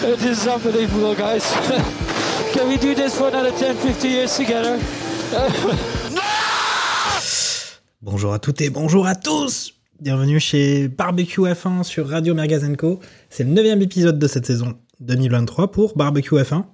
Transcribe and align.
This 0.00 0.44
is 0.44 0.46
unbelievable, 0.46 1.16
guys. 1.16 1.42
Can 2.52 2.68
we 2.68 2.76
do 2.76 2.94
this 2.94 3.18
for 3.18 3.28
another 3.28 3.50
10, 3.50 3.74
50 3.74 4.08
years 4.08 4.36
together? 4.36 4.78
Bonjour 8.00 8.32
à 8.32 8.38
toutes 8.38 8.60
et 8.60 8.70
bonjour 8.70 9.08
à 9.08 9.16
tous 9.16 9.74
Bienvenue 10.00 10.38
chez 10.38 10.86
Barbecue 10.86 11.40
F1 11.40 11.82
sur 11.82 12.08
Radio 12.08 12.32
Mergazenco. 12.32 13.00
C'est 13.28 13.42
le 13.42 13.50
neuvième 13.50 13.82
épisode 13.82 14.20
de 14.20 14.28
cette 14.28 14.46
saison 14.46 14.78
2023 15.00 15.72
pour 15.72 15.96
Barbecue 15.96 16.36
F1. 16.36 16.64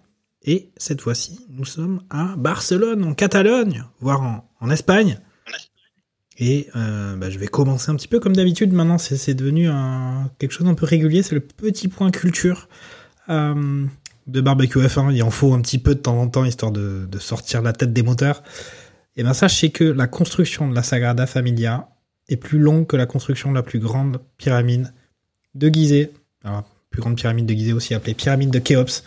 Et 0.43 0.71
cette 0.77 1.01
fois-ci, 1.01 1.41
nous 1.49 1.65
sommes 1.65 2.03
à 2.11 2.35
Barcelone, 2.37 3.05
en 3.05 3.15
Catalogne, 3.15 3.85
voire 4.01 4.45
en, 4.61 4.71
Espagne. 4.71 5.19
Et 6.39 6.69
euh, 6.77 7.17
bah, 7.17 7.31
je 7.31 7.39
vais 7.39 7.47
commencer 7.47 7.91
un 7.91 7.97
petit 7.97 8.09
peu 8.09 8.21
comme 8.21 8.37
d'habitude. 8.37 8.75
Maintenant, 8.75 8.99
c'est 8.99 9.35
devenu 9.35 9.71
quelque 10.39 10.53
chose 10.53 10.67
d'un 10.67 10.75
peu 10.75 10.85
régulier. 10.85 11.23
C'est 11.23 11.35
le 11.35 11.41
petit 11.41 11.89
point 11.89 12.11
culture 12.11 12.69
euh, 13.29 13.87
de 14.27 14.41
Barbecue 14.41 14.79
F1. 14.79 15.15
Il 15.15 15.23
en 15.23 15.31
faut 15.31 15.55
un 15.55 15.61
petit 15.61 15.79
peu 15.79 15.95
de 15.95 16.01
temps 16.01 16.21
en 16.21 16.29
temps, 16.29 16.45
histoire 16.45 16.73
de, 16.73 17.09
sortir 17.19 17.63
la 17.63 17.73
tête 17.73 17.93
des 17.93 18.03
moteurs. 18.03 18.43
Et 19.17 19.23
bien 19.23 19.35
sachez 19.35 19.71
que 19.71 19.85
la 19.85 20.07
construction 20.07 20.69
de 20.69 20.75
la 20.75 20.83
Sagrada 20.83 21.27
Familia 21.27 21.89
est 22.29 22.37
plus 22.37 22.59
longue 22.59 22.87
que 22.87 22.97
la 22.97 23.07
construction 23.07 23.51
de 23.51 23.55
la 23.55 23.63
plus 23.63 23.79
grande 23.79 24.21
pyramide 24.39 24.93
de 25.55 25.69
Gizeh. 25.69 26.11
Alors, 26.43 26.65
plus 26.91 27.01
grande 27.01 27.17
pyramide 27.17 27.47
de 27.47 27.55
Gizeh 27.55 27.73
aussi 27.73 27.95
appelée 27.95 28.15
pyramide 28.15 28.51
de 28.51 28.59
Khéops. 28.59 29.05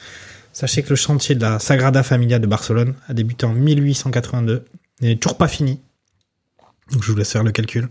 Sachez 0.53 0.81
que 0.81 0.89
le 0.89 0.95
chantier 0.95 1.35
de 1.35 1.41
la 1.41 1.59
Sagrada 1.59 2.03
Familia 2.03 2.39
de 2.39 2.47
Barcelone 2.47 2.95
a 3.07 3.13
débuté 3.13 3.45
en 3.45 3.53
1882 3.53 4.65
et 5.01 5.05
n'est 5.07 5.15
toujours 5.17 5.37
pas 5.37 5.47
fini. 5.47 5.79
Donc 6.91 7.03
je 7.03 7.11
vous 7.11 7.17
laisse 7.17 7.31
faire 7.31 7.43
le 7.43 7.51
calcul. 7.51 7.89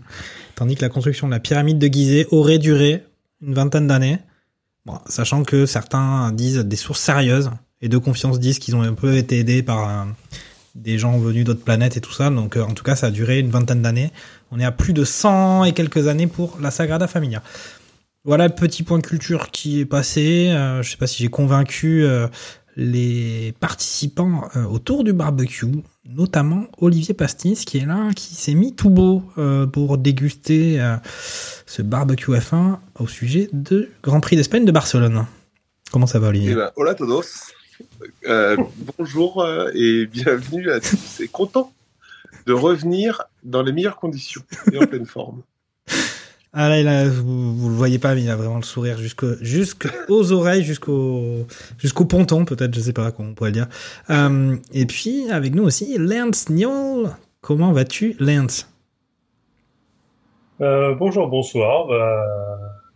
Tandis 0.55 0.75
que 0.75 0.81
la 0.81 0.89
construction 0.89 1.27
de 1.27 1.31
la 1.33 1.39
pyramide 1.39 1.77
de 1.77 1.87
Gizeh 1.87 2.27
aurait 2.31 2.57
duré 2.57 3.03
une 3.41 3.53
vingtaine 3.53 3.87
d'années. 3.87 4.19
Sachant 5.07 5.43
que 5.43 5.65
certains 5.65 6.31
disent, 6.31 6.59
des 6.59 6.75
sources 6.75 7.01
sérieuses 7.01 7.51
et 7.81 7.89
de 7.89 7.97
confiance 7.97 8.39
disent 8.39 8.59
qu'ils 8.59 8.75
ont 8.75 8.81
un 8.81 8.93
peu 8.93 9.15
été 9.17 9.39
aidés 9.39 9.63
par 9.63 9.89
euh, 9.89 10.05
des 10.77 10.97
gens 10.97 11.17
venus 11.17 11.43
d'autres 11.43 11.63
planètes 11.63 11.97
et 11.97 12.01
tout 12.01 12.13
ça. 12.13 12.29
Donc 12.29 12.55
euh, 12.55 12.63
en 12.63 12.73
tout 12.73 12.83
cas, 12.83 12.95
ça 12.95 13.07
a 13.07 13.11
duré 13.11 13.39
une 13.39 13.49
vingtaine 13.49 13.81
d'années. 13.81 14.11
On 14.51 14.59
est 14.59 14.65
à 14.65 14.71
plus 14.71 14.93
de 14.93 15.03
100 15.03 15.65
et 15.65 15.73
quelques 15.73 16.07
années 16.07 16.27
pour 16.27 16.57
la 16.61 16.71
Sagrada 16.71 17.07
Familia. 17.07 17.43
Voilà 18.23 18.47
le 18.47 18.55
petit 18.55 18.83
point 18.83 19.01
culture 19.01 19.51
qui 19.51 19.79
est 19.79 19.85
passé. 19.85 20.49
Euh, 20.49 20.81
je 20.83 20.91
sais 20.91 20.97
pas 20.97 21.07
si 21.07 21.23
j'ai 21.23 21.29
convaincu 21.29 22.03
euh, 22.03 22.27
les 22.75 23.53
participants 23.59 24.49
autour 24.69 25.03
du 25.03 25.11
barbecue, 25.11 25.65
notamment 26.07 26.65
Olivier 26.79 27.13
Pastis 27.13 27.65
qui 27.65 27.77
est 27.77 27.85
là, 27.85 28.11
qui 28.15 28.35
s'est 28.35 28.53
mis 28.53 28.75
tout 28.75 28.89
beau 28.89 29.23
euh, 29.37 29.65
pour 29.65 29.97
déguster 29.97 30.79
euh, 30.79 30.95
ce 31.65 31.81
barbecue 31.81 32.31
F1 32.31 32.77
au 32.99 33.07
sujet 33.07 33.49
de 33.53 33.89
Grand 34.03 34.19
Prix 34.19 34.35
d'Espagne 34.35 34.65
de 34.65 34.71
Barcelone. 34.71 35.25
Comment 35.91 36.07
ça 36.07 36.19
va 36.19 36.29
Olivier? 36.29 36.51
Eh 36.51 36.55
ben, 36.55 36.71
hola 36.75 36.95
todos. 36.95 37.23
Euh, 38.27 38.57
bonjour 38.97 39.47
et 39.73 40.05
bienvenue 40.07 40.71
à 40.71 40.79
tous. 40.79 41.19
Et 41.19 41.27
content 41.27 41.71
de 42.45 42.53
revenir 42.53 43.23
dans 43.43 43.61
les 43.61 43.71
meilleures 43.71 43.97
conditions 43.97 44.41
et 44.71 44.77
en 44.77 44.87
pleine 44.87 45.05
forme. 45.05 45.43
Ah 46.59 46.69
là, 46.69 46.79
il 46.79 46.87
a- 46.87 47.07
vous, 47.07 47.55
vous 47.55 47.69
le 47.69 47.75
voyez 47.75 47.99
pas, 47.99 48.15
mais 48.15 48.23
il 48.23 48.29
a 48.31 48.35
vraiment 48.35 48.55
le 48.57 48.63
sourire 48.63 48.97
jusqu'au- 48.97 49.35
jusqu'aux 49.41 50.31
oreilles, 50.31 50.63
jusqu'au 50.63 51.45
jusqu'au 51.77 52.05
ponton, 52.05 52.45
peut-être, 52.45 52.73
je 52.73 52.79
sais 52.79 52.93
pas 52.93 53.11
comment 53.11 53.29
on 53.29 53.33
pourrait 53.35 53.51
le 53.51 53.53
dire. 53.53 53.67
Euh, 54.09 54.55
et 54.73 54.87
puis, 54.87 55.29
avec 55.29 55.53
nous 55.53 55.63
aussi, 55.63 55.97
Lance 55.99 56.49
Niol. 56.49 57.11
Comment 57.41 57.71
vas-tu, 57.73 58.15
Lance? 58.19 58.67
Euh, 60.61 60.95
bonjour, 60.95 61.27
bonsoir. 61.27 61.87
Bah, 61.87 62.25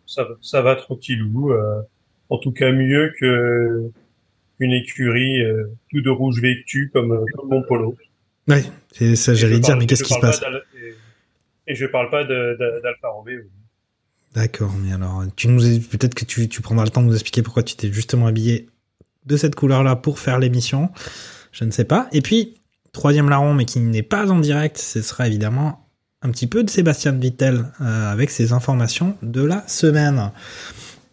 ça, 0.07 0.23
va- 0.23 0.35
ça 0.41 0.61
va 0.61 0.75
tranquillou. 0.75 1.51
euh, 1.51 1.81
en 2.29 2.37
tout 2.39 2.51
cas, 2.51 2.71
mieux 2.71 3.13
que 3.19 3.91
qu'une 4.57 4.71
écurie 4.71 5.41
tout 5.91 6.01
de 6.01 6.09
rouge 6.09 6.41
vêtue 6.41 6.89
comme, 6.93 7.23
comme 7.35 7.49
mon 7.49 7.61
polo. 7.63 7.95
Ouais, 8.47 8.63
c'est 8.91 9.15
ça, 9.15 9.33
j'allais 9.33 9.59
dire, 9.59 9.75
mais 9.77 9.85
qu'est-ce 9.85 10.03
qui 10.03 10.13
se 10.13 10.19
passe? 10.19 10.41
et, 10.41 10.93
et 11.71 11.75
je 11.75 11.85
parle 11.85 12.09
pas 12.09 12.23
d'Alfa 12.25 13.07
Romeo. 13.07 13.41
D'accord, 14.35 14.73
mais 14.81 14.93
alors, 14.93 15.23
peut-être 15.35 16.15
que 16.15 16.25
tu, 16.25 16.61
prendras 16.61 16.85
le 16.85 16.89
temps 16.89 17.01
de 17.01 17.07
nous 17.07 17.13
expliquer 17.13 17.41
pourquoi 17.41 17.63
tu 17.63 17.75
t'es 17.75 17.91
justement 17.91 18.27
habillé 18.27 18.67
de 19.25 19.37
cette 19.37 19.55
couleur-là 19.55 19.95
pour 19.95 20.19
faire 20.19 20.39
l'émission. 20.39 20.89
Je 21.51 21.63
ne 21.63 21.71
sais 21.71 21.85
pas. 21.85 22.07
Et 22.11 22.21
puis, 22.21 22.55
troisième 22.91 23.29
larron, 23.29 23.53
mais 23.53 23.65
qui 23.65 23.79
n'est 23.79 24.03
pas 24.03 24.29
en 24.31 24.39
direct, 24.39 24.77
ce 24.77 25.01
sera 25.01 25.27
évidemment 25.27 25.87
un 26.21 26.29
petit 26.29 26.47
peu 26.47 26.63
de 26.63 26.69
Sébastien 26.69 27.13
Vittel 27.13 27.65
euh, 27.81 28.11
avec 28.11 28.29
ses 28.29 28.53
informations 28.53 29.17
de 29.21 29.43
la 29.43 29.67
semaine. 29.67 30.31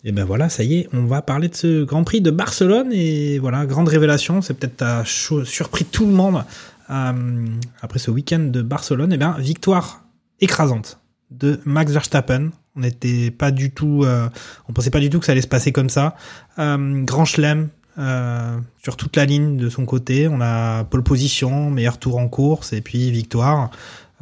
Et 0.04 0.12
ben 0.12 0.24
voilà, 0.24 0.48
ça 0.48 0.62
y 0.62 0.80
est, 0.80 0.88
on 0.92 1.04
va 1.04 1.22
parler 1.22 1.48
de 1.48 1.56
ce 1.56 1.84
Grand 1.84 2.04
Prix 2.04 2.20
de 2.20 2.30
Barcelone 2.30 2.92
et 2.92 3.38
voilà, 3.38 3.66
grande 3.66 3.88
révélation, 3.88 4.42
c'est 4.42 4.54
peut-être 4.54 4.82
à 4.82 5.02
surpris 5.04 5.84
tout 5.84 6.06
le 6.06 6.12
monde 6.12 6.44
euh, 6.90 7.46
après 7.80 7.98
ce 7.98 8.10
week-end 8.10 8.38
de 8.38 8.62
Barcelone. 8.62 9.12
Et 9.12 9.16
bien, 9.16 9.36
victoire 9.38 10.04
écrasante 10.40 11.00
de 11.30 11.60
Max 11.64 11.92
Verstappen. 11.92 12.50
On 12.76 12.80
n'était 12.80 13.30
pas 13.30 13.50
du 13.50 13.70
tout, 13.70 14.02
euh, 14.04 14.28
on 14.68 14.72
pensait 14.72 14.90
pas 14.90 15.00
du 15.00 15.10
tout 15.10 15.18
que 15.18 15.26
ça 15.26 15.32
allait 15.32 15.42
se 15.42 15.48
passer 15.48 15.72
comme 15.72 15.90
ça. 15.90 16.14
Euh, 16.58 17.02
grand 17.02 17.24
chelem 17.24 17.68
euh, 17.98 18.58
sur 18.82 18.96
toute 18.96 19.16
la 19.16 19.24
ligne 19.24 19.56
de 19.56 19.68
son 19.68 19.84
côté. 19.84 20.28
On 20.28 20.40
a 20.40 20.84
pole 20.84 21.02
position, 21.02 21.70
meilleur 21.70 21.98
tour 21.98 22.18
en 22.18 22.28
course 22.28 22.72
et 22.72 22.80
puis 22.80 23.10
victoire. 23.10 23.70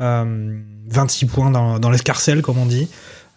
Euh, 0.01 0.59
26 0.89 1.27
points 1.27 1.51
dans, 1.51 1.79
dans 1.79 1.91
l'escarcelle, 1.91 2.43
comme 2.43 2.59
on 2.59 2.67
dit. 2.67 2.89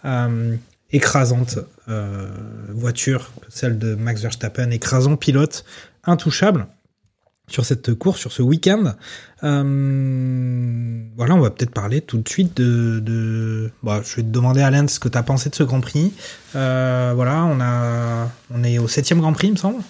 Euh, 0.06 0.56
écrasante 0.92 1.60
euh, 1.88 2.30
voiture, 2.70 3.32
celle 3.50 3.78
de 3.78 3.96
Max 3.96 4.22
Verstappen, 4.22 4.72
écrasant 4.72 5.16
pilote, 5.16 5.66
intouchable 6.04 6.68
sur 7.50 7.66
cette 7.66 7.94
course, 7.96 8.20
sur 8.20 8.32
ce 8.32 8.42
week-end. 8.42 8.94
Euh, 9.44 11.02
voilà, 11.16 11.36
on 11.36 11.40
va 11.40 11.50
peut-être 11.50 11.72
parler 11.72 12.02
tout 12.02 12.18
de 12.18 12.28
suite 12.28 12.58
de. 12.58 13.72
Bon, 13.84 14.02
je 14.04 14.18
vais 14.18 14.24
te 14.24 14.28
demander, 14.28 14.62
Alain, 14.62 14.88
ce 14.88 15.00
que 15.00 15.08
tu 15.08 15.18
as 15.18 15.24
pensé 15.24 15.50
de 15.50 15.56
ce 15.56 15.64
Grand 15.64 15.82
Prix. 15.82 16.14
Euh, 16.56 17.14
voilà, 17.16 17.46
on, 17.46 17.60
a, 17.62 18.30
on 18.54 18.64
est 18.64 18.78
au 18.78 18.88
septième 18.88 19.20
Grand 19.20 19.34
Prix, 19.34 19.48
il 19.48 19.54
me 19.54 19.58
semble, 19.58 19.82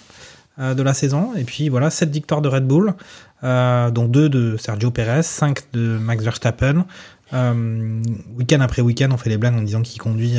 euh, 0.58 0.74
de 0.74 0.82
la 0.82 0.94
saison. 0.94 1.34
Et 1.36 1.44
puis 1.44 1.68
voilà, 1.68 1.90
sept 1.90 2.10
victoires 2.10 2.42
de 2.42 2.48
Red 2.48 2.66
Bull, 2.66 2.94
dont 3.42 4.06
deux 4.08 4.28
de 4.28 4.56
Sergio 4.56 4.90
Perez, 4.90 5.22
cinq 5.22 5.62
de 5.72 5.98
Max 5.98 6.22
Verstappen. 6.22 6.84
Week-end 7.32 8.60
après 8.60 8.82
week-end, 8.82 9.08
on 9.12 9.16
fait 9.16 9.30
les 9.30 9.38
blagues 9.38 9.54
en 9.54 9.62
disant 9.62 9.82
qu'il 9.82 10.00
conduit. 10.00 10.34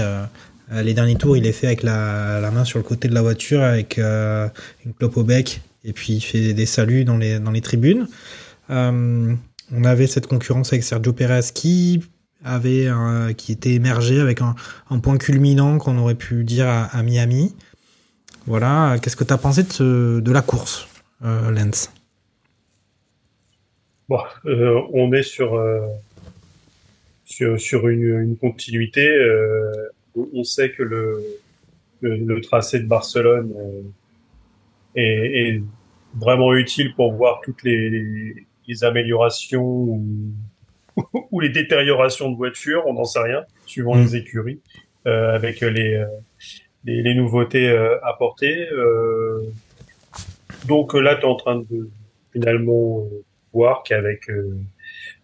les 0.72 0.94
derniers 0.94 1.16
tours, 1.16 1.36
il 1.36 1.46
est 1.46 1.52
fait 1.52 1.68
avec 1.68 1.84
la, 1.84 2.50
main 2.54 2.64
sur 2.64 2.80
le 2.80 2.84
côté 2.84 3.08
de 3.08 3.14
la 3.14 3.22
voiture, 3.22 3.62
avec 3.62 3.98
une 3.98 4.94
clope 4.98 5.18
au 5.18 5.24
bec, 5.24 5.62
et 5.84 5.94
puis 5.94 6.14
il 6.14 6.22
fait 6.22 6.54
des 6.54 6.66
saluts 6.66 7.06
dans 7.06 7.18
les, 7.18 7.40
dans 7.40 7.52
les 7.52 7.62
tribunes. 7.62 8.08
Euh, 8.70 9.34
on 9.74 9.84
avait 9.84 10.08
cette 10.08 10.28
concurrence 10.28 10.74
avec 10.74 10.84
Sergio 10.84 11.14
Perez 11.14 11.52
qui 11.54 12.02
avait 12.44 12.88
qui 13.38 13.52
était 13.52 13.74
émergé 13.74 14.20
avec 14.20 14.42
un, 14.42 14.56
point 15.00 15.18
culminant 15.18 15.78
qu'on 15.78 15.98
aurait 15.98 16.16
pu 16.16 16.44
dire 16.44 16.68
à, 16.68 17.04
Miami. 17.04 17.56
Voilà, 18.48 18.98
qu'est-ce 19.02 19.16
que 19.16 19.24
tu 19.24 19.34
as 19.34 19.38
pensé 19.38 19.64
de, 19.64 20.32
la 20.32 20.42
course, 20.42 20.88
euh, 21.24 21.52
Lens 21.52 21.92
Bon, 24.10 24.20
euh, 24.46 24.82
on 24.94 25.14
est 25.14 25.24
sur 25.24 25.54
euh, 25.54 25.88
sur, 27.24 27.88
une, 27.88 28.36
continuité. 28.38 29.08
on 30.16 30.44
sait 30.44 30.72
que 30.72 30.84
le, 30.84 31.24
le, 32.02 32.42
tracé 32.42 32.80
de 32.80 32.88
Barcelone 32.88 33.54
est, 34.96 35.56
est 35.56 35.64
vraiment 36.16 36.54
utile 36.54 36.94
pour 36.96 37.14
voir 37.14 37.42
toutes 37.44 37.64
les, 37.64 37.90
les, 37.90 38.48
les 38.68 38.84
améliorations 38.84 39.64
ou, 39.64 40.04
ou 41.32 41.40
les 41.40 41.50
détériorations 41.50 42.30
de 42.32 42.36
voitures, 42.36 42.84
on 42.88 42.94
n'en 42.94 43.06
sait 43.06 43.20
rien, 43.22 43.44
suivant 43.66 43.96
Mm. 43.96 44.02
les 44.02 44.16
écuries, 44.18 44.60
euh, 45.08 45.34
avec 45.36 45.62
les, 45.62 45.94
euh, 45.96 46.06
les, 46.86 47.02
les 47.02 47.16
nouveautés 47.16 47.70
euh, 47.70 47.98
apportées. 48.04 48.68
euh. 48.72 49.42
donc 50.68 50.94
là, 50.94 51.16
tu 51.16 51.22
es 51.22 51.26
en 51.26 51.36
train 51.36 51.58
de 51.58 51.90
finalement 52.34 53.02
euh, 53.12 53.24
voir 53.54 53.84
qu'avec 53.84 54.30
euh, 54.30 54.58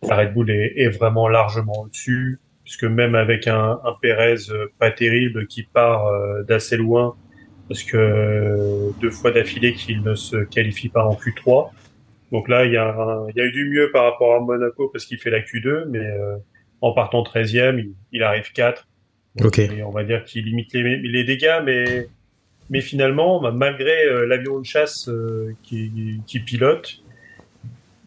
la 0.04 0.16
Red 0.18 0.34
Bull 0.34 0.50
est, 0.52 0.74
est 0.78 0.90
vraiment 0.90 1.28
largement 1.28 1.84
au-dessus. 1.84 2.40
puisque 2.64 2.84
même 2.84 3.16
avec 3.16 3.48
un, 3.48 3.80
un 3.84 3.94
Pérez 4.02 4.36
pas 4.78 4.92
terrible 4.92 5.48
qui 5.48 5.64
part 5.64 6.04
d'assez 6.48 6.76
loin, 6.76 7.16
parce 7.68 7.84
que 7.84 7.98
euh, 7.98 8.90
deux 9.02 9.12
fois 9.12 9.32
d'affilée 9.32 9.74
qu'il 9.74 10.02
ne 10.04 10.16
se 10.16 10.38
qualifie 10.46 10.90
pas 10.90 11.06
en 11.06 11.14
Q3. 11.16 11.70
Donc 12.32 12.50
là, 12.50 12.66
il 12.66 12.74
y, 12.74 12.78
a 12.78 13.26
il 13.30 13.38
y 13.38 13.42
a 13.42 13.46
eu 13.46 13.52
du 13.52 13.70
mieux 13.70 13.90
par 13.92 14.04
rapport 14.04 14.36
à 14.36 14.40
Monaco 14.40 14.90
parce 14.90 15.06
qu'il 15.06 15.18
fait 15.20 15.30
la 15.30 15.40
Q2, 15.40 15.86
mais 15.90 16.00
euh, 16.00 16.36
en 16.82 16.92
partant 16.94 17.24
13e, 17.24 17.80
il, 17.80 17.92
il 18.12 18.24
arrive 18.24 18.52
4. 18.52 18.88
Ok. 19.44 19.60
Et 19.60 19.84
on 19.84 19.92
va 19.92 20.04
dire 20.04 20.24
qu'il 20.26 20.46
limite 20.46 20.74
les, 20.74 20.98
les 20.98 21.24
dégâts, 21.24 21.62
mais, 21.64 22.08
mais 22.70 22.82
finalement, 22.82 23.40
bah, 23.42 23.52
malgré 23.52 24.06
euh, 24.06 24.26
l'avion 24.26 24.60
de 24.60 24.66
chasse 24.66 25.08
euh, 25.10 25.54
qui, 25.64 26.20
qui 26.26 26.40
pilote, 26.40 27.02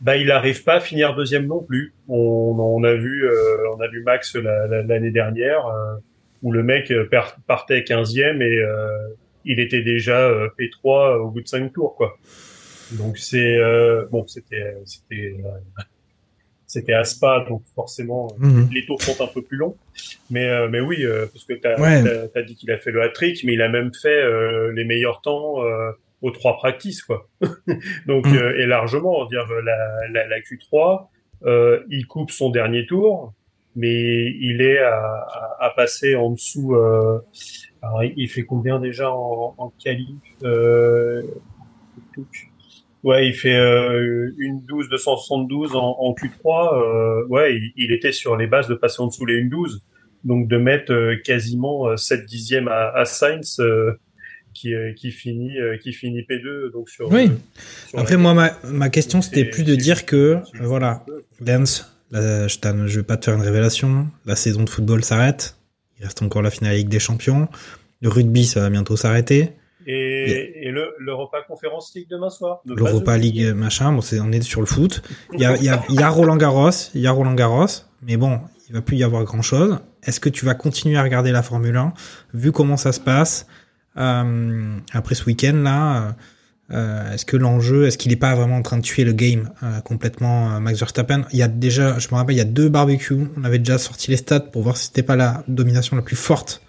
bah, 0.01 0.17
il 0.17 0.27
n'arrive 0.27 0.65
pas 0.65 0.75
à 0.75 0.81
finir 0.81 1.15
deuxième 1.15 1.47
non 1.47 1.63
plus. 1.63 1.93
On, 2.09 2.17
on 2.59 2.83
a 2.85 2.95
vu, 2.95 3.25
euh, 3.27 3.69
on 3.77 3.81
a 3.81 3.89
vu 3.89 4.03
Max 4.03 4.35
la- 4.37 4.67
la- 4.67 4.83
l'année 4.83 5.11
dernière, 5.11 5.65
où 6.43 6.53
le 6.53 6.63
mec 6.63 6.93
partait 7.47 7.81
15e 7.83 8.41
et 8.43 8.59
euh, 8.59 8.89
il 9.45 9.61
était 9.61 9.83
déjà 9.83 10.19
euh, 10.29 10.49
P3 10.59 11.17
au 11.21 11.31
bout 11.31 11.41
de 11.43 11.49
5 11.49 11.73
tours, 11.73 11.95
quoi. 11.97 12.17
Donc 12.93 13.19
c'est 13.19 13.57
euh, 13.57 14.07
bon, 14.11 14.27
c'était 14.27 14.75
c'était 14.85 15.35
euh, 15.45 15.81
c'était 16.67 16.93
à 16.93 17.05
Spa, 17.05 17.45
donc 17.49 17.63
forcément 17.75 18.29
Mhm. 18.39 18.69
les 18.73 18.85
tours 18.87 19.01
sont 19.03 19.21
un 19.23 19.27
peu 19.29 19.43
plus 19.43 19.57
longs. 19.57 19.77
Mais 20.31 20.49
euh, 20.49 20.69
mais 20.69 20.81
oui, 20.81 21.05
euh, 21.05 21.27
parce 21.33 21.45
que 21.45 21.55
t'as 21.55 21.81
Ouais. 21.81 22.03
t'as- 22.03 22.29
t'as 22.29 22.43
dit 22.43 22.55
qu'il 22.57 22.71
a 22.71 22.79
fait 22.79 22.91
le 22.93 23.03
hat-trick, 23.03 23.43
mais 23.45 23.53
il 23.55 23.63
a 23.63 23.69
même 23.69 23.93
fait 23.95 24.09
euh, 24.23 24.73
les 24.73 24.85
meilleurs 24.85 25.21
temps 25.21 25.65
euh, 25.65 25.91
aux 26.23 26.31
trois 26.33 26.57
practices, 26.57 27.03
quoi. 27.03 27.29
donc 28.07 28.27
Mhm. 28.27 28.37
euh, 28.37 28.59
et 28.61 28.67
largement, 28.67 29.25
dire 29.27 29.47
la, 29.65 30.09
la, 30.13 30.27
la 30.27 30.41
Q3, 30.41 31.09
euh, 31.47 31.83
il 31.91 32.07
coupe 32.07 32.31
son 32.31 32.51
dernier 32.51 32.87
tour, 32.87 33.33
mais 33.77 34.27
il 34.41 34.61
est 34.63 34.79
à, 34.79 34.97
à, 35.01 35.57
à 35.67 35.71
passer 35.71 36.15
en 36.17 36.31
dessous. 36.31 36.75
Alors, 37.83 38.05
il- 38.05 38.29
fait 38.29 38.45
combien 38.45 38.79
déjà 38.79 39.11
en, 39.11 39.55
en 39.57 39.73
qualif 39.83 40.09
euh, 40.45 41.23
Ouais, 43.03 43.27
il 43.29 43.33
fait 43.35 43.57
euh, 43.57 44.31
une 44.37 44.61
12 44.67 44.91
272 44.91 45.75
en, 45.75 45.97
en 45.99 46.13
Q3. 46.15 46.75
Euh, 46.75 47.27
ouais, 47.29 47.57
il, 47.57 47.73
il 47.77 47.93
était 47.93 48.13
sur 48.13 48.37
les 48.37 48.47
bases 48.47 48.69
de 48.69 48.75
passer 48.75 49.01
en 49.01 49.07
dessous 49.07 49.25
les 49.25 49.43
1-12. 49.43 49.79
Donc 50.25 50.49
de 50.49 50.59
mettre 50.59 50.93
euh, 50.93 51.17
quasiment 51.17 51.87
euh, 51.89 51.97
7 51.97 52.27
dixièmes 52.27 52.69
à, 52.69 52.91
à 52.95 53.07
Sainz 53.07 53.59
qui, 54.53 54.75
qui 54.97 55.11
finit 55.13 55.55
qui 55.83 55.93
finit 55.95 56.21
P2 56.29 56.73
donc 56.73 56.91
sur 56.91 57.11
Oui. 57.11 57.31
sur 57.89 57.99
Après, 58.01 58.17
moi, 58.19 58.35
ma, 58.35 58.51
ma 58.65 58.91
question, 58.91 59.23
c'était 59.23 59.45
plus 59.47 59.63
de 59.65 59.75
dire 59.77 60.05
que, 60.05 60.39
voilà, 60.61 61.07
là, 62.11 62.49
je, 62.49 62.87
je 62.87 62.97
vais 63.01 63.07
pas 63.07 63.17
te 63.17 63.25
faire 63.27 63.35
une 63.35 63.41
révélation. 63.43 64.09
La 64.27 64.37
saison 64.37 64.65
de 64.65 64.69
football 64.69 65.03
s'arrête. 65.05 65.57
Il 66.01 66.05
reste 66.05 66.23
encore 66.23 66.43
la 66.43 66.51
finale 66.51 66.77
Ligue 66.77 66.89
des 66.89 66.99
Champions. 66.99 67.49
Le 68.01 68.09
rugby, 68.09 68.47
ça 68.47 68.61
va 68.61 68.71
bientôt 68.71 68.97
s'arrêter. 68.97 69.53
Et, 69.87 70.67
et 70.67 70.71
le 70.71 70.95
l'Europa 70.99 71.39
Conference 71.47 71.93
League 71.95 72.09
demain 72.11 72.31
soir. 72.31 72.61
L'Europa. 72.65 73.17
League, 73.17 73.55
machin, 73.55 73.93
bon, 73.93 74.01
on 74.23 74.33
est 74.33 74.43
sur 74.43 74.61
le 74.61 74.67
foot. 74.67 75.03
Il 75.33 75.41
y 75.41 75.45
a, 75.45 75.57
il 75.57 75.65
y 75.65 75.69
a, 75.69 75.83
il 75.89 75.95
y 75.95 76.03
a 76.03 76.09
Roland 76.09 76.37
Garros, 76.37 76.71
il 76.95 77.01
y 77.01 77.07
a 77.07 77.11
Roland 77.11 77.35
Garros, 77.35 77.67
mais 78.03 78.17
bon, 78.17 78.41
il 78.69 78.75
va 78.75 78.83
plus 78.83 78.97
y 78.97 79.05
avoir 79.05 79.25
grand 79.25 79.43
chose. 79.43 79.79
Est-ce 80.03 80.21
que 80.21 80.29
tu 80.29 80.45
vas 80.45 80.55
continuer 80.55 80.97
à 80.97 81.03
regarder 81.03 81.33
la 81.33 81.43
Formule 81.43 81.77
1, 81.77 81.93
vu 82.35 82.53
comment 82.53 82.77
ça 82.77 82.93
se 82.93 83.01
passe, 83.01 83.47
euh, 83.97 84.79
après 84.93 85.15
ce 85.15 85.25
week-end 85.25 85.57
là, 85.57 86.15
euh, 86.73 87.13
est-ce 87.13 87.25
que 87.25 87.37
l'enjeu, 87.37 87.87
est-ce 87.87 87.99
qu'il 87.99 88.13
est 88.13 88.17
pas 88.17 88.35
vraiment 88.35 88.57
en 88.57 88.63
train 88.63 88.77
de 88.77 88.83
tuer 88.83 89.05
le 89.05 89.13
game 89.13 89.51
euh, 89.63 89.81
complètement, 89.81 90.57
euh, 90.57 90.61
Max 90.61 90.79
Verstappen? 90.79 91.25
Il 91.33 91.39
y 91.39 91.43
a 91.43 91.49
déjà, 91.49 91.99
je 91.99 92.09
me 92.09 92.15
rappelle, 92.15 92.35
il 92.35 92.39
y 92.39 92.43
a 92.43 92.45
deux 92.45 92.69
barbecues, 92.69 93.29
on 93.37 93.45
avait 93.45 93.59
déjà 93.59 93.79
sorti 93.79 94.11
les 94.11 94.17
stats 94.17 94.41
pour 94.41 94.63
voir 94.63 94.77
si 94.77 94.87
c'était 94.87 95.03
pas 95.03 95.17
la 95.17 95.43
domination 95.49 95.97
la 95.97 96.03
plus 96.03 96.17
forte 96.17 96.63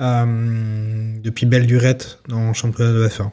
depuis 0.00 1.44
belle 1.44 1.66
durette 1.66 2.20
dans 2.28 2.46
le 2.46 2.54
championnat 2.54 2.92
de 2.92 3.08
F1. 3.08 3.32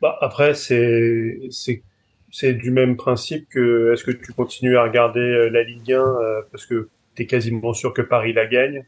Bah, 0.00 0.16
après, 0.20 0.54
c'est, 0.54 1.40
c'est, 1.50 2.52
du 2.54 2.70
même 2.70 2.96
principe 2.96 3.48
que 3.48 3.92
est-ce 3.92 4.04
que 4.04 4.10
tu 4.10 4.32
continues 4.32 4.76
à 4.76 4.84
regarder 4.84 5.50
la 5.50 5.62
Ligue 5.62 5.92
1 5.92 5.98
euh, 5.98 6.42
parce 6.50 6.64
que 6.64 6.88
tu 7.14 7.22
es 7.22 7.26
quasiment 7.26 7.74
sûr 7.74 7.92
que 7.92 8.02
Paris 8.02 8.32
la 8.32 8.46
gagne? 8.46 8.84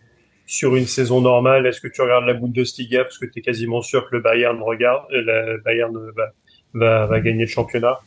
Sur 0.58 0.76
une 0.76 0.86
saison 0.86 1.20
normale, 1.22 1.66
est-ce 1.66 1.80
que 1.80 1.88
tu 1.88 2.02
regardes 2.02 2.26
la 2.26 2.34
Bundesliga? 2.34 3.04
Parce 3.04 3.18
que 3.18 3.26
tu 3.26 3.38
es 3.38 3.42
quasiment 3.42 3.80
sûr 3.80 4.00
que 4.08 4.16
le 4.16 4.20
Bayern 4.22 4.60
regarde, 4.62 5.04
euh, 5.12 5.22
la 5.24 5.56
Bayern 5.64 5.94
va, 6.16 6.26
va, 6.74 7.06
va 7.06 7.20
gagner 7.20 7.44
le 7.44 7.48
championnat. 7.58 8.00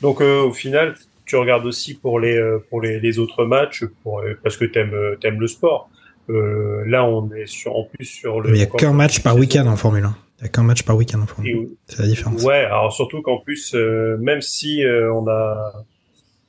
Donc 0.00 0.20
euh, 0.22 0.40
au 0.40 0.52
final, 0.52 0.94
tu 1.26 1.36
regardes 1.36 1.66
aussi 1.66 1.92
pour 1.94 2.18
les 2.18 2.36
euh, 2.36 2.58
pour 2.70 2.80
les, 2.80 2.98
les 2.98 3.18
autres 3.18 3.44
matchs 3.44 3.84
pour, 4.02 4.20
euh, 4.20 4.38
parce 4.42 4.56
que 4.56 4.64
t'aimes 4.64 4.94
euh, 4.94 5.16
t'aimes 5.20 5.38
le 5.40 5.46
sport. 5.48 5.90
Euh, 6.30 6.82
là, 6.86 7.04
on 7.04 7.30
est 7.34 7.46
sur 7.46 7.76
en 7.76 7.84
plus 7.84 8.06
sur 8.06 8.40
le. 8.40 8.50
Mais 8.52 8.56
il 8.58 8.60
y 8.60 8.64
a 8.64 8.66
qu'un 8.66 8.92
match 8.94 9.20
par 9.22 9.36
week-end 9.36 9.66
en 9.66 9.76
Formule 9.76 10.04
1. 10.04 10.16
Il 10.38 10.42
y 10.44 10.46
a 10.46 10.48
qu'un 10.48 10.62
match 10.62 10.82
par 10.84 10.96
week-end 10.96 11.20
en 11.20 11.26
Formule 11.26 11.56
1. 11.56 11.60
Et- 11.62 11.68
C'est 11.88 11.98
la 12.00 12.08
différence. 12.08 12.42
Ouais, 12.42 12.64
alors 12.64 12.92
surtout 12.92 13.20
qu'en 13.22 13.38
plus, 13.38 13.74
euh, 13.74 14.16
même 14.18 14.40
si 14.40 14.82
euh, 14.84 15.12
on 15.12 15.26
a 15.28 15.72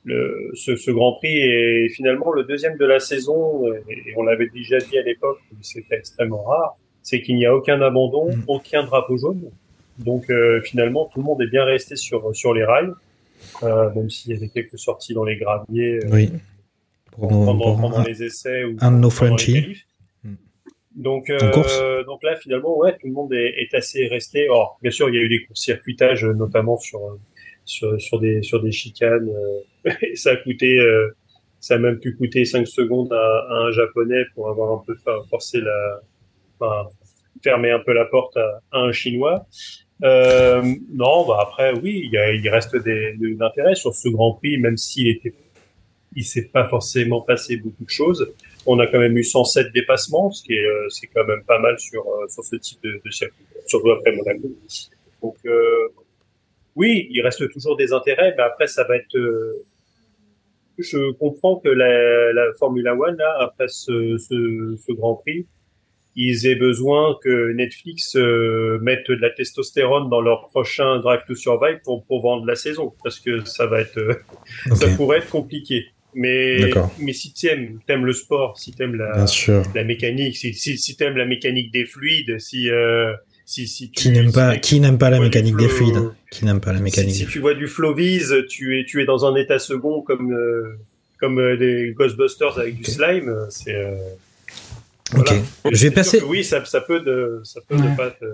le, 0.04 0.50
ce, 0.54 0.76
ce 0.76 0.90
Grand 0.90 1.14
Prix 1.14 1.36
est 1.36 1.88
finalement 1.88 2.30
le 2.32 2.44
deuxième 2.44 2.76
de 2.76 2.84
la 2.84 3.00
saison, 3.00 3.66
euh, 3.66 3.80
et 3.88 4.12
on 4.16 4.22
l'avait 4.22 4.48
déjà 4.48 4.78
dit 4.78 4.98
à 4.98 5.02
l'époque, 5.02 5.38
c'était 5.62 5.96
extrêmement 5.96 6.42
rare, 6.44 6.76
c'est 7.02 7.22
qu'il 7.22 7.36
n'y 7.36 7.46
a 7.46 7.54
aucun 7.54 7.80
abandon, 7.80 8.28
Mm. 8.36 8.44
aucun 8.48 8.84
drapeau 8.84 9.16
jaune. 9.16 9.50
Donc 9.98 10.28
euh, 10.30 10.60
finalement, 10.62 11.08
tout 11.12 11.20
le 11.20 11.24
monde 11.24 11.40
est 11.42 11.50
bien 11.50 11.64
resté 11.64 11.96
sur 11.96 12.34
sur 12.34 12.52
les 12.52 12.64
rails, 12.64 12.92
euh, 13.62 13.90
même 13.94 14.10
s'il 14.10 14.32
y 14.32 14.36
avait 14.36 14.48
quelques 14.48 14.78
sorties 14.78 15.14
dans 15.14 15.24
les 15.24 15.36
graviers 15.36 15.96
euh, 16.04 16.08
Oui. 16.12 16.30
Pour, 17.12 17.28
pendant, 17.28 17.54
pour 17.56 17.80
pendant 17.80 17.98
un, 17.98 18.04
les 18.04 18.24
essais 18.24 18.64
ou 18.64 18.76
un 18.80 18.90
de 18.90 18.98
nos 18.98 19.10
Frenchies. 19.10 19.84
Mm. 20.24 20.34
Donc, 20.96 21.30
euh, 21.30 21.38
là, 22.22 22.36
finalement, 22.36 22.76
ouais, 22.78 22.92
tout 22.92 23.06
le 23.06 23.12
monde 23.12 23.32
est, 23.32 23.54
est 23.62 23.74
assez 23.74 24.06
resté. 24.08 24.48
Or, 24.48 24.78
bien 24.82 24.90
sûr, 24.90 25.08
il 25.08 25.14
y 25.14 25.18
a 25.18 25.22
eu 25.22 25.28
des 25.28 25.44
courts-circuitages, 25.44 26.24
euh, 26.24 26.32
notamment 26.32 26.76
sur, 26.78 27.00
euh, 27.00 27.20
sur, 27.64 28.00
sur 28.00 28.20
des, 28.20 28.42
sur 28.42 28.62
des 28.62 28.72
chicanes. 28.72 29.28
euh, 29.86 29.90
et 30.02 30.16
ça 30.16 30.32
a 30.32 30.36
coûté, 30.36 30.78
euh, 30.78 31.08
ça 31.60 31.74
a 31.74 31.78
même 31.78 31.98
pu 31.98 32.16
coûter 32.16 32.44
5 32.44 32.66
secondes 32.66 33.12
à, 33.12 33.46
à 33.50 33.54
un 33.66 33.72
japonais 33.72 34.24
pour 34.34 34.48
avoir 34.48 34.72
un 34.72 34.82
peu 34.86 34.94
forcé 35.30 35.60
la, 35.60 36.00
enfin, 36.58 36.88
fermer 37.42 37.70
un 37.70 37.80
peu 37.80 37.92
la 37.92 38.04
porte 38.06 38.36
à, 38.36 38.60
à 38.72 38.78
un 38.78 38.92
chinois. 38.92 39.46
Euh, 40.02 40.62
non, 40.92 41.26
bah 41.26 41.38
après, 41.40 41.72
oui, 41.80 42.02
il, 42.04 42.10
y 42.12 42.18
a, 42.18 42.32
il 42.32 42.48
reste 42.48 42.76
des, 42.76 43.14
de 43.16 43.38
l'intérêt 43.38 43.74
sur 43.74 43.94
ce 43.94 44.08
Grand 44.08 44.34
Prix, 44.34 44.58
même 44.58 44.76
s'il 44.76 45.08
était, 45.08 45.32
il 46.16 46.24
s'est 46.24 46.48
pas 46.52 46.68
forcément 46.68 47.20
passé 47.20 47.56
beaucoup 47.56 47.84
de 47.84 47.90
choses. 47.90 48.32
On 48.66 48.78
a 48.78 48.86
quand 48.86 48.98
même 48.98 49.16
eu 49.16 49.24
107 49.24 49.72
dépassements, 49.72 50.30
ce 50.30 50.42
qui 50.42 50.54
est, 50.54 50.64
euh, 50.64 50.88
c'est 50.88 51.06
quand 51.08 51.24
même 51.24 51.44
pas 51.44 51.58
mal 51.58 51.78
sur, 51.78 52.04
sur 52.28 52.42
ce 52.44 52.56
type 52.56 52.82
de, 52.82 53.00
de 53.04 53.10
circuit, 53.10 53.44
surtout 53.66 53.90
après 53.90 54.12
Monaco. 54.12 54.48
Donc, 55.22 55.36
euh, 55.46 55.88
oui, 56.76 57.08
il 57.10 57.20
reste 57.22 57.48
toujours 57.50 57.76
des 57.76 57.92
intérêts, 57.92 58.34
mais 58.36 58.42
après, 58.42 58.66
ça 58.66 58.84
va 58.84 58.96
être, 58.96 59.16
euh, 59.16 59.64
je 60.78 61.12
comprends 61.12 61.56
que 61.56 61.68
la, 61.68 62.32
la 62.32 62.52
Formula 62.58 62.94
One, 62.94 63.16
là, 63.16 63.36
après 63.40 63.68
ce, 63.68 64.18
ce, 64.18 64.76
ce 64.84 64.92
Grand 64.92 65.14
Prix, 65.16 65.46
ils 66.16 66.46
aient 66.46 66.54
besoin 66.54 67.18
que 67.22 67.52
Netflix 67.52 68.14
euh, 68.16 68.78
mette 68.80 69.08
de 69.08 69.14
la 69.14 69.30
testostérone 69.30 70.08
dans 70.08 70.20
leur 70.20 70.46
prochain 70.48 71.00
Drive 71.00 71.22
to 71.26 71.34
Survive 71.34 71.80
pour, 71.84 72.04
pour 72.06 72.22
vendre 72.22 72.46
la 72.46 72.54
saison, 72.54 72.92
parce 73.02 73.18
que 73.18 73.44
ça 73.44 73.66
va 73.66 73.80
être, 73.80 73.98
euh, 73.98 74.14
ça 74.74 74.86
pourrait 74.96 75.18
être 75.18 75.30
compliqué. 75.30 75.86
Mais, 76.16 76.70
mais 77.00 77.12
si 77.12 77.34
t'aimes, 77.34 77.80
t'aimes 77.88 78.06
le 78.06 78.12
sport, 78.12 78.56
si 78.56 78.70
t'aimes 78.70 78.94
la, 78.94 79.26
la 79.74 79.82
mécanique, 79.82 80.36
si, 80.36 80.54
si, 80.54 80.78
si 80.78 80.96
t'aimes 80.96 81.16
la 81.16 81.24
mécanique 81.24 81.72
des 81.72 81.84
fluides, 81.84 82.38
si, 82.38 82.70
euh, 82.70 83.12
si, 83.46 83.66
si 83.66 83.90
tu, 83.90 84.02
Qui 84.02 84.10
n'aime 84.10 84.32
pas, 84.32 84.56
qui 84.56 84.80
n'aime 84.80 84.98
pas 84.98 85.10
la 85.10 85.20
mécanique 85.20 85.56
des 85.56 85.68
flow- 85.68 85.90
fluides 85.92 86.10
Qui 86.30 86.44
n'aime 86.44 86.60
pas 86.60 86.72
la 86.72 86.80
mécanique 86.80 87.14
si, 87.14 87.26
tu 87.26 87.38
vois 87.40 87.54
du 87.54 87.66
flow 87.68 87.94
vise, 87.94 88.34
tu 88.48 88.78
es, 88.80 88.84
tu 88.84 89.02
es 89.02 89.04
dans 89.06 89.24
un 89.26 89.34
état 89.36 89.58
second 89.58 90.00
comme, 90.02 90.32
euh, 90.32 90.78
comme 91.20 91.38
euh, 91.38 91.56
des 91.56 91.92
Ghostbusters 91.96 92.58
avec 92.58 92.76
du 92.76 92.84
slime, 92.84 93.28
euh, 93.28 93.46
c'est, 93.50 93.74
euh, 93.74 93.96
Ok. 95.16 95.32
Je 95.70 95.82
vais 95.86 95.90
passer. 95.90 96.18
que 96.20 96.24
oui, 96.24 96.42
ça, 96.42 96.64
ça 96.64 96.80
peut 96.80 97.00
de, 97.00 97.40
ça 97.44 97.60
peut 97.68 97.76
Ouais. 97.76 97.90
ne 97.90 97.96
pas, 97.96 98.10
te- 98.10 98.24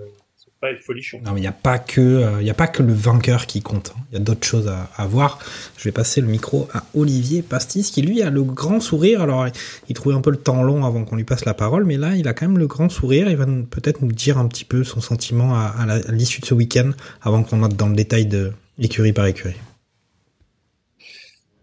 pas 0.60 0.70
être 0.72 0.80
folichon. 0.80 1.20
Non, 1.24 1.32
mais 1.32 1.38
il 1.38 1.42
n'y 1.42 1.48
a 1.48 1.52
pas 1.52 1.78
que, 1.78 2.00
euh, 2.00 2.40
il 2.40 2.46
y 2.46 2.50
a 2.50 2.54
pas 2.54 2.66
que 2.66 2.82
le 2.82 2.92
vainqueur 2.92 3.46
qui 3.46 3.62
compte. 3.62 3.94
hein. 3.96 4.00
Il 4.10 4.18
y 4.18 4.20
a 4.20 4.20
d'autres 4.20 4.46
choses 4.46 4.68
à, 4.68 4.90
à 4.96 5.06
voir. 5.06 5.38
Je 5.78 5.84
vais 5.84 5.92
passer 5.92 6.20
le 6.20 6.26
micro 6.26 6.68
à 6.74 6.84
Olivier 6.94 7.40
Pastis, 7.40 7.90
qui 7.90 8.02
lui 8.02 8.22
a 8.22 8.28
le 8.28 8.42
grand 8.42 8.80
sourire. 8.80 9.22
Alors, 9.22 9.46
il 9.88 9.94
trouvait 9.94 10.14
un 10.14 10.20
peu 10.20 10.30
le 10.30 10.36
temps 10.36 10.62
long 10.62 10.84
avant 10.84 11.04
qu'on 11.04 11.16
lui 11.16 11.24
passe 11.24 11.46
la 11.46 11.54
parole, 11.54 11.84
mais 11.84 11.96
là, 11.96 12.14
il 12.14 12.28
a 12.28 12.34
quand 12.34 12.46
même 12.46 12.58
le 12.58 12.66
grand 12.66 12.90
sourire. 12.90 13.30
Il 13.30 13.36
va 13.36 13.46
peut-être 13.46 14.02
nous 14.02 14.12
dire 14.12 14.36
un 14.36 14.46
petit 14.48 14.66
peu 14.66 14.84
son 14.84 15.00
sentiment 15.00 15.54
à, 15.54 15.86
l'issue 16.10 16.42
de 16.42 16.46
ce 16.46 16.54
week-end, 16.54 16.90
avant 17.22 17.42
qu'on 17.42 17.62
entre 17.62 17.76
dans 17.76 17.88
le 17.88 17.96
détail 17.96 18.26
de 18.26 18.52
écurie 18.78 19.12
par 19.14 19.26
écurie. 19.26 19.56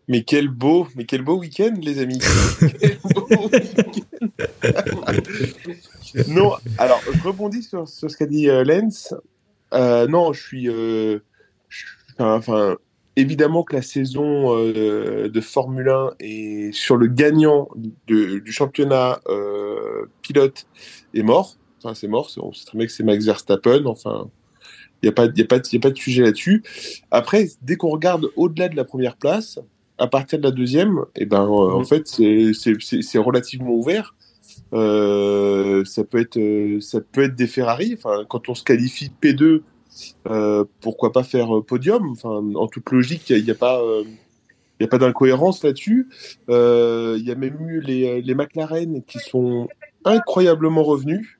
Mais 0.07 0.23
quel 0.23 0.47
beau, 0.47 0.87
mais 0.95 1.03
quel 1.03 1.21
beau 1.21 1.37
week-end, 1.37 1.73
les 1.81 1.99
amis. 1.99 2.19
Quel 2.79 2.97
beau 3.03 3.49
week-end. 3.51 3.86
Non, 6.27 6.51
alors 6.77 7.01
je 7.13 7.23
rebondis 7.27 7.63
sur, 7.63 7.87
sur 7.87 8.09
ce 8.09 8.17
qu'a 8.17 8.25
dit 8.25 8.49
euh, 8.49 8.63
Lens. 8.63 9.13
Euh, 9.73 10.07
non, 10.07 10.33
je 10.33 10.41
suis, 10.41 10.69
euh, 10.69 11.19
je- 11.69 11.85
enfin, 12.13 12.35
enfin, 12.35 12.77
évidemment 13.15 13.63
que 13.63 13.75
la 13.75 13.81
saison 13.81 14.55
euh, 14.55 15.27
de 15.29 15.41
Formule 15.41 15.89
1 15.89 16.11
est 16.19 16.71
sur 16.73 16.95
le 16.97 17.07
gagnant 17.07 17.67
de- 18.07 18.39
du 18.39 18.51
championnat 18.51 19.19
pilote 20.21 20.67
est 21.13 21.23
mort. 21.23 21.55
Enfin, 21.83 21.93
c'est 21.93 22.07
mort. 22.07 22.29
On 22.37 22.53
sait 22.53 22.65
très 22.65 22.77
bien 22.77 22.87
que 22.87 22.93
c'est 22.93 23.03
Max 23.03 23.25
Verstappen. 23.25 23.85
Enfin, 23.85 24.29
il 25.03 25.05
n'y 25.05 25.09
a, 25.09 25.11
pas- 25.11 25.25
y 25.25 25.41
a, 25.41 25.45
pas 25.45 25.59
de- 25.59 25.67
y 25.71 25.75
a 25.77 25.79
pas 25.79 25.91
de 25.91 25.97
sujet 25.97 26.23
là-dessus. 26.23 26.63
Après, 27.11 27.47
dès 27.61 27.75
qu'on 27.75 27.89
regarde 27.89 28.29
au-delà 28.35 28.67
de 28.69 28.75
la 28.75 28.83
première 28.83 29.15
place, 29.15 29.59
à 29.99 30.07
partir 30.07 30.39
de 30.39 30.43
la 30.43 30.51
deuxième, 30.51 30.99
et 31.15 31.25
ben, 31.25 31.43
euh, 31.43 31.73
en 31.73 31.83
fait, 31.83 32.07
c'est- 32.07 32.51
c'est 32.53 32.73
c'est- 32.79 33.01
c'est 33.01 33.17
relativement 33.17 33.71
ouvert. 33.71 34.15
Euh, 34.73 35.83
ça 35.85 36.03
peut 36.03 36.19
être 36.19 36.37
euh, 36.37 36.79
ça 36.81 36.99
peut 37.01 37.23
être 37.23 37.35
des 37.35 37.47
Ferrari. 37.47 37.93
Enfin, 37.97 38.25
quand 38.29 38.49
on 38.49 38.55
se 38.55 38.63
qualifie 38.63 39.11
P2, 39.21 39.61
euh, 40.27 40.65
pourquoi 40.81 41.11
pas 41.11 41.23
faire 41.23 41.49
podium? 41.65 42.11
Enfin, 42.11 42.41
en 42.55 42.67
toute 42.67 42.89
logique, 42.91 43.29
il 43.29 43.43
n'y 43.43 43.51
a, 43.51 43.55
pas 43.55 43.81
il 44.79 44.83
a 44.83 44.87
pas 44.87 44.97
d'incohérence 44.97 45.63
là-dessus. 45.63 46.07
Il 46.49 47.23
y 47.25 47.31
a 47.31 47.35
même 47.35 47.57
eu 47.69 47.81
les, 47.81 48.21
les 48.21 48.35
McLaren 48.35 49.03
qui 49.03 49.19
sont 49.19 49.67
incroyablement 50.05 50.83
revenus. 50.83 51.39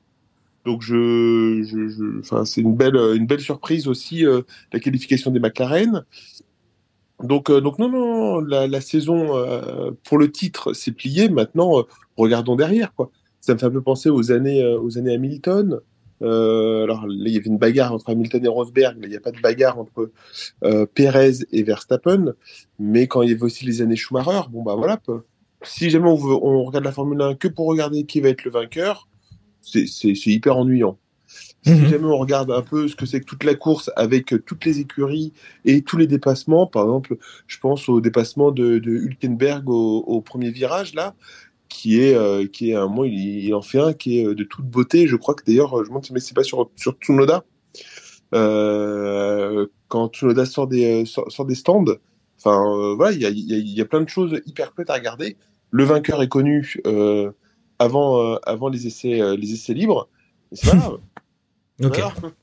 Donc 0.64 0.82
je, 0.82 1.62
je, 1.64 1.88
je- 1.88 2.44
c'est 2.44 2.60
une 2.60 2.74
belle 2.76 2.96
une 2.96 3.26
belle 3.26 3.40
surprise 3.40 3.86
aussi 3.88 4.24
la 4.72 4.80
qualification 4.80 5.30
des 5.30 5.40
McLaren. 5.40 6.04
Donc 7.22 7.50
euh, 7.50 7.60
donc 7.60 7.78
non 7.78 7.88
non 7.88 8.40
la, 8.40 8.68
la 8.68 8.80
saison 8.80 9.36
euh, 9.36 9.90
pour 10.04 10.18
le 10.18 10.30
titre 10.30 10.72
c'est 10.72 10.92
plié. 10.92 11.28
Maintenant 11.28 11.80
euh, 11.80 11.82
regardons 12.16 12.56
derrière 12.56 12.94
quoi. 12.94 13.10
Ça 13.40 13.54
me 13.54 13.58
fait 13.58 13.66
un 13.66 13.70
peu 13.70 13.82
penser 13.82 14.08
aux 14.08 14.30
années 14.30 14.62
euh, 14.62 14.80
aux 14.80 14.98
années 14.98 15.14
Hamilton. 15.14 15.80
Euh, 16.22 16.84
alors 16.84 17.06
là 17.06 17.24
il 17.26 17.32
y 17.32 17.36
avait 17.36 17.46
une 17.46 17.58
bagarre 17.58 17.92
entre 17.92 18.10
Hamilton 18.10 18.44
et 18.44 18.48
Rosberg, 18.48 18.96
mais 18.98 19.06
il 19.06 19.10
n'y 19.10 19.16
a 19.16 19.20
pas 19.20 19.32
de 19.32 19.40
bagarre 19.40 19.78
entre 19.78 20.10
euh, 20.64 20.86
Perez 20.86 21.44
et 21.52 21.62
Verstappen. 21.64 22.34
Mais 22.78 23.06
quand 23.08 23.22
il 23.22 23.30
y 23.30 23.32
avait 23.32 23.42
aussi 23.42 23.64
les 23.64 23.82
années 23.82 23.96
Schumacher, 23.96 24.48
bon 24.50 24.62
bah 24.62 24.74
voilà. 24.76 25.00
Si 25.62 25.90
jamais 25.90 26.08
on, 26.08 26.14
veut, 26.14 26.36
on 26.40 26.62
regarde 26.64 26.84
la 26.84 26.92
Formule 26.92 27.20
1 27.20 27.34
que 27.34 27.48
pour 27.48 27.66
regarder 27.66 28.04
qui 28.04 28.20
va 28.20 28.28
être 28.28 28.44
le 28.44 28.52
vainqueur, 28.52 29.08
c'est 29.60 29.84
hyper 30.26 30.56
ennuyant. 30.56 30.98
Si 31.62 31.86
Mhm. 31.86 31.88
jamais 31.88 32.06
on 32.06 32.16
regarde 32.18 32.50
un 32.50 32.62
peu 32.62 32.88
ce 32.88 32.96
que 32.96 33.06
c'est 33.06 33.20
que 33.20 33.26
toute 33.26 33.44
la 33.44 33.54
course 33.54 33.90
avec 33.96 34.32
euh, 34.32 34.38
toutes 34.40 34.64
les 34.64 34.80
écuries 34.80 35.32
et 35.64 35.82
tous 35.82 35.96
les 35.96 36.06
dépassements, 36.06 36.66
par 36.66 36.84
exemple, 36.84 37.16
je 37.46 37.58
pense 37.58 37.88
au 37.88 38.00
dépassement 38.00 38.50
de, 38.52 38.78
de 38.78 38.90
Hülkenberg 38.90 39.68
au, 39.68 39.98
au 40.06 40.20
premier 40.22 40.50
virage 40.50 40.94
là, 40.94 41.14
qui 41.68 42.00
est 42.02 42.14
euh, 42.14 42.46
qui 42.46 42.70
est 42.70 42.74
un 42.76 42.88
moment 42.88 43.04
il, 43.04 43.14
il 43.46 43.54
en 43.54 43.62
fait 43.62 43.80
un 43.80 43.92
qui 43.94 44.20
est 44.20 44.26
euh, 44.26 44.34
de 44.34 44.44
toute 44.44 44.66
beauté. 44.66 45.06
Je 45.08 45.16
crois 45.16 45.34
que 45.34 45.44
d'ailleurs, 45.44 45.70
je 45.78 45.90
me 45.90 46.00
demande 46.00 46.06
c'est 46.20 46.34
pas 46.34 46.44
sur 46.44 46.70
sur 46.76 46.94
Tsunoda 47.00 47.44
euh, 48.34 49.66
quand 49.88 50.08
Tsunoda 50.14 50.44
sort 50.46 50.66
des 50.68 51.04
sort, 51.06 51.30
sort 51.32 51.46
des 51.46 51.54
stands. 51.54 51.84
Enfin 52.38 52.62
euh, 52.78 52.94
voilà, 52.94 53.12
il 53.12 53.20
y 53.22 53.26
a, 53.26 53.30
y, 53.30 53.54
a, 53.54 53.58
y 53.58 53.80
a 53.80 53.84
plein 53.84 54.00
de 54.02 54.08
choses 54.08 54.40
hyper 54.46 54.72
chouettes 54.74 54.90
à 54.90 54.94
regarder. 54.94 55.36
Le 55.70 55.84
vainqueur 55.84 56.22
est 56.22 56.28
connu 56.28 56.76
avant 57.78 58.34
avant 58.44 58.68
les 58.68 58.86
essais 58.86 59.36
les 59.36 59.52
essais 59.52 59.74
libres. 59.74 60.08
C'est 60.52 60.66
pas 60.66 60.76
grave. 60.76 60.98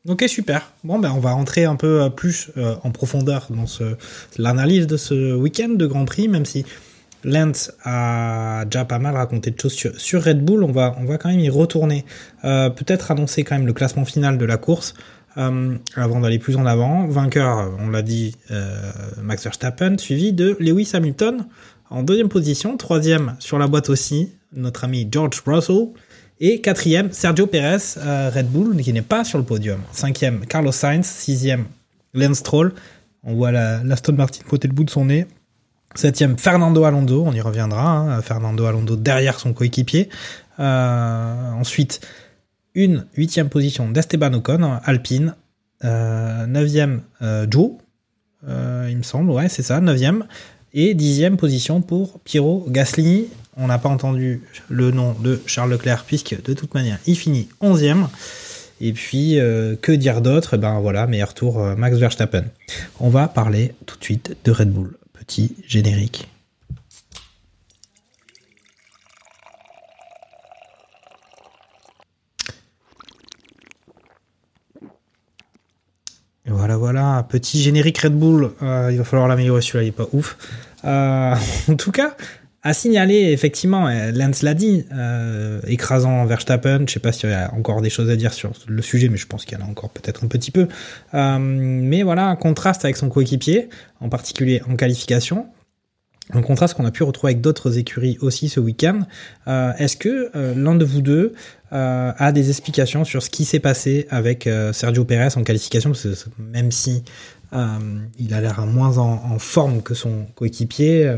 Ok. 0.08 0.24
Super. 0.28 0.72
Bon, 0.84 1.00
ben, 1.00 1.12
on 1.16 1.20
va 1.20 1.32
rentrer 1.32 1.66
un 1.66 1.76
peu 1.76 2.04
euh, 2.04 2.10
plus 2.10 2.52
euh, 2.58 2.76
en 2.84 2.92
profondeur 2.92 3.48
dans 3.50 3.68
ce, 3.68 3.96
l'analyse 4.38 4.88
de 4.88 4.98
ce 4.98 5.36
week-end 5.36 5.70
de 5.70 5.86
Grand 5.86 6.06
Prix, 6.06 6.28
même 6.28 6.46
si 6.46 6.66
Lance 7.24 7.72
a 7.84 8.64
déjà 8.66 8.86
pas 8.86 9.00
mal 9.00 9.16
raconté 9.16 9.52
de 9.52 9.60
choses 9.60 9.74
sur, 9.74 10.00
sur 10.00 10.24
Red 10.24 10.44
Bull. 10.46 10.64
On 10.64 10.72
va, 10.72 10.96
on 11.00 11.06
va 11.06 11.18
quand 11.18 11.30
même 11.30 11.40
y 11.40 11.50
retourner. 11.50 12.06
Euh, 12.46 12.70
peut-être 12.70 13.12
annoncer 13.12 13.44
quand 13.44 13.56
même 13.56 13.68
le 13.68 13.74
classement 13.74 14.06
final 14.06 14.38
de 14.38 14.46
la 14.46 14.58
course. 14.58 14.94
euh, 15.38 15.78
avant 15.96 16.22
d'aller 16.22 16.40
plus 16.40 16.56
en 16.56 16.66
avant, 16.66 17.08
vainqueur, 17.08 17.74
on 17.80 17.90
l'a 17.90 18.02
dit, 18.02 18.36
Max 19.22 19.44
Verstappen, 19.44 19.98
suivi 19.98 20.32
de 20.32 20.56
Lewis 20.62 20.92
Hamilton 20.94 21.46
en 21.90 22.04
deuxième 22.04 22.30
position, 22.30 22.78
troisième 22.78 23.36
sur 23.40 23.58
la 23.60 23.68
boîte 23.68 23.90
aussi, 23.90 24.32
notre 24.54 24.84
ami 24.86 25.08
George 25.12 25.42
Russell, 25.46 25.90
et 26.40 26.62
quatrième, 26.62 27.12
Sergio 27.12 27.48
Perez, 27.48 27.98
euh, 27.98 28.30
Red 28.34 28.48
Bull, 28.48 28.76
qui 28.82 28.92
n'est 28.92 29.02
pas 29.02 29.24
sur 29.24 29.38
le 29.38 29.44
podium. 29.46 29.80
Cinquième, 29.92 30.46
Carlos 30.46 30.72
Sainz. 30.72 31.06
Sixième, 31.06 31.66
Lance 32.14 32.38
Stroll. 32.38 32.74
On 33.24 33.34
voit 33.36 33.52
la, 33.52 33.84
l'Aston 33.84 34.14
Martin 34.14 34.42
poter 34.48 34.68
le 34.68 34.74
bout 34.74 34.84
de 34.84 34.90
son 34.90 35.06
nez. 35.06 35.26
Septième, 35.96 36.38
Fernando 36.38 36.84
Alonso. 36.84 37.24
On 37.26 37.32
y 37.32 37.42
reviendra. 37.42 37.82
hein, 37.88 38.22
Fernando 38.22 38.66
Alonso 38.66 38.96
derrière 38.98 39.40
son 39.40 39.54
coéquipier. 39.54 40.10
Euh, 40.60 41.52
ensuite, 41.52 42.02
une 42.74 43.06
huitième 43.16 43.50
position 43.50 43.90
d'Esteban 43.90 44.34
Ocon, 44.34 44.80
Alpine. 44.84 45.36
Euh, 45.84 46.46
neuvième, 46.48 47.02
Joe. 47.50 47.72
Il 48.48 48.98
me 48.98 49.04
semble, 49.04 49.32
ouais, 49.32 49.50
c'est 49.50 49.64
ça, 49.64 49.80
neuvième. 49.80 50.26
Et 50.74 50.94
dixième 50.94 51.38
position 51.38 51.82
pour 51.82 52.20
Piero 52.20 52.66
Gasly. 52.70 53.28
On 53.58 53.68
n'a 53.68 53.78
pas 53.78 53.90
entendu 53.90 54.42
le 54.70 54.92
nom 54.92 55.14
de 55.14 55.42
Charles 55.46 55.72
Leclerc 55.72 56.04
puisque 56.06 56.42
de 56.42 56.54
toute 56.54 56.74
manière 56.74 57.00
il 57.08 57.16
finit 57.16 57.48
onzième. 57.62 58.10
Et 58.82 58.92
puis 58.92 59.40
euh, 59.40 59.76
que 59.82 59.94
dire 59.94 60.22
d'autre? 60.22 60.56
Eh 60.56 60.58
Ben 60.58 60.80
voilà, 60.82 61.08
meilleur 61.08 61.34
tour 61.34 61.62
euh, 61.62 61.76
Max 61.76 61.98
Verstappen. 61.98 62.44
On 63.00 63.10
va 63.10 63.30
parler 63.30 63.74
tout 63.86 63.98
de 63.98 64.04
suite 64.04 64.36
de 64.44 64.52
Red 64.52 64.72
Bull. 64.72 64.98
Petit 65.14 65.56
générique. 65.66 66.28
Voilà, 76.48 76.78
voilà, 76.78 77.26
petit 77.28 77.62
générique 77.62 78.00
Red 78.00 78.18
Bull. 78.18 78.52
Euh, 78.62 78.90
il 78.92 78.98
va 78.98 79.04
falloir 79.04 79.28
l'améliorer, 79.28 79.62
celui-là, 79.62 79.84
il 79.84 79.88
est 79.88 79.92
pas 79.92 80.08
ouf. 80.14 80.38
En 80.88 81.76
tout 81.78 81.92
cas, 81.92 82.16
à 82.66 82.74
signaler, 82.74 83.32
effectivement, 83.32 83.88
euh, 83.88 84.12
Lance 84.12 84.42
l'a 84.42 84.56
dit, 84.56 84.86
euh, 84.92 85.62
écrasant 85.68 86.26
Verstappen. 86.26 86.86
Je 86.88 86.94
sais 86.94 87.00
pas 87.00 87.12
s'il 87.12 87.30
y 87.30 87.34
a 87.34 87.54
encore 87.54 87.80
des 87.80 87.92
choses 87.92 88.10
à 88.10 88.16
dire 88.16 88.34
sur 88.34 88.54
le 88.68 88.82
sujet, 88.82 89.08
mais 89.08 89.18
je 89.18 89.28
pense 89.28 89.46
qu'il 89.46 89.56
y 89.56 89.62
en 89.62 89.64
a 89.64 89.70
encore 89.70 89.92
peut-être 89.92 90.24
un 90.24 90.28
petit 90.28 90.50
peu. 90.50 90.68
Euh, 91.14 91.38
mais 91.40 92.02
voilà, 92.02 92.26
un 92.26 92.36
contraste 92.36 92.84
avec 92.84 92.98
son 92.98 93.08
coéquipier, 93.08 93.70
en 94.02 94.10
particulier 94.10 94.64
en 94.68 94.76
qualification. 94.76 95.46
Un 96.34 96.42
contraste 96.42 96.74
qu'on 96.74 96.86
a 96.86 96.92
pu 96.92 97.04
retrouver 97.04 97.34
avec 97.34 97.42
d'autres 97.42 97.78
écuries 97.78 98.18
aussi 98.20 98.50
ce 98.50 98.60
week-end. 98.60 99.02
Est-ce 99.46 99.96
que 99.96 100.32
l'un 100.56 100.74
de 100.74 100.84
vous 100.84 101.02
deux 101.02 101.36
a 101.70 102.32
des 102.32 102.50
explications 102.50 103.06
sur 103.06 103.22
ce 103.22 103.30
qui 103.30 103.46
s'est 103.46 103.60
passé 103.60 104.08
avec 104.10 104.50
Sergio 104.74 105.06
Pérez 105.06 105.28
en 105.36 105.44
qualification? 105.44 105.92
Parce 105.92 106.02
que 106.02 106.30
même 106.40 106.72
si 106.72 107.04
il 107.54 108.34
a 108.34 108.42
l'air 108.42 108.66
moins 108.66 108.98
en 108.98 109.38
forme 109.38 109.84
que 109.84 109.94
son 109.94 110.26
coéquipier, 110.34 111.16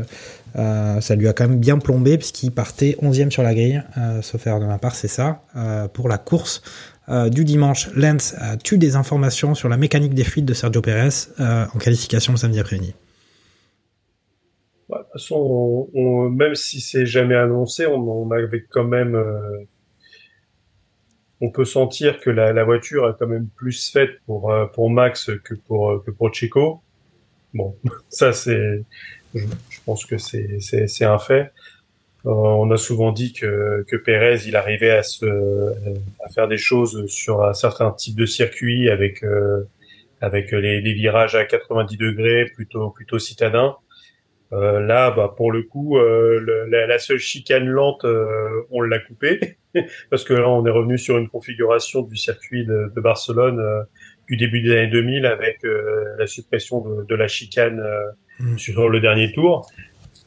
euh, 0.56 1.00
ça 1.00 1.14
lui 1.14 1.28
a 1.28 1.32
quand 1.32 1.48
même 1.48 1.58
bien 1.58 1.78
plombé 1.78 2.16
puisqu'il 2.18 2.50
partait 2.50 2.96
11e 3.02 3.30
sur 3.30 3.42
la 3.42 3.54
grille, 3.54 3.82
euh, 3.96 4.22
sauf 4.22 4.46
erreur 4.46 4.60
de 4.60 4.66
ma 4.66 4.78
part, 4.78 4.94
c'est 4.94 5.08
ça, 5.08 5.42
euh, 5.56 5.88
pour 5.88 6.08
la 6.08 6.18
course 6.18 6.62
du 7.30 7.46
dimanche. 7.46 7.88
Lance 7.94 8.34
as-tu 8.38 8.76
des 8.76 8.94
informations 8.94 9.54
sur 9.54 9.70
la 9.70 9.78
mécanique 9.78 10.12
des 10.12 10.24
fuites 10.24 10.44
de 10.44 10.52
Sergio 10.52 10.82
Pérez 10.82 11.08
en 11.38 11.78
qualification 11.78 12.34
le 12.34 12.38
samedi 12.38 12.60
après-midi? 12.60 12.94
Ouais, 14.90 14.98
de 14.98 15.02
toute 15.04 15.12
façon, 15.14 15.36
on- 15.36 15.88
on- 15.94 16.28
même 16.28 16.54
si 16.54 16.82
c'est 16.82 17.06
jamais 17.06 17.34
annoncé, 17.34 17.86
on, 17.86 18.30
avait 18.30 18.62
quand 18.68 18.84
même, 18.84 19.16
on 21.40 21.50
peut 21.50 21.64
sentir 21.64 22.20
que 22.20 22.28
la, 22.28 22.62
voiture 22.64 23.08
est 23.08 23.14
quand 23.18 23.26
même 23.26 23.48
plus 23.56 23.90
faite 23.90 24.10
pour 24.26 24.52
pour 24.74 24.90
Max 24.90 25.30
que 25.44 25.54
pour 25.54 26.04
que 26.04 26.10
pour 26.10 26.30
Checo. 26.34 26.82
Bon, 27.54 27.74
ça 28.10 28.32
c'est, 28.32 28.84
je, 29.34 29.46
pense 29.84 30.04
que 30.06 30.18
c'est 30.18 31.04
un 31.04 31.18
fait. 31.18 31.52
Euh, 32.26 32.30
on 32.30 32.70
a 32.70 32.76
souvent 32.76 33.12
dit 33.12 33.32
que 33.32 33.84
que 33.88 33.96
Pérez, 33.96 34.40
il 34.46 34.56
arrivait 34.56 34.90
à 34.90 35.02
se 35.02 35.26
à 36.24 36.28
faire 36.28 36.48
des 36.48 36.58
choses 36.58 37.06
sur 37.06 37.44
un 37.44 37.54
certain 37.54 37.92
type 37.92 38.16
de 38.16 38.26
circuit 38.26 38.90
avec 38.90 39.22
euh, 39.22 39.64
avec 40.20 40.50
les, 40.52 40.80
les 40.80 40.92
virages 40.94 41.36
à 41.36 41.44
90 41.44 41.96
degrés 41.96 42.46
plutôt 42.54 42.90
plutôt 42.90 43.18
citadins. 43.18 43.76
Euh, 44.52 44.80
là, 44.80 45.10
bah, 45.10 45.34
pour 45.36 45.52
le 45.52 45.62
coup, 45.62 45.98
euh, 45.98 46.40
le- 46.40 46.64
la, 46.70 46.86
la 46.86 46.98
seule 46.98 47.18
chicane 47.18 47.66
lente, 47.66 48.04
euh, 48.06 48.48
on 48.70 48.80
l'a 48.80 48.98
coupée 48.98 49.40
parce 50.10 50.24
que 50.24 50.32
là, 50.32 50.48
on 50.48 50.64
est 50.64 50.70
revenu 50.70 50.96
sur 50.96 51.18
une 51.18 51.28
configuration 51.28 52.00
du 52.02 52.16
circuit 52.16 52.64
de, 52.64 52.90
de 52.94 53.00
Barcelone 53.00 53.62
du 54.28 54.36
début 54.36 54.60
des 54.62 54.72
années 54.72 54.86
2000 54.88 55.26
avec 55.26 55.64
euh, 55.64 56.04
la 56.18 56.26
suppression 56.26 56.80
de, 56.80 57.04
de 57.04 57.14
la 57.14 57.28
chicane 57.28 57.80
euh, 57.80 58.02
Mm. 58.40 58.56
sur 58.56 58.88
le 58.88 59.00
dernier 59.00 59.32
tour. 59.32 59.68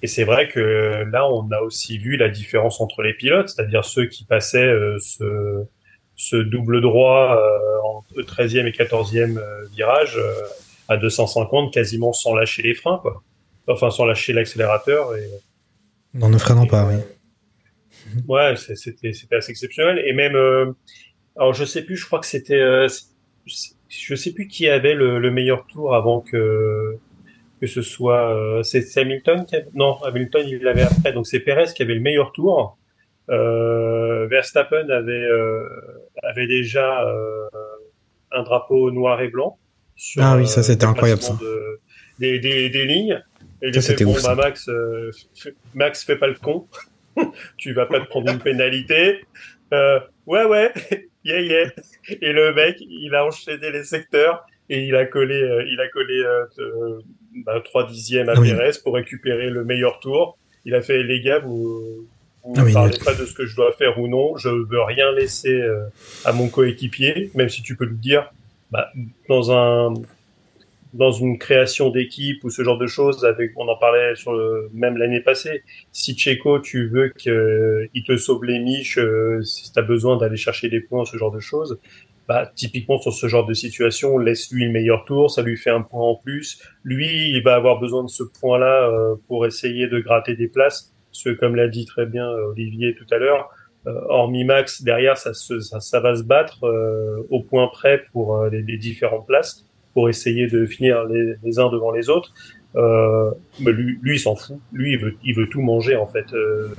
Et 0.01 0.07
c'est 0.07 0.23
vrai 0.23 0.47
que 0.49 1.05
là, 1.11 1.29
on 1.29 1.49
a 1.51 1.59
aussi 1.61 1.97
vu 1.97 2.17
la 2.17 2.27
différence 2.29 2.81
entre 2.81 3.03
les 3.03 3.13
pilotes, 3.13 3.49
c'est-à-dire 3.49 3.85
ceux 3.85 4.07
qui 4.07 4.25
passaient 4.25 4.67
euh, 4.67 4.97
ce, 4.99 5.63
ce 6.15 6.35
double 6.35 6.81
droit 6.81 7.37
euh, 7.37 7.79
entre 7.85 8.21
13e 8.21 8.65
et 8.67 8.71
14e 8.71 9.37
euh, 9.37 9.65
virage 9.75 10.19
à 10.89 10.97
250 10.97 11.73
quasiment 11.73 12.11
sans 12.13 12.35
lâcher 12.35 12.63
les 12.63 12.73
freins, 12.73 12.99
quoi 13.01 13.23
enfin 13.67 13.91
sans 13.91 14.05
lâcher 14.05 14.33
l'accélérateur 14.33 15.15
et 15.15 15.29
En 16.19 16.27
ne 16.27 16.37
freinant 16.37 16.65
pas, 16.65 16.85
oui. 16.85 16.95
ouais 18.27 18.55
c'était 18.57 19.13
assez 19.31 19.51
exceptionnel 19.51 20.03
et 20.05 20.11
même 20.11 20.35
alors 21.37 21.53
je 21.53 21.63
sais 21.63 21.83
plus 21.83 21.95
je 21.95 22.05
crois 22.05 22.19
que 22.19 22.25
c'était 22.25 22.59
je 23.91 24.15
sais 24.15 24.31
plus 24.33 24.47
qui 24.47 24.67
avait 24.69 24.93
le, 24.95 25.19
le 25.19 25.31
meilleur 25.31 25.67
tour 25.67 25.93
avant 25.95 26.21
que 26.21 26.95
que 27.59 27.67
ce 27.67 27.81
soit 27.83 28.33
euh, 28.35 28.63
c'est 28.63 28.85
Hamilton 28.97 29.45
qui 29.45 29.55
a- 29.57 29.61
non 29.75 30.01
Hamilton 30.03 30.43
il 30.47 30.59
l'avait 30.63 30.83
après. 30.83 31.13
Donc 31.13 31.27
c'est 31.27 31.39
Perez 31.41 31.65
qui 31.75 31.83
avait 31.83 31.93
le 31.95 31.99
meilleur 32.01 32.31
tour. 32.31 32.77
Euh, 33.29 34.27
Verstappen 34.27 34.89
avait 34.89 35.11
euh, 35.13 35.67
avait 36.23 36.47
déjà 36.47 37.05
euh, 37.07 37.47
un 38.31 38.43
drapeau 38.43 38.91
noir 38.91 39.21
et 39.21 39.27
blanc 39.29 39.57
sur, 39.95 40.23
Ah 40.23 40.35
oui, 40.37 40.47
ça, 40.47 40.61
euh, 40.61 40.63
c'était 40.63 40.85
le 40.85 40.91
incroyable, 40.91 41.21
de- 41.39 41.79
des, 42.19 42.39
des, 42.39 42.69
des 42.69 42.85
lignes. 42.85 43.21
Et 43.61 43.71
Ça, 43.73 43.81
c'était 43.81 44.05
bon 44.05 44.11
ouf, 44.13 44.23
bah. 44.23 44.33
Max 44.35 44.67
euh, 44.69 45.11
Max 45.75 46.03
fais 46.03 46.15
pas 46.15 46.27
le 46.27 46.35
con. 46.35 46.67
Tu 47.57 47.73
vas 47.73 47.85
pas 47.85 47.99
te 47.99 48.07
prendre 48.07 48.31
une 48.31 48.39
pénalité. 48.39 49.21
Euh, 49.73 49.99
ouais 50.25 50.45
ouais 50.45 50.71
yeah 51.23 51.39
yeah. 51.41 51.69
Et 52.21 52.33
le 52.33 52.53
mec 52.53 52.77
il 52.79 53.13
a 53.15 53.25
enchaîné 53.25 53.71
les 53.71 53.83
secteurs 53.83 54.45
et 54.69 54.85
il 54.85 54.95
a 54.95 55.05
collé 55.05 55.35
euh, 55.35 55.65
il 55.71 55.79
a 55.79 55.87
collé 55.87 56.23
euh, 56.23 56.99
bah, 57.45 57.61
3 57.63 57.87
dixièmes 57.87 58.29
à 58.29 58.33
Ah 58.35 58.39
oui. 58.39 58.51
Perez 58.51 58.71
pour 58.83 58.95
récupérer 58.95 59.49
le 59.49 59.63
meilleur 59.63 59.99
tour. 59.99 60.37
Il 60.65 60.75
a 60.75 60.81
fait 60.81 61.03
les 61.03 61.21
gars 61.21 61.39
vous 61.39 62.07
vous 62.43 62.53
Ah 62.57 62.61
ne 62.61 62.65
oui, 62.65 62.73
parlez 62.73 62.97
pas 63.03 63.13
de 63.13 63.25
ce 63.25 63.33
que 63.33 63.45
je 63.45 63.55
dois 63.55 63.71
faire 63.73 63.99
ou 63.99 64.07
non. 64.07 64.35
Je 64.37 64.49
veux 64.49 64.81
rien 64.81 65.11
laisser 65.11 65.61
euh, 65.61 65.83
à 66.25 66.31
mon 66.33 66.49
coéquipier 66.49 67.31
même 67.35 67.49
si 67.49 67.61
tu 67.61 67.75
peux 67.75 67.85
le 67.85 67.95
dire 67.95 68.31
bah, 68.71 68.89
dans 69.27 69.51
un 69.51 69.93
dans 70.93 71.11
une 71.11 71.37
création 71.37 71.89
d'équipe 71.89 72.43
ou 72.43 72.49
ce 72.49 72.63
genre 72.63 72.77
de 72.77 72.87
choses 72.87 73.23
avec 73.25 73.51
on 73.55 73.67
en 73.67 73.77
parlait 73.77 74.15
sur 74.15 74.33
le, 74.33 74.69
même 74.73 74.97
l'année 74.97 75.21
passée. 75.21 75.63
Si 75.91 76.15
Checo 76.15 76.59
tu 76.59 76.89
veux 76.89 77.09
qu'il 77.09 78.03
te 78.05 78.17
sauve 78.17 78.43
les 78.43 78.59
miches 78.59 78.97
euh, 78.97 79.41
si 79.41 79.71
tu 79.71 79.79
as 79.79 79.83
besoin 79.83 80.17
d'aller 80.17 80.37
chercher 80.37 80.69
des 80.69 80.81
points 80.81 81.05
ce 81.05 81.17
genre 81.17 81.31
de 81.31 81.39
choses 81.39 81.79
bah 82.27 82.51
typiquement 82.55 82.99
sur 82.99 83.13
ce 83.13 83.27
genre 83.27 83.45
de 83.45 83.53
situation 83.53 84.17
laisse 84.17 84.51
lui 84.51 84.65
le 84.65 84.71
meilleur 84.71 85.05
tour 85.05 85.31
ça 85.31 85.41
lui 85.41 85.57
fait 85.57 85.71
un 85.71 85.81
point 85.81 86.03
en 86.03 86.15
plus. 86.15 86.61
Lui 86.83 87.31
il 87.31 87.41
va 87.43 87.55
avoir 87.55 87.79
besoin 87.79 88.03
de 88.03 88.09
ce 88.09 88.23
point 88.23 88.59
là 88.59 88.89
pour 89.27 89.45
essayer 89.45 89.87
de 89.87 89.99
gratter 89.99 90.35
des 90.35 90.47
places. 90.47 90.93
Que 91.23 91.31
comme 91.31 91.55
l'a 91.55 91.67
dit 91.67 91.85
très 91.85 92.05
bien 92.05 92.25
euh, 92.25 92.51
Olivier 92.51 92.95
tout 92.95 93.05
à 93.13 93.17
l'heure 93.17 93.49
euh, 93.87 93.99
hormis 94.09 94.43
Max 94.43 94.83
derrière 94.83 95.17
ça, 95.17 95.33
se, 95.33 95.59
ça, 95.59 95.79
ça 95.79 95.99
va 95.99 96.15
se 96.15 96.21
battre 96.21 96.63
euh, 96.65 97.25
au 97.31 97.41
point 97.41 97.67
près 97.67 98.03
pour 98.11 98.35
euh, 98.37 98.49
les, 98.49 98.61
les 98.61 98.77
différentes 98.77 99.25
places 99.25 99.65
pour 99.93 100.09
essayer 100.09 100.47
de 100.47 100.65
finir 100.65 101.05
les, 101.05 101.33
les 101.43 101.59
uns 101.59 101.69
devant 101.69 101.91
les 101.91 102.09
autres. 102.09 102.33
Euh, 102.75 103.31
mais 103.59 103.71
lui, 103.71 103.99
lui, 104.01 104.15
il 104.15 104.19
s'en 104.19 104.35
fout. 104.35 104.57
Lui, 104.71 104.93
il 104.93 104.99
veut, 104.99 105.15
il 105.23 105.35
veut 105.35 105.47
tout 105.47 105.61
manger 105.61 105.95
en 105.95 106.07
fait. 106.07 106.25
Euh, 106.33 106.69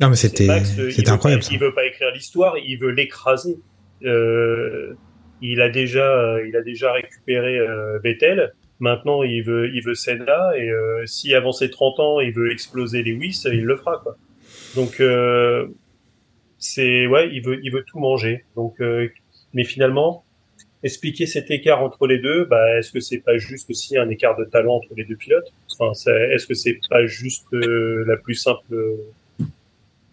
Non, 0.00 0.08
mais 0.10 0.16
c'était 0.16 0.48
euh, 0.50 0.90
c'était 0.90 1.10
incroyable. 1.10 1.42
Pas, 1.42 1.48
ça. 1.48 1.54
il 1.54 1.60
veut 1.60 1.74
pas 1.74 1.86
écrire 1.86 2.10
l'histoire, 2.12 2.56
il 2.58 2.76
veut 2.78 2.90
l'écraser. 2.90 3.58
Euh, 4.04 4.94
il 5.40 5.60
a 5.60 5.68
déjà, 5.68 6.06
euh, 6.06 6.46
il 6.46 6.56
a 6.56 6.62
déjà 6.62 6.92
récupéré 6.92 7.58
euh, 7.58 7.98
Vettel. 8.02 8.52
Maintenant, 8.80 9.22
il 9.22 9.42
veut, 9.44 9.70
il 9.72 9.82
veut 9.84 9.94
Senna 9.94 10.56
et 10.58 10.68
euh, 10.68 11.06
si 11.06 11.34
avant 11.34 11.52
ses 11.52 11.70
30 11.70 12.00
ans, 12.00 12.20
il 12.20 12.32
veut 12.32 12.50
exploser 12.50 13.02
Lewis, 13.04 13.42
il 13.46 13.64
le 13.64 13.76
fera 13.76 14.00
quoi. 14.02 14.16
Donc 14.74 15.00
euh, 15.00 15.68
c'est 16.58 17.06
ouais, 17.06 17.28
il 17.32 17.42
veut, 17.44 17.60
il 17.62 17.70
veut 17.72 17.84
tout 17.84 17.98
manger. 18.00 18.44
Donc, 18.56 18.80
euh, 18.80 19.08
mais 19.52 19.64
finalement, 19.64 20.24
expliquer 20.82 21.26
cet 21.26 21.50
écart 21.50 21.82
entre 21.82 22.06
les 22.06 22.18
deux, 22.18 22.44
bah, 22.44 22.78
est-ce 22.78 22.90
que 22.92 23.00
c'est 23.00 23.18
pas 23.18 23.36
juste 23.38 23.70
aussi 23.70 23.96
un 23.96 24.08
écart 24.10 24.36
de 24.36 24.44
talent 24.44 24.74
entre 24.76 24.88
les 24.96 25.04
deux 25.04 25.16
pilotes? 25.16 25.52
Enfin, 25.78 25.92
est-ce 25.92 26.46
que 26.46 26.54
c'est 26.54 26.78
pas 26.90 27.06
juste 27.06 27.46
euh, 27.52 28.04
la 28.06 28.16
plus 28.16 28.34
simple 28.34 28.74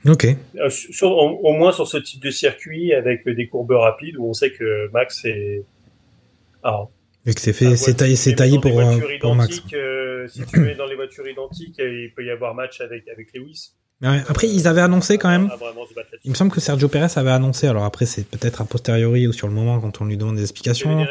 Ok. 0.06 0.26
euh, 0.58 0.70
sur- 0.70 1.12
au, 1.12 1.40
au 1.44 1.54
moins 1.54 1.72
sur 1.72 1.88
ce 1.88 1.98
type 1.98 2.22
de 2.24 2.32
circuit 2.32 2.94
avec 2.94 3.28
des 3.28 3.48
courbes 3.48 3.72
rapides 3.72 4.16
où 4.18 4.26
on 4.30 4.34
sait 4.34 4.52
que 4.52 4.90
Max 4.94 5.26
est 5.26 5.64
alors, 6.64 6.92
Vu 7.26 7.34
que 7.34 7.42
c'est 7.42 7.52
fait, 7.54 7.76
c'est 7.76 7.96
taillé, 7.96 8.16
c'est 8.16 8.34
taillé 8.34 8.60
pour, 8.60 8.80
euh, 8.80 8.98
pour 9.20 9.36
Max. 9.36 9.62
euh, 9.74 10.26
si 10.30 10.42
tu 10.46 10.60
mets 10.62 10.76
dans 10.76 10.86
les 10.88 10.96
voitures 10.96 11.28
identiques, 11.28 11.80
euh, 11.80 12.04
il 12.06 12.14
peut 12.14 12.24
y 12.24 12.30
avoir 12.32 12.56
match 12.56 12.80
avec 12.80 13.08
avec 13.10 13.34
Lewis. 13.34 13.72
Ouais, 14.02 14.24
Après, 14.30 14.48
ils 14.48 14.66
avaient 14.68 14.80
annoncé 14.82 15.18
quand 15.18 15.28
même. 15.30 15.48
Là-dessus. 15.50 16.20
Il 16.24 16.32
me 16.32 16.36
semble 16.36 16.52
que 16.52 16.62
Sergio 16.62 16.88
Perez 16.88 17.08
avait 17.18 17.32
annoncé, 17.32 17.68
alors 17.68 17.84
après 17.84 18.06
c'est 18.06 18.24
peut-être 18.26 18.62
a 18.62 18.66
posteriori 18.66 19.28
ou 19.28 19.34
sur 19.34 19.48
le 19.48 19.54
moment 19.54 19.80
quand 19.80 20.00
on 20.02 20.06
lui 20.06 20.16
demande 20.18 20.36
des 20.38 20.42
explications, 20.44 21.06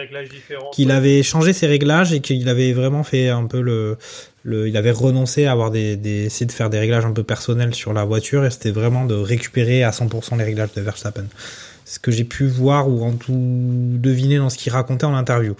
qu'il 0.72 0.90
avait 0.90 1.22
changé 1.22 1.52
ses 1.52 1.66
réglages 1.66 2.12
et 2.12 2.20
qu'il 2.20 2.48
avait 2.48 2.72
vraiment 2.72 3.02
fait 3.04 3.28
un 3.28 3.46
peu 3.46 3.60
le, 3.60 3.96
le 4.42 4.68
il 4.68 4.76
avait 4.76 4.90
renoncé 4.90 5.46
à 5.46 5.52
avoir 5.52 5.70
des, 5.70 5.96
des 5.96 6.24
essayer 6.26 6.46
de 6.46 6.52
faire 6.52 6.70
des 6.70 6.78
réglages 6.78 7.04
un 7.04 7.12
peu 7.12 7.22
personnels 7.24 7.74
sur 7.74 7.92
la 7.92 8.04
voiture 8.04 8.44
et 8.44 8.50
c'était 8.50 8.70
vraiment 8.70 9.04
de 9.04 9.14
récupérer 9.14 9.82
à 9.82 9.90
100% 9.90 10.36
les 10.38 10.44
réglages 10.44 10.72
de 10.74 10.80
Verstappen. 10.80 11.24
Ce 11.84 11.98
que 11.98 12.10
j'ai 12.10 12.24
pu 12.24 12.46
voir 12.46 12.88
ou 12.88 13.02
en 13.04 13.12
tout 13.12 13.32
deviner 13.34 14.38
dans 14.38 14.50
ce 14.50 14.56
qu'il 14.58 14.72
racontait 14.72 15.06
en 15.06 15.14
interview. 15.14 15.54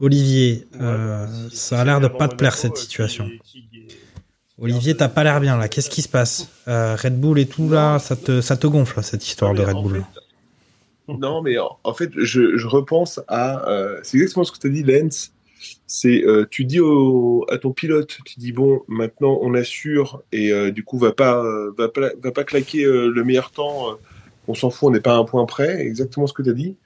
Olivier, 0.00 0.66
Ouais, 0.74 0.78
euh, 0.82 1.26
ça 1.52 1.80
a 1.80 1.84
l'air 1.84 2.00
de 2.00 2.06
pas 2.06 2.28
te 2.28 2.36
plaire 2.36 2.56
cette 2.56 2.76
euh, 2.76 2.80
situation. 2.80 3.28
qui- 3.44 3.67
Olivier, 4.60 4.96
t'as 4.96 5.08
pas 5.08 5.22
l'air 5.24 5.40
bien 5.40 5.56
là. 5.56 5.68
Qu'est-ce 5.68 5.90
qui 5.90 6.02
se 6.02 6.08
passe? 6.08 6.48
Euh, 6.66 6.96
Red 6.96 7.20
Bull 7.20 7.38
et 7.38 7.46
tout 7.46 7.70
là, 7.70 7.98
ça 7.98 8.16
te 8.16 8.40
ça 8.40 8.56
te 8.56 8.66
gonfle 8.66 9.02
cette 9.02 9.26
histoire 9.26 9.54
de 9.54 9.62
Non, 9.62 9.66
Red 9.68 9.82
Bull. 9.82 10.04
fait- 11.06 11.14
non, 11.18 11.42
mais 11.42 11.58
en, 11.58 11.78
en 11.84 11.94
fait, 11.94 12.10
je, 12.16 12.56
je 12.56 12.66
repense 12.66 13.20
à. 13.28 13.68
euh, 13.70 13.98
c'est 14.02 14.16
exactement 14.18 14.44
ce 14.44 14.52
que 14.52 14.58
tu 14.58 14.66
as 14.66 14.70
dit, 14.70 14.82
Lens. 14.82 15.32
C'est 15.86 16.22
euh, 16.24 16.46
tu 16.50 16.64
dis 16.64 16.80
au, 16.80 17.46
à 17.50 17.58
ton 17.58 17.72
pilote, 17.72 18.18
tu 18.24 18.38
dis 18.38 18.52
bon, 18.52 18.82
maintenant 18.88 19.38
on 19.42 19.54
assure 19.54 20.22
et 20.32 20.52
du 20.70 20.84
coup 20.84 20.98
va 20.98 21.12
pas 21.12 21.42
va 21.76 21.88
pas 21.88 22.10
va 22.22 22.30
pas 22.32 22.44
claquer 22.44 22.84
le 22.84 23.22
meilleur 23.24 23.50
temps. 23.50 23.96
on 24.48 24.54
s'en 24.54 24.70
fout, 24.70 24.88
on 24.88 24.90
n'est 24.92 25.00
pas 25.00 25.14
à 25.14 25.18
un 25.18 25.24
point 25.24 25.44
près. 25.46 25.80
Exactement 25.80 26.26
ce 26.26 26.32
que 26.32 26.42
tu 26.42 26.50
as 26.50 26.54
dit. 26.54 26.76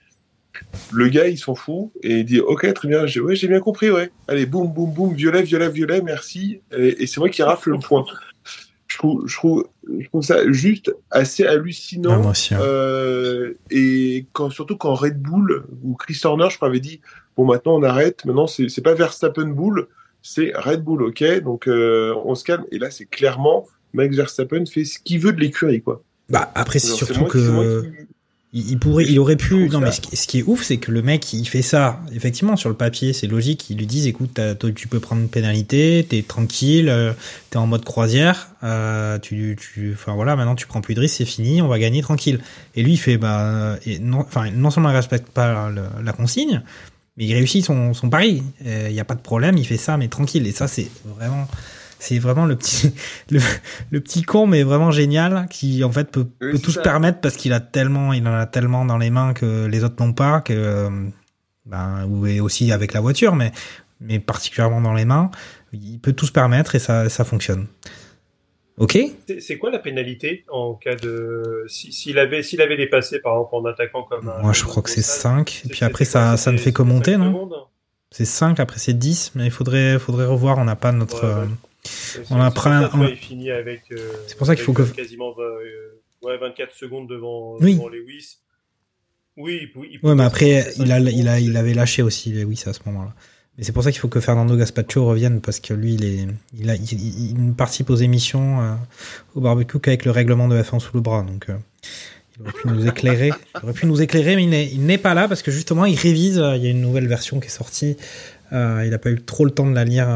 Le 0.92 1.08
gars, 1.08 1.28
il 1.28 1.38
s'en 1.38 1.54
fout 1.54 1.90
et 2.02 2.18
il 2.18 2.24
dit 2.24 2.40
ok 2.40 2.72
très 2.74 2.88
bien, 2.88 3.06
j'ai 3.06 3.20
ouais, 3.20 3.34
bien 3.34 3.60
compris 3.60 3.90
ouais. 3.90 4.10
Allez 4.28 4.46
boum 4.46 4.72
boum 4.72 4.92
boum 4.92 5.14
violet 5.14 5.42
violet 5.42 5.68
violet 5.70 6.02
merci 6.02 6.60
et, 6.76 7.02
et 7.02 7.06
c'est 7.06 7.18
moi 7.20 7.28
qui 7.28 7.42
rafle 7.42 7.70
le 7.70 7.78
point. 7.78 8.04
Je 8.86 8.98
trouve, 8.98 9.26
je 9.26 9.34
trouve 9.36 9.66
je 9.98 10.06
trouve 10.08 10.22
ça 10.22 10.50
juste 10.52 10.94
assez 11.10 11.46
hallucinant. 11.46 12.22
Ah, 12.24 12.32
hein. 12.54 12.58
Euh, 12.60 13.54
et 13.70 14.26
quand, 14.34 14.50
surtout 14.50 14.76
quand 14.76 14.94
Red 14.94 15.18
Bull 15.20 15.64
ou 15.82 15.94
Chris 15.94 16.20
Horner, 16.24 16.48
je 16.50 16.56
crois, 16.56 16.68
avait 16.68 16.80
dit 16.80 17.00
bon 17.36 17.46
maintenant 17.46 17.74
on 17.76 17.82
arrête, 17.82 18.24
maintenant 18.26 18.46
c'est 18.46 18.82
pas 18.82 18.92
Verstappen 18.94 19.46
Bull, 19.46 19.86
c'est 20.20 20.52
Red 20.54 20.82
Bull, 20.84 21.02
ok, 21.04 21.24
donc 21.42 21.68
euh, 21.68 22.14
on 22.26 22.34
se 22.34 22.44
calme. 22.44 22.64
Et 22.70 22.78
là 22.78 22.90
c'est 22.90 23.06
clairement 23.06 23.66
Max 23.94 24.14
Verstappen 24.14 24.66
fait 24.66 24.84
ce 24.84 24.98
qu'il 24.98 25.20
veut 25.20 25.32
de 25.32 25.40
l'écurie 25.40 25.80
quoi. 25.80 26.02
Bah 26.28 26.52
après 26.54 26.78
c'est 26.78 26.88
surtout 26.88 27.20
moi- 27.20 27.28
c'est 27.32 27.48
moi 27.50 27.64
que 27.64 27.80
qui- 27.86 27.88
il 28.52 28.70
il 28.72 28.78
pourrait, 28.78 29.04
il 29.08 29.18
aurait 29.18 29.36
pu. 29.36 29.68
Non, 29.70 29.80
mais 29.80 29.92
ce 29.92 30.00
qui, 30.00 30.16
ce 30.16 30.26
qui 30.26 30.38
est 30.40 30.42
ouf, 30.46 30.62
c'est 30.62 30.76
que 30.76 30.90
le 30.90 31.00
mec, 31.02 31.32
il 31.32 31.46
fait 31.46 31.62
ça. 31.62 32.00
Effectivement, 32.14 32.56
sur 32.56 32.68
le 32.68 32.74
papier, 32.74 33.12
c'est 33.12 33.26
logique. 33.26 33.70
Ils 33.70 33.78
lui 33.78 33.86
disent, 33.86 34.06
écoute, 34.06 34.38
tu 34.74 34.88
peux 34.88 35.00
prendre 35.00 35.22
une 35.22 35.28
pénalité, 35.28 36.06
t'es 36.08 36.22
tranquille, 36.22 36.88
euh, 36.90 37.12
t'es 37.50 37.56
en 37.56 37.66
mode 37.66 37.84
croisière, 37.84 38.48
euh, 38.62 39.18
tu, 39.18 39.56
tu, 39.58 39.92
enfin 39.94 40.14
voilà, 40.14 40.36
maintenant 40.36 40.54
tu 40.54 40.66
prends 40.66 40.80
plus 40.82 40.94
de 40.94 41.00
risques, 41.00 41.16
c'est 41.16 41.24
fini, 41.24 41.62
on 41.62 41.68
va 41.68 41.78
gagner 41.78 42.02
tranquille. 42.02 42.40
Et 42.74 42.82
lui, 42.82 42.92
il 42.92 42.98
fait, 42.98 43.16
bah, 43.16 43.40
euh, 43.40 43.76
et 43.86 43.98
non, 43.98 44.18
enfin, 44.20 44.50
non 44.50 44.70
seulement 44.70 44.90
il 44.90 44.96
respecte 44.96 45.28
pas 45.30 45.70
le- 45.70 46.04
la 46.04 46.12
consigne, 46.12 46.62
mais 47.16 47.24
il 47.24 47.34
réussit 47.34 47.64
son, 47.64 47.94
son 47.94 48.10
pari. 48.10 48.42
Il 48.64 48.92
y 48.92 49.00
a 49.00 49.04
pas 49.04 49.14
de 49.14 49.20
problème, 49.20 49.56
il 49.56 49.66
fait 49.66 49.76
ça, 49.78 49.96
mais 49.96 50.08
tranquille. 50.08 50.46
Et 50.46 50.52
ça, 50.52 50.68
c'est 50.68 50.88
vraiment, 51.16 51.46
c'est 52.02 52.18
vraiment 52.18 52.46
le 52.46 52.56
petit, 52.56 52.92
le, 53.30 53.38
le 53.90 54.00
petit 54.00 54.22
con, 54.22 54.46
mais 54.46 54.62
vraiment 54.64 54.90
génial, 54.90 55.46
qui 55.50 55.84
en 55.84 55.92
fait 55.92 56.10
peut, 56.10 56.26
Oui, 56.40 56.52
peut 56.52 56.58
tout 56.58 56.72
se 56.72 56.80
permettre 56.80 57.20
parce 57.20 57.36
qu'il 57.36 57.52
a 57.52 57.60
tellement, 57.60 58.12
il 58.12 58.26
en 58.26 58.34
a 58.34 58.46
tellement 58.46 58.84
dans 58.84 58.98
les 58.98 59.10
mains 59.10 59.34
que 59.34 59.66
les 59.66 59.84
autres 59.84 60.02
n'ont 60.04 60.12
pas, 60.12 60.40
que, 60.40 60.52
euh, 60.52 60.90
ben, 61.66 62.04
ou 62.08 62.26
et 62.26 62.40
aussi 62.40 62.72
avec 62.72 62.92
la 62.92 63.00
voiture, 63.00 63.36
mais, 63.36 63.52
mais 64.00 64.18
particulièrement 64.18 64.80
dans 64.80 64.94
les 64.94 65.04
mains, 65.04 65.30
il 65.72 65.98
peut 66.00 66.12
tout 66.12 66.26
se 66.26 66.32
permettre 66.32 66.74
et 66.74 66.78
ça, 66.80 67.08
ça 67.08 67.24
fonctionne. 67.24 67.66
Ok? 68.78 68.98
C'est- 69.38 69.58
quoi 69.58 69.70
la 69.70 69.78
pénalité 69.78 70.44
en 70.50 70.74
cas 70.74 70.96
de 70.96 71.62
si- 71.68 71.92
s'il 71.92 72.18
avait 72.18 72.42
s'il 72.42 72.60
avait 72.62 72.76
dépassé 72.78 73.20
par 73.20 73.34
exemple 73.34 73.54
en 73.54 73.64
attaquant 73.66 74.02
comme 74.02 74.28
un 74.28 74.40
Moi, 74.42 74.52
je 74.54 74.64
crois 74.64 74.82
que 74.82 74.88
c'est 74.90 75.02
Gonçalves, 75.02 75.20
5. 75.36 75.50
Et 75.50 75.52
c'est- 75.62 75.68
puis 75.68 75.84
après, 75.84 76.04
ça, 76.06 76.36
ça 76.36 76.50
ne 76.52 76.56
fait 76.58 76.72
que 76.72 76.82
monter, 76.82 77.16
non? 77.16 77.48
C'est 78.10 78.24
5, 78.24 78.60
après 78.60 78.78
c'est 78.78 78.94
10, 78.94 79.32
mais 79.34 79.44
il 79.44 79.50
faudrait, 79.50 79.98
faudrait 79.98 80.26
revoir. 80.26 80.58
On 80.58 80.64
n'a 80.64 80.74
pas 80.76 80.90
notre. 80.92 81.22
Ouais, 81.24 81.34
ouais. 81.34 81.40
euh, 81.42 81.46
On 82.30 82.40
a 82.40 82.50
c'est 82.50 82.54
pris 82.54 82.54
pour 82.54 82.62
ça, 82.64 82.78
un- 82.78 82.88
tu 82.88 82.96
vois, 82.96 83.06
on- 83.06 83.08
il 83.08 83.16
finit 83.16 83.50
avec. 83.50 83.82
euh, 83.92 83.96
C'est 84.28 84.36
pour 84.38 84.46
ça 84.46 84.54
qu'il 84.54 84.64
faut 84.64 84.72
que- 84.72 84.82
quasiment 84.82 85.32
vingt, 85.32 85.42
euh, 85.42 86.00
ouais, 86.22 86.38
24 86.38 86.74
secondes 86.74 87.08
devant, 87.08 87.56
Oui. 87.60 87.74
devant 87.74 87.88
Lewis. 87.88 88.38
Oui, 89.36 89.58
il 89.62 89.72
pou- 89.72 89.84
il 89.84 89.92
Ouais, 89.94 89.98
pouvait 89.98 90.14
mais 90.14 90.24
après, 90.24 90.66
il, 90.76 90.92
a, 90.92 91.00
il, 91.00 91.26
a, 91.28 91.40
il 91.40 91.56
avait 91.56 91.74
lâché 91.74 92.02
aussi 92.02 92.30
Lewis 92.32 92.64
à 92.66 92.72
ce 92.72 92.80
moment-là. 92.86 93.14
Mais 93.58 93.64
c'est 93.64 93.72
pour 93.72 93.82
ça 93.82 93.90
qu'il 93.90 94.00
faut 94.00 94.08
que 94.08 94.20
Fernando 94.20 94.56
Gaspacho 94.56 95.04
revienne, 95.06 95.40
parce 95.40 95.58
que 95.60 95.74
lui, 95.74 95.94
il, 95.94 96.04
est, 96.04 96.26
il, 96.58 96.70
a, 96.70 96.74
il, 96.76 97.36
il- 97.48 97.54
participe 97.54 97.90
aux 97.90 97.96
émissions 97.96 98.60
euh, 98.62 98.74
au 99.34 99.40
barbecue 99.40 99.78
qu'avec 99.80 100.04
le 100.04 100.10
règlement 100.10 100.48
de 100.48 100.56
F1 100.62 100.78
sous 100.80 100.92
le 100.94 101.00
bras. 101.02 101.22
Donc, 101.22 101.48
euh, 101.50 101.56
il 102.36 102.42
aurait 102.42 102.52
pu 102.52 102.68
nous 102.68 102.86
éclairer. 102.86 103.30
Il 103.56 103.64
aurait 103.64 103.72
pu 103.72 103.86
nous 103.86 104.00
éclairer, 104.00 104.36
mais 104.36 104.68
il 104.72 104.84
n'est- 104.86 104.98
pas 104.98 105.14
là, 105.14 105.28
parce 105.28 105.42
que 105.42 105.50
justement, 105.50 105.84
il 105.86 105.96
révise. 105.98 106.38
euh, 106.38 106.56
Il 106.56 106.62
y 106.62 106.66
a 106.66 106.70
une 106.70 106.80
nouvelle 106.80 107.08
version 107.08 107.40
qui 107.40 107.46
est 107.46 107.50
sortie. 107.50 107.96
Il 108.52 108.88
n'a 108.90 108.98
pas 108.98 109.10
eu 109.10 109.20
trop 109.22 109.44
le 109.46 109.50
temps 109.50 109.66
de 109.68 109.74
la 109.74 109.84
lire, 109.84 110.08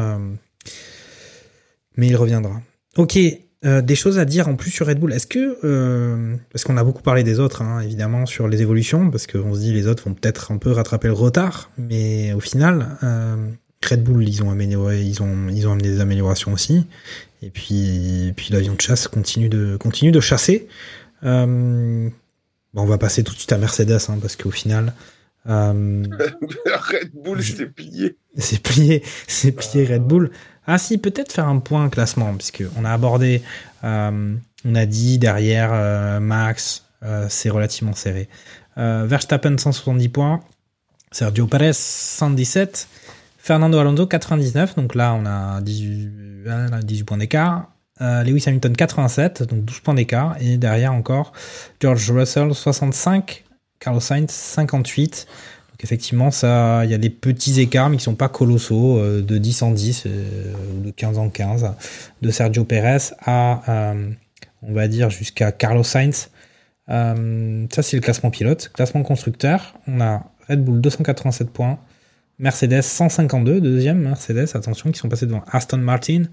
mais 1.97 2.07
il 2.07 2.15
reviendra. 2.15 2.61
Ok, 2.95 3.19
euh, 3.65 3.81
des 3.81 3.95
choses 3.95 4.19
à 4.19 4.25
dire 4.25 4.47
en 4.47 4.55
plus 4.55 4.69
sur 4.69 4.85
Red 4.85 4.99
Bull. 4.99 5.11
Est-ce 5.11 5.25
que, 5.25 5.57
euh, 5.63 6.35
parce 6.51 6.63
qu'on 6.63 6.77
a 6.77 6.83
beaucoup 6.83 7.01
parlé 7.01 7.23
des 7.23 7.39
autres, 7.39 7.63
hein, 7.63 7.81
évidemment, 7.81 8.27
sur 8.27 8.47
les 8.47 8.61
évolutions, 8.61 9.09
parce 9.09 9.25
qu'on 9.25 9.55
se 9.55 9.59
dit 9.59 9.73
les 9.73 9.87
autres 9.87 10.03
vont 10.03 10.13
peut-être 10.13 10.51
un 10.51 10.57
peu 10.57 10.71
rattraper 10.71 11.07
le 11.07 11.15
retard, 11.15 11.71
mais 11.77 12.33
au 12.33 12.39
final, 12.39 12.97
euh, 13.01 13.35
Red 13.83 14.03
Bull, 14.03 14.27
ils 14.29 14.43
ont 14.43 14.51
amélioré, 14.51 15.01
ils 15.01 15.23
ont, 15.23 15.49
ils 15.49 15.67
ont 15.67 15.71
amené 15.71 15.89
des 15.89 16.01
améliorations 16.01 16.53
aussi. 16.53 16.85
Et 17.41 17.49
puis, 17.49 18.27
et 18.27 18.33
puis 18.33 18.49
l'avion 18.51 18.75
de 18.75 18.81
chasse 18.81 19.07
continue 19.07 19.49
de, 19.49 19.75
continue 19.77 20.11
de 20.11 20.19
chasser. 20.19 20.67
Bon, 21.23 22.11
on 22.73 22.85
va 22.85 22.97
passer 22.99 23.23
tout 23.23 23.33
de 23.33 23.39
suite 23.39 23.53
à 23.53 23.57
Mercedes, 23.57 23.97
hein, 24.09 24.19
parce 24.21 24.35
qu'au 24.35 24.51
final, 24.51 24.93
Red 25.47 27.11
Bull 27.13 27.41
s'est 27.41 27.65
plié. 27.67 28.17
c'est 28.37 28.61
plié, 28.61 29.01
c'est 29.27 29.51
plié 29.51 29.85
Red 29.85 30.03
Bull. 30.03 30.29
Ah 30.67 30.77
si, 30.77 30.97
peut-être 30.97 31.31
faire 31.31 31.47
un 31.47 31.59
point 31.59 31.89
classement, 31.89 32.33
puisque 32.35 32.63
on 32.77 32.83
a 32.83 32.91
abordé, 32.91 33.41
euh, 33.85 34.35
on 34.65 34.75
a 34.75 34.85
dit 34.85 35.17
derrière 35.17 35.69
euh, 35.71 36.19
Max, 36.19 36.83
euh, 37.03 37.27
c'est 37.29 37.49
relativement 37.49 37.93
serré. 37.93 38.27
Verstappen 38.75 39.57
170 39.57 40.09
points, 40.09 40.41
Sergio 41.11 41.47
Perez 41.47 41.73
117, 41.73 42.87
Fernando 43.39 43.79
Alonso 43.79 44.05
99, 44.05 44.75
donc 44.75 44.93
là 44.93 45.15
on 45.15 45.25
a 45.25 45.61
18, 45.61 46.09
euh, 46.45 46.67
là, 46.69 46.81
18 46.81 47.03
points 47.05 47.17
d'écart. 47.17 47.71
Lewis 47.99 48.43
Hamilton 48.45 48.75
87, 48.75 49.43
donc 49.43 49.65
12 49.65 49.79
points 49.79 49.93
d'écart. 49.95 50.35
Et 50.39 50.57
derrière 50.57 50.93
encore 50.93 51.31
George 51.79 52.11
Russell 52.11 52.53
65, 52.53 53.43
Carlos 53.79 54.01
Sainz 54.01 54.29
58. 54.29 55.25
Effectivement, 55.83 56.31
ça, 56.31 56.85
il 56.85 56.91
y 56.91 56.93
a 56.93 56.97
des 56.97 57.11
petits 57.11 57.59
écarts, 57.59 57.89
mais 57.89 57.97
qui 57.97 58.03
sont 58.03 58.15
pas 58.15 58.29
colossaux, 58.29 58.97
euh, 58.97 59.21
de 59.21 59.37
10 59.37 59.61
en 59.61 59.71
10 59.71 60.03
euh, 60.05 60.53
ou 60.75 60.81
de 60.81 60.91
15 60.91 61.19
en 61.19 61.29
15, 61.29 61.71
de 62.21 62.31
Sergio 62.31 62.63
Perez 62.63 63.13
à, 63.23 63.61
euh, 63.69 64.09
on 64.63 64.73
va 64.73 64.87
dire, 64.87 65.09
jusqu'à 65.09 65.51
Carlos 65.51 65.83
Sainz. 65.83 66.29
Ça, 66.87 67.15
c'est 67.81 67.97
le 67.97 68.01
classement 68.01 68.31
pilote. 68.31 68.71
Classement 68.73 69.03
constructeur, 69.03 69.75
on 69.87 70.01
a 70.01 70.23
Red 70.49 70.63
Bull 70.63 70.81
287 70.81 71.49
points, 71.49 71.77
Mercedes 72.39 72.83
152, 72.83 73.61
deuxième 73.61 73.99
Mercedes, 73.99 74.45
attention, 74.53 74.91
qui 74.91 74.99
sont 74.99 75.09
passés 75.09 75.25
devant 75.25 75.43
Aston 75.51 75.77
Martin, 75.77 76.25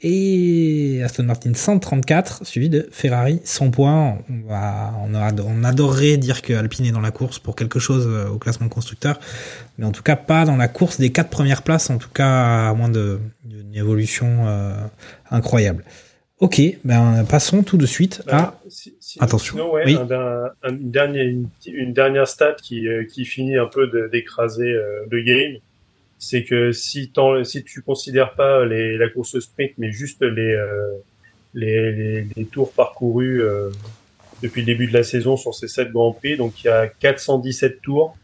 et 0.00 1.00
Aston 1.04 1.22
Martin 1.22 1.54
134, 1.54 2.44
suivi 2.44 2.68
de 2.68 2.88
Ferrari 2.90 3.40
100 3.44 3.70
points. 3.70 4.18
On, 4.28 4.48
va, 4.48 4.92
on, 5.04 5.62
adorerait 5.62 6.16
dire 6.16 6.42
que 6.42 6.52
Alpine 6.52 6.86
est 6.86 6.90
dans 6.90 7.00
la 7.00 7.12
course 7.12 7.38
pour 7.38 7.54
quelque 7.54 7.78
chose 7.78 8.08
euh, 8.08 8.28
au 8.28 8.38
classement 8.38 8.68
constructeur, 8.68 9.20
mais 9.78 9.86
en 9.86 9.92
tout 9.92 10.02
cas 10.02 10.16
pas 10.16 10.44
dans 10.44 10.56
la 10.56 10.66
course 10.66 10.98
des 10.98 11.12
quatre 11.12 11.30
premières 11.30 11.62
places, 11.62 11.90
en 11.90 11.98
tout 11.98 12.10
cas 12.10 12.70
à 12.70 12.74
moins 12.74 12.88
d'une 12.88 13.74
évolution 13.74 14.48
euh, 14.48 14.74
incroyable. 15.30 15.84
Ok, 16.40 16.60
ben 16.84 17.24
passons 17.28 17.62
tout 17.62 17.76
de 17.76 17.86
suite 17.86 18.24
à... 18.26 18.36
Bah, 18.36 18.60
si- 18.68 18.94
Attention. 19.20 19.54
sinon, 19.56 19.72
ouais, 19.72 19.82
Oui. 19.86 19.96
un- 19.96 20.10
un- 20.10 20.50
un- 20.62 20.70
une, 20.76 20.90
dernière, 20.90 21.26
une, 21.26 21.48
une 21.66 21.92
dernière 21.92 22.28
stat 22.28 22.54
qui, 22.62 22.86
euh, 22.88 23.04
qui 23.04 23.24
finit 23.24 23.56
un 23.56 23.66
peu 23.66 24.08
d'écraser 24.10 24.70
euh, 24.72 25.04
le 25.10 25.22
game, 25.22 25.56
c'est 26.18 26.44
que 26.44 26.72
si, 26.72 27.12
si 27.44 27.64
tu 27.64 27.82
considères 27.82 28.34
pas 28.34 28.64
les, 28.64 28.96
la 28.96 29.08
course 29.08 29.38
sprint, 29.40 29.72
mais 29.78 29.90
juste 29.90 30.22
les, 30.22 30.54
euh, 30.54 30.92
les, 31.54 31.92
les, 31.92 32.26
les 32.36 32.44
tours 32.46 32.72
parcourus 32.72 33.42
euh, 33.42 33.70
depuis 34.42 34.62
le 34.62 34.66
début 34.66 34.86
de 34.86 34.92
la 34.92 35.02
saison 35.02 35.36
sur 35.36 35.54
ces 35.54 35.68
sept 35.68 35.90
grands 35.90 36.12
prix, 36.12 36.36
donc 36.36 36.62
il 36.62 36.68
y 36.68 36.70
a 36.70 36.86
417 36.86 37.80
tours. 37.82 38.16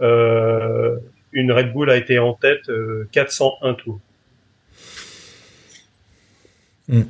Euh, 0.00 0.98
une 1.32 1.52
Red 1.52 1.72
Bull 1.72 1.88
a 1.90 1.96
été 1.96 2.18
en 2.18 2.34
tête 2.34 2.68
euh, 2.68 3.08
401 3.12 3.74
tours. 3.74 4.00
Mm. 6.88 7.02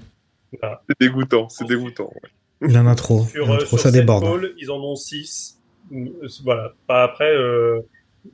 Voilà. 0.60 0.82
C'est 0.88 1.00
dégoûtant, 1.00 1.48
c'est 1.48 1.66
dégoûtant. 1.66 2.12
ouais. 2.22 2.30
Il 2.68 2.76
en 2.78 2.86
a 2.86 2.94
trop, 2.94 3.24
Sur, 3.24 3.48
en 3.48 3.52
a 3.52 3.56
euh, 3.56 3.58
trop 3.58 3.76
sur 3.76 3.80
ça 3.80 3.90
déborde. 3.90 4.24
ils 4.58 4.70
en 4.70 4.78
ont 4.80 4.96
6. 4.96 5.60
Voilà. 6.44 6.72
Bah, 6.88 7.02
après, 7.02 7.30
euh, 7.34 7.80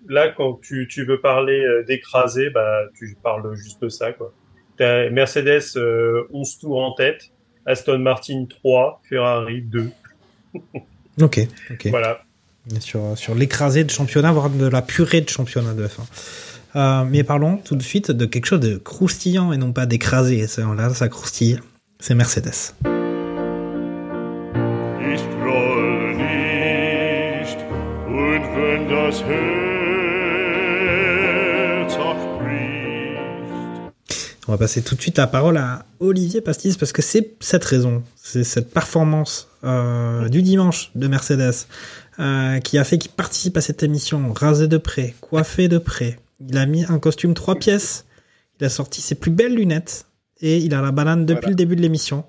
là, 0.08 0.28
quand 0.28 0.60
tu, 0.62 0.86
tu 0.88 1.04
veux 1.04 1.20
parler 1.20 1.60
euh, 1.60 1.84
d'écraser, 1.84 2.50
bah, 2.50 2.82
tu 2.96 3.16
parles 3.22 3.54
juste 3.54 3.82
de 3.82 3.88
ça, 3.88 4.12
quoi. 4.12 4.32
Mercedes, 4.80 5.76
euh, 5.76 6.28
11 6.32 6.58
tours 6.58 6.82
en 6.82 6.92
tête. 6.92 7.32
Aston 7.66 7.98
Martin, 7.98 8.46
3. 8.48 9.02
Ferrari, 9.08 9.62
2. 9.62 9.90
Ok, 11.20 11.40
ok. 11.72 11.88
Voilà. 11.88 12.20
sur, 12.78 13.18
sur 13.18 13.34
l'écrasé 13.34 13.82
de 13.82 13.90
championnat, 13.90 14.30
voire 14.30 14.50
de 14.50 14.68
la 14.68 14.82
purée 14.82 15.20
de 15.20 15.28
championnat 15.28 15.74
de 15.74 15.84
F1. 15.84 16.02
Euh, 16.76 17.04
mais 17.04 17.24
parlons 17.24 17.56
tout 17.56 17.74
de 17.74 17.82
suite 17.82 18.12
de 18.12 18.24
quelque 18.24 18.46
chose 18.46 18.60
de 18.60 18.76
croustillant 18.76 19.52
et 19.52 19.56
non 19.56 19.72
pas 19.72 19.86
d'écrasé. 19.86 20.46
Là, 20.76 20.90
ça 20.90 21.08
croustille. 21.08 21.58
C'est 21.98 22.14
Mercedes. 22.14 22.52
On 34.46 34.52
va 34.52 34.58
passer 34.58 34.80
tout 34.82 34.94
de 34.94 35.00
suite 35.00 35.18
la 35.18 35.26
parole 35.26 35.58
à 35.58 35.84
Olivier 36.00 36.40
Pastis 36.40 36.76
parce 36.78 36.92
que 36.92 37.02
c'est 37.02 37.34
cette 37.40 37.64
raison, 37.64 38.02
c'est 38.16 38.44
cette 38.44 38.70
performance 38.72 39.48
euh, 39.64 40.28
du 40.28 40.40
dimanche 40.42 40.90
de 40.94 41.06
Mercedes 41.06 41.66
euh, 42.18 42.58
qui 42.60 42.78
a 42.78 42.84
fait 42.84 42.96
qu'il 42.96 43.10
participe 43.10 43.58
à 43.58 43.60
cette 43.60 43.82
émission 43.82 44.32
rasé 44.32 44.66
de 44.66 44.78
près, 44.78 45.14
coiffé 45.20 45.68
de 45.68 45.76
près. 45.76 46.18
Il 46.40 46.56
a 46.56 46.64
mis 46.64 46.84
un 46.84 46.98
costume 46.98 47.34
trois 47.34 47.56
pièces, 47.56 48.06
il 48.58 48.64
a 48.64 48.70
sorti 48.70 49.02
ses 49.02 49.16
plus 49.16 49.30
belles 49.30 49.54
lunettes 49.54 50.06
et 50.40 50.56
il 50.58 50.72
a 50.72 50.80
la 50.80 50.92
banane 50.92 51.26
depuis 51.26 51.40
Voilà. 51.40 51.48
le 51.50 51.54
début 51.56 51.76
de 51.76 51.82
l'émission. 51.82 52.24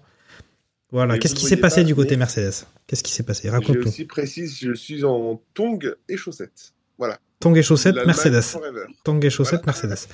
Voilà, 0.91 1.17
qu'est-ce 1.19 1.36
qui 1.36 1.45
s'est 1.45 1.56
passé 1.58 1.82
pas, 1.82 1.88
du 1.88 1.95
côté 1.95 2.12
mais- 2.12 2.17
Mercedes? 2.17 2.65
Qu'est-ce 2.88 3.04
qui 3.04 3.12
s'est 3.12 3.23
passé? 3.23 3.43
Je 3.47 3.52
Raconte-nous. 3.54 3.88
aussi 3.88 4.06
précise, 4.06 4.58
je 4.60 4.73
suis 4.73 5.04
en 5.06 5.39
tongs 5.54 5.80
et 6.10 6.17
chaussettes. 6.17 6.73
Voilà. 6.99 7.17
Tongs 7.39 7.55
et 7.55 7.63
chaussettes, 7.63 7.95
Mercedes. 8.05 8.59
Tongs 9.03 9.21
et 9.23 9.29
chaussettes, 9.31 9.65
Mercedes. 9.65 10.07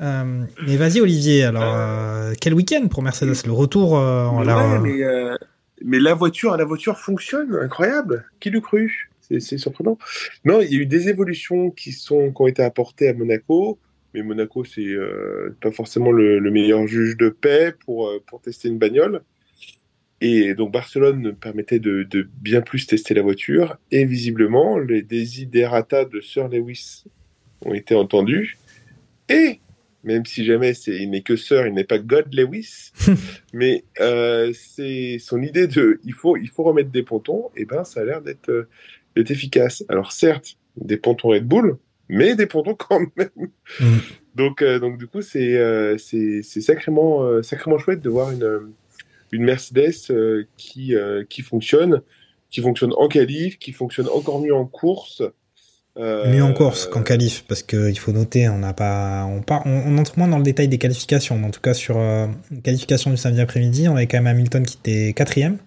Euh, 0.00 0.44
mais 0.66 0.76
vas-y 0.76 1.00
Olivier, 1.00 1.44
alors 1.44 1.74
euh, 1.76 2.32
quel 2.40 2.54
week-end 2.54 2.86
pour 2.88 3.02
Mercedes 3.02 3.44
Le 3.46 3.52
retour 3.52 3.98
euh, 3.98 4.24
en 4.26 4.38
Mais 4.40 4.44
la- 4.46 4.56
ouais, 4.56 4.78
mais, 4.80 5.36
mais 5.84 5.98
la 6.00 6.14
voiture, 6.14 6.56
la 6.56 6.64
voiture 6.64 6.98
fonctionne, 6.98 7.54
incroyable. 7.60 8.24
Qui 8.40 8.50
l'eût 8.50 8.62
cru? 8.62 9.10
C'est 9.20 9.58
surprenant. 9.58 9.98
Non, 10.44 10.60
il 10.60 10.72
y 10.72 10.76
a 10.76 10.80
eu 10.80 10.86
des 10.86 11.08
évolutions 11.08 11.70
qui 11.70 11.92
sont 11.92 12.30
qui 12.32 12.42
ont 12.42 12.46
été 12.46 12.62
apportées 12.62 13.08
à 13.08 13.14
Monaco, 13.14 13.78
mais 14.12 14.22
Monaco 14.22 14.64
c'est 14.64 14.94
pas 15.60 15.70
forcément 15.72 16.10
le, 16.12 16.38
le 16.38 16.50
meilleur 16.50 16.86
juge 16.86 17.16
de 17.16 17.28
paix 17.28 17.74
pour 17.84 18.10
pour 18.26 18.40
tester 18.40 18.68
une 18.68 18.78
bagnole. 18.78 19.22
Et 20.24 20.54
donc 20.54 20.72
Barcelone 20.72 21.34
permettait 21.34 21.80
de, 21.80 22.04
de 22.04 22.28
bien 22.40 22.60
plus 22.60 22.86
tester 22.86 23.12
la 23.12 23.22
voiture. 23.22 23.76
Et 23.90 24.04
visiblement 24.04 24.78
les 24.78 25.02
desiderata 25.02 26.04
de 26.04 26.20
Sir 26.20 26.48
Lewis 26.48 27.04
ont 27.64 27.74
été 27.74 27.96
entendus. 27.96 28.56
Et 29.28 29.58
même 30.04 30.24
si 30.24 30.44
jamais 30.44 30.74
c'est, 30.74 30.96
il 30.96 31.10
n'est 31.10 31.22
que 31.22 31.34
Sir, 31.34 31.66
il 31.66 31.74
n'est 31.74 31.84
pas 31.84 31.98
God 31.98 32.32
Lewis, 32.32 32.92
mais 33.52 33.84
euh, 34.00 34.52
c'est 34.54 35.18
son 35.18 35.42
idée 35.42 35.66
de 35.66 36.00
il 36.04 36.14
faut 36.14 36.36
il 36.36 36.48
faut 36.48 36.62
remettre 36.62 36.90
des 36.90 37.02
pontons. 37.02 37.50
Et 37.56 37.64
ben 37.64 37.82
ça 37.82 38.02
a 38.02 38.04
l'air 38.04 38.22
d'être 38.22 38.48
euh, 38.48 38.68
d'être 39.16 39.32
efficace. 39.32 39.84
Alors 39.88 40.12
certes 40.12 40.56
des 40.76 40.98
pontons 40.98 41.30
Red 41.30 41.46
Bull 41.46 41.78
mais 42.12 42.36
des 42.36 42.46
pontons 42.46 42.74
quand 42.74 43.00
même. 43.16 43.50
Mm. 43.80 43.96
donc 44.34 44.62
euh, 44.62 44.78
donc 44.78 44.98
du 44.98 45.06
coup 45.06 45.22
c'est 45.22 45.56
euh, 45.56 45.96
c'est 45.98 46.42
c'est 46.42 46.60
sacrément 46.60 47.24
euh, 47.24 47.42
sacrément 47.42 47.78
chouette 47.78 48.00
de 48.00 48.10
voir 48.10 48.30
une 48.30 48.72
une 49.32 49.44
Mercedes 49.44 50.10
euh, 50.10 50.44
qui 50.56 50.94
euh, 50.94 51.24
qui 51.28 51.42
fonctionne 51.42 52.02
qui 52.50 52.60
fonctionne 52.60 52.92
en 52.96 53.08
qualif 53.08 53.58
qui 53.58 53.72
fonctionne 53.72 54.08
encore 54.08 54.40
mieux 54.40 54.54
en 54.54 54.66
course 54.66 55.22
Euh, 55.98 56.32
Mieux 56.32 56.42
en 56.42 56.54
course 56.54 56.86
qu'en 56.86 57.02
qualif, 57.02 57.44
parce 57.46 57.62
qu'il 57.62 57.98
faut 57.98 58.12
noter, 58.12 58.48
on 58.48 58.56
n'a 58.60 58.72
pas, 58.72 59.26
on, 59.26 59.42
part, 59.42 59.60
on, 59.66 59.82
on 59.88 59.98
entre 59.98 60.16
moins 60.18 60.26
dans 60.26 60.38
le 60.38 60.42
détail 60.42 60.66
des 60.66 60.78
qualifications, 60.78 61.36
mais 61.36 61.46
en 61.46 61.50
tout 61.50 61.60
cas 61.60 61.74
sur 61.74 61.98
les 62.50 62.62
qualifications 62.62 63.10
du 63.10 63.18
samedi 63.18 63.42
après-midi, 63.42 63.88
on 63.90 63.96
avait 63.96 64.06
quand 64.06 64.16
même 64.16 64.34
Hamilton 64.34 64.64
qui 64.64 64.78
était 64.78 65.12
quatrième 65.12 65.58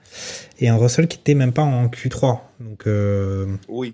et 0.57 0.67
un 0.67 0.77
Russell 0.77 1.07
qui 1.07 1.19
était 1.19 1.35
même 1.35 1.53
pas 1.53 1.61
en 1.61 1.89
Q3. 1.89 2.39
Donc 2.59 2.87
euh, 2.87 3.45
oui 3.67 3.93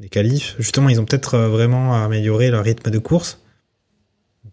les 0.00 0.08
qualifs, 0.08 0.56
justement, 0.58 0.88
ils 0.88 1.00
ont 1.00 1.04
peut-être 1.04 1.38
vraiment 1.38 1.94
amélioré 1.94 2.50
leur 2.50 2.64
rythme 2.64 2.90
de 2.90 2.98
course. 2.98 3.41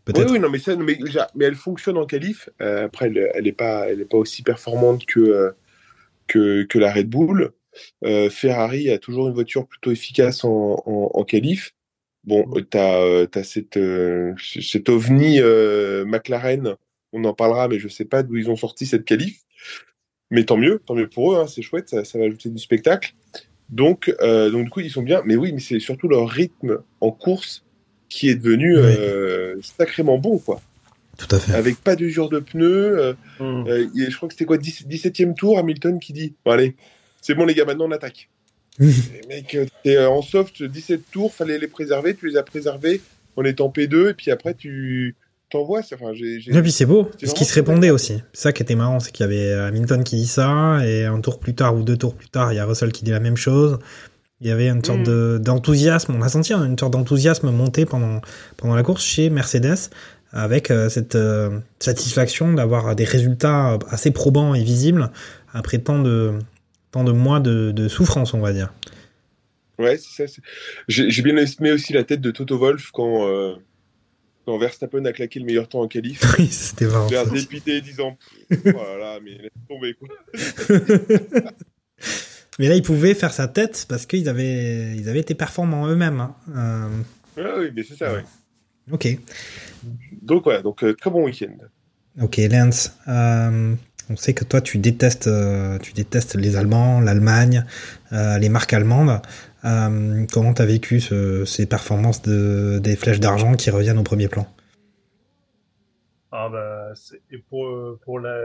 Oui, 0.10 0.13
Peut-être. 0.13 0.32
oui, 0.32 0.39
non, 0.39 0.50
mais, 0.50 0.60
ça, 0.60 0.76
mais, 0.76 1.45
elle 1.45 1.56
fonctionne 1.56 1.98
en 1.98 2.06
qualif. 2.06 2.50
Euh, 2.62 2.86
après, 2.86 3.08
elle, 3.08 3.32
elle 3.36 3.48
est 3.48 3.52
pas, 3.54 3.89
elle 3.89 4.02
est 4.02 4.06
pas 4.06 4.17
aussi 4.17 4.41
performante 4.43 5.06
que 5.06 5.19
euh, 5.19 5.52
que, 6.28 6.63
que 6.63 6.80
la 6.80 6.91
Red 6.91 7.10
Bull. 7.10 7.52
Euh, 8.04 8.30
Ferrari 8.30 8.89
a 8.89 8.98
toujours 8.98 9.28
une 9.28 9.34
voiture 9.34 9.67
plutôt 9.67 9.91
efficace 9.91 10.43
en, 10.43 10.82
en, 10.86 11.12
en 11.13 11.24
qualif. 11.24 11.74
Bon, 12.24 12.45
euh, 12.56 12.62
t'as 12.62 13.02
euh, 13.02 13.26
t'as 13.28 13.43
cette 13.43 13.78
euh, 13.78 14.34
cet 14.38 14.89
ovni 14.89 15.39
McLaren. 16.06 16.76
On 17.13 17.24
en 17.24 17.34
parlera, 17.34 17.67
mais 17.67 17.80
je 17.80 17.88
sais 17.88 18.06
pas 18.06 18.24
d'où 18.24 18.36
ils 18.36 18.50
ont 18.50 18.56
sorti 18.56 18.86
cette 18.86 19.06
qualif. 19.06 19.41
Mais 20.32 20.43
tant 20.43 20.58
mieux, 20.58 20.82
tant 20.86 20.95
mieux 20.95 21.10
pour 21.10 21.34
eux. 21.34 21.38
Hein, 21.38 21.48
c'est 21.48 21.62
chouette, 21.62 21.89
ça, 21.89 22.04
ça 22.04 22.19
va 22.19 22.26
ajouter 22.26 22.50
du 22.50 22.60
spectacle. 22.60 23.13
Donc, 23.69 24.13
donc 24.22 24.63
du 24.63 24.69
coup, 24.69 24.80
ils 24.80 24.91
sont 24.91 25.02
bien. 25.02 25.22
Mais 25.26 25.36
oui, 25.36 25.52
mais 25.54 25.60
c'est 25.60 25.80
surtout 25.80 26.08
leur 26.08 26.28
rythme 26.28 26.80
en 27.02 27.12
course 27.12 27.65
qui 28.10 28.30
est 28.30 28.36
devenu 28.36 28.76
Oui. 28.76 28.84
euh, 28.86 29.56
sacrément 29.78 30.17
bon, 30.17 30.38
quoi. 30.39 30.62
Tout 31.17 31.34
à 31.36 31.39
fait. 31.39 31.54
Avec 31.54 31.78
pas 31.78 31.95
d'usure 31.95 32.30
de 32.30 32.39
pneus. 32.39 32.98
euh, 33.00 33.13
Hmm. 33.39 33.65
euh, 33.67 33.88
je 33.95 34.15
crois 34.15 34.28
que 34.28 34.34
c'était 34.34 34.45
quoi, 34.45 34.58
10 34.58 34.86
17e 34.88 35.34
tour, 35.36 35.58
Hamilton 35.60 36.00
qui 36.00 36.12
dit 36.13 36.34
Bon, 36.45 36.52
allez, 36.52 36.76
c'est 37.22 37.34
bon, 37.36 37.45
les 37.45 37.54
gars, 37.56 37.65
maintenant 37.65 37.88
on 37.88 37.91
attaque. 37.91 38.30
Euh, 38.82 39.65
t'es 39.84 39.95
euh, 39.98 40.10
en 40.10 40.22
soft, 40.22 40.63
17 40.63 41.02
tours, 41.12 41.34
fallait 41.34 41.58
les 41.60 41.67
préserver, 41.67 42.15
tu 42.15 42.28
les 42.28 42.38
as 42.38 42.43
préservés. 42.43 43.02
en 43.36 43.43
étant 43.45 43.69
P2, 43.69 44.10
et 44.10 44.13
puis 44.13 44.32
après, 44.32 44.54
tu 44.54 45.15
t'envoies. 45.50 45.80
Enfin, 45.93 46.13
j'ai, 46.13 46.39
j'ai- 46.41 46.54
Et 46.56 46.62
puis 46.62 46.72
c'est 46.74 46.86
beau, 46.86 47.10
C'est 47.19 47.28
ce 47.28 47.34
qui 47.34 47.45
se 47.45 47.54
répondait 47.54 47.89
aussi. 47.89 48.22
C'est 48.34 48.41
ça 48.43 48.52
qui 48.54 48.63
était 48.63 48.76
marrant, 48.76 49.00
c'est 49.00 49.12
qu'il 49.12 49.24
y 49.26 49.30
avait 49.30 49.54
Hamilton 49.54 50.04
qui 50.04 50.17
dit 50.17 50.28
ça, 50.28 50.80
et 50.86 51.06
un 51.06 51.19
tour 51.22 51.39
plus 51.39 51.56
tard 51.56 51.76
ou 51.76 51.84
deux 51.84 51.95
tours 51.98 52.15
plus 52.15 52.28
tard, 52.30 52.52
il 52.52 52.58
y 52.58 52.60
a 52.60 52.65
Russell 52.65 52.91
qui 52.91 53.04
dit 53.06 53.12
la 53.12 53.19
même 53.22 53.38
chose. 53.38 53.80
Il 54.41 54.47
y 54.47 54.52
avait 54.52 54.69
une 54.69 54.84
sorte 54.84 54.99
Mm. 54.99 55.04
de- 55.04 55.39
d'enthousiasme, 55.41 56.15
on 56.17 56.21
a 56.21 56.30
senti 56.30 56.54
une 56.54 56.78
sorte 56.78 56.93
d'enthousiasme 56.93 57.52
monter 57.52 57.86
pendant, 57.86 58.21
pendant 58.58 58.75
la 58.75 58.84
course 58.84 59.04
chez 59.04 59.30
Mercedes, 59.30 59.89
avec 60.32 60.71
euh, 60.71 60.88
cette 60.89 61.15
euh, 61.15 61.60
satisfaction 61.80 62.54
d'avoir 62.54 62.95
des 62.95 63.04
résultats 63.04 63.78
assez 63.89 64.12
probants 64.12 64.54
et 64.54 64.63
visibles 64.63 65.12
après 65.54 65.80
tant 65.80 65.99
de, 66.02 66.39
tant 66.91 67.04
de 67.04 67.12
mois 67.12 67.39
de, 67.39 67.71
de 67.71 67.88
souffrance, 67.88 68.34
on 68.34 68.39
va 68.39 68.54
dire. 68.54 68.71
Ouais, 69.78 69.97
c'est 69.97 70.28
ça. 70.28 70.41
J'ai, 70.88 71.10
j'ai 71.10 71.21
bien 71.21 71.36
aimé 71.36 71.71
aussi 71.71 71.93
la 71.93 72.04
tête 72.04 72.21
de 72.21 72.32
Toto 72.32 72.58
Wolf 72.58 72.91
quand, 72.93 73.28
euh, 73.28 73.56
quand 74.45 74.58
Verstappen 74.58 75.04
a 75.06 75.12
claqué 75.13 75.39
le 75.39 75.45
meilleur 75.45 75.67
temps 75.67 75.82
en 75.82 75.88
qualif. 75.88 76.21
Oui, 76.39 76.47
c'était 76.47 76.86
marrant. 76.86 77.08
Aussi. 77.08 77.32
dépité, 77.34 77.82
disant 77.82 78.17
Pff, 78.49 78.60
Oh 78.67 79.17
mais 79.23 79.32
laisse 79.32 79.52
tomber 79.67 79.93
quoi. 79.95 80.08
Mais 82.60 82.67
là, 82.67 82.76
ils 82.76 82.84
pouvaient 82.84 83.13
faire 83.15 83.32
sa 83.34 83.48
tête 83.48 83.86
parce 83.89 84.06
qu'ils 84.06 84.30
avaient, 84.30 84.95
ils 84.95 85.08
avaient 85.10 85.19
été 85.22 85.34
performants 85.34 85.88
eux-mêmes. 85.88 86.19
hein. 86.19 86.36
Euh, 86.56 86.89
Ouais, 87.41 87.52
oui, 87.58 87.72
mais 87.74 87.84
c'est 87.84 87.95
ça, 87.95 88.13
ouais. 88.13 88.24
ok. 88.91 89.08
Donc 90.22 90.43
voilà, 90.43 90.62
donc 90.62 90.84
euh, 90.84 90.93
très 90.93 91.10
bon 91.10 91.24
week-end. 91.24 91.56
Ok, 92.22 92.36
Lance, 92.52 92.98
euh, 93.08 93.74
on 94.10 94.15
sait 94.17 94.34
que 94.34 94.43
toi 94.43 94.60
tu 94.60 94.78
détestes, 94.78 95.28
euh, 95.28 95.78
tu 95.80 95.93
détestes 95.93 96.36
les 96.36 96.58
Allemands, 96.58 97.00
l'Allemagne, 97.00 97.63
euh, 98.12 98.38
les 98.39 98.50
marques 98.50 98.74
allemandes. 98.74 99.22
Euh, 99.63 100.26
comment 100.34 100.54
t'as 100.54 100.65
vécu 100.65 101.00
ce- 101.00 101.45
ces 101.45 101.65
performances 101.65 102.22
de, 102.24 102.80
des 102.84 102.98
flèches 102.98 103.19
d'argent 103.22 103.54
qui 103.56 103.69
reviennent 103.69 104.00
au 104.00 104.04
premier 104.04 104.28
plan? 104.28 104.45
Ah 106.32 106.50
bah, 106.52 106.91
c'est- 106.95 107.22
et 107.32 107.38
pour, 107.50 107.65
pour 108.04 108.19
la... 108.19 108.36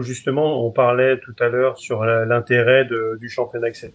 justement, 0.00 0.66
on 0.66 0.70
parlait 0.70 1.18
tout 1.18 1.34
à 1.40 1.48
l'heure 1.48 1.78
sur 1.78 2.04
l'intérêt 2.04 2.86
du 3.18 3.28
championnat, 3.28 3.68
etc. 3.68 3.92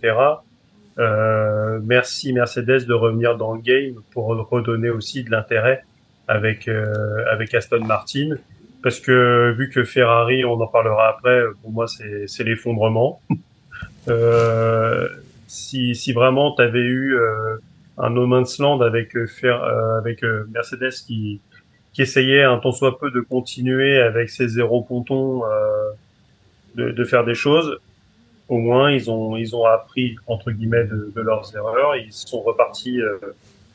Euh, 0.97 1.79
merci 1.84 2.31
Mercedes 2.31 2.86
de 2.86 2.93
revenir 2.93 3.36
dans 3.38 3.53
le 3.53 3.62
game 3.62 3.95
pour 4.12 4.27
redonner 4.27 4.89
aussi 4.89 5.23
de 5.23 5.31
l'intérêt 5.31 5.84
avec 6.27 6.67
euh, 6.67 7.25
avec 7.29 7.53
Aston 7.53 7.84
Martin, 7.84 8.36
parce 8.81 8.99
que 8.99 9.53
vu 9.58 9.69
que 9.69 9.84
Ferrari, 9.84 10.45
on 10.45 10.60
en 10.60 10.67
parlera 10.67 11.10
après, 11.10 11.41
pour 11.62 11.71
moi 11.71 11.86
c'est 11.88 12.43
l'effondrement. 12.43 13.21
Euh, 14.08 15.10
si 15.47 15.95
si 15.95 16.13
vraiment 16.13 16.53
tu 16.55 16.62
avais 16.62 16.79
eu 16.79 17.15
euh, 17.15 17.58
un 17.97 18.12
no 18.12 18.27
man's 18.27 18.60
land 18.60 18.81
avec 18.81 19.15
euh, 19.15 19.27
euh, 19.43 19.97
avec 19.97 20.23
Mercedes 20.53 20.93
qui 21.08 21.41
qui 21.95 22.01
essayait 22.01 22.43
un 22.43 22.58
tant 22.58 22.73
soit 22.73 22.99
peu 22.99 23.10
de 23.10 23.21
continuer 23.21 23.97
avec 23.99 24.29
ses 24.29 24.49
zéro 24.49 24.81
pontons 24.84 25.45
euh, 25.45 25.91
de, 26.75 26.91
de 26.91 27.03
faire 27.05 27.23
des 27.23 27.36
choses. 27.36 27.79
Au 28.49 28.58
moins, 28.58 28.91
ils 28.91 29.10
ont 29.10 29.38
ils 29.38 29.55
ont 29.55 29.63
appris 29.65 30.17
entre 30.27 30.51
guillemets 30.51 30.84
de, 30.84 31.12
de 31.15 31.21
leurs 31.21 31.55
erreurs. 31.55 31.95
Ils 31.95 32.12
sont 32.12 32.41
repartis 32.41 33.01
euh, 33.01 33.17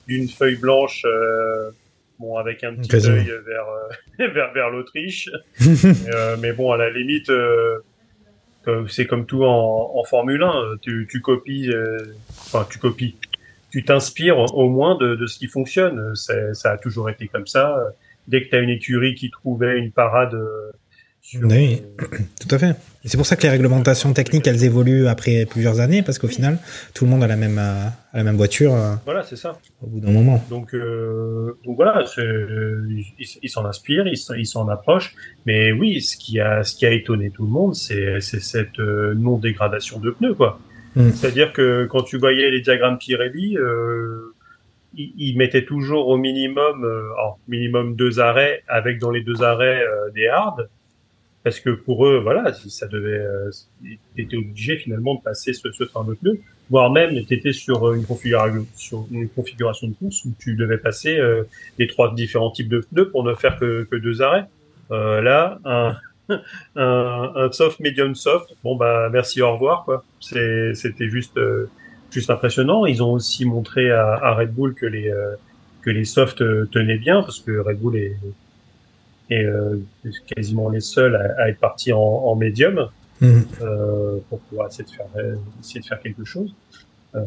d'une 0.06 0.28
feuille 0.28 0.56
blanche, 0.56 1.02
euh, 1.06 1.70
bon 2.18 2.36
avec 2.36 2.62
un 2.62 2.74
petit 2.74 2.88
œil 3.08 3.32
vers 3.46 3.66
euh, 4.20 4.28
vers, 4.34 4.52
vers 4.52 4.70
l'Autriche. 4.70 5.30
Euh, 6.14 6.36
mais 6.40 6.52
bon, 6.52 6.72
à 6.72 6.76
la 6.76 6.90
limite, 6.90 7.30
c'est 8.88 9.06
comme 9.06 9.24
tout 9.26 9.44
en, 9.44 9.92
en 9.94 10.04
Formule 10.04 10.42
1. 10.42 10.48
euh, 10.54 10.76
Tu, 10.82 11.08
tu 11.10 11.20
copies, 11.22 11.70
euh, 11.72 11.98
enfin 12.46 12.66
tu 12.70 12.78
copies, 12.78 13.16
tu 13.70 13.82
t'inspires 13.84 14.38
au 14.54 14.68
moins 14.68 14.96
de, 14.96 15.16
de 15.16 15.26
ce 15.26 15.38
qui 15.38 15.46
fonctionne. 15.46 16.14
Ça 16.14 16.70
a 16.72 16.76
toujours 16.76 17.08
été 17.08 17.28
comme 17.28 17.46
ça. 17.46 17.82
Dès 18.30 18.44
que 18.44 18.48
tu 18.50 18.56
as 18.56 18.60
une 18.60 18.70
écurie 18.70 19.14
qui 19.14 19.30
trouvait 19.30 19.78
une 19.78 19.90
parade 19.92 20.34
euh, 20.34 20.70
sur, 21.20 21.40
Oui. 21.44 21.82
Tout 22.40 22.54
à 22.54 22.58
fait. 22.58 22.74
C'est 23.04 23.16
pour 23.16 23.26
ça 23.26 23.34
que 23.36 23.42
les 23.42 23.48
réglementations 23.50 24.12
techniques 24.12 24.46
elles 24.46 24.62
évoluent 24.64 25.06
après 25.06 25.46
plusieurs 25.46 25.80
années 25.80 26.02
parce 26.02 26.18
qu'au 26.18 26.28
final 26.28 26.58
tout 26.94 27.04
le 27.06 27.10
monde 27.10 27.22
a 27.24 27.26
la 27.26 27.36
même, 27.36 27.58
euh, 27.58 27.86
la 28.14 28.24
même 28.24 28.36
voiture 28.36 28.74
euh, 28.74 28.94
voilà, 29.04 29.22
c'est 29.22 29.36
ça. 29.36 29.58
au 29.82 29.86
bout 29.86 30.00
d'un 30.00 30.10
moment. 30.12 30.42
Donc, 30.50 30.74
euh, 30.74 31.56
donc 31.64 31.76
voilà, 31.76 32.04
c'est- 32.06 32.20
il, 32.22 33.04
il 33.42 33.48
s'en 33.48 33.64
inspire, 33.64 34.06
il 34.06 34.16
s'en- 34.18 34.34
il 34.34 34.46
s'en 34.46 34.68
approche. 34.68 35.14
Mais 35.46 35.72
oui, 35.72 36.00
ce 36.02 36.16
qui 36.16 36.40
a, 36.40 36.62
ce 36.62 36.74
qui 36.76 36.84
a 36.86 36.90
étonné 36.92 37.30
tout 37.30 37.44
le 37.44 37.50
monde, 37.50 37.74
c'est 37.74 38.20
cette 38.20 38.78
euh, 38.78 39.14
non 39.16 39.38
dégradation 39.38 39.98
de 39.98 40.10
pneus, 40.10 40.34
quoi. 40.34 40.58
Mm. 40.96 41.10
C'est-à-dire 41.14 41.52
que 41.52 41.86
quand 41.86 42.02
tu 42.02 42.18
voyais 42.18 42.50
les 42.50 42.60
diagrammes 42.60 42.98
Pirelli, 42.98 43.56
euh, 43.56 44.34
ils, 44.94 45.12
ils 45.16 45.36
mettaient 45.36 45.64
toujours 45.64 46.08
au 46.08 46.16
minimum, 46.16 46.84
euh, 46.84 47.12
alors, 47.14 47.38
minimum 47.48 47.96
deux 47.96 48.20
arrêts, 48.20 48.62
avec 48.68 48.98
dans 48.98 49.10
les 49.10 49.22
deux 49.22 49.42
arrêts 49.42 49.82
euh, 49.82 50.10
des 50.10 50.28
hards, 50.28 50.60
parce 51.44 51.60
que 51.60 51.70
pour 51.70 52.06
eux, 52.06 52.18
voilà, 52.18 52.52
si 52.52 52.70
ça 52.70 52.86
devait, 52.86 53.18
euh, 53.18 53.50
t'étais 54.16 54.36
obligé 54.36 54.76
finalement 54.76 55.14
de 55.14 55.20
passer 55.22 55.52
ce, 55.52 55.70
ce 55.72 55.84
train 55.84 56.04
de 56.04 56.14
pneus 56.14 56.40
voire 56.70 56.90
même 56.90 57.10
tu 57.26 57.34
étais 57.34 57.52
sur 57.52 57.92
une 57.92 58.06
configuration 58.06 58.66
sur 58.76 59.06
une 59.10 59.28
configuration 59.28 59.88
de 59.88 59.94
course 59.94 60.24
où 60.24 60.32
tu 60.38 60.54
devais 60.54 60.78
passer 60.78 61.18
euh, 61.18 61.42
les 61.78 61.86
trois 61.88 62.14
différents 62.14 62.50
types 62.50 62.68
de 62.68 62.80
pneus 62.80 63.10
pour 63.10 63.24
ne 63.24 63.34
faire 63.34 63.58
que, 63.58 63.86
que 63.90 63.96
deux 63.96 64.22
arrêts. 64.22 64.46
Euh, 64.92 65.20
là, 65.20 65.58
un, 65.64 65.96
un, 66.76 67.32
un 67.34 67.52
soft, 67.52 67.80
medium 67.80 68.14
soft, 68.14 68.54
bon 68.62 68.76
bah 68.76 69.08
merci, 69.12 69.42
au 69.42 69.52
revoir 69.52 69.84
quoi. 69.84 70.04
C'était 70.20 71.08
juste 71.08 71.36
euh, 71.36 71.68
juste 72.10 72.30
impressionnant. 72.30 72.86
Ils 72.86 73.02
ont 73.02 73.12
aussi 73.12 73.44
montré 73.44 73.90
à, 73.90 74.14
à 74.14 74.34
Red 74.34 74.52
Bull 74.52 74.74
que 74.74 74.86
les 74.86 75.08
euh, 75.10 75.34
que 75.82 75.90
les 75.90 76.04
softs 76.04 76.42
euh, 76.42 76.68
tenaient 76.70 76.98
bien 76.98 77.22
parce 77.22 77.40
que 77.40 77.58
Red 77.58 77.78
Bull 77.78 77.96
est, 77.96 78.16
est 79.30 79.44
euh, 79.44 79.78
quasiment 80.34 80.68
les 80.68 80.80
seuls 80.80 81.16
à, 81.16 81.42
à 81.42 81.48
être 81.48 81.58
partis 81.58 81.92
en, 81.92 81.98
en 82.00 82.34
médium 82.36 82.88
euh, 83.22 84.18
pour 84.28 84.40
pouvoir 84.40 84.68
essayer 84.68 84.84
de 84.84 84.90
faire 84.90 85.06
essayer 85.60 85.80
de 85.80 85.86
faire 85.86 86.00
quelque 86.00 86.24
chose. 86.24 86.54
Euh, 87.14 87.20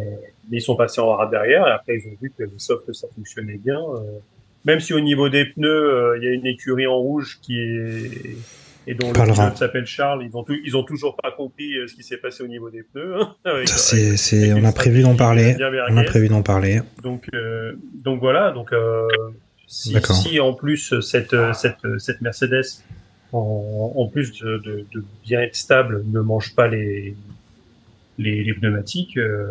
mais 0.49 0.57
ils 0.57 0.61
sont 0.61 0.75
passés 0.75 1.01
en 1.01 1.11
hard 1.11 1.29
derrière 1.31 1.67
et 1.67 1.71
après 1.71 1.97
ils 1.97 2.07
ont 2.07 2.15
vu 2.21 2.31
que 2.37 2.43
les 2.43 2.49
softs 2.59 2.93
ça 2.93 3.07
fonctionnait 3.15 3.57
bien. 3.57 3.79
euh. 3.81 3.99
même 4.63 4.79
si 4.79 4.93
au 4.93 4.99
niveau 5.01 5.27
des 5.29 5.43
pneus 5.45 5.67
euh, 5.69 6.17
il 6.17 6.23
y 6.23 6.27
a 6.27 6.31
une 6.31 6.45
écurie 6.47 6.87
en 6.87 6.95
rouge 6.97 7.39
qui 7.41 7.59
est 7.59 8.37
et 8.87 8.93
dont 8.95 9.07
le 9.07 9.13
pilote 9.35 9.57
s'appelle 9.57 9.85
Charles, 9.85 10.25
ils 10.29 10.35
ont 10.35 10.43
tout, 10.43 10.55
ils 10.65 10.75
ont 10.75 10.83
toujours 10.83 11.15
pas 11.15 11.31
compris 11.31 11.77
euh, 11.77 11.87
ce 11.87 11.95
qui 11.95 12.03
s'est 12.03 12.17
passé 12.17 12.43
au 12.43 12.47
niveau 12.47 12.69
des 12.69 12.83
pneus. 12.83 13.15
hein, 13.21 13.35
avec- 13.45 13.67
Ça, 13.69 13.77
c'est, 13.77 14.07
avec- 14.07 14.17
c'est, 14.19 14.51
avec 14.51 14.63
on 14.63 14.67
a 14.67 14.71
prévu 14.71 15.01
d'en 15.03 15.15
parler. 15.15 15.55
On 15.89 15.97
a 15.97 16.03
prévu 16.03 16.27
d'en 16.27 16.41
parler. 16.41 16.81
Donc, 17.01 17.27
euh, 17.33 17.73
donc 18.03 18.19
voilà. 18.19 18.51
Donc, 18.51 18.73
euh, 18.73 19.07
si, 19.67 19.93
si 20.13 20.39
en 20.39 20.53
plus 20.53 20.99
cette 21.01 21.35
cette 21.53 21.99
cette 21.99 22.21
Mercedes, 22.21 22.65
en, 23.31 23.93
en 23.95 24.07
plus 24.07 24.31
de, 24.41 24.57
de, 24.59 24.85
de 24.93 25.03
bien 25.23 25.41
être 25.41 25.55
stable, 25.55 26.03
ne 26.11 26.19
mange 26.19 26.53
pas 26.55 26.67
les 26.67 27.15
les, 28.19 28.43
les 28.43 28.53
pneumatiques, 28.53 29.17
euh, 29.17 29.47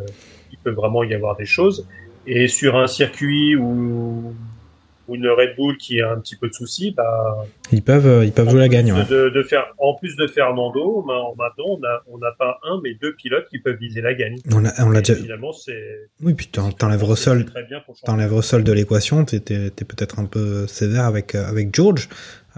il 0.53 0.59
peut 0.59 0.71
vraiment 0.71 1.03
y 1.03 1.15
avoir 1.15 1.37
des 1.37 1.47
choses. 1.47 1.89
Et 2.27 2.47
sur 2.47 2.77
un 2.77 2.87
circuit 2.87 3.57
où 3.57 4.33
ou 5.09 5.17
une 5.17 5.27
Red 5.29 5.57
Bull 5.57 5.77
qui 5.79 6.01
a 6.01 6.11
un 6.13 6.19
petit 6.21 6.37
peu 6.37 6.49
de 6.49 6.53
soucis, 6.55 6.93
bah, 6.93 7.45
Ils 7.73 7.83
peuvent, 7.83 8.07
euh, 8.07 8.25
ils 8.25 8.33
peuvent 8.33 8.49
jouer 8.49 8.61
la 8.61 8.69
gagne. 8.69 8.93
ouais. 8.93 9.05
de, 9.05 9.29
de 9.31 9.43
faire, 9.43 9.65
en 9.79 9.95
plus 9.95 10.15
de 10.17 10.27
Fernando, 10.27 11.03
maintenant 11.37 11.65
on 11.69 11.83
a 11.85 12.03
on 12.07 12.19
n'a 12.19 12.33
pas 12.39 12.59
un 12.65 12.81
mais 12.85 12.95
deux 12.95 13.15
pilotes 13.15 13.49
qui 13.49 13.59
peuvent 13.59 13.77
viser 13.79 14.01
la 14.01 14.15
gagne. 14.15 14.37
On, 14.53 14.65
a- 14.65 14.73
on 14.85 14.91
l'a 14.91 15.01
Et 15.01 15.03
déjà. 15.03 15.17
Finalement, 15.17 15.53
c'est 15.53 16.09
Oui, 16.23 16.35
puis 16.35 16.47
t'en- 16.49 16.71
t'enlèves 16.71 17.03
Russell, 17.05 17.47
t'enlèves 18.05 18.33
Russell 18.35 18.63
de 18.65 18.73
l'équation. 18.73 19.25
T'es, 19.25 19.41
t'es, 19.41 19.71
t'es 19.71 19.85
peut-être 19.85 20.19
un 20.21 20.25
peu 20.27 20.67
sévère 20.67 21.05
avec 21.05 21.35
euh, 21.35 21.47
avec 21.47 21.75
George, 21.75 22.09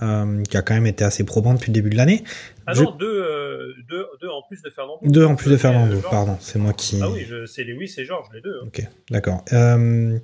euh, 0.03 0.43
qui 0.43 0.57
a 0.57 0.63
quand 0.63 0.75
même 0.75 0.87
été 0.87 1.05
assez 1.05 1.25
probant 1.25 1.55
depuis 1.55 1.71
le 1.71 1.75
début 1.75 1.91
de 1.91 1.97
l'année. 1.97 2.25
Ah 2.67 2.75
Je- 2.75 2.83
non, 2.83 2.93
deux, 2.93 3.07
euh, 3.23 3.73
deux, 3.89 4.05
deux 4.21 4.29
en 4.29 4.43
plus 4.43 4.61
de 4.63 4.71
Fernando. 4.71 4.99
Deux 5.03 5.25
en 5.25 5.35
plus 5.35 5.51
de 5.51 5.57
Fernando. 5.57 5.97
Pardon, 6.11 6.37
c'est 6.41 6.59
moi 6.59 6.73
qui. 6.75 6.99
Ah 7.03 7.09
oui, 7.11 7.27
c'est 7.47 7.65
Lewis 7.65 7.95
et 7.99 8.05
George, 8.05 8.27
les 8.35 8.41
deux. 8.43 8.55
hein. 8.63 8.67
Ok, 8.67 8.83
d'accord. 9.11 9.45
Euh, 9.53 10.19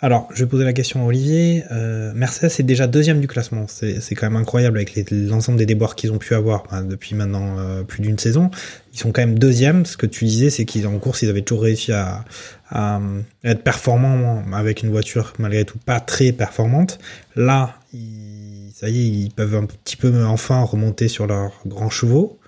alors, 0.00 0.28
je 0.34 0.44
vais 0.44 0.50
poser 0.50 0.64
la 0.64 0.74
question 0.74 1.02
à 1.02 1.06
Olivier. 1.06 1.64
Euh, 1.72 2.12
Mercedes 2.14 2.52
est 2.58 2.62
déjà 2.62 2.86
deuxième 2.86 3.18
du 3.18 3.26
classement. 3.26 3.66
C'est 3.66 4.14
quand 4.14 4.26
même 4.26 4.36
incroyable 4.36 4.76
avec 4.76 5.10
l'ensemble 5.10 5.56
des 5.56 5.64
déboires 5.64 5.94
qu'ils 5.94 6.12
ont 6.12 6.18
pu 6.18 6.34
avoir 6.34 6.64
bah, 6.70 6.82
depuis 6.82 7.14
maintenant 7.14 7.58
euh, 7.58 7.82
plus 7.82 8.02
d'une 8.02 8.18
saison. 8.18 8.50
Ils 8.92 8.98
sont 8.98 9.10
quand 9.10 9.22
même 9.22 9.38
deuxième. 9.38 9.86
Ce 9.86 9.96
que 9.96 10.04
tu 10.04 10.26
disais, 10.26 10.50
c'est 10.50 10.66
qu'ils 10.66 10.86
en 10.86 10.98
course, 10.98 11.22
ils 11.22 11.30
avaient 11.30 11.40
toujours 11.40 11.62
réussi 11.62 11.92
à, 11.92 12.26
à 12.68 13.00
être 13.42 13.62
performants 13.62 14.42
avec 14.52 14.82
une 14.82 14.90
voiture 14.90 15.32
malgré 15.38 15.64
tout 15.64 15.78
pas 15.78 16.00
très 16.00 16.32
performante. 16.32 16.98
Là, 17.34 17.76
ils, 17.94 18.72
ça 18.74 18.90
y 18.90 18.98
est, 18.98 19.08
ils 19.08 19.30
peuvent 19.30 19.54
un 19.54 19.64
petit 19.64 19.96
peu 19.96 20.26
enfin 20.26 20.60
remonter 20.62 21.08
sur 21.08 21.26
leurs 21.26 21.52
grands 21.64 21.88
chevaux. 21.88 22.38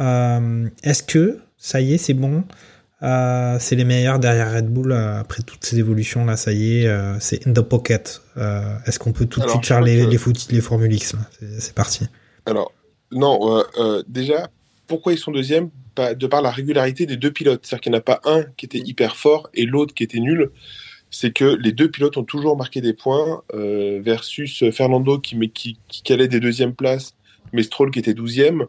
Euh, 0.00 0.68
Est-ce 0.82 1.04
que 1.04 1.38
ça 1.58 1.80
y 1.80 1.94
est, 1.94 1.98
c'est 1.98 2.14
bon? 2.14 2.42
Euh, 3.02 3.56
c'est 3.60 3.76
les 3.76 3.84
meilleurs 3.84 4.18
derrière 4.18 4.52
Red 4.52 4.66
Bull 4.68 4.92
euh, 4.92 5.20
après 5.20 5.42
toutes 5.42 5.64
ces 5.64 5.78
évolutions 5.78 6.24
là, 6.24 6.36
ça 6.36 6.52
y 6.52 6.78
est, 6.80 6.86
euh, 6.86 7.18
c'est 7.20 7.46
in 7.46 7.52
the 7.52 7.60
pocket. 7.60 8.20
Est-ce 8.86 8.98
qu'on 8.98 9.12
peut 9.12 9.26
tout 9.26 9.40
de 9.40 9.48
suite 9.48 9.66
faire 9.66 9.80
les, 9.80 10.04
que- 10.04 10.10
les, 10.10 10.18
foot- 10.18 10.48
les 10.50 10.60
Formule 10.60 10.92
X 10.92 11.14
C'est 11.58 11.74
parti. 11.74 12.06
Alors, 12.46 12.72
non, 13.12 13.62
déjà, 14.08 14.48
pourquoi 14.86 15.12
ils 15.12 15.18
sont 15.18 15.32
deuxièmes? 15.32 15.70
De 16.16 16.28
par 16.28 16.42
la 16.42 16.50
régularité 16.52 17.06
des 17.06 17.16
deux 17.16 17.32
pilotes. 17.32 17.66
C'est-à-dire 17.66 17.80
qu'il 17.82 17.90
n'y 17.92 17.96
en 17.96 17.98
a 17.98 18.02
pas 18.02 18.20
un 18.24 18.44
qui 18.56 18.66
était 18.66 18.78
hyper 18.78 19.16
fort 19.16 19.50
et 19.52 19.66
l'autre 19.66 19.92
qui 19.94 20.04
était 20.04 20.20
nul. 20.20 20.50
c'est 21.10 21.32
que 21.32 21.56
les 21.60 21.72
deux 21.72 21.90
pilotes 21.90 22.16
ont 22.16 22.24
toujours 22.24 22.56
marqué 22.56 22.80
des 22.80 22.92
points 22.92 23.42
versus 23.52 24.64
Fernando 24.70 25.18
qui, 25.18 25.36
qui, 25.50 25.78
qui 25.88 26.02
calait 26.02 26.28
des 26.28 26.40
deuxièmes 26.40 26.74
places, 26.74 27.14
mais 27.52 27.62
Stroll 27.62 27.90
qui 27.90 27.98
était 27.98 28.14
douzième. 28.14 28.66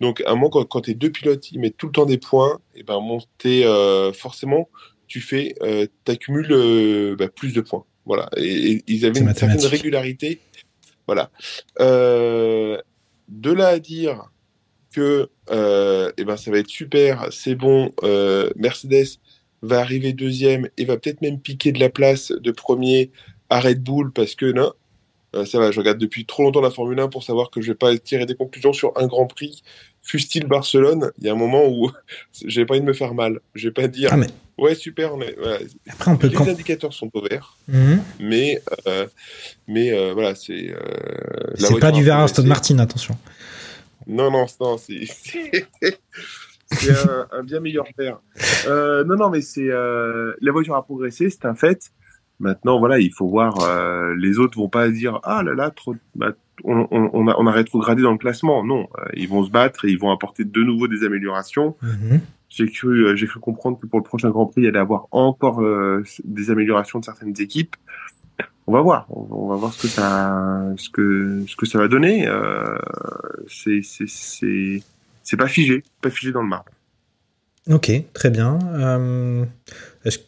Donc 0.00 0.22
à 0.22 0.30
un 0.30 0.34
moment, 0.34 0.50
quand, 0.50 0.64
quand 0.64 0.82
tes 0.82 0.94
deux 0.94 1.10
pilotes 1.10 1.50
ils 1.52 1.60
mettent 1.60 1.76
tout 1.76 1.86
le 1.86 1.92
temps 1.92 2.06
des 2.06 2.18
points, 2.18 2.58
et 2.74 2.82
ben 2.82 3.00
monter 3.00 3.64
euh, 3.66 4.12
forcément, 4.12 4.68
tu 5.06 5.20
fais, 5.20 5.54
euh, 5.62 5.86
t'accumules 6.04 6.52
euh, 6.52 7.16
bah, 7.16 7.28
plus 7.28 7.52
de 7.52 7.60
points. 7.60 7.84
Voilà. 8.06 8.30
Et, 8.36 8.72
et 8.72 8.84
ils 8.86 9.04
avaient 9.04 9.20
une 9.20 9.34
certaine 9.34 9.66
régularité. 9.66 10.40
Voilà. 11.06 11.30
Euh, 11.80 12.80
de 13.28 13.52
là 13.52 13.68
à 13.68 13.78
dire 13.78 14.30
que 14.92 15.28
eh 15.50 16.24
ben 16.24 16.36
ça 16.36 16.50
va 16.50 16.58
être 16.58 16.68
super, 16.68 17.28
c'est 17.32 17.54
bon, 17.54 17.92
Mercedes 18.56 19.18
va 19.62 19.80
arriver 19.80 20.12
deuxième 20.12 20.68
et 20.78 20.84
va 20.84 20.96
peut-être 20.96 21.20
même 21.20 21.40
piquer 21.40 21.72
de 21.72 21.78
la 21.80 21.90
place 21.90 22.32
de 22.32 22.50
premier 22.50 23.10
à 23.50 23.60
Red 23.60 23.82
Bull 23.82 24.12
parce 24.12 24.34
que 24.34 24.46
non, 24.46 24.72
ça 25.44 25.58
va, 25.58 25.70
je 25.70 25.78
regarde 25.78 25.98
depuis 25.98 26.24
trop 26.26 26.42
longtemps 26.42 26.60
la 26.60 26.70
Formule 26.70 26.98
1 27.00 27.08
pour 27.08 27.22
savoir 27.22 27.50
que 27.50 27.60
je 27.60 27.68
vais 27.72 27.76
pas 27.76 27.96
tirer 27.98 28.26
des 28.26 28.34
conclusions 28.34 28.72
sur 28.72 28.92
un 28.96 29.06
Grand 29.06 29.26
Prix, 29.26 29.62
fût-il 30.02 30.46
Barcelone. 30.46 31.12
Il 31.18 31.26
y 31.26 31.28
a 31.28 31.32
un 31.32 31.36
moment 31.36 31.66
où 31.68 31.90
j'ai 32.44 32.64
pas 32.66 32.74
envie 32.74 32.80
de 32.80 32.86
me 32.86 32.92
faire 32.92 33.14
mal. 33.14 33.40
Je 33.54 33.68
vais 33.68 33.72
pas 33.72 33.86
dire 33.88 34.10
Ah, 34.12 34.16
mais 34.16 34.26
ouais 34.58 34.74
super, 34.74 35.16
voilà. 35.16 35.58
après, 35.88 36.10
on 36.10 36.16
peut. 36.16 36.26
les 36.28 36.34
quand- 36.34 36.48
indicateurs 36.48 36.92
sont 36.92 37.10
au 37.14 37.22
vert, 37.22 37.56
Mhm. 37.68 38.02
mais 38.18 38.60
euh, 38.88 39.06
mais 39.68 39.92
euh, 39.92 40.12
voilà 40.14 40.34
c'est. 40.34 40.70
euh, 40.72 40.78
C'est 41.54 41.78
pas 41.78 41.92
du 41.92 42.00
a 42.00 42.04
verre 42.04 42.14
à 42.14 42.18
progressé. 42.26 42.40
Aston 42.40 42.48
Martin, 42.48 42.78
attention. 42.78 43.16
Non, 44.06 44.30
non, 44.30 44.46
non, 44.60 44.78
c'est 44.78 45.04
c'est- 46.72 46.90
un, 46.90 47.26
un 47.32 47.42
bien 47.42 47.60
meilleur 47.60 47.84
verre. 47.98 48.18
Euh, 48.66 49.04
non, 49.04 49.16
non, 49.16 49.30
mais 49.30 49.40
c'est 49.40 49.68
euh, 49.68 50.32
la 50.40 50.52
voiture 50.52 50.74
a 50.76 50.84
progressé, 50.84 51.30
c'est 51.30 51.44
un 51.44 51.54
fait. 51.54 51.90
Maintenant, 52.40 52.78
voilà, 52.78 52.98
il 52.98 53.12
faut 53.12 53.28
voir. 53.28 53.60
euh, 53.60 54.14
les 54.18 54.38
autres 54.38 54.58
vont 54.58 54.68
pas 54.68 54.88
dire 54.88 55.20
ah 55.22 55.42
là 55.42 55.54
là, 55.54 55.70
trop, 55.70 55.94
bah, 56.14 56.32
on, 56.64 56.88
on, 56.90 57.10
on 57.12 57.28
a, 57.28 57.36
on 57.38 57.46
a 57.46 57.52
rétrogradé 57.52 58.02
dans 58.02 58.12
le 58.12 58.18
classement. 58.18 58.64
Non, 58.64 58.88
euh, 58.98 59.04
ils 59.14 59.28
vont 59.28 59.44
se 59.44 59.50
battre 59.50 59.84
et 59.84 59.90
ils 59.90 59.98
vont 59.98 60.10
apporter 60.10 60.44
de 60.44 60.62
nouveau 60.62 60.88
des 60.88 61.04
améliorations. 61.04 61.76
Mhm. 61.82 62.20
J'ai 62.48 62.68
cru, 62.68 63.06
euh, 63.06 63.14
j'ai 63.14 63.26
cru 63.26 63.38
comprendre 63.38 63.78
que 63.78 63.86
pour 63.86 63.98
le 64.00 64.04
prochain 64.04 64.30
Grand 64.30 64.46
Prix, 64.46 64.62
il 64.62 64.64
y 64.64 64.68
allait 64.68 64.78
avoir 64.78 65.06
encore 65.12 65.62
euh, 65.62 66.02
des 66.24 66.50
améliorations 66.50 66.98
de 66.98 67.04
certaines 67.04 67.40
équipes. 67.40 67.76
On 68.66 68.72
va 68.72 68.80
voir, 68.80 69.06
on, 69.10 69.26
on 69.30 69.48
va 69.48 69.56
voir 69.56 69.72
ce 69.72 69.82
que 69.82 69.88
ça, 69.88 70.64
ce 70.76 70.88
que, 70.90 71.44
ce 71.46 71.56
que 71.56 71.66
ça 71.66 71.78
va 71.78 71.88
donner. 71.88 72.26
Euh, 72.26 72.76
c'est, 73.48 73.80
c'est, 73.82 74.08
c'est, 74.08 74.82
c'est 75.22 75.36
pas 75.36 75.48
figé, 75.48 75.82
pas 76.00 76.10
figé 76.10 76.32
dans 76.32 76.42
le 76.42 76.48
marbre. 76.48 76.70
Ok, 77.68 77.90
très 78.14 78.30
bien. 78.30 78.58
Euh, 78.74 79.44
Est-ce 80.04 80.18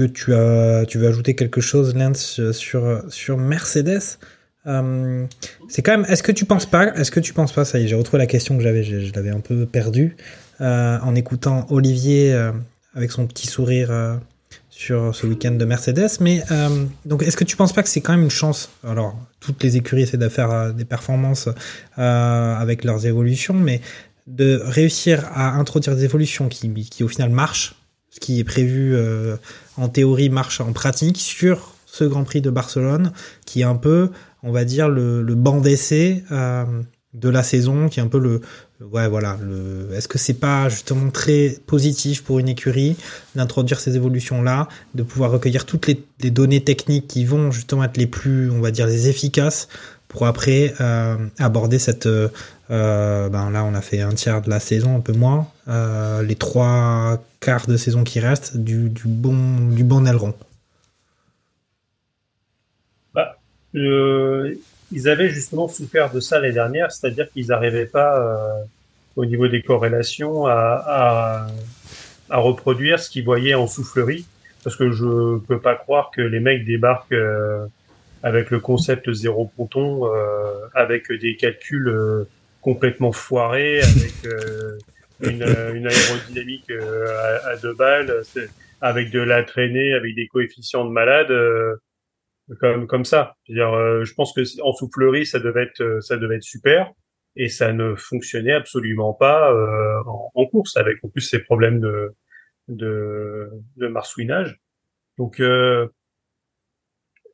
que 0.00 0.12
tu 0.12 0.34
as 0.34 0.86
tu 0.86 0.98
veux 0.98 1.08
ajouter 1.08 1.34
quelque 1.34 1.60
chose, 1.60 1.94
Lance, 1.94 2.40
sur 2.52 3.02
sur 3.08 3.36
Mercedes 3.36 4.18
Euh, 4.66 5.26
C'est 5.68 5.82
quand 5.82 5.92
même. 5.92 6.06
Est-ce 6.08 6.22
que 6.22 6.32
tu 6.32 6.44
penses 6.44 6.66
pas 6.66 6.94
Est-ce 6.94 7.10
que 7.10 7.20
tu 7.20 7.32
penses 7.32 7.52
pas 7.52 7.64
Ça 7.64 7.78
y 7.78 7.84
est, 7.84 7.88
j'ai 7.88 7.96
retrouvé 7.96 8.18
la 8.18 8.26
question 8.26 8.56
que 8.56 8.62
j'avais. 8.62 8.82
Je, 8.82 9.00
je 9.00 9.12
l'avais 9.14 9.30
un 9.30 9.40
peu 9.40 9.64
perdue 9.64 10.16
euh, 10.60 10.98
en 11.02 11.14
écoutant 11.14 11.66
Olivier 11.70 12.32
euh, 12.32 12.52
avec 12.94 13.10
son 13.10 13.26
petit 13.26 13.46
sourire 13.46 13.90
sur 14.68 15.14
ce 15.14 15.26
week-end 15.26 15.52
de 15.52 15.64
Mercedes. 15.64 16.10
Mais 16.20 16.42
donc, 17.04 17.22
est-ce 17.22 17.36
que 17.36 17.44
tu 17.44 17.56
penses 17.56 17.72
pas 17.72 17.82
que 17.82 17.88
c'est 17.88 18.00
quand 18.00 18.12
même 18.12 18.24
une 18.24 18.30
chance 18.30 18.70
Alors, 18.82 19.18
toutes 19.38 19.62
les 19.62 19.76
écuries 19.76 20.02
essaient 20.02 20.24
de 20.28 20.28
faire 20.28 20.74
des 20.74 20.84
performances 20.84 21.48
avec 21.96 22.84
leurs 22.84 23.06
évolutions, 23.06 23.54
mais 23.54 23.80
de 24.26 24.60
réussir 24.64 25.26
à 25.32 25.54
introduire 25.54 25.94
des 25.96 26.04
évolutions 26.04 26.48
qui, 26.48 26.72
qui 26.90 27.04
au 27.04 27.08
final 27.08 27.30
marchent, 27.30 27.74
ce 28.10 28.20
qui 28.20 28.40
est 28.40 28.44
prévu 28.44 28.94
euh, 28.94 29.36
en 29.76 29.88
théorie 29.88 30.28
marche 30.28 30.60
en 30.60 30.72
pratique 30.72 31.18
sur 31.18 31.74
ce 31.86 32.04
Grand 32.04 32.24
Prix 32.24 32.40
de 32.40 32.50
Barcelone, 32.50 33.12
qui 33.46 33.62
est 33.62 33.64
un 33.64 33.76
peu, 33.76 34.10
on 34.42 34.52
va 34.52 34.64
dire, 34.64 34.88
le, 34.88 35.22
le 35.22 35.34
banc 35.34 35.60
d'essai 35.60 36.22
euh, 36.30 36.64
de 37.14 37.28
la 37.28 37.42
saison, 37.42 37.88
qui 37.88 37.98
est 37.98 38.02
un 38.02 38.08
peu 38.08 38.18
le, 38.20 38.40
ouais 38.80 39.08
voilà, 39.08 39.36
le, 39.42 39.92
est-ce 39.94 40.06
que 40.06 40.18
c'est 40.18 40.34
pas 40.34 40.68
justement 40.68 41.10
très 41.10 41.56
positif 41.66 42.22
pour 42.22 42.38
une 42.38 42.48
écurie 42.48 42.96
d'introduire 43.34 43.80
ces 43.80 43.96
évolutions 43.96 44.42
là, 44.42 44.68
de 44.94 45.02
pouvoir 45.02 45.32
recueillir 45.32 45.66
toutes 45.66 45.88
les, 45.88 46.00
les 46.20 46.30
données 46.30 46.62
techniques 46.62 47.08
qui 47.08 47.24
vont 47.24 47.50
justement 47.50 47.84
être 47.84 47.96
les 47.96 48.06
plus, 48.06 48.50
on 48.50 48.60
va 48.60 48.70
dire, 48.70 48.86
les 48.86 49.08
efficaces 49.08 49.68
pour 50.10 50.26
après 50.26 50.74
euh, 50.80 51.16
aborder 51.38 51.78
cette 51.78 52.06
euh, 52.06 52.28
euh, 52.72 53.28
ben 53.28 53.50
là, 53.50 53.64
on 53.64 53.74
a 53.74 53.80
fait 53.80 54.00
un 54.00 54.10
tiers 54.10 54.42
de 54.42 54.50
la 54.50 54.60
saison, 54.60 54.96
un 54.96 55.00
peu 55.00 55.12
moins. 55.12 55.48
Les 56.22 56.34
trois 56.34 57.22
quarts 57.40 57.66
de 57.66 57.76
saison 57.76 58.04
qui 58.04 58.20
restent, 58.20 58.56
du, 58.56 58.90
du 58.90 59.04
bon, 59.06 59.70
du 59.70 59.82
bon 59.82 60.06
aileron. 60.06 60.34
Euh, 63.76 64.56
ils 64.90 65.08
avaient 65.08 65.28
justement 65.28 65.68
souffert 65.68 66.12
de 66.12 66.18
ça 66.18 66.40
l'année 66.40 66.54
dernière, 66.54 66.90
c'est-à-dire 66.90 67.30
qu'ils 67.30 67.46
n'arrivaient 67.46 67.86
pas, 67.86 68.56
au 69.14 69.24
niveau 69.24 69.46
des 69.46 69.62
corrélations, 69.62 70.46
à, 70.46 71.46
à, 72.28 72.38
reproduire 72.38 72.98
ce 72.98 73.10
qu'ils 73.10 73.24
voyaient 73.24 73.54
en 73.54 73.68
soufflerie. 73.68 74.26
Parce 74.64 74.76
que 74.76 74.90
je 74.90 75.38
peux 75.38 75.60
pas 75.60 75.76
croire 75.76 76.10
que 76.12 76.20
les 76.20 76.40
mecs 76.40 76.64
débarquent 76.64 77.14
avec 78.22 78.50
le 78.50 78.60
concept 78.60 79.12
zéro 79.12 79.50
ponton, 79.56 80.06
euh, 80.06 80.66
avec 80.74 81.10
des 81.12 81.36
calculs 81.36 81.88
euh, 81.88 82.24
complètement 82.60 83.12
foirés, 83.12 83.80
avec 83.80 84.14
euh, 84.26 84.78
une, 85.20 85.42
une 85.74 85.86
aérodynamique 85.86 86.70
à, 86.70 87.48
à 87.50 87.56
deux 87.56 87.74
balles, 87.74 88.22
avec 88.80 89.10
de 89.10 89.20
la 89.20 89.42
traînée, 89.44 89.94
avec 89.94 90.14
des 90.14 90.26
coefficients 90.28 90.84
de 90.84 90.90
malade. 90.90 91.32
comme 92.58 92.86
comme 92.86 93.04
ça. 93.04 93.36
Dire, 93.48 93.72
euh, 93.72 94.04
je 94.04 94.12
pense 94.14 94.32
que 94.32 94.42
en 94.62 94.72
soufflerie, 94.72 95.26
ça 95.26 95.38
devait 95.38 95.62
être 95.62 96.00
ça 96.00 96.16
devait 96.16 96.36
être 96.36 96.42
super 96.42 96.90
et 97.36 97.48
ça 97.48 97.72
ne 97.72 97.94
fonctionnait 97.94 98.52
absolument 98.52 99.14
pas 99.14 99.52
euh, 99.52 100.02
en, 100.06 100.32
en 100.34 100.46
course 100.46 100.76
avec 100.76 100.96
en 101.04 101.08
plus 101.08 101.20
ces 101.20 101.38
problèmes 101.38 101.80
de 101.80 102.12
de, 102.68 103.50
de 103.76 103.86
marsouinage. 103.86 104.58
Donc 105.18 105.40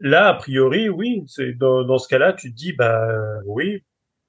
là, 0.00 0.28
a 0.28 0.34
priori, 0.34 0.88
oui, 0.88 1.22
c'est 1.26 1.52
dans, 1.52 1.84
dans 1.84 1.98
ce 1.98 2.08
cas-là, 2.08 2.32
tu 2.32 2.52
te 2.52 2.56
dis 2.56 2.72
bah 2.72 3.08
oui, 3.46 3.82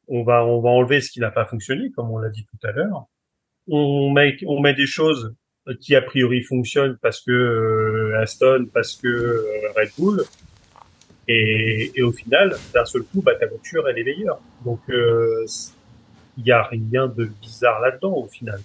on 0.08 0.24
va 0.24 0.46
on 0.46 0.62
va 0.62 0.70
enlever 0.70 1.02
ce 1.02 1.12
qui 1.12 1.20
n'a 1.20 1.32
pas 1.32 1.46
fonctionné, 1.46 1.92
comme 1.92 2.12
on 2.12 2.18
l'a 2.18 2.30
dit 2.30 2.46
tout 2.46 2.68
à 2.68 2.72
l'heure. 2.72 3.06
On 3.70 4.12
met 4.12 4.38
on 4.46 4.62
met 4.62 4.74
des 4.74 4.88
choses 4.88 5.36
qui 5.82 5.96
a 5.96 6.02
priori 6.02 6.42
fonctionnent 6.44 6.98
parce 7.02 7.22
que 7.22 7.32
euh, 7.32 8.22
Aston, 8.22 8.68
parce 8.74 8.96
que 8.96 9.08
euh, 9.08 9.72
Red 9.76 9.90
Bull, 9.98 10.24
et, 11.28 11.92
et 11.96 12.04
au 12.04 12.12
final, 12.12 12.56
d'un 12.74 12.86
seul 12.86 13.04
coup, 13.04 13.22
bah, 13.22 13.36
ta 13.36 13.48
voiture, 13.48 13.88
elle 13.90 14.00
est 14.00 14.04
meilleure. 14.04 14.40
Donc, 14.64 14.80
euh, 14.90 15.46
il 16.38 16.46
y 16.46 16.52
a 16.52 16.64
rien 16.64 17.08
de 17.08 17.26
bizarre 17.26 17.82
là-dedans, 17.82 18.16
au 18.16 18.28
final. 18.28 18.62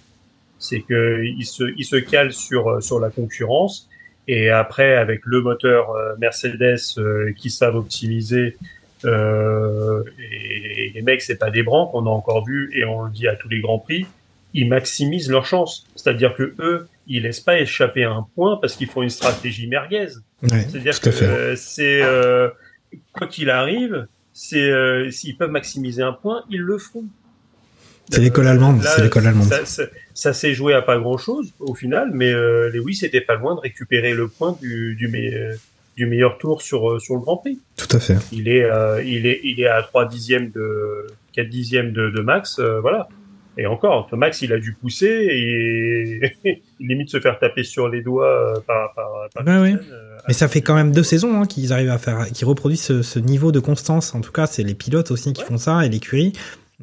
C'est 0.59 0.79
que 0.81 1.23
il 1.25 1.45
se, 1.45 1.65
il 1.77 1.83
se 1.83 1.97
cale 1.97 2.31
sur, 2.31 2.81
sur 2.81 2.99
la 2.99 3.09
concurrence. 3.09 3.89
Et 4.27 4.49
après, 4.49 4.95
avec 4.95 5.21
le 5.25 5.41
moteur 5.41 5.91
euh, 5.91 6.15
Mercedes 6.17 6.77
euh, 6.97 7.33
qui 7.37 7.49
savent 7.49 7.75
optimiser, 7.75 8.57
euh, 9.05 10.03
et, 10.31 10.91
les 10.93 11.01
mecs, 11.01 11.21
c'est 11.21 11.37
pas 11.37 11.51
des 11.51 11.63
branques, 11.63 11.93
on 11.93 12.05
a 12.05 12.09
encore 12.09 12.45
vu, 12.45 12.71
et 12.73 12.85
on 12.85 13.03
le 13.03 13.11
dit 13.11 13.27
à 13.27 13.35
tous 13.35 13.49
les 13.49 13.59
grands 13.59 13.79
prix, 13.79 14.05
ils 14.53 14.67
maximisent 14.67 15.29
leurs 15.29 15.45
chances. 15.45 15.85
C'est-à-dire 15.95 16.35
que 16.35 16.53
eux, 16.59 16.87
ils 17.07 17.23
laissent 17.23 17.39
pas 17.39 17.59
échapper 17.59 18.03
à 18.03 18.11
un 18.11 18.27
point 18.35 18.57
parce 18.57 18.75
qu'ils 18.75 18.87
font 18.87 19.01
une 19.01 19.09
stratégie 19.09 19.67
merguez. 19.67 20.07
Ouais, 20.43 20.65
C'est-à-dire 20.69 20.99
que 20.99 21.09
euh, 21.09 21.55
c'est 21.55 22.01
euh, 22.01 22.49
quoi 23.11 23.27
qu'il 23.27 23.49
arrive, 23.49 24.07
c'est 24.31 24.69
euh, 24.69 25.09
s'ils 25.11 25.37
peuvent 25.37 25.51
maximiser 25.51 26.03
un 26.03 26.13
point, 26.13 26.43
ils 26.49 26.61
le 26.61 26.77
feront. 26.77 27.05
C'est 28.15 28.21
l'école 28.21 28.47
allemande, 28.47 28.83
là, 28.83 28.91
c'est 28.95 29.03
l'école 29.03 29.27
allemande. 29.27 29.47
Ça, 29.47 29.65
ça, 29.65 29.83
ça 30.13 30.33
s'est 30.33 30.53
joué 30.53 30.73
à 30.73 30.81
pas 30.81 30.97
grand-chose 30.97 31.53
au 31.59 31.75
final, 31.75 32.11
mais 32.13 32.31
euh, 32.31 32.69
Lewis 32.73 32.99
était 33.03 33.21
pas 33.21 33.35
loin 33.35 33.55
de 33.55 33.59
récupérer 33.59 34.13
le 34.13 34.27
point 34.27 34.57
du 34.61 34.95
du, 34.95 35.07
me- 35.07 35.55
du 35.97 36.05
meilleur 36.05 36.37
tour 36.37 36.61
sur 36.61 36.91
euh, 36.91 36.99
sur 36.99 37.15
le 37.15 37.21
Grand 37.21 37.37
Prix. 37.37 37.59
Tout 37.77 37.87
à 37.95 37.99
fait. 37.99 38.17
Il 38.31 38.47
est 38.47 38.63
euh, 38.63 39.01
il 39.03 39.25
est 39.25 39.41
il 39.43 39.59
est 39.59 39.67
à 39.67 39.81
3 39.83 40.07
dixièmes 40.07 40.51
de 40.51 41.07
4 41.33 41.49
dixièmes 41.49 41.91
de, 41.93 42.09
de 42.09 42.21
Max, 42.21 42.59
euh, 42.59 42.79
voilà. 42.79 43.07
Et 43.55 43.67
encore, 43.67 44.09
Max, 44.13 44.41
il 44.41 44.51
a 44.51 44.57
dû 44.57 44.73
pousser 44.73 45.27
et 45.29 46.33
il 46.79 46.87
limite 46.87 47.09
se 47.09 47.19
faire 47.19 47.37
taper 47.37 47.63
sur 47.63 47.87
les 47.87 48.01
doigts 48.01 48.55
euh, 48.57 48.59
par 48.65 48.95
euh, 48.97 49.27
Mais 50.27 50.33
ça 50.33 50.47
fait 50.47 50.61
quand 50.61 50.73
même 50.73 50.91
deux 50.91 51.03
saisons 51.03 51.39
hein, 51.39 51.45
qu'ils 51.45 51.71
arrivent 51.71 51.91
à 51.91 51.99
faire, 51.99 52.25
qu'ils 52.33 52.47
reproduisent 52.47 52.81
ce, 52.81 53.03
ce 53.03 53.19
niveau 53.19 53.51
de 53.51 53.59
constance. 53.59 54.15
En 54.15 54.21
tout 54.21 54.31
cas, 54.31 54.47
c'est 54.47 54.63
les 54.63 54.73
pilotes 54.73 55.11
aussi 55.11 55.33
qui 55.33 55.43
font 55.43 55.57
ça 55.57 55.85
et 55.85 55.89
l'écurie. 55.89 56.33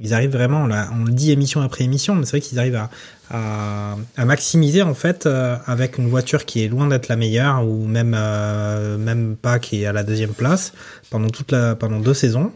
Ils 0.02 0.14
arrivent 0.14 0.32
vraiment, 0.32 0.62
on 0.64 1.04
le 1.04 1.12
dit 1.12 1.30
émission 1.30 1.60
après 1.60 1.84
émission, 1.84 2.14
mais 2.14 2.24
c'est 2.24 2.38
vrai 2.38 2.40
qu'ils 2.40 2.58
arrivent 2.58 2.76
à, 2.76 2.90
à, 3.30 3.96
à 4.16 4.24
maximiser 4.24 4.80
en 4.82 4.94
fait 4.94 5.26
euh, 5.26 5.56
avec 5.66 5.98
une 5.98 6.08
voiture 6.08 6.46
qui 6.46 6.64
est 6.64 6.68
loin 6.68 6.88
d'être 6.88 7.08
la 7.08 7.16
meilleure 7.16 7.66
ou 7.66 7.86
même 7.86 8.14
euh, 8.16 8.96
même 8.96 9.36
pas 9.36 9.58
qui 9.58 9.82
est 9.82 9.86
à 9.86 9.92
la 9.92 10.02
deuxième 10.02 10.32
place 10.32 10.72
pendant 11.10 11.28
toute 11.28 11.52
la 11.52 11.74
pendant 11.74 12.00
deux 12.00 12.14
saisons. 12.14 12.50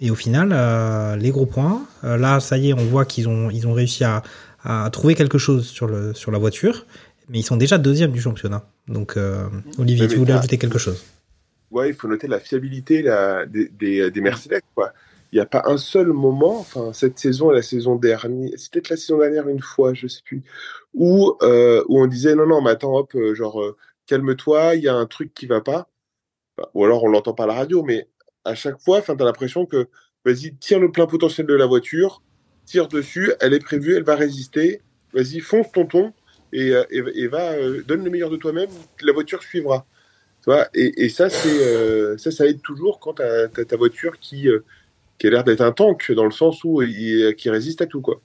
Et 0.00 0.10
au 0.10 0.14
final, 0.14 0.50
euh, 0.52 1.16
les 1.16 1.30
gros 1.30 1.46
points. 1.46 1.80
là, 2.02 2.40
ça 2.40 2.58
y 2.58 2.68
est, 2.68 2.74
on 2.74 2.84
voit 2.84 3.06
qu'ils 3.06 3.26
ont 3.28 3.48
ils 3.50 3.66
ont 3.66 3.72
réussi 3.72 4.04
à, 4.04 4.22
à 4.62 4.90
trouver 4.90 5.14
quelque 5.14 5.38
chose 5.38 5.66
sur 5.66 5.86
le 5.86 6.12
sur 6.12 6.30
la 6.30 6.38
voiture, 6.38 6.84
mais 7.30 7.38
ils 7.38 7.44
sont 7.44 7.56
déjà 7.56 7.78
deuxième 7.78 8.12
du 8.12 8.20
championnat. 8.20 8.62
Donc, 8.88 9.16
Olivier, 9.78 10.08
tu 10.08 10.16
voulais 10.16 10.34
ajouter 10.34 10.58
quelque 10.58 10.78
chose? 10.78 11.02
Ouais, 11.70 11.88
il 11.88 11.94
faut 11.94 12.06
noter 12.06 12.28
la 12.28 12.38
fiabilité 12.38 13.02
des, 13.48 13.70
des, 13.80 14.10
des 14.10 14.20
Mercedes. 14.20 14.60
Quoi. 14.74 14.92
Il 15.32 15.36
n'y 15.36 15.40
a 15.40 15.46
pas 15.46 15.62
un 15.66 15.76
seul 15.76 16.08
moment, 16.08 16.58
enfin 16.60 16.92
cette 16.92 17.18
saison 17.18 17.50
et 17.50 17.54
la 17.54 17.62
saison 17.62 17.96
dernière, 17.96 18.28
peut-être 18.72 18.90
la 18.90 18.96
saison 18.96 19.18
dernière 19.18 19.48
une 19.48 19.60
fois, 19.60 19.92
je 19.92 20.06
sais 20.06 20.22
plus, 20.24 20.42
où, 20.94 21.36
euh, 21.42 21.84
où 21.88 22.00
on 22.00 22.06
disait 22.06 22.34
non, 22.34 22.46
non, 22.46 22.62
mais 22.62 22.70
attends, 22.70 22.96
hop, 22.96 23.14
euh, 23.14 23.34
genre, 23.34 23.60
euh, 23.60 23.76
calme-toi, 24.06 24.76
il 24.76 24.84
y 24.84 24.88
a 24.88 24.94
un 24.94 25.06
truc 25.06 25.34
qui 25.34 25.46
va 25.46 25.60
pas. 25.60 25.88
Enfin, 26.56 26.68
ou 26.74 26.84
alors 26.84 27.04
on 27.04 27.08
l'entend 27.08 27.34
pas 27.34 27.44
à 27.44 27.48
la 27.48 27.54
radio, 27.54 27.82
mais 27.82 28.08
à 28.44 28.54
chaque 28.54 28.80
fois, 28.80 29.02
tu 29.02 29.10
as 29.10 29.14
l'impression 29.16 29.66
que 29.66 29.88
vas-y, 30.24 30.54
tire 30.56 30.80
le 30.80 30.92
plein 30.92 31.06
potentiel 31.06 31.46
de 31.46 31.54
la 31.54 31.66
voiture, 31.66 32.22
tire 32.64 32.88
dessus, 32.88 33.32
elle 33.40 33.54
est 33.54 33.64
prévue, 33.64 33.94
elle 33.96 34.04
va 34.04 34.16
résister, 34.16 34.80
vas-y, 35.12 35.40
fonce 35.40 35.70
tonton 35.72 36.12
et, 36.52 36.72
et, 36.90 37.26
va, 37.28 37.54
donne 37.86 38.04
le 38.04 38.10
meilleur 38.10 38.30
de 38.30 38.36
toi-même, 38.36 38.70
la 39.02 39.12
voiture 39.12 39.42
suivra. 39.42 39.86
Tu 40.42 40.50
vois, 40.50 40.68
et, 40.74 41.08
ça, 41.08 41.28
c'est 41.28 42.18
ça, 42.18 42.30
ça 42.30 42.46
aide 42.46 42.62
toujours 42.62 43.00
quand 43.00 43.14
tu 43.14 43.22
as, 43.22 43.48
ta 43.48 43.76
voiture 43.76 44.18
qui, 44.18 44.48
qui 45.18 45.26
a 45.26 45.30
l'air 45.30 45.44
d'être 45.44 45.60
un 45.62 45.72
tank, 45.72 46.12
dans 46.12 46.24
le 46.24 46.30
sens 46.30 46.62
où 46.64 46.82
il, 46.82 47.34
qui 47.36 47.50
résiste 47.50 47.82
à 47.82 47.86
tout. 47.86 48.00
Quoi. 48.00 48.20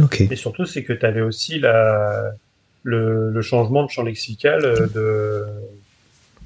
Ok. 0.00 0.20
Et 0.20 0.36
surtout, 0.36 0.64
c'est 0.64 0.84
que 0.84 0.92
tu 0.92 1.04
avais 1.04 1.22
aussi 1.22 1.58
la, 1.58 2.32
le, 2.82 3.30
le 3.30 3.42
changement 3.42 3.84
de 3.84 3.90
champ 3.90 4.04
lexical 4.04 4.64
euh, 4.64 4.86
de, 4.94 5.44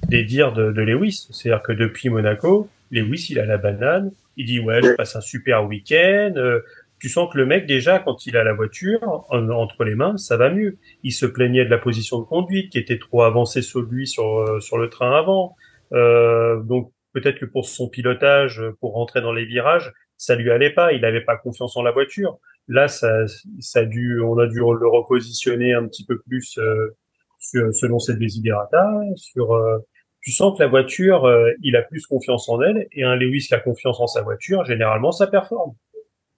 des 0.08 0.24
dires 0.24 0.52
de, 0.52 0.72
de 0.72 0.82
Lewis. 0.82 1.28
C'est-à-dire 1.30 1.62
que 1.62 1.72
depuis 1.72 2.08
Monaco, 2.08 2.68
Lewis, 2.90 3.28
il 3.30 3.38
a 3.38 3.46
la 3.46 3.58
banane. 3.58 4.10
Il 4.36 4.46
dit, 4.46 4.60
ouais, 4.60 4.80
je 4.82 4.92
passe 4.94 5.14
un 5.14 5.20
super 5.20 5.66
week-end. 5.66 6.32
Euh, 6.36 6.60
tu 6.98 7.08
sens 7.08 7.30
que 7.32 7.36
le 7.36 7.46
mec, 7.46 7.66
déjà, 7.66 7.98
quand 7.98 8.26
il 8.26 8.36
a 8.36 8.44
la 8.44 8.54
voiture 8.54 9.26
en- 9.28 9.48
entre 9.50 9.84
les 9.84 9.94
mains, 9.94 10.16
ça 10.16 10.36
va 10.36 10.50
mieux. 10.50 10.76
Il 11.02 11.12
se 11.12 11.26
plaignait 11.26 11.64
de 11.64 11.70
la 11.70 11.78
position 11.78 12.20
de 12.20 12.24
conduite 12.24 12.70
qui 12.70 12.78
était 12.78 12.98
trop 12.98 13.22
avancée 13.22 13.60
sur 13.60 13.80
lui 13.80 14.06
sur, 14.06 14.38
euh, 14.38 14.60
sur 14.60 14.78
le 14.78 14.88
train 14.88 15.12
avant. 15.18 15.56
Euh, 15.92 16.60
donc, 16.62 16.90
peut-être 17.12 17.38
que 17.38 17.44
pour 17.46 17.66
son 17.66 17.88
pilotage, 17.88 18.62
pour 18.80 18.94
rentrer 18.94 19.20
dans 19.20 19.32
les 19.32 19.44
virages, 19.44 19.92
ça 20.16 20.34
lui 20.36 20.50
allait 20.50 20.72
pas. 20.72 20.92
Il 20.92 21.00
n'avait 21.02 21.24
pas 21.24 21.36
confiance 21.36 21.76
en 21.76 21.82
la 21.82 21.90
voiture. 21.92 22.38
Là, 22.68 22.88
ça, 22.88 23.26
ça 23.60 23.80
a 23.80 23.84
dû, 23.84 24.20
on 24.20 24.38
a 24.38 24.46
dû 24.46 24.58
le 24.58 24.88
repositionner 24.88 25.74
un 25.74 25.86
petit 25.86 26.04
peu 26.04 26.18
plus 26.20 26.58
euh, 26.58 26.96
sur- 27.38 27.74
selon 27.74 27.98
ses 27.98 28.14
desiderata. 28.16 28.88
Sur, 29.16 29.52
euh, 29.52 29.78
tu 30.20 30.30
sens 30.30 30.56
que 30.56 30.62
la 30.62 30.68
voiture, 30.68 31.24
euh, 31.24 31.50
il 31.62 31.74
a 31.74 31.82
plus 31.82 32.06
confiance 32.06 32.48
en 32.48 32.60
elle, 32.62 32.86
et 32.92 33.02
un 33.02 33.16
Lewis 33.16 33.46
qui 33.48 33.54
a 33.54 33.58
confiance 33.60 33.98
en 33.98 34.06
sa 34.06 34.22
voiture, 34.22 34.64
généralement, 34.64 35.10
ça 35.10 35.26
performe. 35.26 35.72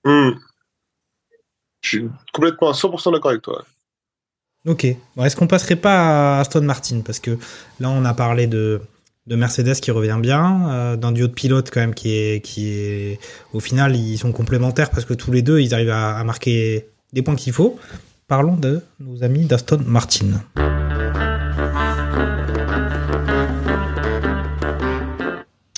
Hum. 0.05 0.39
Je 1.83 1.89
suis 1.89 2.09
complètement 2.33 2.71
à 2.71 2.73
100% 2.73 3.13
d'accord 3.13 3.33
avec 3.33 3.43
toi. 3.43 3.63
Ok. 4.67 4.87
Bon, 5.15 5.25
Est-ce 5.25 5.37
qu'on 5.37 5.47
passerait 5.47 5.77
pas 5.77 6.39
à 6.39 6.41
Aston 6.41 6.63
Martin? 6.63 7.03
Parce 7.05 7.21
que 7.21 7.33
là, 7.81 7.91
on 7.91 8.05
a 8.07 8.15
parlé 8.15 8.47
de, 8.47 8.81
de 9.27 9.37
Mercedes 9.37 9.81
qui 9.81 9.91
revient 9.91 10.19
bien, 10.21 10.69
euh, 10.69 10.97
d'un 10.97 11.11
duo 11.11 11.27
de 11.27 11.33
pilotes 11.33 11.71
quand 11.71 11.81
même 11.81 11.95
qui 11.95 12.15
est, 12.15 12.45
qui 12.45 12.69
est. 12.69 13.19
Au 13.53 13.61
final, 13.61 13.97
ils 13.97 14.19
sont 14.19 14.33
complémentaires 14.33 14.91
parce 14.91 15.05
que 15.05 15.15
tous 15.15 15.33
les 15.33 15.43
deux, 15.43 15.61
ils 15.61 15.73
arrivent 15.73 15.91
à, 15.91 16.23
marquer 16.25 16.89
des 17.13 17.23
points 17.23 17.37
qu'il 17.37 17.53
faut. 17.53 17.79
Parlons 18.29 18.57
de 18.57 18.83
nos 19.01 19.23
amis 19.25 19.47
d'Aston 19.47 19.81
Martin. 19.87 20.27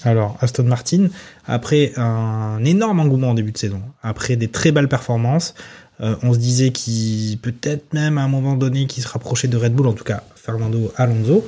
Alors, 0.02 0.36
Aston 0.40 0.64
Martin, 0.64 1.08
après 1.46 1.92
un 1.96 2.64
énorme 2.64 3.00
engouement 3.00 3.30
en 3.30 3.34
début 3.34 3.50
de 3.50 3.58
saison, 3.58 3.82
après 4.02 4.36
des 4.36 4.48
très 4.48 4.70
belles 4.70 4.88
performances, 4.88 5.54
euh, 6.00 6.14
on 6.22 6.32
se 6.32 6.38
disait 6.38 6.70
qu'il 6.70 7.38
peut-être 7.38 7.92
même 7.92 8.18
à 8.18 8.22
un 8.22 8.28
moment 8.28 8.54
donné 8.54 8.86
qu'il 8.86 9.02
se 9.02 9.08
rapprochait 9.08 9.48
de 9.48 9.56
Red 9.56 9.72
Bull, 9.72 9.86
en 9.86 9.94
tout 9.94 10.04
cas 10.04 10.22
Fernando 10.34 10.92
Alonso. 10.96 11.44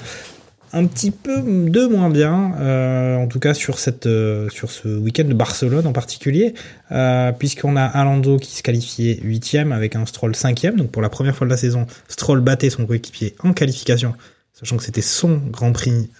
Un 0.72 0.86
petit 0.86 1.10
peu 1.10 1.40
de 1.42 1.86
moins 1.86 2.10
bien, 2.10 2.52
euh, 2.60 3.16
en 3.16 3.26
tout 3.26 3.40
cas 3.40 3.54
sur, 3.54 3.78
cette, 3.78 4.06
euh, 4.06 4.50
sur 4.50 4.70
ce 4.70 4.88
week-end 4.88 5.24
de 5.24 5.32
Barcelone 5.32 5.86
en 5.86 5.92
particulier, 5.92 6.52
euh, 6.92 7.32
puisqu'on 7.32 7.76
a 7.76 7.84
Alonso 7.84 8.36
qui 8.36 8.54
se 8.54 8.62
qualifiait 8.62 9.18
8ème 9.22 9.72
avec 9.72 9.96
un 9.96 10.04
Stroll 10.04 10.32
5ème. 10.32 10.76
Donc 10.76 10.90
pour 10.90 11.00
la 11.00 11.08
première 11.08 11.34
fois 11.34 11.46
de 11.46 11.50
la 11.50 11.56
saison, 11.56 11.86
Stroll 12.08 12.40
battait 12.40 12.68
son 12.68 12.84
coéquipier 12.84 13.34
en 13.42 13.54
qualification, 13.54 14.14
sachant 14.52 14.76
que 14.76 14.84
c'était 14.84 15.00
son 15.00 15.36
Grand 15.36 15.72
Prix 15.72 16.10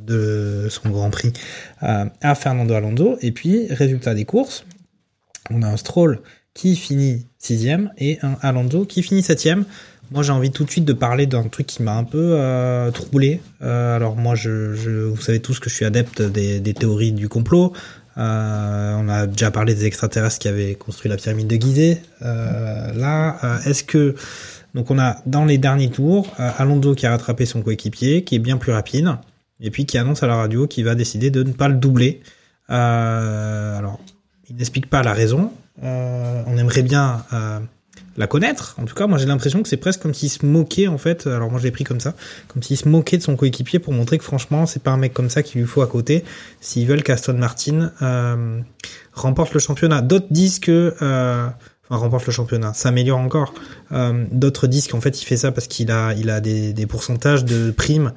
de 0.00 0.66
son 0.68 0.90
Grand 0.90 1.10
Prix 1.10 1.32
à 1.80 2.34
Fernando 2.34 2.74
Alonso. 2.74 3.16
Et 3.20 3.30
puis, 3.30 3.68
résultat 3.70 4.14
des 4.14 4.24
courses, 4.24 4.64
on 5.50 5.62
a 5.62 5.68
un 5.68 5.76
Stroll 5.76 6.20
qui 6.54 6.76
finit 6.76 7.26
sixième 7.38 7.92
et 7.96 8.18
un 8.22 8.36
Alonso 8.42 8.84
qui 8.84 9.02
finit 9.02 9.22
septième. 9.22 9.64
Moi, 10.12 10.22
j'ai 10.22 10.32
envie 10.32 10.50
tout 10.50 10.64
de 10.64 10.70
suite 10.70 10.84
de 10.84 10.92
parler 10.92 11.26
d'un 11.26 11.44
truc 11.44 11.66
qui 11.66 11.82
m'a 11.82 11.96
un 11.96 12.04
peu 12.04 12.32
euh, 12.32 12.90
troublé. 12.90 13.40
Euh, 13.62 13.96
alors 13.96 14.14
moi, 14.14 14.34
je, 14.34 15.06
vous 15.06 15.20
savez 15.20 15.40
tous 15.40 15.58
que 15.58 15.70
je 15.70 15.74
suis 15.74 15.86
adepte 15.86 16.20
des, 16.20 16.74
théories 16.74 17.12
du 17.12 17.30
complot. 17.30 17.72
Euh, 18.18 18.94
on 18.98 19.08
a 19.08 19.26
déjà 19.26 19.50
parlé 19.50 19.74
des 19.74 19.86
extraterrestres 19.86 20.38
qui 20.38 20.48
avaient 20.48 20.74
construit 20.74 21.08
la 21.08 21.16
pyramide 21.16 21.46
de 21.46 21.56
Gizeh. 21.56 22.02
Là, 22.20 23.38
est-ce 23.64 23.84
que 23.84 24.14
donc 24.74 24.90
on 24.90 24.98
a 24.98 25.16
dans 25.24 25.46
les 25.46 25.56
derniers 25.56 25.90
tours 25.90 26.30
Alonso 26.36 26.94
qui 26.94 27.06
a 27.06 27.10
rattrapé 27.10 27.46
son 27.46 27.62
coéquipier, 27.62 28.22
qui 28.22 28.34
est 28.34 28.38
bien 28.38 28.58
plus 28.58 28.72
rapide, 28.72 29.16
et 29.60 29.70
puis 29.70 29.86
qui 29.86 29.96
annonce 29.96 30.22
à 30.22 30.26
la 30.26 30.36
radio 30.36 30.66
qu'il 30.66 30.84
va 30.84 30.94
décider 30.94 31.30
de 31.30 31.42
ne 31.42 31.52
pas 31.52 31.68
le 31.68 31.74
doubler. 31.74 32.20
Alors, 32.68 33.98
il 34.50 34.56
n'explique 34.56 34.90
pas 34.90 35.02
la 35.02 35.14
raison. 35.14 35.50
On 35.80 36.56
aimerait 36.58 36.82
bien 36.82 37.24
la 38.16 38.26
connaître. 38.26 38.76
En 38.78 38.84
tout 38.84 38.94
cas, 38.94 39.06
moi 39.06 39.18
j'ai 39.18 39.26
l'impression 39.26 39.62
que 39.62 39.68
c'est 39.68 39.76
presque 39.76 40.02
comme 40.02 40.14
s'il 40.14 40.30
se 40.30 40.44
moquait 40.44 40.88
en 40.88 40.98
fait. 40.98 41.26
Alors 41.26 41.50
moi 41.50 41.58
je 41.58 41.64
l'ai 41.64 41.70
pris 41.70 41.84
comme 41.84 42.00
ça, 42.00 42.14
comme 42.48 42.62
s'il 42.62 42.76
se 42.76 42.88
moquait 42.88 43.18
de 43.18 43.22
son 43.22 43.36
coéquipier 43.36 43.78
pour 43.78 43.92
montrer 43.92 44.18
que 44.18 44.24
franchement 44.24 44.66
c'est 44.66 44.82
pas 44.82 44.90
un 44.90 44.96
mec 44.96 45.14
comme 45.14 45.30
ça 45.30 45.42
qu'il 45.42 45.60
lui 45.60 45.66
faut 45.66 45.82
à 45.82 45.86
côté. 45.86 46.24
S'ils 46.60 46.86
veulent 46.86 47.02
qu'Aston 47.02 47.34
Martin 47.34 47.92
euh, 48.02 48.60
remporte 49.12 49.54
le 49.54 49.60
championnat. 49.60 50.02
D'autres 50.02 50.28
disent 50.30 50.58
que 50.58 50.94
euh, 51.00 51.48
enfin 51.88 52.00
remporte 52.00 52.26
le 52.26 52.32
championnat, 52.32 52.74
s'améliore 52.74 53.18
encore. 53.18 53.54
Euh, 53.92 54.24
D'autres 54.30 54.66
disent 54.66 54.88
qu'en 54.88 55.00
fait 55.00 55.22
il 55.22 55.24
fait 55.24 55.36
ça 55.36 55.52
parce 55.52 55.66
qu'il 55.66 55.90
a 55.90 56.40
des, 56.40 56.86
pourcentages 56.86 57.44
de 57.44 57.70
primes. 57.70 58.12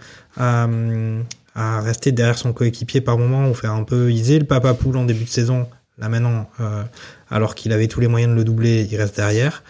À 1.58 1.80
rester 1.80 2.12
derrière 2.12 2.38
son 2.38 2.52
coéquipier 2.52 3.00
par 3.00 3.18
moment, 3.18 3.50
ou 3.50 3.54
faire 3.54 3.72
un 3.72 3.86
peu 3.86 4.12
iser 4.12 4.39
le 4.39 4.46
papa 4.46 4.74
poule 4.74 4.98
en 4.98 5.06
début 5.06 5.24
de 5.24 5.30
saison. 5.30 5.68
Là 5.98 6.10
maintenant, 6.10 6.50
euh, 6.60 6.84
alors 7.30 7.56
qu'il 7.56 7.72
avait 7.72 7.88
tous 7.88 8.00
les 8.00 8.08
moyens 8.08 8.34
de 8.34 8.38
le 8.38 8.43
doubler, 8.43 8.88
il 8.89 8.98
reste 8.98 9.16
derrière. 9.16 9.64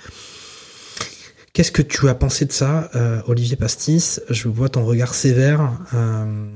Qu'est-ce 1.54 1.72
que 1.72 1.82
tu 1.82 2.10
as 2.10 2.16
pensé 2.16 2.46
de 2.46 2.52
ça, 2.52 2.90
euh, 2.96 3.22
Olivier 3.28 3.56
Pastis? 3.56 4.22
Je 4.30 4.48
vois 4.48 4.70
ton 4.70 4.86
regard 4.86 5.14
sévère. 5.14 5.72
Euh... 5.94 6.50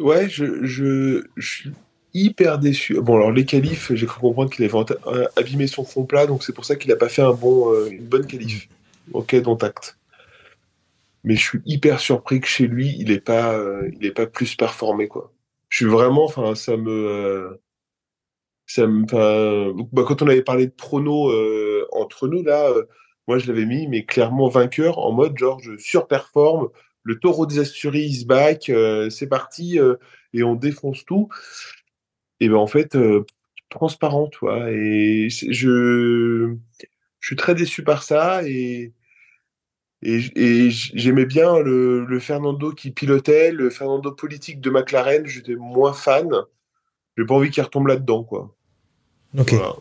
Ouais, 0.00 0.28
je, 0.28 0.64
je, 0.64 1.24
je 1.36 1.48
suis 1.48 1.72
hyper 2.14 2.58
déçu. 2.58 3.00
Bon, 3.00 3.16
alors 3.16 3.30
les 3.30 3.44
qualifs, 3.44 3.92
j'ai 3.94 4.06
cru 4.06 4.20
comprendre 4.20 4.50
qu'il 4.50 4.64
avait 4.64 4.74
abîmé 5.36 5.66
son 5.66 5.84
fond 5.84 6.04
plat, 6.04 6.26
donc 6.26 6.42
c'est 6.42 6.52
pour 6.52 6.64
ça 6.64 6.76
qu'il 6.76 6.90
n'a 6.90 6.96
pas 6.96 7.08
fait 7.08 7.22
un 7.22 7.32
bon, 7.32 7.72
une 7.90 8.04
bonne 8.04 8.26
qualif. 8.26 8.68
Ok, 9.12 9.36
dont 9.36 9.56
acte. 9.56 9.96
Mais 11.24 11.36
je 11.36 11.42
suis 11.42 11.60
hyper 11.66 12.00
surpris 12.00 12.40
que 12.40 12.46
chez 12.46 12.66
lui, 12.66 12.96
il 12.98 13.10
n'est 13.10 13.20
pas, 13.20 13.60
il 13.92 14.06
est 14.06 14.12
pas 14.12 14.26
plus 14.26 14.54
performé, 14.54 15.08
quoi. 15.08 15.32
Je 15.68 15.76
suis 15.76 15.86
vraiment, 15.86 16.24
enfin, 16.24 16.54
ça 16.54 16.76
me, 16.76 17.58
me, 18.76 19.72
bah, 19.92 20.04
quand 20.06 20.22
on 20.22 20.28
avait 20.28 20.42
parlé 20.42 20.66
de 20.66 20.72
prono 20.72 21.30
euh, 21.30 21.86
entre 21.92 22.28
nous 22.28 22.42
là, 22.42 22.68
euh, 22.70 22.84
moi 23.26 23.38
je 23.38 23.46
l'avais 23.48 23.66
mis, 23.66 23.86
mais 23.88 24.04
clairement 24.04 24.48
vainqueur 24.48 24.98
en 24.98 25.12
mode 25.12 25.36
genre 25.38 25.60
je 25.60 25.76
surperforme, 25.78 26.68
le 27.02 27.18
taureau 27.18 27.46
des 27.46 27.58
Asturies 27.60 28.06
is 28.06 28.24
back, 28.26 28.68
euh, 28.68 29.10
c'est 29.10 29.28
parti 29.28 29.78
et 30.34 30.42
on 30.42 30.54
défonce 30.54 31.04
tout. 31.04 31.28
Et 32.40 32.48
ben 32.48 32.56
en 32.56 32.66
fait 32.66 32.96
transparent, 33.70 34.28
tu 34.28 34.38
vois. 34.40 34.70
Et 34.70 35.28
je, 35.30 36.54
je 37.20 37.26
suis 37.26 37.36
très 37.36 37.54
déçu 37.54 37.82
par 37.84 38.02
ça 38.02 38.42
et 38.46 38.92
et, 40.02 40.20
et 40.36 40.70
j'aimais 40.70 41.26
bien 41.26 41.58
le, 41.58 42.04
le, 42.04 42.20
Fernando 42.20 42.72
qui 42.72 42.92
pilotait, 42.92 43.50
le 43.50 43.68
Fernando 43.70 44.12
politique 44.12 44.60
de 44.60 44.70
McLaren, 44.70 45.26
j'étais 45.26 45.56
moins 45.56 45.92
fan. 45.92 46.30
J'ai 47.16 47.24
pas 47.24 47.34
envie 47.34 47.50
qu'il 47.50 47.62
retombe 47.64 47.88
là-dedans, 47.88 48.22
quoi. 48.22 48.56
Ok. 49.36 49.52
Voilà. 49.54 49.74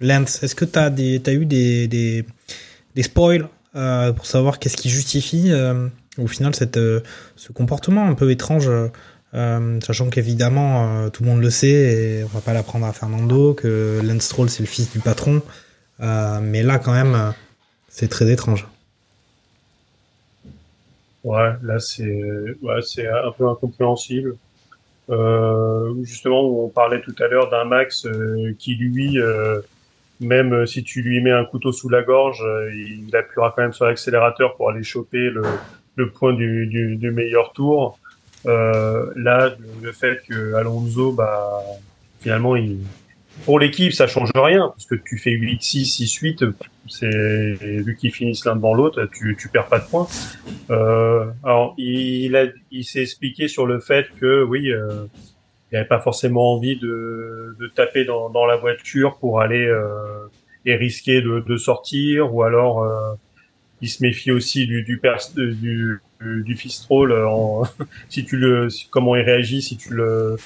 Lance, 0.00 0.42
est-ce 0.42 0.54
que 0.54 0.64
tu 0.64 0.78
as, 0.78 0.86
as, 0.86 1.32
eu 1.32 1.44
des, 1.44 1.86
des, 1.86 2.24
des 2.94 3.02
spoils 3.02 3.48
euh, 3.76 4.12
pour 4.12 4.26
savoir 4.26 4.58
qu'est-ce 4.58 4.76
qui 4.76 4.90
justifie 4.90 5.52
euh, 5.52 5.88
au 6.18 6.26
final 6.26 6.54
cette, 6.54 6.76
euh, 6.76 7.00
ce 7.36 7.52
comportement 7.52 8.08
un 8.08 8.14
peu 8.14 8.30
étrange 8.30 8.70
Sachant 9.32 10.10
qu'évidemment, 10.10 11.08
tout 11.10 11.22
le 11.22 11.28
monde 11.28 11.40
le 11.40 11.50
sait, 11.50 11.68
et 11.68 12.24
on 12.24 12.26
va 12.26 12.40
pas 12.40 12.52
l'apprendre 12.52 12.84
à 12.86 12.92
Fernando, 12.92 13.54
que 13.54 14.00
Lance 14.02 14.22
Stroll 14.22 14.50
c'est 14.50 14.58
le 14.64 14.66
fils 14.66 14.90
du 14.90 14.98
patron. 14.98 15.40
mais 16.00 16.64
là, 16.64 16.80
quand 16.80 16.92
même, 16.92 17.32
c'est 17.88 18.08
très 18.08 18.28
étrange. 18.28 18.66
Ouais, 21.22 21.52
là 21.62 21.78
c'est 21.78 22.24
ouais, 22.60 22.80
c'est 22.82 23.06
un 23.06 23.30
peu 23.38 23.48
incompréhensible. 23.48 24.36
Euh, 25.10 25.94
justement, 26.04 26.42
on 26.64 26.68
parlait 26.68 27.00
tout 27.00 27.14
à 27.18 27.26
l'heure 27.28 27.50
d'un 27.50 27.64
Max 27.64 28.06
euh, 28.06 28.54
qui 28.58 28.74
lui, 28.74 29.18
euh, 29.18 29.60
même 30.20 30.66
si 30.66 30.84
tu 30.84 31.02
lui 31.02 31.20
mets 31.20 31.32
un 31.32 31.44
couteau 31.44 31.72
sous 31.72 31.88
la 31.88 32.02
gorge, 32.02 32.44
il 32.74 33.14
appuiera 33.16 33.52
quand 33.54 33.62
même 33.62 33.72
sur 33.72 33.86
l'accélérateur 33.86 34.56
pour 34.56 34.70
aller 34.70 34.82
choper 34.82 35.30
le, 35.30 35.42
le 35.96 36.10
point 36.10 36.32
du, 36.32 36.66
du, 36.66 36.96
du 36.96 37.10
meilleur 37.10 37.52
tour. 37.52 37.98
Euh, 38.46 39.10
là, 39.16 39.50
le 39.82 39.92
fait 39.92 40.22
que 40.28 40.54
Alonso, 40.54 41.12
bah, 41.12 41.62
finalement, 42.20 42.56
il, 42.56 42.78
pour 43.44 43.58
l'équipe, 43.58 43.92
ça 43.92 44.06
change 44.06 44.30
rien 44.34 44.68
parce 44.68 44.86
que 44.86 44.94
tu 44.94 45.18
fais 45.18 45.30
8-6, 45.32 46.04
6-8, 46.42 46.52
c'est 46.88 47.08
vu 47.08 47.96
qu'ils 47.96 48.12
finissent 48.12 48.44
l'un 48.44 48.56
devant 48.56 48.74
l'autre, 48.74 49.08
tu 49.12 49.36
tu 49.38 49.48
perds 49.48 49.66
pas 49.68 49.78
de 49.78 49.86
points. 49.86 50.06
Euh, 50.70 51.26
alors 51.44 51.74
il 51.78 52.36
a 52.36 52.46
il 52.70 52.84
s'est 52.84 53.02
expliqué 53.02 53.48
sur 53.48 53.66
le 53.66 53.80
fait 53.80 54.06
que 54.20 54.42
oui, 54.42 54.70
euh, 54.70 55.06
il 55.72 55.76
avait 55.76 55.86
pas 55.88 56.00
forcément 56.00 56.54
envie 56.54 56.76
de 56.76 57.56
de 57.58 57.66
taper 57.68 58.04
dans 58.04 58.30
dans 58.30 58.46
la 58.46 58.56
voiture 58.56 59.16
pour 59.18 59.40
aller 59.40 59.66
euh, 59.66 60.26
et 60.66 60.74
risquer 60.76 61.22
de 61.22 61.40
de 61.40 61.56
sortir 61.56 62.34
ou 62.34 62.42
alors 62.42 62.82
euh, 62.82 63.14
il 63.80 63.88
se 63.88 64.02
méfie 64.02 64.30
aussi 64.32 64.66
du 64.66 64.82
du 64.82 64.98
pers- 64.98 65.32
du 65.34 66.00
du, 66.20 66.42
du 66.44 66.54
Fistrol 66.54 67.12
en 67.12 67.62
si 68.08 68.24
tu 68.24 68.36
le 68.36 68.68
comment 68.90 69.16
il 69.16 69.22
réagit 69.22 69.62
si 69.62 69.76
tu 69.76 69.94
le 69.94 70.36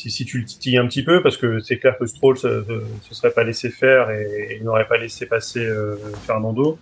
si, 0.00 0.10
si 0.10 0.24
tu 0.24 0.38
le 0.38 0.44
titilles 0.44 0.78
un 0.78 0.86
petit 0.86 1.04
peu, 1.04 1.16
parce 1.22 1.36
que 1.36 1.60
c'est 1.60 1.78
clair 1.78 1.94
que 1.98 2.06
Stroll 2.06 2.36
se, 2.38 2.64
se, 2.68 2.76
se 3.06 3.12
serait 3.14 3.34
pas 3.38 3.44
laissé 3.44 3.68
faire 3.82 4.10
et, 4.10 4.56
et 4.56 4.60
n'aurait 4.64 4.88
pas 4.88 4.98
laissé 4.98 5.26
passer 5.26 5.64
euh, 5.66 5.96
Fernando. 6.26 6.78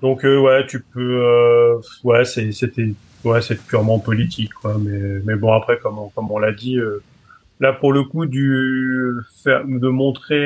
Donc 0.00 0.24
euh, 0.24 0.38
ouais, 0.44 0.66
tu 0.66 0.78
peux, 0.80 1.14
euh, 1.24 1.78
ouais, 2.04 2.24
c'était, 2.24 2.90
ouais, 3.24 3.42
c'est 3.42 3.60
purement 3.70 3.98
politique, 3.98 4.52
quoi. 4.60 4.76
Mais, 4.84 5.20
mais 5.24 5.36
bon 5.36 5.52
après, 5.52 5.78
comme 5.82 5.98
comme 6.14 6.30
on 6.30 6.40
l'a 6.46 6.52
dit, 6.52 6.78
euh, 6.78 7.02
là 7.60 7.72
pour 7.72 7.92
le 7.92 8.02
coup 8.10 8.26
du 8.26 9.14
faire, 9.42 9.62
de 9.66 9.88
montrer 9.88 10.44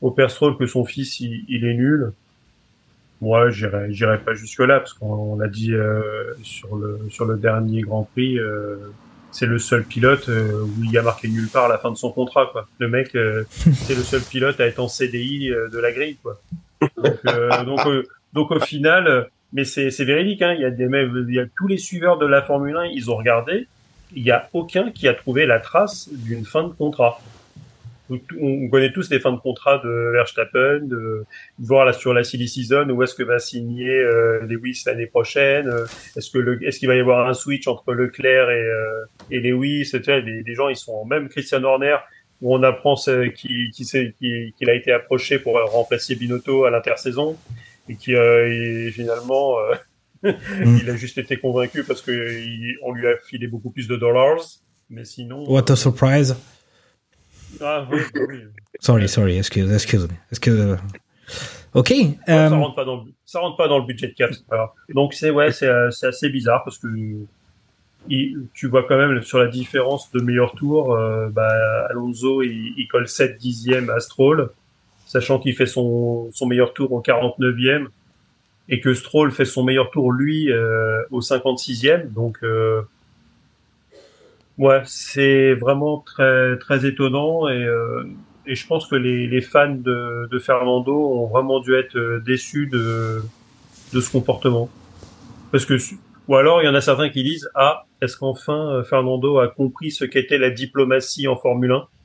au 0.00 0.10
père 0.10 0.30
Stroll 0.30 0.56
que 0.56 0.66
son 0.66 0.84
fils 0.84 1.20
il, 1.20 1.44
il 1.48 1.64
est 1.64 1.74
nul. 1.74 2.12
Moi, 3.22 3.50
j'irai, 3.50 3.92
j'irai 3.92 4.18
pas 4.26 4.32
jusque 4.32 4.64
là 4.70 4.80
parce 4.80 4.94
qu'on 4.94 5.36
l'a 5.40 5.48
dit 5.48 5.74
euh, 5.74 6.34
sur 6.42 6.74
le 6.80 6.90
sur 7.10 7.26
le 7.26 7.36
dernier 7.36 7.82
Grand 7.82 8.04
Prix. 8.12 8.38
euh, 8.38 8.76
c'est 9.32 9.46
le 9.46 9.58
seul 9.58 9.84
pilote 9.84 10.28
euh, 10.28 10.62
où 10.62 10.84
il 10.84 10.90
y 10.90 10.98
a 10.98 11.02
marqué 11.02 11.28
nulle 11.28 11.48
part 11.48 11.66
à 11.66 11.68
la 11.68 11.78
fin 11.78 11.90
de 11.90 11.96
son 11.96 12.10
contrat 12.10 12.48
quoi. 12.52 12.66
Le 12.78 12.88
mec 12.88 13.14
euh, 13.14 13.44
c'est 13.50 13.94
le 13.94 14.02
seul 14.02 14.22
pilote 14.22 14.60
à 14.60 14.66
être 14.66 14.78
en 14.78 14.88
CDI 14.88 15.50
euh, 15.50 15.68
de 15.68 15.78
la 15.78 15.92
grille 15.92 16.16
quoi. 16.22 16.40
Donc 16.96 17.18
euh, 17.26 17.64
donc, 17.64 17.86
euh, 17.86 18.06
donc 18.32 18.50
au 18.50 18.60
final 18.60 19.28
mais 19.52 19.64
c'est 19.64 19.90
c'est 19.90 20.04
véridique 20.04 20.42
hein, 20.42 20.54
il 20.54 20.60
y 20.60 20.64
a 20.64 20.70
des 20.70 20.86
mecs 20.86 21.10
il 21.28 21.34
y 21.34 21.40
a 21.40 21.46
tous 21.56 21.66
les 21.66 21.78
suiveurs 21.78 22.18
de 22.18 22.26
la 22.26 22.42
Formule 22.42 22.76
1, 22.76 22.84
ils 22.86 23.10
ont 23.10 23.16
regardé, 23.16 23.66
il 24.14 24.22
y 24.22 24.30
a 24.30 24.48
aucun 24.52 24.90
qui 24.90 25.08
a 25.08 25.14
trouvé 25.14 25.46
la 25.46 25.60
trace 25.60 26.08
d'une 26.12 26.44
fin 26.44 26.64
de 26.64 26.72
contrat. 26.72 27.20
On 28.40 28.68
connaît 28.68 28.92
tous 28.92 29.08
les 29.10 29.20
fins 29.20 29.32
de 29.32 29.38
contrat 29.38 29.80
de 29.84 30.10
Verstappen, 30.12 30.80
de 30.82 31.24
voir 31.58 31.84
là 31.84 31.92
sur 31.92 32.12
la 32.12 32.24
silly 32.24 32.48
season 32.48 32.88
où 32.90 33.02
est-ce 33.02 33.14
que 33.14 33.22
va 33.22 33.38
signer 33.38 33.90
euh, 33.90 34.40
Lewis 34.46 34.82
l'année 34.86 35.06
prochaine. 35.06 35.68
euh, 35.68 35.84
est-ce 36.16 36.30
que 36.30 36.38
le, 36.38 36.62
est-ce 36.66 36.78
qu'il 36.78 36.88
va 36.88 36.96
y 36.96 37.00
avoir 37.00 37.28
un 37.28 37.34
switch 37.34 37.68
entre 37.68 37.92
Leclerc 37.94 38.50
et, 38.50 38.54
euh, 38.62 39.04
et 39.30 39.40
Lewis 39.40 39.84
sais, 39.86 40.20
les, 40.20 40.42
les 40.42 40.54
gens 40.54 40.68
ils 40.68 40.76
sont 40.76 41.04
même 41.04 41.28
Christian 41.28 41.62
Horner 41.62 41.96
où 42.42 42.54
on 42.54 42.62
apprend 42.62 42.94
qu'il 42.96 43.70
qui, 43.72 43.84
qui- 43.84 44.54
a 44.70 44.74
été 44.74 44.92
approché 44.92 45.38
pour 45.38 45.58
remplacer 45.70 46.14
Binotto 46.16 46.64
à 46.64 46.70
l'intersaison 46.70 47.36
et 47.88 47.96
qui 47.96 48.14
euh, 48.14 48.48
et 48.86 48.90
finalement 48.92 49.56
euh, 50.24 50.32
il 50.82 50.88
a 50.90 50.96
juste 50.96 51.18
été 51.18 51.36
convaincu 51.36 51.84
parce 51.84 52.02
que 52.02 52.10
il- 52.12 52.76
on 52.82 52.92
lui 52.92 53.06
a 53.06 53.16
filé 53.16 53.46
beaucoup 53.46 53.70
plus 53.70 53.86
de 53.88 53.96
dollars 53.96 54.40
mais 54.88 55.04
sinon 55.04 55.44
What 55.50 55.70
a 55.70 55.76
surprise. 55.76 56.34
Ah, 57.60 57.86
oui, 57.90 58.00
oui, 58.14 58.20
oui. 58.28 58.38
Sorry, 58.80 59.08
sorry, 59.08 59.38
excuse, 59.38 59.72
excuse 59.72 60.08
me. 60.08 60.14
Excuse. 60.30 60.78
Ok. 61.74 61.90
Ouais, 61.90 62.18
ça 62.26 62.46
euh, 62.46 62.48
rentre 62.48 62.74
pas 62.74 62.84
dans 62.84 62.96
le, 62.96 63.12
ça 63.24 63.40
rentre 63.40 63.56
pas 63.56 63.68
dans 63.68 63.78
le 63.78 63.86
budget 63.86 64.08
de 64.08 64.14
cap. 64.14 64.30
Donc 64.94 65.14
c'est 65.14 65.30
ouais, 65.30 65.52
c'est 65.52 65.68
euh, 65.68 65.90
c'est 65.90 66.08
assez 66.08 66.28
bizarre 66.28 66.64
parce 66.64 66.78
que 66.78 66.88
il, 68.08 68.46
tu 68.54 68.66
vois 68.66 68.84
quand 68.84 68.96
même 68.96 69.22
sur 69.22 69.38
la 69.38 69.46
différence 69.46 70.10
de 70.12 70.20
meilleur 70.20 70.54
tour, 70.54 70.94
euh, 70.94 71.28
bah, 71.28 71.86
Alonso 71.90 72.42
il, 72.42 72.74
il 72.76 72.88
colle 72.88 73.06
7 73.06 73.36
dixièmes 73.36 73.90
à 73.90 74.00
Stroll, 74.00 74.50
sachant 75.06 75.38
qu'il 75.38 75.54
fait 75.54 75.66
son 75.66 76.30
son 76.32 76.46
meilleur 76.46 76.72
tour 76.72 76.92
au 76.92 77.02
49e 77.02 77.86
et 78.70 78.80
que 78.80 78.94
Stroll 78.94 79.32
fait 79.32 79.44
son 79.44 79.64
meilleur 79.64 79.90
tour 79.90 80.12
lui 80.12 80.50
euh, 80.50 81.02
au 81.10 81.20
56e. 81.20 82.12
Donc 82.12 82.38
euh, 82.42 82.82
ouais, 84.60 84.82
c'est 84.84 85.54
vraiment 85.54 85.98
très 85.98 86.56
très 86.58 86.86
étonnant 86.86 87.48
et 87.48 87.64
euh, 87.64 88.04
et 88.46 88.54
je 88.54 88.66
pense 88.66 88.86
que 88.86 88.96
les, 88.96 89.26
les 89.26 89.42
fans 89.42 89.74
de, 89.74 90.28
de 90.28 90.38
Fernando 90.38 90.92
ont 90.92 91.26
vraiment 91.26 91.60
dû 91.60 91.74
être 91.74 91.96
euh, 91.96 92.20
déçus 92.20 92.66
de, 92.66 93.22
de 93.92 94.00
ce 94.00 94.10
comportement. 94.10 94.68
Parce 95.52 95.66
que, 95.66 95.74
ou 96.26 96.36
alors 96.36 96.62
il 96.62 96.64
y 96.64 96.68
en 96.68 96.74
a 96.74 96.80
certains 96.80 97.10
qui 97.10 97.22
disent, 97.22 97.48
ah, 97.54 97.84
est-ce 98.00 98.16
qu'enfin 98.16 98.72
euh, 98.72 98.82
Fernando 98.82 99.38
a 99.38 99.48
compris 99.48 99.90
ce 99.90 100.04
qu'était 100.04 100.38
la 100.38 100.50
diplomatie 100.50 101.28
en 101.28 101.36
Formule 101.36 101.72
1 101.72 101.74
Bon, 101.74 101.84
pourquoi 101.84 101.99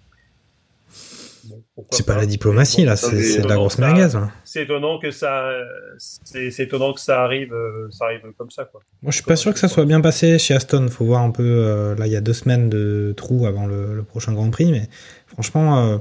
c'est 1.92 2.06
pas 2.06 2.16
la 2.16 2.26
diplomatie, 2.26 2.86
là, 2.86 2.96
c'est 2.96 3.22
c'est 3.22 3.42
de 3.42 3.48
la 3.48 3.56
grosse 3.56 3.78
merguez. 3.80 4.08
là. 4.14 4.32
C'est 4.46 4.64
étonnant 4.64 4.98
que 5.00 5.12
ça, 5.12 5.52
c'est 5.98 6.50
c'est 6.52 6.64
étonnant 6.64 6.94
que 6.94 7.00
ça 7.02 7.24
arrive, 7.24 7.54
euh, 7.54 7.88
ça 7.92 8.06
arrive 8.06 8.22
comme 8.38 8.50
ça, 8.50 8.66
quoi. 8.66 8.82
Moi, 9.02 9.12
je 9.12 9.16
suis 9.18 9.26
pas 9.26 9.36
sûr 9.36 9.52
que 9.54 9.60
ça 9.60 9.68
soit 9.68 9.86
bien 9.86 10.00
passé 10.02 10.40
chez 10.40 10.54
Aston. 10.54 10.88
Faut 10.90 11.06
voir 11.06 11.22
un 11.22 11.32
peu. 11.32 11.44
euh, 11.44 11.96
là, 11.96 12.08
il 12.08 12.14
y 12.14 12.16
a 12.16 12.22
deux 12.22 12.34
semaines 12.34 12.70
de 12.70 13.14
trou 13.18 13.46
avant 13.46 13.66
le, 13.68 13.94
le 13.96 14.04
prochain 14.04 14.34
Grand 14.34 14.50
Prix, 14.50 14.72
mais 14.72 14.88
franchement, 15.28 15.80
euh, 15.94 15.98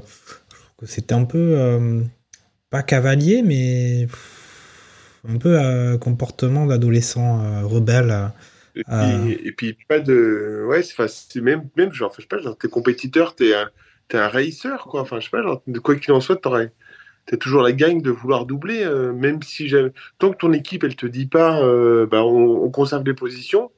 je 0.49 0.55
trouve 0.55 0.69
que 0.79 0.85
c'était 0.85 1.13
un 1.13 1.25
peu 1.25 1.37
euh, 1.59 1.99
pas 2.69 2.81
cavalier, 2.81 3.41
mais 3.43 4.07
pff, 4.09 5.21
un 5.27 5.37
peu 5.37 5.59
euh, 5.59 5.97
comportement 5.97 6.65
d'adolescent 6.67 7.43
euh, 7.43 7.65
rebelle. 7.65 8.11
euh, 8.11 8.29
Et 8.75 8.83
puis, 8.83 9.47
et 9.47 9.51
puis 9.51 9.77
pas 9.89 9.99
de. 9.99 10.65
Ouais, 10.67 10.83
c'est 10.83 11.41
même, 11.41 11.69
même 11.75 11.91
genre, 11.93 12.13
je 12.15 12.21
sais 12.21 12.27
pas, 12.27 12.39
genre, 12.41 12.57
t'es 12.57 12.67
compétiteur, 12.69 13.35
t'es 13.35 13.53
t'es 14.07 14.17
un 14.17 14.27
racer, 14.27 14.85
quoi. 14.85 15.01
Enfin, 15.01 15.19
je 15.19 15.25
sais 15.25 15.31
pas, 15.31 15.41
genre, 15.41 15.61
de 15.67 15.79
quoi 15.79 15.95
qu'il 15.95 16.13
en 16.13 16.21
soit, 16.21 16.35
t'aurais. 16.37 16.71
T'as 17.25 17.37
toujours 17.37 17.63
la 17.63 17.71
gagne 17.71 18.01
de 18.01 18.11
vouloir 18.11 18.45
doubler, 18.45 18.83
euh, 18.83 19.11
même 19.11 19.41
si 19.41 19.67
jamais. 19.67 19.91
Tant 20.19 20.31
que 20.31 20.37
ton 20.37 20.53
équipe, 20.53 20.83
elle 20.83 20.95
te 20.95 21.07
dit 21.07 21.25
pas, 21.25 21.59
euh, 21.61 22.05
bah, 22.05 22.23
on, 22.23 22.63
on 22.63 22.69
conserve 22.69 23.03
les 23.03 23.15
positions, 23.15 23.71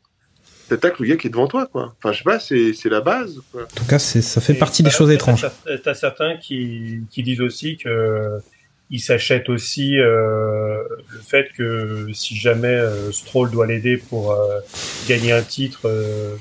t'attaques 0.67 0.99
le 0.99 1.07
gars 1.07 1.17
qui 1.17 1.27
est 1.27 1.29
devant 1.29 1.47
toi, 1.47 1.67
quoi. 1.67 1.95
Enfin, 1.97 2.11
je 2.11 2.17
sais 2.17 2.23
pas, 2.23 2.39
c'est 2.39 2.89
la 2.89 3.01
base, 3.01 3.41
quoi. 3.51 3.63
En 3.63 3.75
tout 3.75 3.85
cas, 3.85 3.99
ça 3.99 4.41
fait 4.41 4.53
Et 4.53 4.57
partie 4.57 4.83
des 4.83 4.89
choses 4.89 5.11
étranges. 5.11 5.45
T'as 5.65 5.77
t'as 5.77 5.93
certains 5.93 6.37
qui, 6.37 7.01
qui 7.09 7.23
disent 7.23 7.41
aussi 7.41 7.77
que 7.77 8.41
ils 8.89 9.01
s'achètent 9.01 9.49
aussi 9.49 9.97
euh, 9.99 10.81
le 11.09 11.19
fait 11.19 11.49
que 11.57 12.07
si 12.13 12.35
jamais 12.35 12.67
euh, 12.67 13.11
Stroll 13.11 13.51
doit 13.51 13.67
l'aider 13.67 13.97
pour 13.97 14.31
euh, 14.31 14.59
gagner 15.07 15.33
un 15.33 15.41
titre 15.41 15.81
euh, 15.85 16.35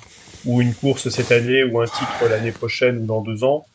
ou 0.44 0.60
une 0.60 0.74
course 0.74 1.08
cette 1.08 1.32
année 1.32 1.64
ou 1.64 1.80
un 1.80 1.86
titre 1.86 2.28
l'année 2.30 2.52
prochaine 2.52 2.98
ou 2.98 3.06
dans 3.06 3.20
deux 3.20 3.42
ans, 3.42 3.66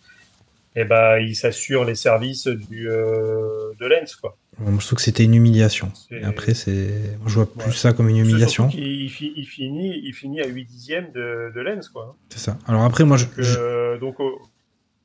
eh 0.76 0.86
ben 0.86 1.18
il 1.20 1.36
s'assure 1.36 1.84
les 1.86 1.96
services 1.96 2.48
du 2.48 2.90
euh, 2.90 3.72
de 3.80 3.86
Lens 3.86 4.16
quoi. 4.16 4.38
Je 4.60 4.86
trouve 4.86 4.98
que 4.98 5.02
c'était 5.02 5.24
une 5.24 5.34
humiliation. 5.34 5.92
Et 6.12 6.24
après, 6.24 6.54
c'est. 6.54 6.90
Je 7.26 7.34
vois 7.34 7.52
plus 7.52 7.66
Ouais. 7.68 7.72
ça 7.76 7.94
comme 7.94 8.10
une 8.10 8.18
humiliation. 8.18 8.70
Il, 8.74 9.10
fi- 9.10 9.34
il 9.36 9.46
finit 9.48 10.00
il 10.04 10.14
finit 10.14 10.42
à 10.42 10.48
8 10.48 10.66
dixièmes 10.66 11.08
de, 11.16 11.52
de 11.56 11.62
Lens 11.62 11.90
quoi. 11.90 12.16
C'est 12.30 12.40
ça. 12.40 12.58
Alors 12.68 12.84
après, 12.84 13.04
moi, 13.04 13.18
je, 13.18 13.26
Donc, 13.26 13.34
euh, 13.40 13.98
donc 14.00 14.16
oh, 14.20 14.40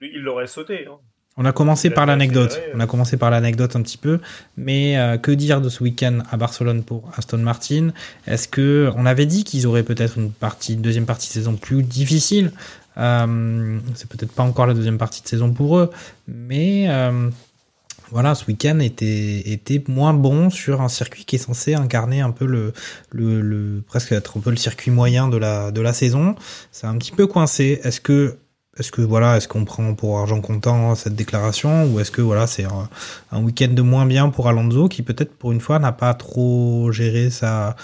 il 0.02 0.20
l'aurait 0.20 0.46
sauté. 0.48 0.86
Hein. 0.86 0.96
On 1.38 1.44
a 1.44 1.52
commencé 1.52 1.90
par 1.90 2.06
l'anecdote. 2.06 2.60
On 2.74 2.80
a 2.80 2.86
commencé 2.86 3.16
par 3.16 3.30
l'anecdote 3.30 3.76
un 3.76 3.82
petit 3.82 3.98
peu, 3.98 4.20
mais 4.56 4.98
euh, 4.98 5.16
que 5.18 5.30
dire 5.30 5.60
de 5.60 5.68
ce 5.68 5.82
week-end 5.82 6.18
à 6.30 6.36
Barcelone 6.36 6.82
pour 6.82 7.10
Aston 7.16 7.38
Martin? 7.38 7.90
Est-ce 8.26 8.48
que 8.48 8.90
on 8.96 9.06
avait 9.06 9.26
dit 9.26 9.44
qu'ils 9.44 9.66
auraient 9.66 9.82
peut-être 9.84 10.18
une 10.18 10.32
partie, 10.32 10.74
une 10.74 10.82
deuxième 10.82 11.06
partie 11.06 11.28
de 11.28 11.32
saison 11.34 11.54
plus 11.56 11.82
difficile? 11.82 12.52
Euh, 12.98 13.78
C'est 13.94 14.08
peut-être 14.08 14.32
pas 14.32 14.42
encore 14.42 14.66
la 14.66 14.74
deuxième 14.74 14.98
partie 14.98 15.22
de 15.22 15.28
saison 15.28 15.52
pour 15.52 15.78
eux, 15.78 15.90
mais 16.26 16.86
euh, 16.88 17.30
voilà, 18.10 18.34
ce 18.34 18.46
week-end 18.46 18.78
était 18.78 19.50
était 19.50 19.82
moins 19.88 20.14
bon 20.14 20.48
sur 20.50 20.80
un 20.80 20.88
circuit 20.88 21.24
qui 21.24 21.36
est 21.36 21.40
censé 21.40 21.74
incarner 21.74 22.20
un 22.20 22.30
peu 22.30 22.46
le 22.46 22.72
le, 23.10 23.82
presque 23.86 24.12
être 24.12 24.38
un 24.38 24.40
peu 24.40 24.50
le 24.50 24.56
circuit 24.56 24.90
moyen 24.90 25.28
de 25.28 25.36
la 25.36 25.70
de 25.72 25.80
la 25.80 25.92
saison. 25.92 26.36
C'est 26.72 26.86
un 26.86 26.96
petit 26.98 27.12
peu 27.12 27.26
coincé. 27.26 27.80
Est-ce 27.84 28.00
que 28.00 28.38
est-ce 28.78 28.92
que 28.92 29.00
voilà, 29.02 29.36
est-ce 29.36 29.48
qu'on 29.48 29.64
prend 29.64 29.94
pour 29.94 30.18
argent 30.18 30.40
comptant 30.40 30.94
cette 30.94 31.16
déclaration 31.16 31.86
ou 31.86 31.98
est-ce 31.98 32.10
que 32.10 32.20
voilà, 32.22 32.46
c'est 32.46 32.64
un, 32.64 32.88
un 33.32 33.42
week-end 33.42 33.68
de 33.72 33.82
moins 33.82 34.04
bien 34.06 34.28
pour 34.28 34.48
Alonso 34.48 34.88
qui 34.88 35.02
peut-être 35.02 35.34
pour 35.34 35.52
une 35.52 35.60
fois 35.60 35.78
n'a 35.78 35.92
pas 35.92 36.12
trop 36.14 36.92
géré 36.92 37.30
sa 37.30 37.74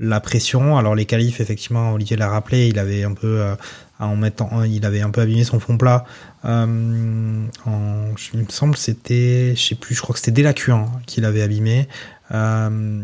la 0.00 0.20
pression. 0.20 0.76
Alors 0.78 0.94
les 0.94 1.04
qualifs, 1.04 1.40
effectivement, 1.40 1.92
Olivier 1.92 2.16
l'a 2.16 2.28
rappelé, 2.28 2.68
il 2.68 2.78
avait 2.78 3.04
un 3.04 3.14
peu 3.14 3.40
euh, 3.40 3.54
en 4.06 4.16
mettant, 4.16 4.62
il 4.62 4.84
avait 4.86 5.00
un 5.00 5.10
peu 5.10 5.20
abîmé 5.20 5.44
son 5.44 5.60
fond 5.60 5.76
plat. 5.76 6.04
Euh, 6.44 6.66
il 6.66 8.38
me 8.38 8.48
semble 8.48 8.76
c'était, 8.76 9.54
je 9.54 9.60
sais 9.60 9.74
plus, 9.74 9.94
je 9.94 10.00
crois 10.00 10.14
que 10.14 10.18
c'était 10.18 10.32
dès 10.32 10.42
la 10.42 10.52
Q1 10.52 10.86
qu'il 11.06 11.24
avait 11.24 11.42
abîmé. 11.42 11.86
Euh, 12.32 13.02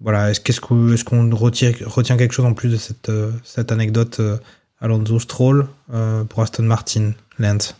voilà, 0.00 0.30
est-ce 0.30 0.40
qu'est-ce 0.40 0.60
qu'on 0.60 1.30
retient, 1.34 2.16
quelque 2.16 2.32
chose 2.32 2.44
en 2.44 2.54
plus 2.54 2.70
de 2.70 2.76
cette, 2.76 3.08
euh, 3.08 3.32
anecdote 3.70 4.20
Alonso 4.80 5.18
Stroll 5.18 5.66
pour 6.28 6.42
Aston 6.42 6.64
Martin, 6.64 7.12
Lance? 7.38 7.76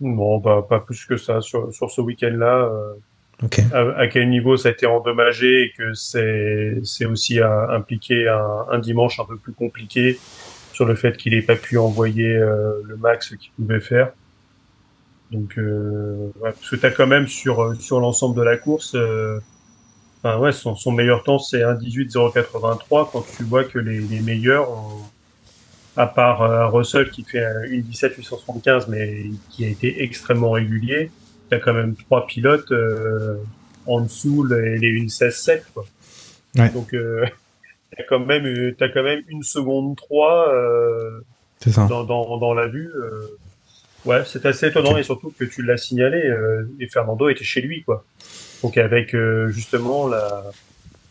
Bon, 0.00 0.38
bah, 0.38 0.64
pas 0.68 0.80
plus 0.80 1.04
que 1.06 1.16
ça 1.16 1.40
sur 1.40 1.72
ce 1.72 2.00
week-end-là. 2.00 2.70
Euh, 3.42 3.46
Ok. 3.46 3.60
à, 3.96 4.06
quel 4.08 4.28
niveau 4.28 4.56
ça 4.56 4.68
a 4.68 4.72
été 4.72 4.86
endommagé 4.86 5.64
et 5.64 5.72
que 5.76 5.94
c'est 5.94 7.04
aussi 7.06 7.40
impliqué 7.40 8.28
un, 8.28 8.66
un 8.70 8.78
dimanche 8.78 9.18
un 9.20 9.24
peu 9.24 9.36
plus 9.36 9.52
compliqué 9.52 10.18
sur 10.72 10.84
le 10.84 10.94
fait 10.94 11.16
qu'il 11.16 11.34
n'ait 11.34 11.42
pas 11.42 11.56
pu 11.56 11.78
envoyer 11.78 12.36
euh, 12.36 12.72
le 12.84 12.96
max 12.96 13.34
qu'il 13.36 13.50
pouvait 13.52 13.80
faire. 13.80 14.12
Donc, 15.30 15.58
euh, 15.58 16.30
ouais, 16.40 16.52
parce 16.52 16.70
que 16.70 16.76
t'as 16.76 16.90
quand 16.90 17.06
même 17.06 17.28
sur 17.28 17.76
sur 17.80 18.00
l'ensemble 18.00 18.36
de 18.36 18.42
la 18.42 18.56
course, 18.56 18.94
euh, 18.94 19.38
enfin 20.18 20.38
ouais, 20.38 20.52
son, 20.52 20.74
son 20.74 20.90
meilleur 20.90 21.22
temps 21.22 21.38
c'est 21.38 21.60
1.18.083 21.60 23.10
quand 23.12 23.24
tu 23.36 23.44
vois 23.44 23.64
que 23.64 23.78
les, 23.78 24.00
les 24.00 24.20
meilleurs, 24.20 24.70
ont, 24.70 25.02
à 25.96 26.06
part 26.06 26.42
euh, 26.42 26.66
Russell 26.66 27.10
qui 27.10 27.22
fait 27.22 27.44
un 27.44 27.62
1.17.875 27.62 28.86
mais 28.88 29.26
qui 29.50 29.64
a 29.64 29.68
été 29.68 30.02
extrêmement 30.02 30.50
régulier, 30.50 31.10
t'as 31.50 31.58
quand 31.58 31.74
même 31.74 31.94
trois 31.96 32.26
pilotes 32.26 32.70
euh, 32.72 33.36
en 33.86 34.00
dessous 34.00 34.44
les, 34.44 34.78
les 34.78 34.92
1.16.7 35.02 35.62
quoi. 35.74 35.84
Ouais. 36.56 36.70
Donc 36.70 36.94
euh, 36.94 37.26
t'as 37.96 38.04
quand 38.04 38.20
même 38.20 38.46
euh, 38.46 38.74
t'as 38.78 38.88
quand 38.88 39.02
même 39.02 39.22
une 39.28 39.42
seconde 39.42 39.96
3 39.96 40.54
euh, 40.54 41.20
ça. 41.66 41.86
dans, 41.86 42.04
dans, 42.04 42.38
dans 42.38 42.54
la 42.54 42.68
vue. 42.68 42.90
ouais, 44.06 44.22
c'est 44.24 44.46
assez 44.46 44.68
étonnant 44.68 44.96
et 44.96 45.02
surtout 45.02 45.32
que 45.38 45.44
tu 45.44 45.62
l'as 45.62 45.76
signalé 45.76 46.22
et 46.78 46.86
Fernando 46.88 47.28
était 47.28 47.44
chez 47.44 47.60
lui 47.60 47.82
quoi. 47.82 48.04
Donc 48.62 48.78
avec 48.78 49.14
justement 49.48 50.08
la 50.08 50.44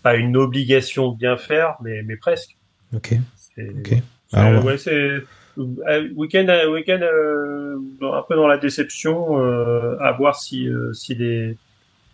pas 0.02 0.16
une 0.16 0.38
obligation 0.38 1.12
de 1.12 1.18
bien 1.18 1.38
faire, 1.38 1.76
mais 1.84 2.02
mais 2.04 2.16
presque. 2.16 2.56
Ok. 2.96 3.16
Ok. 3.58 3.94
Alors, 4.32 4.64
ouais, 4.64 4.78
c'est 4.78 5.22
week-end 5.58 6.46
euh, 6.50 6.72
week-end 6.72 7.00
euh, 7.02 7.78
un 8.02 8.24
peu 8.28 8.36
dans 8.36 8.48
la 8.48 8.58
déception 8.58 9.40
euh, 9.40 9.98
à 10.00 10.12
voir 10.12 10.36
si 10.40 10.68
euh, 10.68 10.94
si 10.94 11.16
des 11.16 11.58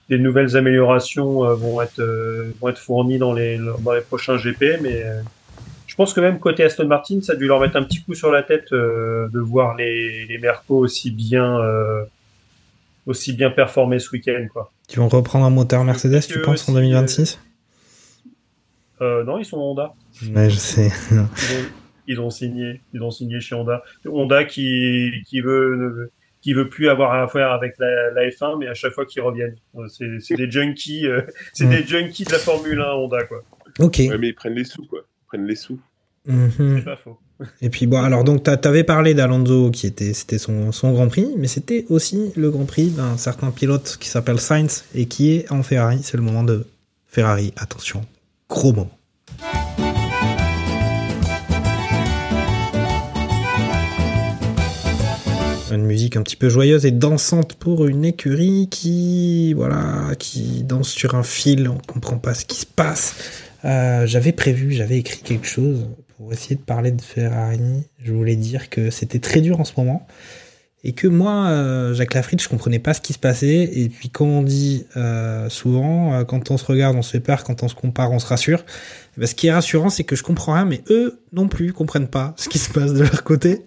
des 0.09 0.17
nouvelles 0.19 0.55
améliorations 0.55 1.45
euh, 1.45 1.55
vont 1.55 1.81
être 1.81 1.99
euh, 1.99 2.51
vont 2.61 2.69
être 2.69 2.77
fournies 2.77 3.17
dans 3.17 3.33
les 3.33 3.59
dans 3.83 3.93
les 3.93 4.01
prochains 4.01 4.37
GP 4.37 4.81
mais 4.81 5.03
euh, 5.03 5.21
je 5.87 5.95
pense 5.95 6.13
que 6.13 6.19
même 6.19 6.39
côté 6.39 6.63
Aston 6.63 6.87
Martin 6.87 7.19
ça 7.21 7.33
a 7.33 7.35
dû 7.35 7.47
leur 7.47 7.59
mettre 7.59 7.75
un 7.75 7.83
petit 7.83 8.01
coup 8.03 8.13
sur 8.13 8.31
la 8.31 8.43
tête 8.43 8.71
euh, 8.73 9.27
de 9.29 9.39
voir 9.39 9.75
les 9.75 10.25
les 10.25 10.37
Mercos 10.37 10.77
aussi 10.77 11.11
bien 11.11 11.59
euh, 11.59 12.03
aussi 13.05 13.33
bien 13.33 13.51
performer 13.51 13.99
ce 13.99 14.09
week-end 14.11 14.47
quoi. 14.51 14.71
Tu 14.87 14.99
vont 14.99 15.07
reprendre 15.07 15.45
un 15.45 15.49
moteur 15.49 15.83
Mercedes, 15.83 16.21
tu 16.27 16.41
penses, 16.41 16.67
en 16.69 16.73
aussi, 16.73 16.81
2026 16.81 17.39
euh, 19.01 19.23
non 19.23 19.37
ils 19.37 19.45
sont 19.45 19.57
Honda. 19.57 19.93
Ouais, 20.33 20.49
je 20.49 20.55
sais. 20.55 20.89
Ils 22.07 22.19
ont, 22.19 22.29
signé, 22.29 22.81
ils 22.93 23.01
ont 23.03 23.11
signé 23.11 23.39
chez 23.39 23.55
Honda. 23.55 23.83
Honda 24.05 24.43
qui 24.45 25.11
qui 25.27 25.41
veut 25.41 26.11
qui 26.41 26.53
veut 26.53 26.69
plus 26.69 26.89
avoir 26.89 27.13
à 27.13 27.27
faire 27.27 27.51
avec 27.51 27.73
la, 27.79 28.11
la 28.11 28.29
F1, 28.29 28.59
mais 28.59 28.67
à 28.67 28.73
chaque 28.75 28.93
fois 28.93 29.05
qu'ils 29.05 29.21
reviennent, 29.23 29.55
Euh, 29.77 29.87
c'est 29.87 30.19
c'est 30.19 30.35
des 30.35 30.49
junkies, 30.51 31.07
euh, 31.07 31.21
c'est 31.53 31.65
Mm. 31.65 31.69
des 31.71 31.83
junkies 31.85 32.23
de 32.25 32.31
la 32.31 32.37
Formule 32.39 32.79
1 32.81 32.85
Honda 32.93 33.23
quoi. 33.23 33.43
Ok. 33.79 33.97
Ouais, 33.99 34.17
mais 34.17 34.27
ils 34.29 34.35
prennent 34.35 34.53
les 34.55 34.63
sous, 34.63 34.85
quoi. 34.85 34.99
Ils 35.03 35.25
prennent 35.27 35.47
les 35.47 35.55
sous. 35.55 35.79
Mhm. 36.27 36.49
C'est 36.79 36.85
pas 36.85 36.95
faux. 36.97 37.17
Et 37.61 37.69
puis 37.69 37.85
bon, 37.87 38.01
alors 38.01 38.23
donc 38.23 38.43
t'a- 38.43 38.55
t'avais 38.57 38.83
parlé 38.85 39.13
d'Alonso 39.13 39.69
qui 39.71 39.85
était 39.87 40.13
c'était 40.13 40.37
son, 40.37 40.71
son 40.71 40.91
Grand 40.93 41.07
Prix, 41.09 41.27
mais 41.37 41.47
c'était 41.47 41.85
aussi 41.89 42.31
le 42.37 42.49
Grand 42.49 42.65
Prix 42.65 42.91
d'un 42.91 43.17
certain 43.17 43.51
pilote 43.51 43.97
qui 43.99 44.07
s'appelle 44.07 44.39
Sainz 44.39 44.85
et 44.95 45.07
qui 45.07 45.33
est 45.35 45.51
en 45.51 45.61
Ferrari. 45.63 45.99
C'est 46.03 46.15
le 46.17 46.23
moment 46.23 46.43
de 46.43 46.65
Ferrari. 47.07 47.53
Attention, 47.57 48.01
gros 48.49 48.71
moment. 48.71 49.84
Une 55.75 55.85
musique 55.85 56.15
un 56.15 56.23
petit 56.23 56.37
peu 56.37 56.47
joyeuse 56.47 56.85
et 56.85 56.91
dansante 56.91 57.55
pour 57.55 57.85
une 57.85 58.05
écurie 58.05 58.69
qui 58.71 59.53
voilà 59.53 60.15
qui 60.17 60.63
danse 60.63 60.87
sur 60.89 61.15
un 61.15 61.23
fil. 61.23 61.67
On 61.67 61.77
comprend 61.77 62.17
pas 62.17 62.33
ce 62.33 62.45
qui 62.45 62.55
se 62.55 62.65
passe. 62.65 63.15
Euh, 63.65 64.07
j'avais 64.07 64.31
prévu, 64.31 64.71
j'avais 64.71 64.97
écrit 64.97 65.19
quelque 65.19 65.47
chose 65.47 65.87
pour 66.15 66.31
essayer 66.31 66.55
de 66.55 66.61
parler 66.61 66.91
de 66.91 67.01
Ferrari. 67.01 67.83
Je 68.01 68.13
voulais 68.13 68.37
dire 68.37 68.69
que 68.69 68.89
c'était 68.89 69.19
très 69.19 69.41
dur 69.41 69.59
en 69.59 69.65
ce 69.65 69.73
moment 69.75 70.07
et 70.87 70.93
que 70.93 71.07
moi, 71.07 71.47
euh, 71.47 71.95
Jacques 71.95 72.13
Lafritte, 72.13 72.43
je 72.43 72.47
comprenais 72.47 72.77
pas 72.77 72.93
ce 72.93 73.01
qui 73.01 73.11
se 73.11 73.17
passait. 73.17 73.71
Et 73.73 73.89
puis, 73.89 74.11
comme 74.11 74.29
on 74.29 74.43
dit 74.43 74.85
euh, 74.95 75.49
souvent, 75.49 76.13
euh, 76.13 76.23
quand 76.25 76.51
on 76.51 76.57
se 76.57 76.65
regarde, 76.65 76.95
on 76.95 77.01
se 77.01 77.09
fait 77.09 77.19
peur, 77.19 77.43
quand 77.43 77.63
on 77.63 77.67
se 77.67 77.73
compare, 77.73 78.11
on 78.11 78.19
se 78.19 78.27
rassure. 78.27 78.63
Eh 79.17 79.21
ben, 79.21 79.25
ce 79.25 79.33
qui 79.33 79.47
est 79.47 79.51
rassurant, 79.51 79.89
c'est 79.89 80.03
que 80.03 80.15
je 80.15 80.21
comprends 80.21 80.53
rien, 80.53 80.65
mais 80.65 80.83
eux 80.91 81.19
non 81.33 81.47
plus 81.47 81.73
comprennent 81.73 82.07
pas 82.07 82.35
ce 82.37 82.49
qui 82.49 82.59
se 82.59 82.69
passe 82.71 82.93
de 82.93 83.01
leur 83.01 83.23
côté. 83.23 83.65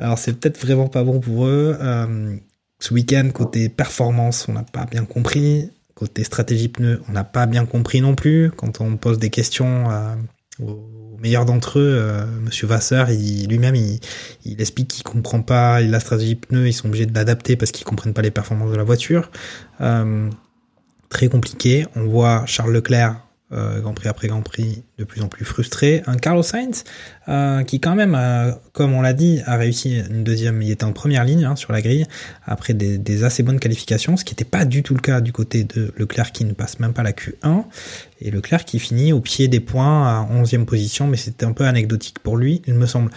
Alors, 0.00 0.18
c'est 0.18 0.32
peut-être 0.32 0.58
vraiment 0.58 0.88
pas 0.88 1.04
bon 1.04 1.20
pour 1.20 1.46
eux. 1.46 1.78
Ce 2.80 2.92
week-end, 2.94 3.28
côté 3.32 3.68
performance, 3.68 4.46
on 4.48 4.52
n'a 4.52 4.64
pas 4.64 4.86
bien 4.86 5.04
compris. 5.04 5.70
Côté 5.94 6.24
stratégie 6.24 6.68
pneu, 6.68 7.00
on 7.08 7.12
n'a 7.12 7.24
pas 7.24 7.46
bien 7.46 7.64
compris 7.64 8.00
non 8.00 8.16
plus. 8.16 8.50
Quand 8.56 8.80
on 8.80 8.96
pose 8.96 9.18
des 9.18 9.30
questions 9.30 9.84
aux 10.62 10.90
meilleurs 11.20 11.44
d'entre 11.44 11.78
eux, 11.78 11.96
euh, 11.98 12.24
Monsieur 12.42 12.66
Vasseur, 12.66 13.08
lui-même, 13.08 13.76
il, 13.76 14.00
explique 14.60 14.88
qu'il 14.88 15.04
comprend 15.04 15.42
pas 15.42 15.80
la 15.80 16.00
stratégie 16.00 16.34
pneu. 16.34 16.66
Ils 16.66 16.72
sont 16.72 16.88
obligés 16.88 17.06
de 17.06 17.14
l'adapter 17.14 17.56
parce 17.56 17.70
qu'ils 17.70 17.84
comprennent 17.84 18.14
pas 18.14 18.22
les 18.22 18.30
performances 18.30 18.72
de 18.72 18.76
la 18.76 18.84
voiture. 18.84 19.30
Euh, 19.80 20.28
très 21.08 21.28
compliqué. 21.28 21.86
On 21.96 22.04
voit 22.04 22.44
Charles 22.46 22.72
Leclerc, 22.72 23.20
euh, 23.52 23.80
Grand 23.80 23.94
Prix 23.94 24.08
après 24.08 24.28
Grand 24.28 24.42
Prix, 24.42 24.84
de 24.98 25.04
plus 25.04 25.22
en 25.22 25.28
plus 25.28 25.44
frustré. 25.44 26.02
Un 26.06 26.16
Carlos 26.16 26.42
Sainz 26.42 26.84
euh, 27.28 27.64
qui 27.64 27.80
quand 27.80 27.96
même, 27.96 28.18
comme 28.72 28.94
on 28.94 29.02
l'a 29.02 29.12
dit, 29.12 29.40
a 29.44 29.56
réussi 29.56 29.98
une 29.98 30.24
deuxième. 30.24 30.62
Il 30.62 30.70
était 30.70 30.84
en 30.84 30.92
première 30.92 31.24
ligne 31.24 31.44
hein, 31.44 31.56
sur 31.56 31.72
la 31.72 31.82
grille 31.82 32.06
après 32.46 32.74
des, 32.74 32.96
des 32.96 33.24
assez 33.24 33.42
bonnes 33.42 33.60
qualifications, 33.60 34.16
ce 34.16 34.24
qui 34.24 34.32
n'était 34.32 34.44
pas 34.44 34.64
du 34.64 34.82
tout 34.82 34.94
le 34.94 35.00
cas 35.00 35.20
du 35.20 35.32
côté 35.32 35.64
de 35.64 35.92
Leclerc 35.96 36.32
qui 36.32 36.44
ne 36.44 36.52
passe 36.52 36.78
même 36.78 36.92
pas 36.92 37.02
la 37.02 37.12
Q1 37.12 37.64
et 38.20 38.30
Leclerc 38.30 38.64
qui 38.64 38.78
finit 38.78 39.12
au 39.12 39.20
pied 39.20 39.48
des 39.48 39.60
points 39.60 40.06
à 40.06 40.28
11e 40.32 40.64
position, 40.64 41.06
mais 41.06 41.16
c'était 41.16 41.46
un 41.46 41.52
peu 41.52 41.64
anecdotique 41.64 42.18
pour 42.18 42.36
lui, 42.36 42.62
il 42.66 42.74
me 42.74 42.86
semble. 42.86 43.10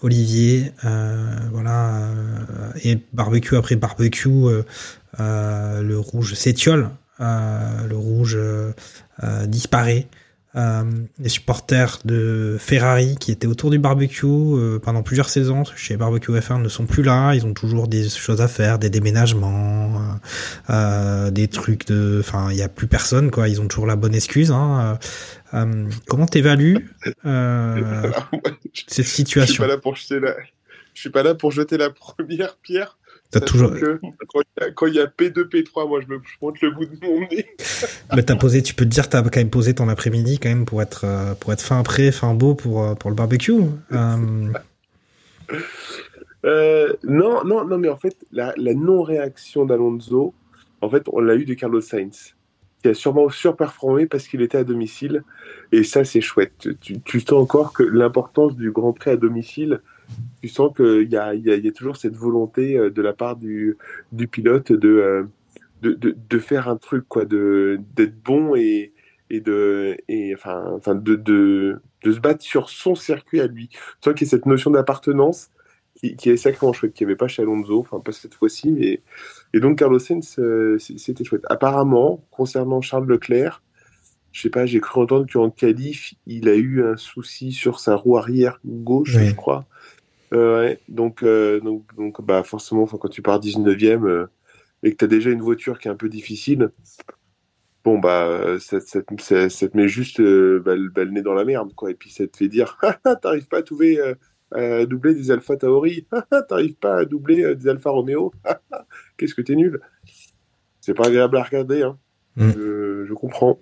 Olivier, 0.00 0.72
euh, 0.84 1.36
voilà, 1.50 1.96
euh, 1.96 2.70
et 2.84 3.00
barbecue 3.12 3.56
après 3.56 3.74
barbecue, 3.74 4.28
euh, 4.28 5.82
le 5.82 5.98
rouge 5.98 6.34
s'étiole, 6.34 6.90
le 7.18 7.94
rouge 7.94 8.38
disparaît. 9.46 10.06
Euh, 10.58 10.82
les 11.20 11.28
supporters 11.28 11.98
de 12.04 12.56
Ferrari 12.58 13.16
qui 13.20 13.30
étaient 13.30 13.46
autour 13.46 13.70
du 13.70 13.78
barbecue 13.78 14.26
euh, 14.26 14.80
pendant 14.80 15.04
plusieurs 15.04 15.28
saisons 15.28 15.62
chez 15.76 15.96
Barbecue 15.96 16.32
F1 16.32 16.60
ne 16.60 16.68
sont 16.68 16.84
plus 16.84 17.04
là. 17.04 17.34
Ils 17.34 17.46
ont 17.46 17.54
toujours 17.54 17.86
des 17.86 18.08
choses 18.08 18.40
à 18.40 18.48
faire, 18.48 18.80
des 18.80 18.90
déménagements, 18.90 20.18
euh, 20.70 21.30
des 21.30 21.46
trucs 21.46 21.86
de. 21.86 22.18
Enfin, 22.20 22.48
il 22.50 22.56
y 22.56 22.62
a 22.62 22.68
plus 22.68 22.88
personne 22.88 23.30
quoi. 23.30 23.48
Ils 23.48 23.60
ont 23.60 23.68
toujours 23.68 23.86
la 23.86 23.94
bonne 23.96 24.14
excuse. 24.16 24.50
Hein. 24.50 24.98
Comment 26.08 26.26
t'évalues 26.26 26.90
Alors, 27.24 28.28
moi, 28.32 28.40
je- 28.74 28.82
cette 28.88 29.04
suis 29.06 29.14
situation? 29.16 29.62
pas 29.62 29.68
là 29.68 29.78
pour 29.78 29.94
jeter 29.96 30.18
la. 30.18 30.34
Je 30.94 31.00
suis 31.02 31.10
pas 31.10 31.22
là 31.22 31.34
pour 31.36 31.52
jeter 31.52 31.76
la 31.78 31.90
première 31.90 32.56
pierre. 32.56 32.98
T'as 33.30 33.40
toujours. 33.40 33.72
que 33.74 34.00
quand 34.28 34.40
il 34.40 34.60
y 34.60 34.64
a- 34.64 34.70
quand 34.70 34.86
il 34.86 34.94
y 34.94 35.00
a 35.00 35.06
P2, 35.06 35.44
P3, 35.48 35.86
moi 35.86 36.00
je 36.00 36.06
me 36.06 36.18
je 36.24 36.30
monte 36.40 36.60
le 36.62 36.70
bout 36.70 36.86
de 36.86 36.96
mon 37.06 37.20
nez. 37.20 37.46
Mais 38.16 38.22
t'as 38.22 38.36
posé, 38.36 38.62
tu 38.62 38.74
peux 38.74 38.84
te 38.84 38.90
dire, 38.90 39.08
t'as 39.08 39.22
quand 39.22 39.36
même 39.36 39.50
posé 39.50 39.74
ton 39.74 39.88
après-midi 39.88 40.38
quand 40.38 40.48
même 40.48 40.64
pour 40.64 40.80
être 40.80 41.04
euh, 41.04 41.34
pour 41.34 41.52
être 41.52 41.60
fin 41.62 41.82
prêt, 41.82 42.10
fin 42.10 42.32
beau 42.34 42.54
pour 42.54 42.82
euh, 42.84 42.94
pour 42.94 43.10
le 43.10 43.16
barbecue. 43.16 43.52
Euh, 43.92 44.52
Euh, 46.44 46.92
non, 47.02 47.42
non, 47.44 47.64
non, 47.64 47.78
mais 47.78 47.88
en 47.88 47.96
fait, 47.96 48.16
la, 48.32 48.54
la 48.56 48.72
non-réaction 48.74 49.66
d'Alonso, 49.66 50.34
en 50.80 50.88
fait, 50.88 51.02
on 51.12 51.20
l'a 51.20 51.34
eu 51.34 51.44
de 51.44 51.54
Carlos 51.54 51.80
Sainz, 51.80 52.34
qui 52.82 52.88
a 52.88 52.94
sûrement 52.94 53.28
surperformé 53.28 54.06
parce 54.06 54.28
qu'il 54.28 54.40
était 54.42 54.58
à 54.58 54.64
domicile. 54.64 55.24
Et 55.72 55.82
ça, 55.82 56.04
c'est 56.04 56.20
chouette. 56.20 56.68
Tu, 56.80 57.00
tu 57.00 57.20
sens 57.20 57.32
encore 57.32 57.72
que 57.72 57.82
l'importance 57.82 58.56
du 58.56 58.70
Grand 58.70 58.92
Prix 58.92 59.10
à 59.10 59.16
domicile, 59.16 59.80
tu 60.42 60.48
sens 60.48 60.72
qu'il 60.76 61.08
y 61.10 61.16
a, 61.16 61.34
y, 61.34 61.50
a, 61.50 61.56
y 61.56 61.68
a 61.68 61.72
toujours 61.72 61.96
cette 61.96 62.16
volonté 62.16 62.76
euh, 62.78 62.90
de 62.90 63.02
la 63.02 63.12
part 63.12 63.36
du, 63.36 63.76
du 64.12 64.28
pilote 64.28 64.72
de, 64.72 64.88
euh, 64.88 65.24
de, 65.82 65.92
de, 65.92 66.16
de 66.28 66.38
faire 66.38 66.68
un 66.68 66.76
truc, 66.76 67.04
quoi, 67.08 67.24
de, 67.24 67.80
d'être 67.96 68.20
bon 68.22 68.54
et, 68.56 68.92
et, 69.30 69.40
de, 69.40 69.96
et 70.08 70.34
enfin, 70.34 70.64
enfin 70.74 70.94
de, 70.94 71.16
de, 71.16 71.80
de 72.04 72.12
se 72.12 72.20
battre 72.20 72.42
sur 72.42 72.70
son 72.70 72.94
circuit 72.94 73.40
à 73.40 73.46
lui. 73.46 73.68
Tu 73.68 73.78
sens 74.04 74.14
qu'il 74.14 74.26
y 74.26 74.28
a 74.28 74.30
cette 74.30 74.46
notion 74.46 74.70
d'appartenance 74.70 75.50
qui, 75.96 76.14
qui 76.16 76.30
est 76.30 76.36
sacrément 76.36 76.72
chouette, 76.72 76.94
qu'il 76.94 77.06
n'y 77.06 77.12
avait 77.12 77.16
pas 77.18 77.28
chez 77.28 77.42
Alonso, 77.42 77.80
enfin 77.80 77.98
pas 78.00 78.12
cette 78.12 78.34
fois-ci, 78.34 78.70
mais 78.70 79.02
et 79.52 79.60
donc 79.60 79.78
Carlos 79.78 79.98
Sainz, 79.98 80.36
euh, 80.38 80.78
c'était 80.78 81.24
chouette. 81.24 81.42
Apparemment, 81.48 82.24
concernant 82.30 82.80
Charles 82.80 83.08
Leclerc, 83.08 83.62
je 84.30 84.42
sais 84.42 84.50
pas, 84.50 84.66
j'ai 84.66 84.78
cru 84.78 85.00
entendre 85.00 85.26
qu'en 85.32 85.50
qualif, 85.50 86.14
il 86.26 86.48
a 86.48 86.54
eu 86.54 86.84
un 86.84 86.96
souci 86.96 87.50
sur 87.50 87.80
sa 87.80 87.96
roue 87.96 88.16
arrière 88.16 88.60
gauche, 88.64 89.16
Oui. 89.16 89.28
je 89.30 89.34
crois. 89.34 89.66
Ouais, 90.32 90.78
donc, 90.88 91.22
euh, 91.22 91.60
donc, 91.60 91.94
donc, 91.96 92.20
bah 92.22 92.42
forcément, 92.42 92.86
quand 92.86 93.08
tu 93.08 93.22
pars 93.22 93.40
19e 93.40 94.04
euh, 94.06 94.26
et 94.82 94.92
que 94.92 94.96
tu 94.96 95.04
as 95.04 95.08
déjà 95.08 95.30
une 95.30 95.40
voiture 95.42 95.78
qui 95.78 95.88
est 95.88 95.90
un 95.90 95.96
peu 95.96 96.08
difficile, 96.08 96.70
bon 97.84 97.98
bah 97.98 98.58
ça, 98.60 98.80
ça, 98.80 99.02
te- 99.02 99.22
ça- 99.22 99.48
ça 99.48 99.68
te 99.68 99.76
met 99.76 99.88
juste 99.88 100.20
euh, 100.20 100.60
bah, 100.64 100.74
le 100.76 100.90
bah, 100.90 101.04
le 101.04 101.10
nez 101.12 101.22
dans 101.22 101.34
la 101.34 101.44
merde, 101.44 101.72
quoi. 101.74 101.90
Et 101.90 101.94
puis 101.94 102.10
ça 102.10 102.26
te 102.26 102.36
fait 102.36 102.48
dire, 102.48 102.76
Ah, 102.82 102.98
ah, 103.04 103.16
t'arrives 103.16 103.48
pas 103.48 103.58
à 103.58 103.62
trouver 103.62 103.98
euh, 104.00 104.14
à 104.52 104.86
doubler 104.86 105.14
des 105.14 105.30
Alpha 105.30 105.56
Tauri. 105.56 106.06
T'arrives 106.48 106.76
pas 106.76 106.98
à 106.98 107.04
doubler 107.04 107.42
euh, 107.44 107.54
des 107.54 107.68
Alpha 107.68 107.90
Romeo. 107.90 108.32
Qu'est-ce 109.16 109.34
que 109.34 109.42
t'es 109.42 109.54
nul. 109.54 109.80
c'est 110.80 110.94
pas 110.94 111.06
agréable 111.06 111.36
à 111.36 111.42
regarder. 111.42 111.82
Hein. 111.82 111.98
Mm. 112.36 112.50
Je, 112.56 113.04
je 113.06 113.14
comprends. 113.14 113.60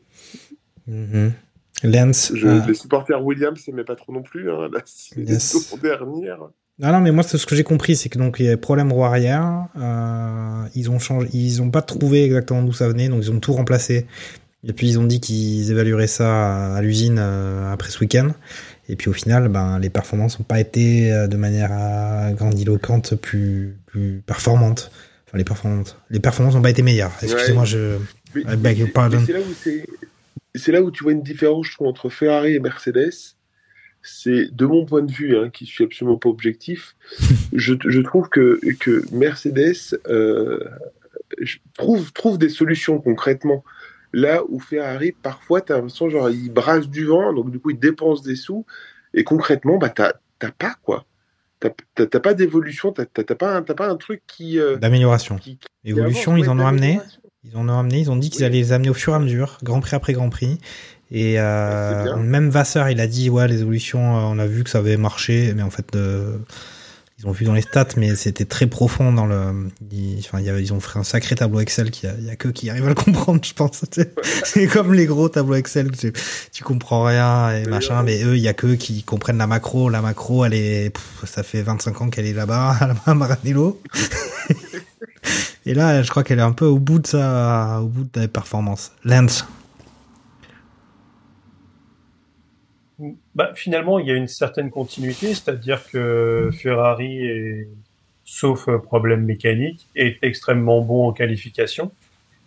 Mhm. 0.86 1.32
Lance. 1.84 2.32
Je, 2.34 2.46
euh, 2.46 2.60
Les 2.66 2.74
supporters 2.74 3.22
Williams, 3.24 3.60
c'est 3.64 3.72
pas 3.84 3.96
trop 3.96 4.12
non 4.12 4.22
plus. 4.22 4.50
Hein. 4.50 4.68
Là, 4.72 4.80
c'est 4.84 5.18
Yes. 5.18 5.70
les 5.72 5.78
dernière. 5.80 6.38
Ah 6.82 6.92
non, 6.92 7.00
mais 7.00 7.10
moi, 7.10 7.22
c'est 7.22 7.38
ce 7.38 7.46
que 7.46 7.56
j'ai 7.56 7.64
compris, 7.64 7.96
c'est 7.96 8.10
que 8.10 8.18
donc 8.18 8.36
il 8.38 8.46
y 8.46 8.50
a 8.50 8.56
problème 8.58 8.92
roue 8.92 9.04
arrière. 9.04 9.66
Euh, 9.78 10.64
ils 10.74 10.90
ont 10.90 10.98
changé, 10.98 11.28
ils 11.32 11.62
ont 11.62 11.70
pas 11.70 11.80
trouvé 11.80 12.24
exactement 12.24 12.62
d'où 12.62 12.72
ça 12.74 12.86
venait, 12.86 13.08
donc 13.08 13.22
ils 13.22 13.30
ont 13.30 13.40
tout 13.40 13.54
remplacé. 13.54 14.06
Et 14.62 14.72
puis 14.74 14.88
ils 14.88 14.98
ont 14.98 15.04
dit 15.04 15.20
qu'ils 15.20 15.70
évalueraient 15.70 16.06
ça 16.06 16.74
à, 16.74 16.76
à 16.76 16.82
l'usine 16.82 17.16
euh, 17.18 17.72
après 17.72 17.90
ce 17.90 18.00
week-end. 18.00 18.28
Et 18.90 18.96
puis 18.96 19.08
au 19.08 19.14
final, 19.14 19.48
ben 19.48 19.78
les 19.78 19.88
performances 19.90 20.38
n'ont 20.38 20.44
pas 20.44 20.60
été 20.60 21.10
euh, 21.12 21.28
de 21.28 21.36
manière 21.38 21.70
grandiloquente 22.34 23.14
plus 23.14 23.78
plus 23.86 24.22
performantes. 24.26 24.90
Enfin 25.26 25.38
les 25.38 25.44
performantes, 25.44 25.98
les 26.10 26.20
performances 26.20 26.54
n'ont 26.56 26.62
pas 26.62 26.70
été 26.70 26.82
meilleures. 26.82 27.12
Excusez-moi, 27.22 27.64
je 27.64 27.96
Mais, 28.34 28.42
mais 28.44 28.74
c'est 29.24 29.32
là 29.32 29.38
où 29.40 29.54
c'est, 29.62 29.86
c'est 30.58 30.72
là 30.72 30.82
où 30.82 30.90
tu 30.90 31.02
vois 31.02 31.12
une 31.12 31.22
différence, 31.22 31.66
je 31.66 31.74
trouve, 31.74 31.88
entre 31.88 32.08
Ferrari 32.08 32.54
et 32.54 32.60
Mercedes. 32.60 33.12
C'est 34.02 34.54
de 34.54 34.66
mon 34.66 34.84
point 34.86 35.02
de 35.02 35.10
vue, 35.10 35.36
hein, 35.36 35.50
qui 35.50 35.66
suis 35.66 35.82
absolument 35.84 36.16
pas 36.16 36.28
objectif. 36.28 36.94
je, 37.52 37.74
je 37.84 38.00
trouve 38.00 38.28
que 38.28 38.60
que 38.78 39.04
Mercedes 39.12 39.98
euh, 40.08 40.60
trouve 41.74 42.12
trouve 42.12 42.38
des 42.38 42.48
solutions 42.48 43.00
concrètement. 43.00 43.64
Là 44.12 44.42
où 44.48 44.60
Ferrari, 44.60 45.12
parfois, 45.12 45.60
t'as 45.60 45.74
l'impression 45.74 46.08
genre 46.08 46.30
il 46.30 46.50
brasse 46.52 46.88
du 46.88 47.04
vent, 47.04 47.32
donc 47.32 47.50
du 47.50 47.58
coup 47.58 47.70
il 47.70 47.78
dépense 47.78 48.22
des 48.22 48.36
sous, 48.36 48.64
et 49.12 49.24
concrètement, 49.24 49.76
bah 49.78 49.88
t'as 49.90 50.12
pas 50.58 50.74
quoi. 50.82 51.04
T'as 51.58 52.20
pas 52.20 52.34
d'évolution, 52.34 52.92
t'as 52.92 53.06
pas 53.06 53.56
un- 53.56 53.62
pas 53.62 53.88
un 53.88 53.96
truc 53.96 54.22
qui 54.26 54.60
euh, 54.60 54.76
d'amélioration. 54.76 55.36
qui, 55.36 55.56
qui 55.58 55.66
Évolution, 55.84 56.32
avance, 56.32 56.46
ils 56.46 56.50
en 56.50 56.58
ont 56.60 56.66
amené. 56.66 57.00
Ils 57.50 57.56
en 57.56 57.68
ont 57.68 57.78
amené, 57.78 58.00
ils 58.00 58.10
ont 58.10 58.16
dit 58.16 58.30
qu'ils 58.30 58.40
Oui. 58.40 58.46
allaient 58.46 58.58
les 58.58 58.72
amener 58.72 58.90
au 58.90 58.94
fur 58.94 59.12
et 59.12 59.16
à 59.16 59.18
mesure, 59.18 59.58
Grand 59.62 59.80
Prix 59.80 59.94
après 59.96 60.12
Grand 60.12 60.30
Prix. 60.30 60.58
Et 61.12 61.34
euh, 61.38 62.02
bien. 62.02 62.16
même 62.16 62.50
Vasseur, 62.50 62.88
il 62.90 63.00
a 63.00 63.06
dit 63.06 63.30
ouais, 63.30 63.46
les 63.46 63.60
évolutions, 63.60 64.16
euh, 64.18 64.22
on 64.22 64.38
a 64.40 64.46
vu 64.46 64.64
que 64.64 64.70
ça 64.70 64.78
avait 64.78 64.96
marché, 64.96 65.52
mais 65.54 65.62
en 65.62 65.70
fait, 65.70 65.94
euh, 65.94 66.36
ils 67.18 67.26
ont 67.26 67.32
vu 67.32 67.46
dans 67.46 67.54
les 67.54 67.62
stats, 67.62 67.88
mais 67.96 68.14
c'était 68.14 68.44
très 68.44 68.66
profond 68.66 69.10
dans 69.10 69.24
le. 69.26 69.68
Ils, 69.90 70.18
enfin, 70.18 70.38
y 70.40 70.48
ils 70.62 70.72
ont 70.74 70.80
fait 70.80 70.98
un 70.98 71.02
sacré 71.02 71.34
tableau 71.34 71.60
Excel 71.60 71.90
qui 71.90 72.06
a, 72.06 72.14
il 72.18 72.26
y 72.26 72.30
a 72.30 72.36
que 72.36 72.48
qui 72.48 72.68
arrivent 72.68 72.84
à 72.84 72.88
le 72.90 72.94
comprendre, 72.94 73.40
je 73.42 73.54
pense. 73.54 73.84
C'est- 74.44 74.66
comme 74.66 74.92
les 74.92 75.06
gros 75.06 75.28
tableaux 75.30 75.54
Excel, 75.54 75.90
tu, 75.92 76.12
tu 76.52 76.62
comprends 76.62 77.04
rien 77.04 77.52
et 77.56 77.64
machin, 77.66 78.02
mais 78.02 78.22
eux, 78.22 78.36
il 78.36 78.42
y 78.42 78.48
a 78.48 78.54
que 78.54 78.74
qui 78.74 79.02
comprennent 79.02 79.38
la 79.38 79.46
macro. 79.46 79.88
La 79.88 80.02
macro, 80.02 80.44
elle 80.44 80.52
est, 80.54 80.90
pff, 80.90 81.24
ça 81.30 81.42
fait 81.42 81.62
25 81.62 82.02
ans 82.02 82.10
qu'elle 82.10 82.26
est 82.26 82.34
là-bas, 82.34 82.76
à 83.06 83.14
Maranello. 83.14 83.80
Et 85.64 85.74
là, 85.74 86.02
je 86.02 86.10
crois 86.10 86.22
qu'elle 86.22 86.38
est 86.38 86.42
un 86.42 86.52
peu 86.52 86.66
au 86.66 86.78
bout 86.78 86.98
de 87.00 87.06
sa, 87.06 87.80
au 87.82 87.86
bout 87.88 88.04
de 88.12 88.20
la 88.20 88.28
performance. 88.28 88.92
Lance. 89.04 89.44
Bah, 93.36 93.52
finalement, 93.54 93.98
il 93.98 94.06
y 94.06 94.10
a 94.10 94.14
une 94.14 94.28
certaine 94.28 94.70
continuité, 94.70 95.34
c'est-à-dire 95.34 95.86
que 95.92 96.48
Ferrari, 96.54 97.26
est, 97.26 97.68
sauf 98.24 98.66
euh, 98.66 98.78
problème 98.78 99.24
mécanique, 99.24 99.86
est 99.94 100.16
extrêmement 100.22 100.80
bon 100.80 101.06
en 101.06 101.12
qualification. 101.12 101.92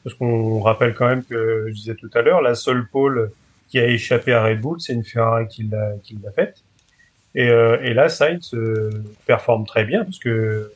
Parce 0.03 0.15
qu'on 0.15 0.59
rappelle 0.61 0.95
quand 0.95 1.07
même 1.07 1.23
que, 1.23 1.65
je 1.67 1.73
disais 1.73 1.93
tout 1.93 2.09
à 2.15 2.23
l'heure, 2.23 2.41
la 2.41 2.55
seule 2.55 2.87
pole 2.87 3.31
qui 3.67 3.77
a 3.77 3.85
échappé 3.85 4.33
à 4.33 4.43
Red 4.43 4.61
Bull, 4.61 4.81
c'est 4.81 4.93
une 4.93 5.03
Ferrari 5.03 5.47
qui 5.47 5.63
l'a 5.63 5.91
qui 6.03 6.17
l'a 6.23 6.31
faite. 6.31 6.63
Et, 7.35 7.49
euh, 7.49 7.77
et 7.83 7.93
là, 7.93 8.09
Sainz 8.09 8.55
euh, 8.55 8.89
performe 9.27 9.67
très 9.67 9.85
bien, 9.85 10.03
parce 10.03 10.17
que 10.17 10.71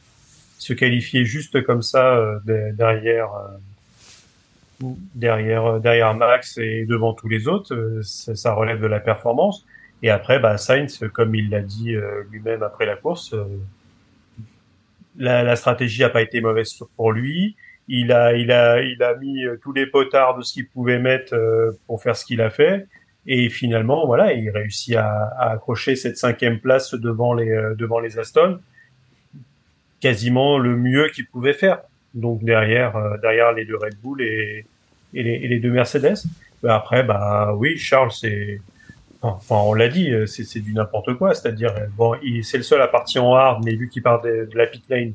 se 0.60 0.74
qualifier 0.74 1.26
juste 1.26 1.64
comme 1.64 1.82
ça 1.82 2.16
euh, 2.18 2.40
de- 2.46 2.72
derrière 2.76 3.32
euh, 4.84 4.88
derrière 5.16 5.80
derrière 5.80 6.14
Max 6.14 6.60
et 6.60 6.86
devant 6.86 7.14
tous 7.14 7.28
les 7.28 7.48
autres, 7.48 7.74
euh, 7.74 8.02
ça, 8.04 8.36
ça 8.36 8.54
relève 8.54 8.80
de 8.80 8.88
la 8.88 9.00
performance. 9.00 9.66
Et 10.04 10.10
après, 10.10 10.38
bah, 10.38 10.58
Sainz, 10.58 11.02
comme 11.14 11.34
il 11.34 11.50
l'a 11.50 11.62
dit 11.62 11.96
euh, 11.96 12.24
lui-même 12.30 12.62
après 12.62 12.86
la 12.86 12.98
course, 12.98 13.34
euh, 13.34 13.46
la, 15.18 15.56
stratégie 15.56 16.04
a 16.04 16.10
pas 16.10 16.22
été 16.22 16.42
mauvaise 16.42 16.78
pour 16.98 17.14
lui. 17.14 17.56
Il 17.88 18.12
a, 18.12 18.34
il 18.34 18.52
a, 18.52 18.82
il 18.82 19.02
a 19.02 19.16
mis 19.16 19.46
euh, 19.46 19.58
tous 19.62 19.72
les 19.72 19.86
potards 19.88 20.38
de 20.38 20.44
ce 20.44 20.54
qu'il 20.54 20.68
pouvait 20.68 21.00
mettre 21.00 21.34
pour 21.88 22.04
faire 22.04 22.18
ce 22.18 22.26
qu'il 22.26 22.42
a 22.42 22.50
fait. 22.50 22.86
Et 23.26 23.48
finalement, 23.50 24.06
voilà, 24.06 24.34
il 24.34 24.50
réussit 24.50 24.98
à, 24.98 25.30
accrocher 25.40 25.96
cette 25.96 26.18
cinquième 26.18 26.60
place 26.60 26.94
devant 26.94 27.34
les, 27.34 27.74
devant 27.78 28.00
les 28.00 28.20
Aston, 28.20 28.60
quasiment 30.02 30.58
le 30.58 30.76
mieux 30.76 31.08
qu'il 31.08 31.28
pouvait 31.28 31.54
faire. 31.54 31.80
Donc 32.14 32.44
derrière, 32.44 33.18
derrière 33.22 33.54
les 33.54 33.64
deux 33.64 33.78
Red 33.78 33.96
Bull 34.04 34.22
et, 34.22 34.66
les, 35.14 35.22
et 35.22 35.48
les 35.48 35.60
deux 35.60 35.72
Mercedes. 35.72 36.26
Après, 36.68 37.04
bah 37.04 37.54
oui, 37.56 37.78
Charles, 37.78 38.12
c'est, 38.12 38.60
enfin, 39.24 39.56
on 39.58 39.74
l'a 39.74 39.88
dit, 39.88 40.12
euh, 40.12 40.26
c'est 40.26 40.60
du 40.60 40.74
n'importe 40.74 41.14
quoi. 41.16 41.34
C'est-à-dire, 41.34 41.74
euh, 41.78 41.88
bon, 41.98 42.14
c'est 42.44 42.58
le 42.58 42.64
seul 42.64 42.82
à 42.82 42.88
partir 42.88 43.24
en 43.26 43.36
hard, 43.36 43.64
mais 43.66 43.74
vu 43.76 43.90
qu'il 43.90 44.04
part 44.04 44.22
de, 44.22 44.48
de 44.52 44.58
la 44.58 44.68
pit 44.68 44.84
lane, 44.90 45.14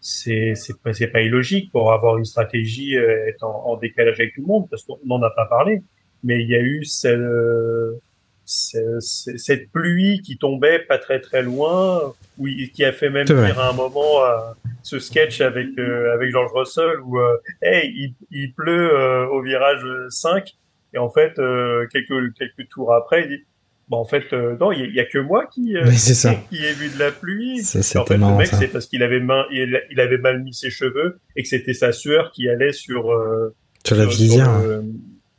c'est 0.00 0.54
c'est 0.54 0.80
pas 0.80 0.92
pas 1.12 1.20
illogique 1.22 1.70
pour 1.72 1.92
avoir 1.92 2.18
une 2.18 2.24
stratégie 2.24 2.96
euh, 2.96 3.26
être 3.28 3.42
en, 3.42 3.66
en 3.66 3.76
décalage 3.76 4.20
avec 4.20 4.34
tout 4.34 4.42
le 4.42 4.46
monde 4.46 4.68
parce 4.70 4.84
qu'on 4.84 4.98
n'en 5.04 5.20
a 5.22 5.30
pas 5.30 5.44
parlé 5.46 5.82
mais 6.22 6.40
il 6.42 6.48
y 6.48 6.54
a 6.54 6.60
eu 6.60 6.84
cette, 6.84 7.16
euh, 7.18 7.98
ce- 8.44 9.00
ce- 9.00 9.36
cette 9.36 9.70
pluie 9.72 10.20
qui 10.22 10.38
tombait 10.38 10.78
pas 10.78 10.98
très 10.98 11.20
très 11.20 11.42
loin 11.42 12.14
où 12.38 12.46
qui 12.72 12.84
a 12.84 12.92
fait 12.92 13.10
même 13.10 13.26
dire 13.46 13.58
à 13.58 13.70
un 13.70 13.72
moment 13.72 14.24
euh, 14.24 14.38
ce 14.84 15.00
sketch 15.00 15.40
avec 15.40 15.66
euh, 15.80 16.14
avec 16.14 16.30
George 16.30 16.52
Russell 16.54 17.00
où 17.04 17.18
euh, 17.18 17.36
hey 17.60 17.90
il, 17.96 18.14
il 18.30 18.52
pleut 18.54 18.94
euh, 18.94 19.26
au 19.26 19.42
virage 19.42 19.84
5 20.10 20.54
et 20.94 20.98
en 20.98 21.10
fait 21.10 21.38
euh, 21.38 21.86
quelques 21.92 22.34
quelques 22.34 22.68
tours 22.70 22.92
après 22.94 23.22
il 23.24 23.28
dit 23.28 23.44
bon 23.88 23.98
en 23.98 24.04
fait 24.04 24.24
euh, 24.32 24.56
non 24.60 24.72
il 24.72 24.90
y, 24.90 24.94
y 24.94 25.00
a 25.00 25.04
que 25.04 25.18
moi 25.18 25.46
qui 25.46 25.76
euh, 25.76 25.90
ça. 25.92 26.34
qui 26.50 26.64
ai 26.64 26.72
vu 26.72 26.88
de 26.94 26.98
la 26.98 27.10
pluie 27.10 27.58
Ça, 27.62 27.78
et 27.80 27.98
en 28.00 28.04
fait, 28.06 28.16
le 28.16 28.36
mec, 28.36 28.46
c'est 28.48 28.68
parce 28.68 28.86
qu'il 28.86 29.02
avait, 29.02 29.20
main, 29.20 29.44
il, 29.50 29.80
il 29.90 30.00
avait 30.00 30.18
mal 30.18 30.42
mis 30.42 30.54
ses 30.54 30.70
cheveux 30.70 31.18
et 31.36 31.42
que 31.42 31.48
c'était 31.48 31.74
sa 31.74 31.92
sueur 31.92 32.30
qui 32.32 32.48
allait 32.48 32.72
sur, 32.72 33.10
euh, 33.12 33.54
Sur 33.86 33.96
la 33.96 34.06
visière. 34.06 34.60
le- 34.62 34.84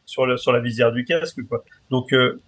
sur, 0.06 0.26
le- 0.26 0.38
sur 0.38 0.52
la 0.52 0.60
visière 0.60 0.92
du 0.92 1.06
casque, 1.06 1.40
quoi. 1.48 1.64
Donc, 1.92 2.14
euh, 2.14 2.40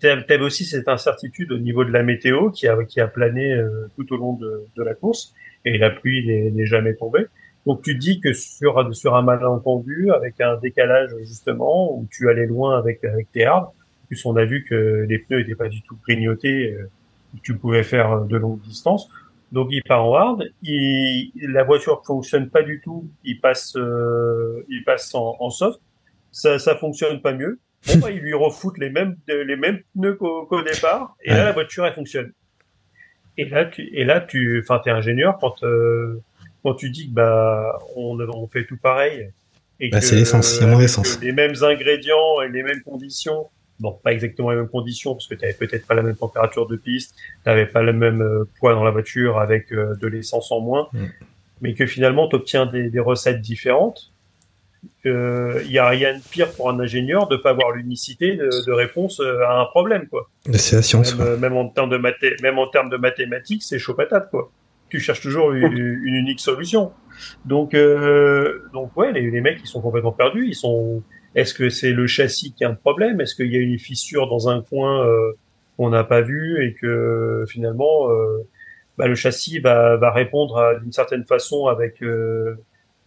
t'avais 0.00 0.38
aussi 0.40 0.64
cette 0.64 0.88
incertitude 0.88 1.52
au 1.52 1.58
niveau 1.58 1.84
de 1.84 1.92
la 1.92 2.02
météo 2.02 2.50
qui 2.50 2.66
a, 2.66 2.82
qui 2.84 3.00
a 3.00 3.06
plané 3.06 3.52
euh, 3.52 3.86
tout 3.96 4.10
au 4.14 4.16
long 4.16 4.32
de, 4.32 4.64
de 4.76 4.82
la 4.82 4.94
course 4.94 5.34
et 5.64 5.76
la 5.78 5.90
pluie 5.90 6.26
n'est 6.52 6.66
jamais 6.66 6.94
tombée. 6.94 7.26
Donc, 7.66 7.82
tu 7.82 7.96
dis 7.96 8.20
que 8.20 8.32
sur, 8.32 8.94
sur 8.94 9.16
un 9.16 9.22
malentendu, 9.22 10.10
avec 10.12 10.40
un 10.40 10.56
décalage, 10.56 11.10
justement, 11.20 11.92
où 11.92 12.06
tu 12.10 12.30
allais 12.30 12.46
loin 12.46 12.78
avec, 12.78 13.04
avec 13.04 13.30
tes 13.32 13.44
arbres, 13.44 13.74
en 14.04 14.06
plus, 14.06 14.24
on 14.24 14.36
a 14.36 14.44
vu 14.44 14.64
que 14.64 15.04
les 15.08 15.18
pneus 15.18 15.38
n'étaient 15.38 15.56
pas 15.56 15.68
du 15.68 15.82
tout 15.82 15.98
grignotés, 16.04 16.72
euh, 16.72 16.88
tu 17.42 17.56
pouvais 17.56 17.82
faire 17.82 18.22
de 18.22 18.36
longues 18.36 18.60
distances. 18.60 19.08
Donc 19.52 19.68
il 19.70 19.82
part 19.82 20.04
en 20.04 20.14
hard, 20.14 20.44
il, 20.62 21.30
la 21.36 21.62
voiture 21.62 22.02
fonctionne 22.04 22.50
pas 22.50 22.62
du 22.62 22.80
tout, 22.80 23.08
il 23.24 23.40
passe, 23.40 23.76
euh, 23.76 24.64
il 24.68 24.82
passe 24.84 25.14
en, 25.14 25.36
en 25.38 25.50
soft, 25.50 25.80
ça, 26.32 26.58
ça 26.58 26.74
fonctionne 26.76 27.20
pas 27.20 27.32
mieux. 27.32 27.58
Bon, 27.86 27.98
bah, 27.98 28.10
il 28.10 28.18
lui 28.18 28.34
refoute 28.34 28.76
les 28.78 28.90
mêmes, 28.90 29.16
les 29.28 29.56
mêmes 29.56 29.80
pneus 29.94 30.14
qu'au 30.14 30.46
qu'au 30.46 30.62
départ, 30.62 31.16
et 31.22 31.30
là 31.30 31.44
la 31.44 31.52
voiture 31.52 31.86
elle 31.86 31.92
fonctionne. 31.92 32.32
Et 33.38 33.44
là 33.44 33.64
tu, 33.66 33.82
et 33.92 34.04
là 34.04 34.20
tu, 34.20 34.60
enfin 34.60 34.80
t'es 34.82 34.90
ingénieur 34.90 35.38
quand 35.40 35.62
euh, 35.62 36.20
quand 36.66 36.74
tu 36.74 36.90
dis 36.90 37.08
que 37.08 37.14
bah 37.14 37.78
on, 37.94 38.18
on 38.18 38.48
fait 38.48 38.64
tout 38.66 38.76
pareil. 38.76 39.30
Et 39.78 39.88
Bah, 39.90 40.00
que, 40.00 40.04
c'est 40.04 40.16
l'essence, 40.16 40.56
il 40.56 40.62
y 40.62 40.64
a 40.64 40.66
moins 40.66 40.76
avec 40.76 40.86
d'essence. 40.86 41.20
Les 41.20 41.30
mêmes 41.32 41.54
ingrédients 41.62 42.40
et 42.44 42.48
les 42.48 42.62
mêmes 42.64 42.82
conditions. 42.82 43.46
Bon, 43.78 43.92
pas 44.02 44.12
exactement 44.12 44.50
les 44.50 44.56
mêmes 44.56 44.68
conditions 44.68 45.12
parce 45.14 45.28
que 45.28 45.34
tu 45.36 45.44
avais 45.44 45.54
peut-être 45.54 45.86
pas 45.86 45.94
la 45.94 46.02
même 46.02 46.16
température 46.16 46.66
de 46.66 46.76
piste, 46.76 47.14
t'avais 47.44 47.66
pas 47.66 47.82
le 47.82 47.92
même 47.92 48.20
euh, 48.22 48.48
poids 48.58 48.72
dans 48.74 48.82
la 48.82 48.90
voiture 48.90 49.38
avec 49.38 49.70
euh, 49.70 49.94
de 50.00 50.06
l'essence 50.08 50.50
en 50.50 50.60
moins, 50.60 50.88
Mm. 50.92 51.04
mais 51.60 51.74
que 51.74 51.86
finalement 51.86 52.26
tu 52.28 52.34
obtiens 52.36 52.66
des, 52.66 52.90
des 52.90 53.00
recettes 53.00 53.40
différentes. 53.42 54.12
Il 55.04 55.70
y 55.70 55.78
a 55.78 55.88
rien 55.88 56.16
de 56.16 56.22
pire 56.32 56.50
pour 56.52 56.68
un 56.70 56.80
ingénieur 56.80 57.28
de 57.28 57.36
pas 57.36 57.50
avoir 57.50 57.70
l'unicité 57.70 58.34
de, 58.36 58.48
de 58.66 58.72
réponse 58.72 59.20
euh, 59.20 59.44
à 59.46 59.60
un 59.60 59.66
problème, 59.66 60.08
quoi. 60.08 60.28
C'est 60.54 60.76
la 60.76 60.82
science. 60.82 61.10
Même, 61.14 61.18
quoi. 61.24 61.26
euh, 61.34 61.36
même 61.38 61.56
en 61.56 61.68
termes 61.68 61.90
de 61.90 61.96
mathé 61.96 62.34
même 62.42 62.58
en 62.58 62.66
termes 62.66 62.90
de 62.90 62.96
mathématiques, 62.96 63.62
c'est 63.62 63.78
chaud 63.78 63.94
patate, 63.94 64.30
quoi. 64.30 64.50
Tu 64.88 65.00
cherches 65.00 65.20
toujours 65.20 65.52
une, 65.52 65.76
une 65.76 66.14
unique 66.14 66.40
solution. 66.40 66.92
Donc, 67.44 67.74
euh, 67.74 68.60
donc 68.72 68.96
ouais, 68.96 69.12
les, 69.12 69.30
les 69.30 69.40
mecs 69.40 69.58
ils 69.62 69.66
sont 69.66 69.80
complètement 69.80 70.12
perdus. 70.12 70.46
Ils 70.46 70.54
sont. 70.54 71.02
Est-ce 71.34 71.52
que 71.52 71.68
c'est 71.68 71.92
le 71.92 72.06
châssis 72.06 72.52
qui 72.54 72.64
a 72.64 72.70
un 72.70 72.74
problème? 72.74 73.20
Est-ce 73.20 73.34
qu'il 73.34 73.52
y 73.52 73.56
a 73.56 73.60
une 73.60 73.78
fissure 73.78 74.28
dans 74.28 74.48
un 74.48 74.62
coin 74.62 75.06
euh, 75.06 75.32
qu'on 75.76 75.90
n'a 75.90 76.04
pas 76.04 76.22
vu 76.22 76.64
et 76.64 76.74
que 76.74 77.44
finalement 77.48 78.10
euh, 78.10 78.46
bah, 78.96 79.06
le 79.06 79.14
châssis 79.14 79.58
va, 79.58 79.96
va 79.96 80.12
répondre 80.12 80.80
d'une 80.80 80.92
certaine 80.92 81.24
façon 81.24 81.66
avec 81.66 82.02
euh, 82.02 82.54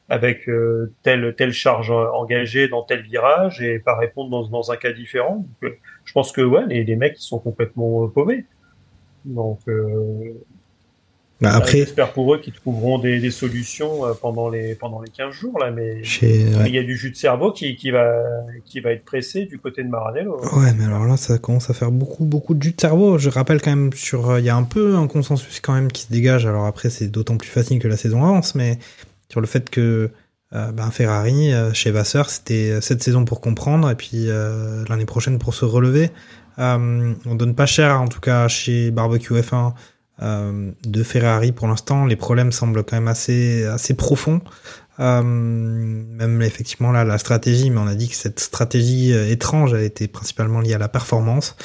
avec 0.09 0.47
euh, 0.49 0.91
telle 1.01 1.33
telle 1.35 1.53
charge 1.53 1.89
engagée 1.91 2.67
dans 2.67 2.83
tel 2.83 3.01
virage 3.01 3.61
et 3.61 3.79
pas 3.79 3.95
répondre 3.95 4.29
dans, 4.29 4.47
dans 4.47 4.71
un 4.71 4.75
cas 4.75 4.91
différent? 4.91 5.37
Donc, 5.37 5.71
euh, 5.71 5.77
je 6.03 6.13
pense 6.13 6.31
que 6.31 6.41
ouais, 6.41 6.65
les, 6.67 6.83
les 6.83 6.95
mecs 6.95 7.17
ils 7.17 7.23
sont 7.23 7.39
complètement 7.39 8.07
paumés. 8.09 8.45
Donc 9.25 9.59
euh, 9.67 10.33
Bah, 11.41 11.53
Après, 11.53 11.77
j'espère 11.77 12.11
pour 12.11 12.33
eux 12.33 12.39
qu'ils 12.39 12.53
trouveront 12.53 12.99
des, 12.99 13.19
des 13.19 13.31
solutions 13.31 14.05
euh, 14.05 14.13
pendant 14.13 14.49
les 14.49 14.75
pendant 14.75 15.01
les 15.01 15.09
15 15.09 15.33
jours 15.33 15.57
là, 15.57 15.71
mais 15.71 16.03
chez, 16.03 16.45
mais 16.49 16.55
ouais. 16.57 16.63
il 16.67 16.75
y 16.75 16.77
a 16.77 16.83
du 16.83 16.97
jus 16.97 17.11
de 17.11 17.15
cerveau 17.15 17.51
qui, 17.51 17.75
qui 17.77 17.91
va 17.91 18.11
qui 18.65 18.81
va 18.81 18.91
être 18.91 19.05
pressé 19.05 19.45
du 19.45 19.57
côté 19.57 19.83
de 19.83 19.89
Maranello. 19.89 20.41
Ouais, 20.57 20.73
mais 20.77 20.85
alors 20.85 21.05
là, 21.05 21.15
ça 21.15 21.37
commence 21.37 21.69
à 21.69 21.73
faire 21.73 21.91
beaucoup, 21.91 22.25
beaucoup 22.25 22.55
de 22.55 22.61
jus 22.61 22.73
de 22.73 22.81
cerveau. 22.81 23.17
Je 23.17 23.29
rappelle 23.29 23.61
quand 23.61 23.71
même 23.75 23.93
sur, 23.93 24.31
euh, 24.31 24.39
il 24.39 24.45
y 24.45 24.49
a 24.49 24.55
un 24.55 24.63
peu 24.63 24.95
un 24.95 25.07
consensus 25.07 25.61
quand 25.61 25.73
même 25.73 25.91
qui 25.91 26.03
se 26.03 26.11
dégage. 26.11 26.45
Alors 26.45 26.65
après, 26.65 26.89
c'est 26.89 27.07
d'autant 27.07 27.37
plus 27.37 27.49
facile 27.49 27.79
que 27.79 27.87
la 27.87 27.97
saison 27.97 28.23
avance, 28.23 28.55
mais 28.55 28.77
sur 29.29 29.39
le 29.39 29.47
fait 29.47 29.69
que 29.69 30.11
euh, 30.53 30.71
ben, 30.71 30.89
Ferrari 30.89 31.53
euh, 31.53 31.73
chez 31.73 31.91
Vasseur, 31.91 32.29
c'était 32.29 32.81
cette 32.81 33.03
saison 33.03 33.23
pour 33.23 33.39
comprendre 33.39 33.89
et 33.89 33.95
puis 33.95 34.29
euh, 34.29 34.83
l'année 34.89 35.05
prochaine 35.05 35.37
pour 35.37 35.53
se 35.53 35.65
relever. 35.65 36.09
On 36.57 37.35
donne 37.35 37.55
pas 37.55 37.65
cher, 37.65 38.01
en 38.01 38.09
tout 38.09 38.19
cas 38.19 38.49
chez 38.49 38.91
Barbecue 38.91 39.33
F1 39.33 39.73
euh, 40.21 40.71
de 40.85 41.03
Ferrari 41.03 41.51
pour 41.51 41.67
l'instant. 41.67 42.05
Les 42.05 42.15
problèmes 42.15 42.51
semblent 42.51 42.83
quand 42.83 42.95
même 42.97 43.07
assez, 43.07 43.65
assez 43.65 43.93
profonds. 43.93 44.41
Euh, 44.99 45.21
même 45.23 46.41
effectivement 46.41 46.91
là 46.91 47.05
la 47.05 47.17
stratégie, 47.17 47.69
mais 47.69 47.79
on 47.79 47.87
a 47.87 47.95
dit 47.95 48.09
que 48.09 48.15
cette 48.15 48.41
stratégie 48.41 49.13
euh, 49.13 49.29
étrange 49.31 49.73
elle 49.73 49.83
était 49.83 50.09
principalement 50.09 50.59
liée 50.59 50.73
à 50.73 50.77
la 50.77 50.89
performance. 50.89 51.55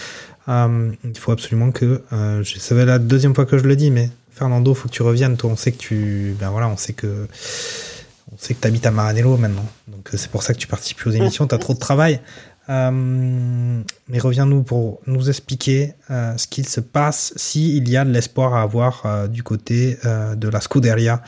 Il 0.46 1.18
faut 1.18 1.32
absolument 1.32 1.70
que, 1.72 2.02
je- 2.12 2.56
être 2.56 2.72
la 2.86 2.98
deuxième 2.98 3.34
fois 3.34 3.46
que 3.46 3.56
je 3.58 3.64
le 3.64 3.76
dis, 3.76 3.90
mais 3.90 4.10
Fernando, 4.30 4.74
faut 4.74 4.88
que 4.88 4.92
tu 4.94 5.02
reviennes. 5.02 5.36
Toi, 5.36 5.50
on 5.52 5.56
sait 5.56 5.72
que 5.72 5.78
tu, 5.78 6.36
ben 6.38 6.50
voilà, 6.50 6.68
on 6.68 6.76
sait 6.76 6.92
que, 6.92 7.26
on 8.32 8.36
sait 8.36 8.54
que 8.54 8.60
t'habites 8.60 8.84
à 8.86 8.90
Maranello 8.90 9.36
maintenant. 9.36 9.64
Donc 9.88 10.10
c'est 10.12 10.30
pour 10.30 10.42
ça 10.42 10.52
que 10.52 10.58
tu 10.58 10.66
participes 10.66 10.98
plus 10.98 11.10
aux 11.10 11.14
émissions. 11.14 11.46
T'as 11.46 11.58
trop 11.58 11.72
de 11.74 11.78
travail. 11.78 12.20
Euh, 12.70 12.90
mais 14.08 14.18
reviens-nous 14.18 14.62
pour 14.62 15.00
nous 15.06 15.28
expliquer 15.28 15.92
euh, 16.10 16.36
ce 16.36 16.46
qu'il 16.46 16.66
se 16.66 16.80
passe 16.80 17.34
s'il 17.36 17.88
y 17.88 17.96
a 17.96 18.04
de 18.04 18.10
l'espoir 18.10 18.54
à 18.54 18.62
avoir 18.62 19.04
euh, 19.04 19.28
du 19.28 19.42
côté 19.42 19.98
de 20.04 20.48
la 20.48 20.60
Scuderia 20.60 21.22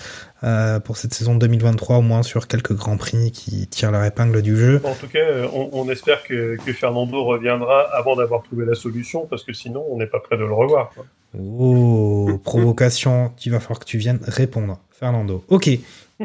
pour 0.84 0.96
cette 0.96 1.12
saison 1.12 1.34
2023, 1.34 1.96
au 1.96 2.02
moins 2.02 2.22
sur 2.22 2.46
quelques 2.46 2.74
grands 2.74 2.96
prix 2.96 3.32
qui 3.32 3.66
tirent 3.66 3.90
leur 3.90 4.04
épingle 4.04 4.42
du 4.42 4.56
jeu. 4.56 4.80
En 4.84 4.94
tout 4.94 5.08
cas, 5.08 5.48
on, 5.52 5.70
on 5.72 5.90
espère 5.90 6.22
que, 6.22 6.56
que 6.64 6.72
Fernando 6.72 7.24
reviendra 7.24 7.80
avant 7.92 8.14
d'avoir 8.14 8.42
trouvé 8.42 8.64
la 8.64 8.74
solution, 8.74 9.26
parce 9.26 9.42
que 9.42 9.52
sinon, 9.52 9.84
on 9.90 9.96
n'est 9.96 10.06
pas 10.06 10.20
prêt 10.20 10.36
de 10.36 10.44
le 10.44 10.52
revoir. 10.52 10.90
quoi. 10.90 11.04
Oh, 11.38 12.40
provocation, 12.44 13.32
il 13.44 13.52
va 13.52 13.60
falloir 13.60 13.80
que 13.80 13.86
tu 13.86 13.98
viennes 13.98 14.20
répondre, 14.22 14.78
Fernando. 14.90 15.44
Ok, 15.48 15.70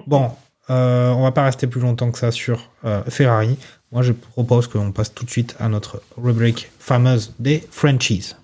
bon, 0.05 0.29
euh, 0.69 1.09
on 1.09 1.23
va 1.23 1.31
pas 1.31 1.43
rester 1.43 1.67
plus 1.67 1.81
longtemps 1.81 2.11
que 2.11 2.17
ça 2.17 2.31
sur 2.31 2.69
euh, 2.85 3.03
Ferrari. 3.09 3.57
Moi, 3.91 4.03
je 4.03 4.13
propose 4.13 4.67
qu'on 4.67 4.93
passe 4.93 5.13
tout 5.13 5.25
de 5.25 5.29
suite 5.29 5.55
à 5.59 5.67
notre 5.67 6.01
rubrique 6.15 6.71
fameuse 6.79 7.33
des 7.39 7.61
Frenchies. 7.71 8.35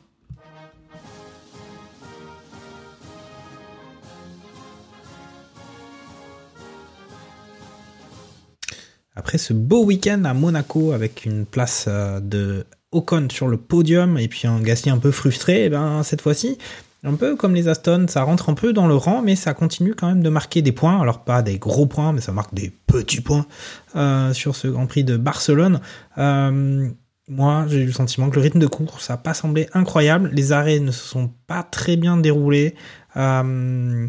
Après 9.16 9.38
ce 9.38 9.54
beau 9.54 9.84
week-end 9.84 10.26
à 10.26 10.34
Monaco 10.34 10.92
avec 10.92 11.26
une 11.26 11.46
place 11.46 11.86
euh, 11.88 12.20
de 12.20 12.66
Ocon 12.92 13.28
sur 13.32 13.48
le 13.48 13.58
podium 13.58 14.18
et 14.18 14.28
puis 14.28 14.48
un 14.48 14.62
Gasly 14.62 14.92
un 14.92 15.00
peu 15.00 15.12
frustré, 15.12 15.66
eh 15.66 15.70
ben 15.70 16.04
cette 16.04 16.22
fois-ci, 16.22 16.58
un 17.08 17.16
peu 17.16 17.36
comme 17.36 17.56
les 17.56 17.68
Aston, 17.68 18.06
ça 18.10 18.24
rentre 18.24 18.50
un 18.50 18.54
peu 18.54 18.74
dans 18.74 18.88
le 18.88 18.96
rang, 18.96 19.22
mais 19.22 19.36
ça 19.36 19.54
continue 19.54 19.96
quand 19.96 20.08
même 20.08 20.22
de 20.22 20.30
marquer 20.30 20.62
des 20.62 20.74
points. 20.74 21.00
Alors 21.02 21.24
pas 21.24 21.42
des 21.42 21.58
gros 21.58 21.86
points, 21.86 22.12
mais 22.12 22.22
ça 22.22 22.34
marque 22.34 22.54
des 22.54 22.72
petits 22.86 23.22
points 23.22 23.46
euh, 23.96 24.34
sur 24.34 24.56
ce 24.56 24.68
Grand 24.68 24.88
Prix 24.88 25.04
de 25.04 25.16
Barcelone. 25.16 25.80
Euh, 26.18 26.90
moi, 27.30 27.66
j'ai 27.70 27.80
eu 27.80 27.86
le 27.86 27.92
sentiment 27.92 28.30
que 28.30 28.36
le 28.36 28.42
rythme 28.42 28.60
de 28.60 28.68
course 28.68 29.10
n'a 29.10 29.18
pas 29.18 29.34
semblé 29.34 29.68
incroyable. 29.74 30.30
Les 30.34 30.52
arrêts 30.52 30.80
ne 30.80 30.92
se 30.92 31.06
sont 31.08 31.32
pas 31.48 31.64
très 31.64 31.96
bien 31.98 32.18
déroulés. 32.18 32.76
Euh, 33.16 34.08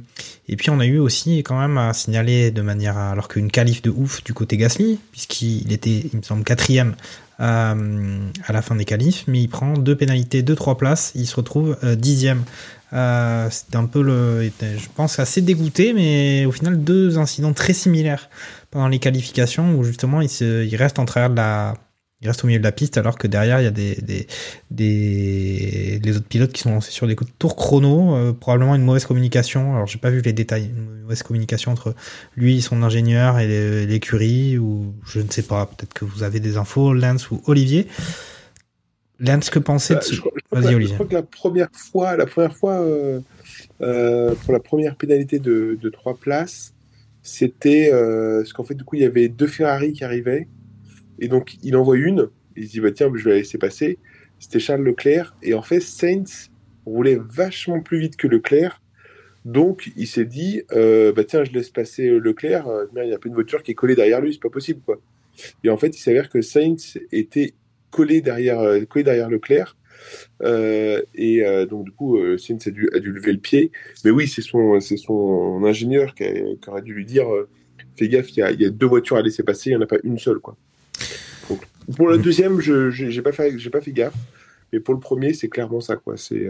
et 0.48 0.56
puis 0.56 0.70
on 0.70 0.80
a 0.80 0.86
eu 0.86 0.98
aussi 0.98 1.38
quand 1.38 1.58
même 1.58 1.78
à 1.78 1.94
signaler 1.94 2.50
de 2.50 2.60
manière 2.62 2.98
alors 2.98 3.28
qu'une 3.28 3.50
qualif 3.50 3.80
de 3.80 3.90
ouf 3.90 4.22
du 4.22 4.34
côté 4.34 4.56
Gasly, 4.56 4.98
puisqu'il 5.12 5.72
était, 5.72 6.04
il 6.12 6.18
me 6.18 6.22
semble, 6.22 6.44
quatrième 6.44 6.94
à 7.40 7.76
la 8.48 8.62
fin 8.62 8.74
des 8.74 8.84
qualifs, 8.84 9.22
mais 9.28 9.40
il 9.40 9.46
prend 9.46 9.74
deux 9.74 9.94
pénalités, 9.94 10.42
deux 10.42 10.56
trois 10.56 10.76
places, 10.76 11.12
il 11.14 11.24
se 11.24 11.36
retrouve 11.36 11.76
dixième. 11.96 12.42
Euh, 12.92 13.48
C'était 13.50 13.76
un 13.76 13.86
peu 13.86 14.02
le, 14.02 14.50
je 14.60 14.88
pense, 14.94 15.18
assez 15.18 15.42
dégoûté, 15.42 15.92
mais 15.92 16.46
au 16.46 16.52
final 16.52 16.82
deux 16.82 17.18
incidents 17.18 17.52
très 17.52 17.74
similaires 17.74 18.30
pendant 18.70 18.88
les 18.88 18.98
qualifications 18.98 19.74
où 19.74 19.84
justement 19.84 20.20
il, 20.20 20.28
se, 20.28 20.64
il 20.64 20.76
reste 20.76 20.98
en 20.98 21.04
travers 21.04 21.30
de 21.30 21.36
la, 21.36 21.74
il 22.20 22.28
reste 22.28 22.44
au 22.44 22.46
milieu 22.46 22.58
de 22.58 22.64
la 22.64 22.72
piste 22.72 22.98
alors 22.98 23.16
que 23.16 23.26
derrière 23.26 23.60
il 23.60 23.64
y 23.64 23.66
a 23.66 23.70
des, 23.70 23.94
des, 23.96 24.26
des 24.70 26.00
les 26.02 26.16
autres 26.16 26.26
pilotes 26.26 26.52
qui 26.52 26.62
sont 26.62 26.72
lancés 26.72 26.90
sur 26.90 27.06
des 27.06 27.14
coups 27.14 27.30
de 27.30 27.36
tour 27.38 27.56
chrono, 27.56 28.14
euh, 28.14 28.32
probablement 28.32 28.74
une 28.74 28.82
mauvaise 28.84 29.04
communication. 29.04 29.74
Alors 29.74 29.86
j'ai 29.86 29.98
pas 29.98 30.10
vu 30.10 30.20
les 30.22 30.32
détails, 30.32 30.70
une 30.74 31.02
mauvaise 31.02 31.22
communication 31.22 31.72
entre 31.72 31.94
lui, 32.36 32.60
son 32.62 32.82
ingénieur 32.82 33.38
et 33.38 33.86
l'écurie 33.86 34.58
ou 34.58 34.94
je 35.06 35.20
ne 35.20 35.30
sais 35.30 35.42
pas. 35.42 35.66
Peut-être 35.66 35.92
que 35.92 36.04
vous 36.04 36.22
avez 36.22 36.40
des 36.40 36.56
infos, 36.56 36.92
Lance 36.92 37.30
ou 37.30 37.42
Olivier. 37.46 37.86
Lance, 39.20 39.50
que 39.50 39.58
pensez 39.58 39.94
de 39.94 39.98
Bah, 39.98 40.04
ce... 40.04 40.14
je, 40.14 40.20
je 40.22 40.28
Vas-y 40.52 40.64
la- 40.64 40.70
je 40.70 40.76
Olivier. 40.76 40.94
crois 40.94 41.06
que 41.06 41.14
la 41.14 41.22
première 41.22 41.68
fois, 41.72 42.16
la 42.16 42.26
première 42.26 42.56
fois 42.56 42.80
euh, 42.80 43.20
euh, 43.80 44.34
pour 44.44 44.52
la 44.52 44.60
première 44.60 44.96
pénalité 44.96 45.38
de, 45.38 45.76
de 45.80 45.88
trois 45.90 46.16
places, 46.16 46.74
c'était 47.22 47.90
euh, 47.92 48.38
parce 48.42 48.52
qu'en 48.52 48.64
fait 48.64 48.74
du 48.74 48.84
coup 48.84 48.96
il 48.96 49.02
y 49.02 49.04
avait 49.04 49.28
deux 49.28 49.46
Ferrari 49.48 49.92
qui 49.92 50.04
arrivaient 50.04 50.46
et 51.18 51.28
donc 51.28 51.56
il 51.62 51.76
envoie 51.76 51.96
une, 51.96 52.28
il 52.56 52.66
se 52.66 52.72
dit 52.72 52.80
bah 52.80 52.92
tiens 52.92 53.10
je 53.14 53.24
vais 53.24 53.30
la 53.32 53.36
laisser 53.38 53.58
passer. 53.58 53.98
C'était 54.38 54.60
Charles 54.60 54.82
Leclerc 54.84 55.34
et 55.42 55.52
en 55.54 55.62
fait 55.62 55.80
Sainz 55.80 56.50
roulait 56.86 57.18
vachement 57.20 57.80
plus 57.80 57.98
vite 57.98 58.16
que 58.16 58.28
Leclerc. 58.28 58.80
Donc 59.44 59.90
il 59.96 60.06
s'est 60.06 60.24
dit 60.26 60.62
bah 60.70 61.24
tiens 61.24 61.42
je 61.44 61.50
laisse 61.52 61.70
passer 61.70 62.08
Leclerc, 62.08 62.66
il 62.96 63.08
y 63.08 63.12
a 63.12 63.18
pas 63.18 63.28
une 63.28 63.34
voiture 63.34 63.62
qui 63.64 63.72
est 63.72 63.74
collée 63.74 63.96
derrière 63.96 64.20
lui, 64.20 64.32
c'est 64.32 64.40
pas 64.42 64.48
possible 64.48 64.80
quoi. 64.86 65.00
Et 65.64 65.70
en 65.70 65.76
fait 65.76 65.88
il 65.96 66.00
s'avère 66.00 66.28
que 66.30 66.40
Sainz 66.40 66.98
était 67.12 67.54
collé 67.98 68.20
derrière, 68.20 68.60
euh, 68.60 68.84
collé 68.84 69.04
derrière 69.04 69.28
Leclerc. 69.28 69.76
Euh, 70.42 71.02
et 71.14 71.44
euh, 71.44 71.66
donc 71.66 71.84
du 71.84 71.92
coup, 71.98 72.16
euh, 72.18 72.38
Sainz 72.38 72.66
a 72.68 72.70
dû, 72.70 72.88
a 72.94 72.98
dû 73.00 73.10
lever 73.10 73.32
le 73.32 73.38
pied. 73.50 73.72
Mais 74.04 74.10
oui, 74.12 74.28
c'est 74.28 74.42
son, 74.50 74.78
c'est 74.80 74.96
son 74.96 75.62
ingénieur 75.64 76.14
qui, 76.14 76.24
a- 76.24 76.32
qui 76.60 76.68
aurait 76.70 76.82
dû 76.82 76.94
lui 76.94 77.04
dire 77.04 77.26
fais 77.96 78.08
gaffe, 78.08 78.30
il 78.30 78.38
y, 78.38 78.42
a, 78.42 78.50
il 78.52 78.60
y 78.62 78.66
a 78.66 78.70
deux 78.70 78.86
voitures 78.86 79.16
à 79.16 79.22
laisser 79.22 79.42
passer, 79.42 79.70
il 79.70 79.72
n'y 79.72 79.78
en 79.82 79.82
a 79.82 79.86
pas 79.94 79.98
une 80.04 80.18
seule. 80.18 80.38
Quoi. 80.38 80.56
Donc, 81.48 81.60
pour 81.96 82.08
le 82.08 82.18
deuxième, 82.18 82.60
je 82.60 82.90
j'ai 82.90 83.22
pas 83.22 83.32
fait, 83.32 83.58
j'ai 83.58 83.70
pas 83.70 83.80
fait 83.80 83.92
gaffe. 83.92 84.14
Mais 84.72 84.80
pour 84.80 84.94
le 84.94 85.00
premier, 85.00 85.32
c'est 85.34 85.48
clairement 85.48 85.80
ça. 85.80 85.96
quoi. 85.96 86.16
C'est 86.16 86.46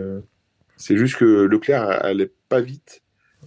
c'est 0.77 0.97
juste 0.99 1.17
que 1.17 1.25
Leclerc 1.53 1.85
allait 2.05 2.31
pas 2.51 2.61
vite, 2.61 3.01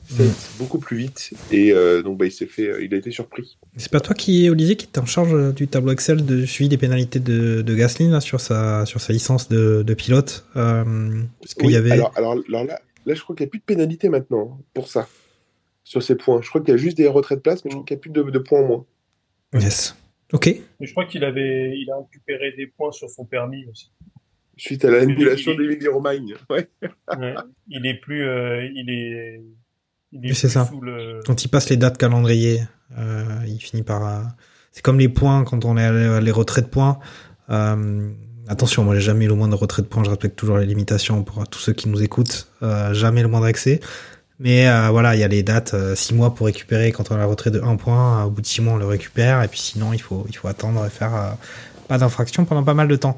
Sainz 0.07 0.55
beaucoup 0.57 0.79
plus 0.79 0.97
vite, 0.97 1.31
et 1.51 1.71
euh, 1.71 2.01
donc 2.01 2.17
bah, 2.17 2.25
il 2.25 2.31
s'est 2.31 2.45
fait, 2.45 2.83
il 2.83 2.93
a 2.93 2.97
été 2.97 3.11
surpris. 3.11 3.57
C'est 3.77 3.91
pas 3.91 3.99
toi 3.99 4.13
qui, 4.15 4.49
Olivier, 4.49 4.75
qui 4.75 4.85
est 4.85 4.97
en 4.99 5.05
charge 5.05 5.33
euh, 5.33 5.51
du 5.51 5.67
tableau 5.67 5.91
Excel 5.91 6.25
de 6.25 6.45
suivi 6.45 6.69
des 6.69 6.77
pénalités 6.77 7.19
de, 7.19 7.61
de 7.61 7.75
Gasly 7.75 8.09
là, 8.09 8.19
sur, 8.19 8.39
sa, 8.39 8.85
sur 8.85 8.99
sa 8.99 9.13
licence 9.13 9.47
de, 9.47 9.83
de 9.83 9.93
pilote 9.93 10.45
euh, 10.55 10.83
Parce 11.39 11.55
Oui, 11.61 11.73
y 11.73 11.75
avait. 11.75 11.91
alors, 11.91 12.11
alors, 12.15 12.31
alors 12.49 12.65
là, 12.65 12.79
là, 13.05 13.13
je 13.13 13.21
crois 13.21 13.35
qu'il 13.35 13.45
n'y 13.45 13.49
a 13.49 13.51
plus 13.51 13.59
de 13.59 13.63
pénalité 13.63 14.09
maintenant 14.09 14.57
hein, 14.59 14.63
pour 14.73 14.87
ça, 14.87 15.07
sur 15.83 16.03
ces 16.03 16.15
points. 16.15 16.41
Je 16.41 16.49
crois 16.49 16.61
qu'il 16.61 16.71
y 16.71 16.73
a 16.73 16.77
juste 16.77 16.97
des 16.97 17.07
retraits 17.07 17.37
de 17.37 17.41
place, 17.41 17.63
mais 17.63 17.71
je 17.71 17.75
crois 17.75 17.85
qu'il 17.85 17.95
n'y 17.95 17.99
a 17.99 18.01
plus 18.01 18.11
de, 18.11 18.23
de 18.23 18.39
points 18.39 18.59
en 18.61 18.67
moins. 18.67 18.85
Yes. 19.53 19.95
Ok. 20.33 20.47
Mais 20.79 20.87
je 20.87 20.91
crois 20.91 21.05
qu'il 21.05 21.23
avait, 21.23 21.77
il 21.77 21.89
a 21.91 21.97
récupéré 21.97 22.53
des 22.53 22.67
points 22.67 22.91
sur 22.91 23.09
son 23.09 23.25
permis 23.25 23.65
aussi. 23.67 23.91
Suite 24.57 24.85
à 24.85 24.91
l'annulation 24.91 25.55
d'Emilie 25.55 25.87
Romagne. 25.87 26.35
Ouais. 26.49 26.67
Ouais. 27.17 27.33
Il 27.67 27.85
est 27.85 27.99
plus, 27.99 28.23
euh, 28.23 28.67
il 28.75 28.89
est, 28.89 29.41
c'est 30.33 30.49
ça. 30.49 30.69
le. 30.81 31.19
Quand 31.25 31.43
il 31.43 31.47
passe 31.47 31.69
les 31.69 31.77
dates 31.77 31.97
calendrier, 31.97 32.63
euh, 32.97 33.23
il 33.47 33.59
finit 33.59 33.83
par. 33.83 34.05
euh, 34.05 34.21
C'est 34.71 34.81
comme 34.81 34.99
les 34.99 35.09
points 35.09 35.43
quand 35.43 35.65
on 35.65 35.77
est 35.77 35.85
à 35.85 36.21
les 36.21 36.31
retraits 36.31 36.65
de 36.65 36.69
points. 36.69 36.99
Euh, 37.49 38.09
attention, 38.47 38.83
moi 38.83 38.95
j'ai 38.95 39.01
jamais 39.01 39.25
eu 39.25 39.27
le 39.27 39.35
moindre 39.35 39.57
retrait 39.57 39.81
de 39.81 39.87
points. 39.87 40.03
Je 40.03 40.09
respecte 40.09 40.35
toujours 40.37 40.57
les 40.57 40.65
limitations 40.65 41.23
pour 41.23 41.47
tous 41.47 41.59
ceux 41.59 41.73
qui 41.73 41.89
nous 41.89 42.01
écoutent. 42.01 42.47
Euh, 42.63 42.93
jamais 42.93 43.21
le 43.21 43.27
moindre 43.27 43.47
excès. 43.47 43.79
Mais 44.39 44.67
euh, 44.67 44.89
voilà, 44.89 45.15
il 45.15 45.19
y 45.19 45.23
a 45.23 45.27
les 45.27 45.43
dates, 45.43 45.75
6 45.95 46.15
mois 46.15 46.33
pour 46.33 46.47
récupérer. 46.47 46.91
Quand 46.91 47.11
on 47.11 47.15
a 47.15 47.19
le 47.19 47.25
retrait 47.25 47.51
de 47.51 47.61
1 47.61 47.75
point, 47.75 48.23
au 48.23 48.31
bout 48.31 48.41
de 48.41 48.47
6 48.47 48.61
mois 48.61 48.73
on 48.73 48.77
le 48.77 48.87
récupère. 48.87 49.43
Et 49.43 49.47
puis 49.47 49.59
sinon, 49.59 49.93
il 49.93 50.01
faut, 50.01 50.25
il 50.29 50.35
faut 50.35 50.47
attendre 50.47 50.83
et 50.85 50.89
faire 50.89 51.13
euh, 51.15 51.29
pas 51.87 51.97
d'infraction 51.99 52.45
pendant 52.45 52.63
pas 52.63 52.73
mal 52.73 52.87
de 52.87 52.95
temps. 52.95 53.17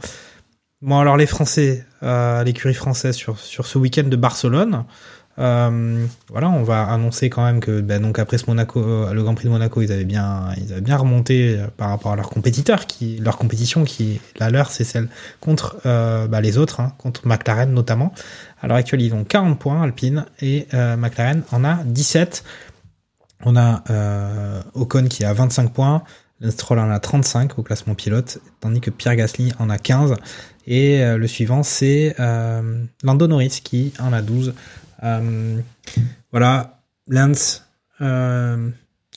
Bon, 0.81 0.99
alors 0.99 1.15
les 1.15 1.25
Français, 1.27 1.85
euh, 2.03 2.43
l'écurie 2.43 2.73
française 2.73 3.15
sur, 3.15 3.39
sur 3.39 3.65
ce 3.65 3.77
week-end 3.77 4.03
de 4.03 4.15
Barcelone. 4.17 4.83
Euh, 5.39 6.05
voilà, 6.29 6.49
on 6.49 6.61
va 6.63 6.83
annoncer 6.83 7.29
quand 7.29 7.43
même 7.43 7.59
que 7.59 7.81
ben, 7.81 8.01
donc 8.01 8.19
après 8.19 8.37
ce 8.37 8.45
Monaco, 8.47 8.79
euh, 8.79 9.13
le 9.13 9.23
Grand 9.23 9.33
Prix 9.33 9.45
de 9.45 9.49
Monaco, 9.49 9.81
ils 9.81 9.91
avaient 9.91 10.03
bien, 10.03 10.49
ils 10.57 10.71
avaient 10.71 10.81
bien 10.81 10.97
remonté 10.97 11.57
euh, 11.57 11.67
par 11.75 11.89
rapport 11.89 12.11
à 12.11 12.15
leurs 12.15 12.29
compétiteurs, 12.29 12.85
qui, 12.85 13.17
leur 13.17 13.37
compétition 13.37 13.83
qui 13.83 14.21
la 14.37 14.51
leur, 14.51 14.69
c'est 14.69 14.83
celle 14.83 15.09
contre 15.39 15.77
bah, 15.83 16.41
les 16.41 16.57
autres, 16.57 16.79
hein, 16.79 16.93
contre 16.97 17.27
McLaren 17.27 17.71
notamment. 17.73 18.13
À 18.61 18.67
l'heure 18.67 18.77
actuelle, 18.77 19.01
ils 19.01 19.13
ont 19.13 19.23
40 19.23 19.59
points 19.59 19.81
Alpine 19.81 20.25
et 20.41 20.67
McLaren 20.71 21.43
en 21.51 21.65
a 21.65 21.83
17. 21.83 22.43
On 23.45 23.57
a 23.57 23.83
Ocon 24.73 25.05
qui 25.05 25.25
a 25.25 25.33
25 25.33 25.73
points, 25.73 26.03
Stroll 26.49 26.79
en 26.79 26.89
a 26.89 26.99
35 26.99 27.59
au 27.59 27.63
classement 27.63 27.95
pilote, 27.95 28.39
tandis 28.61 28.79
que 28.79 28.89
Pierre 28.89 29.15
Gasly 29.15 29.51
en 29.59 29.69
a 29.69 29.77
15. 29.77 30.15
Et 30.65 31.03
le 31.03 31.27
suivant, 31.27 31.63
c'est 31.63 32.15
Lando 33.03 33.27
Norris 33.27 33.59
qui 33.63 33.93
en 33.99 34.13
a 34.13 34.21
12 34.21 34.53
Euh, 34.53 34.82
voilà, 36.31 36.79
Lance, 37.07 37.65
euh, 38.01 38.69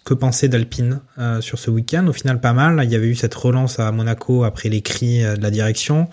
que 0.04 0.14
penser 0.14 0.48
d'Alpine 0.48 1.00
euh, 1.18 1.40
sur 1.40 1.58
ce 1.58 1.70
week-end? 1.70 2.06
Au 2.06 2.12
final, 2.12 2.40
pas 2.40 2.52
mal. 2.52 2.80
Il 2.84 2.90
y 2.90 2.94
avait 2.94 3.08
eu 3.08 3.14
cette 3.14 3.34
relance 3.34 3.80
à 3.80 3.90
Monaco 3.92 4.44
après 4.44 4.68
les 4.68 4.80
cris 4.80 5.24
euh, 5.24 5.36
de 5.36 5.42
la 5.42 5.50
direction, 5.50 6.08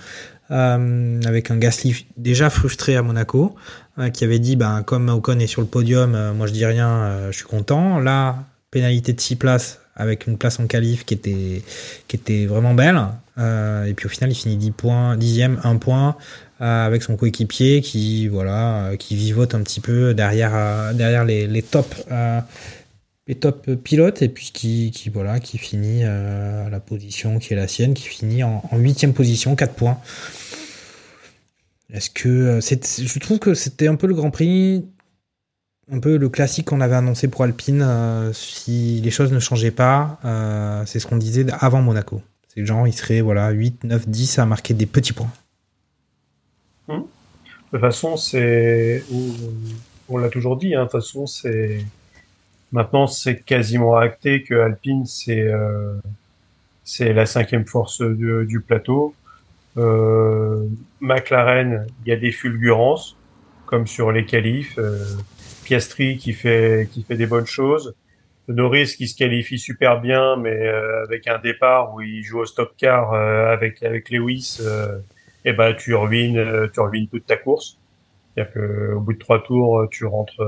euh, 0.52 1.22
avec 1.26 1.52
un 1.52 1.58
Gasly 1.58 2.06
déjà 2.18 2.50
frustré 2.50 2.96
à 2.96 3.02
Monaco, 3.04 3.56
euh, 4.00 4.10
qui 4.10 4.24
avait 4.24 4.40
dit, 4.40 4.56
ben, 4.56 4.84
comme 4.84 5.10
Ocon 5.10 5.40
est 5.40 5.48
sur 5.48 5.62
le 5.62 5.68
podium, 5.68 6.16
euh, 6.16 6.34
moi 6.34 6.48
je 6.48 6.54
dis 6.54 6.66
rien, 6.66 6.90
euh, 6.90 7.32
je 7.32 7.38
suis 7.38 7.46
content. 7.46 8.00
Là, 8.00 8.46
pénalité 8.72 9.14
de 9.14 9.22
6 9.22 9.36
places 9.36 9.80
avec 9.96 10.28
une 10.28 10.38
place 10.38 10.60
en 10.60 10.68
qualif 10.68 11.06
qui 11.06 11.14
était, 11.14 11.62
qui 12.08 12.16
était 12.16 12.46
vraiment 12.46 12.74
belle. 12.74 13.00
Euh, 13.38 13.86
et 13.86 13.94
puis 13.94 14.06
au 14.06 14.10
final, 14.10 14.32
il 14.32 14.36
finit 14.36 14.58
10 14.58 14.72
points, 14.72 15.18
10e, 15.18 15.58
1 15.64 15.78
point 15.78 16.16
euh, 16.62 16.86
avec 16.86 17.04
son 17.04 17.16
coéquipier 17.16 17.82
qui 17.82 18.28
voilà 18.28 18.86
euh, 18.86 18.96
qui 18.96 19.16
vivote 19.16 19.56
un 19.56 19.62
petit 19.62 19.80
peu 19.80 20.14
derrière 20.14 20.94
derrière 20.94 21.26
les, 21.26 21.48
les 21.48 21.62
top 21.64 21.96
les 23.28 23.36
top 23.36 23.74
pilotes 23.76 24.22
et 24.22 24.30
puis 24.30 24.52
qui, 24.54 24.92
qui 24.92 25.10
voilà 25.10 25.40
qui 25.40 25.58
finit 25.58 26.04
à 26.04 26.70
la 26.70 26.80
position 26.80 27.40
qui 27.40 27.54
est 27.54 27.56
la 27.56 27.68
sienne 27.68 27.94
qui 27.94 28.04
finit 28.04 28.44
en 28.44 28.62
huitième 28.74 29.14
position 29.14 29.56
4 29.56 29.74
points 29.74 29.98
est-ce 31.92 32.10
que 32.10 32.60
je 32.62 33.20
trouve 33.20 33.40
que 33.40 33.54
c'était 33.54 33.88
un 33.88 33.96
peu 33.96 34.08
le 34.08 34.14
Grand 34.14 34.30
Prix 34.32 34.86
un 35.92 36.00
peu 36.00 36.18
le 36.18 36.30
classique 36.30 36.68
qu'on 36.68 36.82
avait 36.82 36.96
annoncé 36.96 37.28
pour 37.28 37.44
Alpine 37.44 37.82
euh, 37.82 38.34
si 38.34 39.02
les 39.02 39.12
choses 39.12 39.32
ne 39.32 39.40
changeaient 39.40 39.72
pas 39.72 40.18
euh, 40.24 40.84
c'est 40.86 41.00
ce 41.00 41.08
qu'on 41.08 41.18
disait 41.18 41.46
avant 41.60 41.82
Monaco 41.82 42.22
c'est 42.48 42.66
genre 42.66 42.88
il 42.88 42.94
serait 42.94 43.22
voilà 43.22 43.50
8 43.50 43.84
9 43.84 44.08
10 44.08 44.40
à 44.40 44.46
marquer 44.46 44.74
des 44.74 44.86
petits 44.86 45.14
points 45.14 45.32
De 47.74 47.80
toute 47.80 47.82
façon, 47.82 48.18
c'est. 48.18 49.04
On, 50.08 50.18
l'a 50.18 50.30
toujours 50.30 50.58
dit, 50.58 50.76
hein, 50.76 50.82
de 50.82 50.90
toute 50.90 50.92
façon, 50.92 51.26
c'est. 51.26 51.84
Maintenant, 52.72 53.08
c'est 53.08 53.44
quasiment 53.44 53.96
acté 53.96 54.44
que 54.44 54.54
Alpine, 54.54 55.06
c'est 55.06 55.42
euh, 55.42 55.96
la 57.00 57.26
cinquième 57.26 57.66
force 57.66 58.02
du, 58.02 58.46
du 58.46 58.62
plateau. 58.62 59.16
Euh, 59.78 60.68
McLaren, 61.02 61.88
il 62.06 62.10
y 62.10 62.12
a 62.12 62.16
des 62.16 62.32
fulgurances, 62.32 63.16
comme 63.66 63.88
sur 63.88 64.12
les 64.12 64.26
qualifs. 64.26 64.78
Piastri 65.64 66.18
qui 66.18 66.34
fait 66.34 66.90
qui 66.92 67.04
fait 67.04 67.16
des 67.16 67.28
bonnes 67.28 67.46
choses. 67.46 67.96
Norris 68.48 68.96
qui 68.98 69.08
se 69.08 69.16
qualifie 69.16 69.58
super 69.58 70.02
bien, 70.02 70.36
mais 70.36 70.68
euh, 70.68 71.04
avec 71.04 71.28
un 71.28 71.40
départ 71.40 71.94
où 71.94 72.02
il 72.02 72.24
joue 72.24 72.40
au 72.40 72.46
stop 72.46 72.74
car 72.78 73.14
euh, 73.14 73.54
avec 73.54 73.84
avec 73.84 74.10
Lewis. 74.10 74.58
Euh, 74.62 75.00
eh 75.46 75.54
ben 75.54 75.74
tu 75.76 75.94
ruines 75.94 76.70
tu 76.74 76.80
ruines 76.80 77.08
toute 77.08 77.26
ta 77.26 77.38
course. 77.38 77.80
C'est-à-dire 78.36 78.54
que 78.54 78.94
au 78.94 79.00
bout 79.00 79.14
de 79.14 79.20
trois 79.20 79.44
tours, 79.44 79.88
tu 79.92 80.06
rentres 80.06 80.42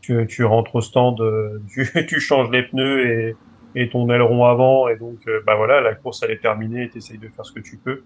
tu, 0.00 0.26
tu 0.26 0.44
rentres 0.44 0.76
au 0.76 0.80
stand, 0.80 1.20
tu, 1.72 2.06
tu 2.06 2.20
changes 2.20 2.50
les 2.50 2.62
pneus 2.62 3.06
et, 3.06 3.36
et 3.74 3.88
ton 3.90 4.08
aileron 4.10 4.44
avant 4.46 4.88
et 4.88 4.96
donc 4.96 5.18
bah 5.44 5.56
voilà 5.56 5.80
la 5.80 5.94
course 5.94 6.22
elle 6.22 6.30
est 6.30 6.40
terminée 6.40 6.84
et 6.84 6.88
t'essayes 6.90 7.18
de 7.18 7.28
faire 7.28 7.44
ce 7.44 7.52
que 7.52 7.60
tu 7.60 7.76
peux. 7.76 8.02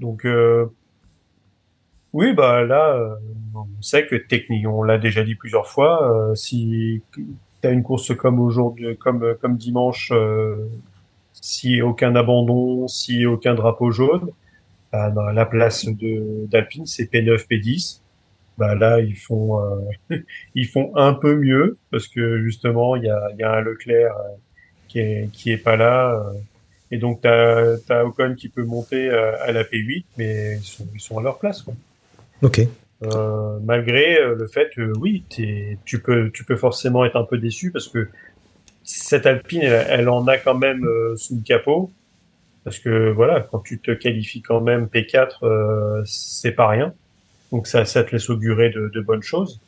Donc 0.00 0.24
euh, 0.24 0.66
oui 2.14 2.32
bah 2.32 2.64
là 2.64 2.94
euh, 2.94 3.14
on 3.54 3.82
sait 3.82 4.06
que 4.06 4.16
techniquement 4.16 4.78
on 4.78 4.82
l'a 4.82 4.96
déjà 4.96 5.22
dit 5.22 5.34
plusieurs 5.34 5.68
fois 5.68 6.30
euh, 6.30 6.34
si 6.34 7.02
t'as 7.60 7.72
une 7.72 7.82
course 7.82 8.16
comme 8.16 8.40
aujourd'hui 8.40 8.96
comme 8.96 9.34
comme 9.42 9.58
dimanche 9.58 10.10
euh, 10.12 10.56
si 11.34 11.82
aucun 11.82 12.16
abandon 12.16 12.88
si 12.88 13.26
aucun 13.26 13.54
drapeau 13.54 13.90
jaune 13.90 14.30
bah, 14.94 15.32
la 15.32 15.46
place 15.46 15.86
de 15.86 16.46
d'Alpine, 16.46 16.86
c'est 16.86 17.10
P9, 17.10 17.46
P10. 17.48 18.00
Bah 18.58 18.76
là, 18.76 19.00
ils 19.00 19.16
font 19.16 19.60
euh, 19.60 20.18
ils 20.54 20.66
font 20.66 20.94
un 20.96 21.14
peu 21.14 21.34
mieux 21.34 21.78
parce 21.90 22.06
que 22.06 22.40
justement, 22.44 22.94
il 22.94 23.04
y 23.04 23.10
a 23.10 23.28
y 23.38 23.42
a 23.42 23.52
un 23.52 23.60
Leclerc 23.60 24.16
euh, 24.16 24.36
qui 24.88 25.00
est 25.00 25.30
qui 25.32 25.50
est 25.50 25.58
pas 25.58 25.76
là 25.76 26.14
euh, 26.14 26.32
et 26.92 26.98
donc 26.98 27.20
t'as 27.22 27.76
t'as 27.88 28.04
Ocon 28.04 28.34
qui 28.36 28.48
peut 28.48 28.64
monter 28.64 29.10
euh, 29.10 29.34
à 29.42 29.50
la 29.50 29.64
P8, 29.64 30.04
mais 30.16 30.58
ils 30.58 30.64
sont 30.64 30.86
ils 30.94 31.00
sont 31.00 31.18
à 31.18 31.22
leur 31.22 31.38
place 31.38 31.62
quoi. 31.62 31.74
Ok 32.44 32.60
Euh, 33.02 33.58
malgré 33.62 34.18
euh, 34.18 34.34
le 34.34 34.46
fait 34.46 34.70
que 34.74 34.92
oui, 34.98 35.24
tu 35.28 35.98
peux 36.00 36.30
tu 36.30 36.44
peux 36.44 36.56
forcément 36.56 37.04
être 37.04 37.16
un 37.16 37.24
peu 37.24 37.38
déçu 37.38 37.70
parce 37.70 37.88
que 37.88 38.08
cette 38.82 39.26
Alpine, 39.26 39.62
elle, 39.62 40.08
en 40.08 40.26
a 40.26 40.36
quand 40.38 40.54
même 40.54 40.84
euh, 40.84 41.16
sous 41.16 41.36
le 41.36 41.42
capot. 41.42 41.90
Parce 42.64 42.78
que 42.78 43.10
voilà, 43.10 43.40
quand 43.40 43.60
tu 43.60 43.78
te 43.78 43.90
qualifies 43.90 44.42
quand 44.42 44.60
même 44.60 44.86
P4, 44.86 45.44
euh, 45.44 46.02
c'est 46.06 46.52
pas 46.52 46.68
rien. 46.68 46.94
Donc 47.52 47.66
ça, 47.66 47.84
ça 47.84 48.04
te 48.04 48.12
laisse 48.12 48.30
augurer 48.30 48.70
de, 48.70 49.00
bonnes 49.00 49.22
choses. 49.22 49.60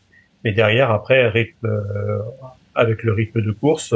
Mais 0.45 0.53
derrière, 0.53 0.91
après, 0.91 1.21
avec 1.21 1.57
le 1.63 3.13
rythme 3.13 3.43
de 3.43 3.53
course, 3.53 3.95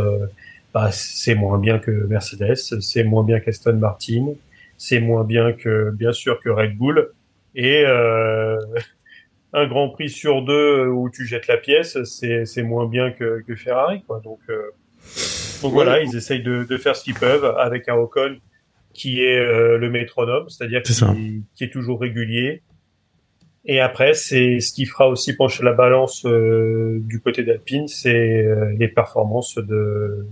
bah, 0.75 0.91
c'est 0.93 1.35
moins 1.35 1.59
bien 1.59 1.79
que 1.79 1.91
Mercedes, 1.91 2.57
c'est 2.57 3.05
moins 3.05 3.25
bien 3.25 3.41
qu'Aston 3.41 3.77
Martin, 3.77 4.35
c'est 4.77 5.01
moins 5.01 5.25
bien 5.25 5.53
que, 5.53 5.91
bien 5.91 6.13
sûr, 6.13 6.41
que 6.41 6.51
Red 6.51 6.77
Bull. 6.77 7.11
Et 7.55 7.85
euh, 7.85 8.59
un 9.53 9.67
Grand 9.67 9.91
Prix 9.91 10.11
sur 10.11 10.43
deux 10.43 10.87
où 10.87 11.11
tu 11.11 11.27
jettes 11.27 11.47
la 11.47 11.57
pièce, 11.57 12.03
c'est 12.05 12.63
moins 12.63 12.87
bien 12.87 13.11
que, 13.11 13.43
que 13.47 13.55
Ferrari. 13.55 14.03
Quoi. 14.07 14.21
Donc, 14.25 14.41
euh, 14.49 14.71
donc 15.63 15.73
voilà, 15.73 16.01
ils 16.01 16.17
essayent 16.17 16.43
de, 16.43 16.65
de 16.65 16.77
faire 16.77 16.97
ce 16.97 17.05
qu'ils 17.05 17.15
peuvent 17.15 17.45
avec 17.45 17.89
un 17.89 17.95
Ocon 17.95 18.39
qui 18.93 19.23
est 19.23 19.39
euh, 19.39 19.79
le 19.79 19.91
métronome, 19.91 20.49
c'est-à-dire 20.49 20.83
qui, 20.83 21.45
qui 21.55 21.65
est 21.65 21.71
toujours 21.71 22.01
régulier. 22.01 22.63
Et 23.65 23.81
après, 23.81 24.15
c'est 24.15 24.61
ce 24.61 24.73
qui 24.73 24.87
fera 24.87 25.09
aussi 25.09 25.37
pencher 25.37 25.63
la 25.63 25.73
balance 25.73 26.25
euh, 26.25 26.99
du 27.03 27.21
côté 27.21 27.45
d'Alpine, 27.45 27.89
c'est 27.89 28.43
euh, 28.43 28.73
les 28.79 28.89
performances 28.89 29.57
de 29.57 30.27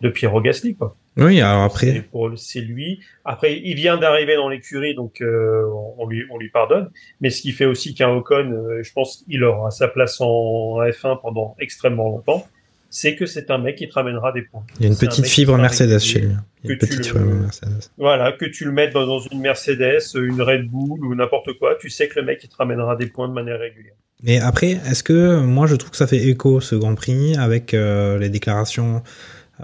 de 0.00 0.08
Piero 0.08 0.40
Gasly, 0.40 0.76
quoi. 0.76 0.94
Oui 1.18 1.40
alors 1.40 1.62
après 1.62 2.04
C'est 2.36 2.60
lui. 2.60 3.00
Après, 3.24 3.60
il 3.62 3.74
vient 3.74 3.96
d'arriver 3.96 4.36
dans 4.36 4.48
l'écurie, 4.48 4.94
donc 4.94 5.20
euh, 5.20 5.64
on, 5.98 6.06
lui 6.06 6.24
on 6.30 6.38
lui 6.38 6.50
pardonne. 6.50 6.90
Mais 7.20 7.30
ce 7.30 7.42
qui 7.42 7.52
fait 7.52 7.66
aussi 7.66 7.94
qu'un 7.94 8.10
Ocon, 8.10 8.50
euh, 8.52 8.82
je 8.82 8.92
pense 8.92 9.24
qu'il 9.24 9.44
aura 9.44 9.70
sa 9.70 9.88
place 9.88 10.20
en 10.20 10.78
F1 10.80 11.20
pendant 11.20 11.56
extrêmement 11.58 12.08
longtemps, 12.08 12.46
c'est 12.90 13.16
que 13.16 13.26
c'est 13.26 13.50
un 13.50 13.58
mec 13.58 13.76
qui 13.76 13.88
te 13.88 13.94
ramènera 13.94 14.32
des 14.32 14.42
points. 14.42 14.64
il 14.78 14.82
y 14.82 14.84
a 14.86 14.88
une 14.88 14.94
un 14.94 14.98
petite 14.98 15.26
fibre 15.26 15.56
Mercedes 15.58 15.98
chez 15.98 16.20
lui 16.20 16.32
il 16.64 16.68
y 16.68 16.70
a 16.70 16.72
une 16.72 16.78
petite 16.78 17.06
fibre 17.06 17.20
Mercedes 17.20 17.90
Voilà, 17.98 18.32
que 18.32 18.46
tu 18.46 18.64
le 18.64 18.72
mettes 18.72 18.94
dans, 18.94 19.06
dans 19.06 19.20
une 19.20 19.40
Mercedes, 19.40 20.00
une 20.14 20.40
Red 20.40 20.68
Bull 20.68 21.04
ou 21.04 21.14
n'importe 21.14 21.52
quoi, 21.58 21.76
tu 21.78 21.90
sais 21.90 22.08
que 22.08 22.18
le 22.18 22.24
mec 22.24 22.40
il 22.42 22.48
te 22.48 22.56
ramènera 22.56 22.96
des 22.96 23.06
points 23.06 23.28
de 23.28 23.34
manière 23.34 23.58
régulière. 23.58 23.94
Mais 24.22 24.40
après, 24.40 24.78
est-ce 24.90 25.02
que 25.02 25.38
moi 25.38 25.66
je 25.66 25.76
trouve 25.76 25.90
que 25.90 25.96
ça 25.96 26.06
fait 26.06 26.26
écho 26.26 26.60
ce 26.60 26.74
Grand 26.74 26.94
Prix 26.94 27.36
avec 27.36 27.72
euh, 27.72 28.18
les 28.18 28.28
déclarations 28.30 29.02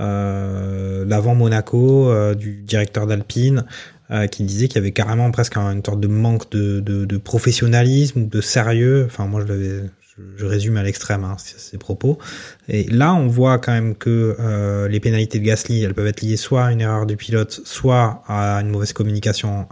euh, 0.01 1.05
d'avant 1.05 1.35
Monaco 1.35 2.09
euh, 2.11 2.35
du 2.35 2.63
directeur 2.63 3.07
d'Alpine 3.07 3.65
euh, 4.11 4.27
qui 4.27 4.45
disait 4.45 4.69
qu'il 4.69 4.77
y 4.77 4.79
avait 4.79 4.93
carrément 4.93 5.31
presque 5.31 5.57
un- 5.57 5.73
une 5.73 5.85
sorte 5.85 6.01
de 6.01 6.09
manque 6.09 6.51
de, 6.51 6.81
de, 6.81 7.05
de 7.05 7.17
professionnalisme 7.17 8.29
de 8.29 8.41
sérieux. 8.41 9.05
Enfin, 9.07 9.27
moi 9.27 9.45
je 10.37 10.45
résume 10.47 10.77
à 10.77 10.83
l'extrême 10.85 11.25
hein, 11.25 11.37
ces 11.39 11.77
propos. 11.77 12.19
Et 12.69 12.85
là, 12.85 13.15
on 13.15 13.27
voit 13.27 13.59
quand 13.59 13.73
même 13.73 13.97
que 13.97 14.37
les 14.89 15.01
pénalités 15.01 15.41
de 15.41 15.45
Gasly, 15.45 15.83
elles 15.83 15.95
peuvent 15.95 16.07
être 16.07 16.21
liées 16.21 16.37
soit 16.37 16.67
à 16.67 16.73
une 16.73 16.81
erreur 16.83 17.05
du 17.07 17.17
pilote, 17.17 17.61
soit 17.65 18.23
à 18.29 18.59
une 18.61 18.69
mauvaise 18.69 18.93
communication 18.93 19.67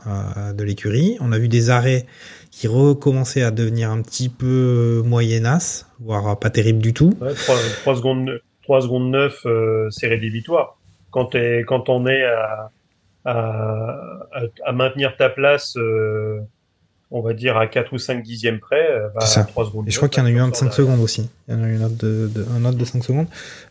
de 0.53 0.65
l'écurie. 0.65 1.17
On 1.21 1.31
a 1.31 1.39
vu 1.39 1.47
des 1.47 1.71
arrêts 1.71 2.07
qui 2.51 2.67
recommençaient 2.67 3.43
à 3.43 3.53
devenir 3.53 3.91
un 3.93 4.03
petit 4.03 4.29
peu 4.29 5.01
moyennasse, 5.07 5.87
voire 6.01 6.37
pas 6.41 6.51
terrible 6.51 6.81
du 6.81 6.93
tout. 6.93 7.15
Ouais, 7.21 7.35
3, 7.85 7.95
secondes, 7.97 8.41
ne- 8.63 8.65
trois 8.65 8.83
secondes 8.83 9.11
9, 9.11 9.41
euh, 9.47 9.89
c'est 9.91 10.07
rédhibitoire. 10.09 10.79
Quand, 11.11 11.31
quand 11.67 11.89
on 11.89 12.07
est 12.07 12.25
à, 12.25 12.71
à, 13.25 14.19
à, 14.65 14.73
maintenir 14.73 15.17
ta 15.17 15.29
place, 15.29 15.77
euh, 15.77 16.41
on 17.11 17.21
va 17.21 17.35
dire 17.35 17.59
à 17.59 17.67
4 17.67 17.93
ou 17.93 17.99
5 17.99 18.23
dixièmes 18.23 18.59
près, 18.59 18.91
euh, 18.91 19.09
bah, 19.15 19.21
ça. 19.27 19.45
3 19.45 19.67
secondes 19.67 19.87
Et 19.87 19.91
je 19.91 19.97
crois 19.99 20.07
9, 20.09 20.15
qu'il 20.15 20.23
y 20.23 20.27
en 20.27 20.29
a 20.29 20.33
eu 20.33 20.39
un 20.41 20.49
de 20.49 20.53
tu 20.53 20.59
5 20.61 20.67
sors 20.73 20.77
derrière. 20.77 20.87
secondes 20.95 21.05
aussi. 21.05 21.29
Il 21.49 21.55
y 21.55 21.59
en 21.59 21.63
a 21.63 21.69
eu 21.69 21.75
une 21.77 21.85
autre 21.85 21.97
de, 21.99 22.29
de- 22.35 22.47
un 22.57 22.65
autre 22.65 22.79
de 22.79 22.85
5 22.87 23.05
secondes. 23.05 23.27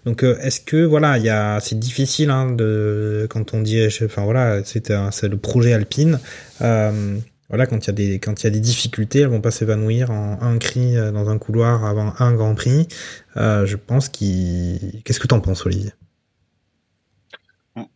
Donc, 0.06 0.24
euh, 0.24 0.38
est-ce 0.42 0.62
que, 0.62 0.86
voilà, 0.86 1.18
il 1.18 1.24
y 1.26 1.30
a, 1.30 1.60
c'est 1.60 1.80
difficile, 1.80 2.30
hein, 2.30 2.52
de, 2.52 3.26
quand 3.32 3.54
on 3.56 3.62
dit, 3.62 3.84
enfin, 4.06 4.24
voilà, 4.24 4.62
un- 4.92 5.12
c'est 5.12 5.28
le 5.28 5.38
projet 5.38 5.74
Alpine. 5.74 6.20
Euh, 6.62 7.18
voilà, 7.52 7.66
quand 7.66 7.86
il 7.86 7.88
y 7.88 7.90
a 7.90 7.94
des, 7.94 8.16
y 8.16 8.48
a 8.48 8.50
des 8.50 8.60
difficultés, 8.62 9.20
elles 9.20 9.28
vont 9.28 9.42
pas 9.42 9.52
s'évanouir 9.52 10.10
en 10.10 10.42
un 10.42 10.58
cri 10.58 10.96
euh, 10.96 11.12
dans 11.12 11.30
un 11.30 11.38
couloir 11.38 11.84
avant 11.84 12.14
un 12.18 12.34
Grand 12.34 12.56
Prix. 12.56 12.88
Euh, 13.36 13.66
je 13.66 13.76
pense 13.76 14.08
qu'il, 14.08 15.02
qu'est-ce 15.04 15.20
que 15.20 15.28
t'en 15.28 15.42
penses, 15.42 15.66
Olivier? 15.66 15.92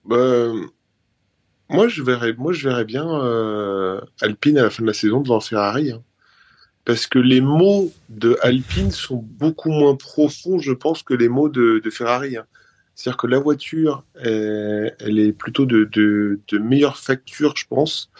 Bah, 0.03 0.51
moi, 1.69 1.87
je 1.87 2.03
verrais, 2.03 2.33
moi, 2.33 2.51
je 2.51 2.67
verrais 2.67 2.83
bien 2.83 3.07
euh, 3.09 4.01
Alpine 4.19 4.57
à 4.57 4.63
la 4.63 4.69
fin 4.69 4.83
de 4.83 4.87
la 4.87 4.93
saison 4.93 5.21
devant 5.21 5.39
Ferrari. 5.39 5.93
hein. 5.93 6.03
Parce 6.83 7.07
que 7.07 7.17
les 7.17 7.39
mots 7.39 7.93
de 8.09 8.37
Alpine 8.41 8.91
sont 8.91 9.23
beaucoup 9.25 9.69
moins 9.69 9.95
profonds, 9.95 10.59
je 10.59 10.73
pense, 10.73 11.01
que 11.01 11.13
les 11.13 11.29
mots 11.29 11.47
de, 11.47 11.81
Ferrari. 11.91 12.35
hein. 12.35 12.45
C'est-à-dire 12.93 13.17
que 13.17 13.27
la 13.27 13.39
voiture, 13.39 14.03
elle, 14.15 15.17
est 15.17 15.31
plutôt 15.31 15.65
de, 15.65 15.85
de 15.93 16.57
meilleure 16.57 16.97
facture, 16.97 17.53
je 17.55 17.65
pense. 17.69 18.11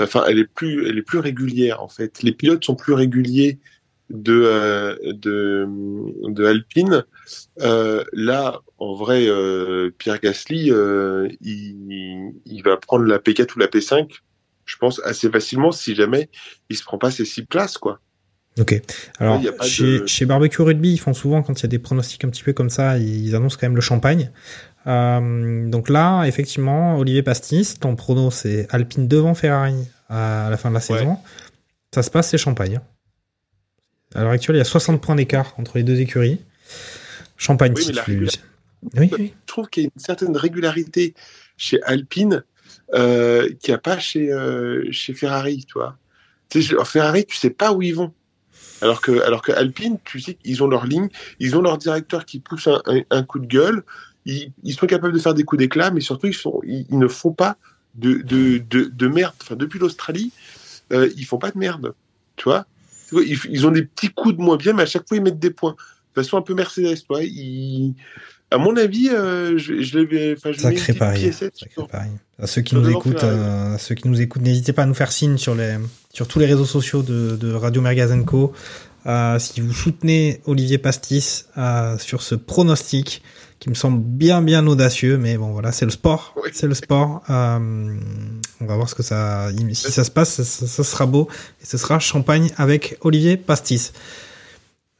Enfin, 0.00 0.24
elle 0.28 0.38
est 0.38 0.44
plus, 0.46 0.88
elle 0.88 0.98
est 0.98 1.02
plus 1.02 1.18
régulière 1.18 1.82
en 1.82 1.88
fait. 1.88 2.22
Les 2.22 2.32
pilotes 2.32 2.64
sont 2.64 2.74
plus 2.76 2.92
réguliers 2.92 3.58
de 4.10 4.42
euh, 4.44 4.96
de, 5.12 5.66
de 6.30 6.44
Alpine. 6.46 7.04
Euh, 7.60 8.04
là, 8.12 8.60
en 8.78 8.94
vrai, 8.94 9.26
euh, 9.28 9.90
Pierre 9.98 10.20
Gasly, 10.20 10.70
il, 11.40 12.32
il 12.46 12.62
va 12.62 12.76
prendre 12.76 13.04
la 13.04 13.18
P4 13.18 13.56
ou 13.56 13.58
la 13.58 13.66
P5, 13.66 14.08
je 14.64 14.76
pense 14.76 15.00
assez 15.04 15.30
facilement 15.30 15.72
si 15.72 15.94
jamais 15.94 16.28
il 16.70 16.76
se 16.76 16.84
prend 16.84 16.98
pas 16.98 17.10
ses 17.10 17.24
six 17.24 17.44
places, 17.44 17.78
quoi. 17.78 18.00
Ok. 18.58 18.80
Alors, 19.18 19.40
Ouais, 19.40 19.50
chez, 19.68 20.00
de- 20.00 20.06
chez 20.06 20.26
Barbecue 20.26 20.62
Rugby, 20.62 20.92
ils 20.92 20.98
font 20.98 21.14
souvent, 21.14 21.42
quand 21.42 21.60
il 21.60 21.62
y 21.62 21.66
a 21.66 21.68
des 21.68 21.78
pronostics 21.78 22.24
un 22.24 22.28
petit 22.28 22.42
peu 22.42 22.52
comme 22.52 22.70
ça, 22.70 22.98
ils 22.98 23.34
annoncent 23.36 23.56
quand 23.60 23.66
même 23.66 23.76
le 23.76 23.80
champagne. 23.82 24.32
Euh, 24.88 25.68
donc 25.68 25.88
là, 25.88 26.24
effectivement, 26.24 26.96
Olivier 26.98 27.22
Pastis, 27.22 27.78
ton 27.78 27.94
prono, 27.96 28.30
c'est 28.30 28.66
Alpine 28.70 29.06
devant 29.06 29.34
Ferrari 29.34 29.74
à 30.08 30.48
la 30.50 30.56
fin 30.56 30.70
de 30.70 30.74
la 30.74 30.80
Ouais. 30.80 30.98
saison. 30.98 31.18
Ça 31.94 32.02
se 32.02 32.10
passe, 32.10 32.30
c'est 32.30 32.38
champagne. 32.38 32.76
hein. 32.76 32.82
À 34.14 34.22
l'heure 34.22 34.30
actuelle, 34.32 34.56
il 34.56 34.60
y 34.60 34.62
a 34.62 34.64
60 34.64 35.00
points 35.02 35.14
d'écart 35.16 35.54
entre 35.58 35.76
les 35.76 35.82
deux 35.84 36.00
écuries. 36.00 36.40
Champagne, 37.36 37.72
Oui, 37.76 37.82
si 37.84 37.92
tu- 37.92 38.26
Oui, 38.96 39.10
oui. 39.18 39.34
Je 39.42 39.46
trouve 39.46 39.68
qu'il 39.68 39.82
y 39.84 39.86
a 39.86 39.90
une 39.94 40.00
certaine 40.00 40.36
régularité 40.36 41.14
chez 41.56 41.82
Alpine 41.82 42.42
euh, 42.94 43.48
qu'il 43.60 43.72
n'y 43.72 43.74
a 43.74 43.78
pas 43.78 43.98
chez 43.98 44.32
euh, 44.32 44.86
chez 44.92 45.12
Ferrari, 45.14 45.64
tu 45.66 45.74
vois. 45.74 45.98
Tu 46.48 46.62
sais, 46.62 46.74
Ferrari, 46.84 47.26
tu 47.26 47.36
sais 47.36 47.50
pas 47.50 47.72
où 47.72 47.82
ils 47.82 47.94
vont. 47.94 48.12
Alors 48.80 49.00
que, 49.00 49.20
alors 49.22 49.42
que 49.42 49.52
Alpine, 49.52 49.98
tu 50.04 50.20
sais 50.20 50.34
qu'ils 50.34 50.62
ont 50.62 50.68
leur 50.68 50.86
ligne, 50.86 51.08
ils 51.40 51.56
ont 51.56 51.60
leur 51.60 51.76
directeur 51.78 52.24
qui 52.24 52.38
pousse 52.38 52.68
un, 52.68 52.80
un- 52.86 53.02
un 53.10 53.22
coup 53.24 53.40
de 53.40 53.46
gueule, 53.46 53.82
ils, 54.28 54.52
ils 54.62 54.74
sont 54.74 54.86
capables 54.86 55.12
de 55.12 55.18
faire 55.18 55.34
des 55.34 55.44
coups 55.44 55.58
d'éclat, 55.58 55.90
mais 55.90 56.00
surtout 56.00 56.28
ils, 56.28 56.34
sont, 56.34 56.60
ils, 56.64 56.86
ils 56.90 56.98
ne 56.98 57.08
font 57.08 57.32
pas 57.32 57.56
de, 57.94 58.22
de, 58.22 58.58
de, 58.58 58.84
de 58.84 59.08
merde. 59.08 59.34
Enfin, 59.42 59.56
depuis 59.56 59.78
l'Australie, 59.78 60.30
euh, 60.92 61.10
ils 61.16 61.24
font 61.24 61.38
pas 61.38 61.50
de 61.50 61.58
merde, 61.58 61.94
tu 62.36 62.44
vois? 62.44 62.66
Ils, 63.12 63.38
ils 63.50 63.66
ont 63.66 63.70
des 63.70 63.82
petits 63.82 64.10
coups 64.10 64.36
de 64.36 64.42
moins 64.42 64.56
bien, 64.56 64.72
mais 64.74 64.84
à 64.84 64.86
chaque 64.86 65.08
fois 65.08 65.16
ils 65.16 65.22
mettent 65.22 65.40
des 65.40 65.50
points. 65.50 65.76
De 66.14 66.22
façon 66.22 66.36
un 66.36 66.42
peu 66.42 66.54
Mercedes. 66.54 66.98
Ils, 67.20 67.94
à 68.50 68.56
mon 68.56 68.76
avis, 68.76 69.10
euh, 69.10 69.58
je, 69.58 69.82
je 69.82 69.98
une 69.98 70.54
Sacré 70.54 70.94
pari. 70.94 71.30
À 72.38 72.46
ceux 72.46 72.62
qui 72.62 72.74
nous 72.74 72.88
écoutent, 72.88 73.24
euh, 73.24 73.76
ceux 73.78 73.94
qui 73.94 74.08
nous 74.08 74.20
écoutent, 74.20 74.42
n'hésitez 74.42 74.72
pas 74.72 74.84
à 74.84 74.86
nous 74.86 74.94
faire 74.94 75.12
signe 75.12 75.36
sur 75.36 75.54
les, 75.54 75.76
sur 76.12 76.26
tous 76.26 76.38
les 76.38 76.46
réseaux 76.46 76.64
sociaux 76.64 77.02
de, 77.02 77.36
de 77.36 77.52
Radio 77.52 77.82
Mergaz 77.82 78.12
Co. 78.24 78.52
Euh, 79.06 79.38
si 79.38 79.60
vous 79.60 79.72
soutenez 79.72 80.40
Olivier 80.46 80.78
Pastis 80.78 81.46
euh, 81.58 81.98
sur 81.98 82.22
ce 82.22 82.34
pronostic 82.34 83.22
qui 83.60 83.68
me 83.70 83.74
semble 83.74 84.00
bien 84.02 84.40
bien 84.42 84.66
audacieux, 84.66 85.18
mais 85.18 85.36
bon 85.36 85.50
voilà, 85.52 85.72
c'est 85.72 85.84
le 85.84 85.90
sport, 85.90 86.34
Oui. 86.42 86.50
c'est 86.52 86.66
le 86.68 86.74
sport. 86.74 87.22
Euh, 87.28 87.98
on 88.60 88.66
va 88.66 88.76
voir 88.76 88.88
ce 88.88 88.94
que 88.94 89.02
ça, 89.02 89.48
si 89.72 89.90
ça 89.90 90.04
se 90.04 90.10
passe, 90.10 90.42
ça, 90.42 90.66
ça- 90.66 90.84
sera 90.84 91.06
beau 91.06 91.28
et 91.62 91.66
ce 91.66 91.76
sera 91.78 91.98
champagne 91.98 92.50
avec 92.56 92.96
Olivier 93.00 93.36
Pastis. 93.36 93.92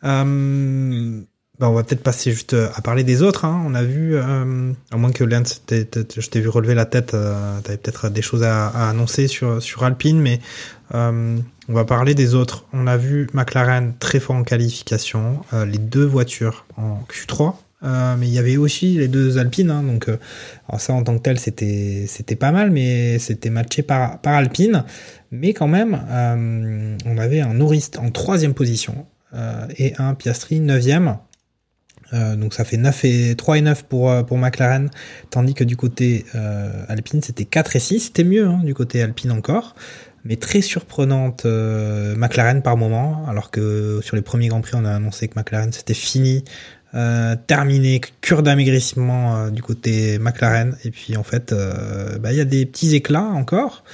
Euh, 0.04 1.20
ben, 1.58 1.66
on 1.66 1.72
va 1.72 1.82
peut-être 1.82 2.02
passer 2.04 2.30
juste 2.30 2.54
euh, 2.54 2.68
à 2.76 2.82
parler 2.82 3.02
des 3.02 3.22
autres. 3.22 3.44
Hein. 3.44 3.62
On 3.66 3.74
a 3.74 3.82
vu, 3.82 4.14
euh, 4.14 4.72
à 4.92 4.96
moins 4.96 5.10
que 5.10 5.24
t'aies- 5.66 5.88
je 6.16 6.28
t'ai 6.28 6.40
vu 6.40 6.48
relever 6.48 6.74
la 6.74 6.84
tête, 6.86 7.14
euh, 7.14 7.58
tu 7.64 7.68
avais 7.70 7.78
peut-être 7.78 8.08
des 8.10 8.22
choses 8.22 8.44
à, 8.44 8.68
à 8.68 8.90
annoncer 8.90 9.26
sur, 9.26 9.60
sur 9.60 9.82
Alpine, 9.82 10.20
mais 10.20 10.40
euh, 10.94 11.36
on 11.68 11.72
va 11.72 11.84
parler 11.84 12.14
des 12.14 12.34
autres. 12.34 12.64
On 12.72 12.86
a 12.86 12.96
vu 12.96 13.26
McLaren 13.32 13.92
très 13.98 14.20
fort 14.20 14.36
en 14.36 14.44
qualification, 14.44 15.40
euh, 15.52 15.64
les 15.64 15.78
deux 15.78 16.04
voitures 16.06 16.64
en 16.76 17.02
Q3. 17.10 17.54
Euh, 17.84 18.16
mais 18.18 18.26
il 18.26 18.32
y 18.32 18.38
avait 18.38 18.56
aussi 18.56 18.94
les 18.94 19.06
deux 19.06 19.38
Alpines, 19.38 19.70
hein, 19.70 19.84
donc 19.84 20.08
euh, 20.08 20.18
alors 20.68 20.80
ça 20.80 20.92
en 20.94 21.04
tant 21.04 21.16
que 21.16 21.22
tel 21.22 21.38
c'était 21.38 22.06
c'était 22.08 22.34
pas 22.34 22.50
mal, 22.50 22.72
mais 22.72 23.20
c'était 23.20 23.50
matché 23.50 23.82
par 23.82 24.20
par 24.20 24.34
Alpine, 24.34 24.84
mais 25.30 25.52
quand 25.52 25.68
même 25.68 26.00
euh, 26.10 26.96
on 27.06 27.18
avait 27.18 27.40
un 27.40 27.54
Norris 27.54 27.90
en 27.98 28.10
troisième 28.10 28.54
position 28.54 29.06
et 29.76 29.92
un 29.98 30.14
Piastri 30.14 30.58
neuvième. 30.58 31.18
Donc 32.12 32.54
ça 32.54 32.64
fait 32.64 32.78
9 32.78 33.04
et 33.04 33.34
3 33.36 33.58
et 33.58 33.60
9 33.60 33.84
pour, 33.84 34.24
pour 34.24 34.38
McLaren, 34.38 34.88
tandis 35.28 35.52
que 35.52 35.64
du 35.64 35.76
côté 35.76 36.24
Alpine 36.88 37.20
c'était 37.20 37.44
4 37.44 37.76
et 37.76 37.78
6, 37.78 38.00
c'était 38.00 38.24
mieux 38.24 38.46
hein, 38.46 38.62
du 38.64 38.72
côté 38.72 39.02
Alpine 39.02 39.30
encore, 39.30 39.74
mais 40.24 40.36
très 40.36 40.62
surprenante 40.62 41.44
McLaren 41.44 42.62
par 42.62 42.78
moment, 42.78 43.26
alors 43.28 43.50
que 43.50 44.00
sur 44.02 44.16
les 44.16 44.22
premiers 44.22 44.48
Grands 44.48 44.62
Prix 44.62 44.76
on 44.76 44.86
a 44.86 44.94
annoncé 44.94 45.28
que 45.28 45.38
McLaren 45.38 45.70
c'était 45.70 45.92
fini, 45.92 46.44
euh, 46.94 47.36
terminé, 47.46 48.00
cure 48.22 48.42
d'amaigrissement 48.42 49.36
euh, 49.36 49.50
du 49.50 49.62
côté 49.62 50.18
McLaren, 50.18 50.76
et 50.84 50.90
puis 50.90 51.16
en 51.16 51.22
fait 51.22 51.52
euh, 51.52 52.18
bah, 52.18 52.32
il 52.32 52.38
y 52.38 52.40
a 52.40 52.46
des 52.46 52.64
petits 52.64 52.94
éclats 52.94 53.24
encore. 53.24 53.84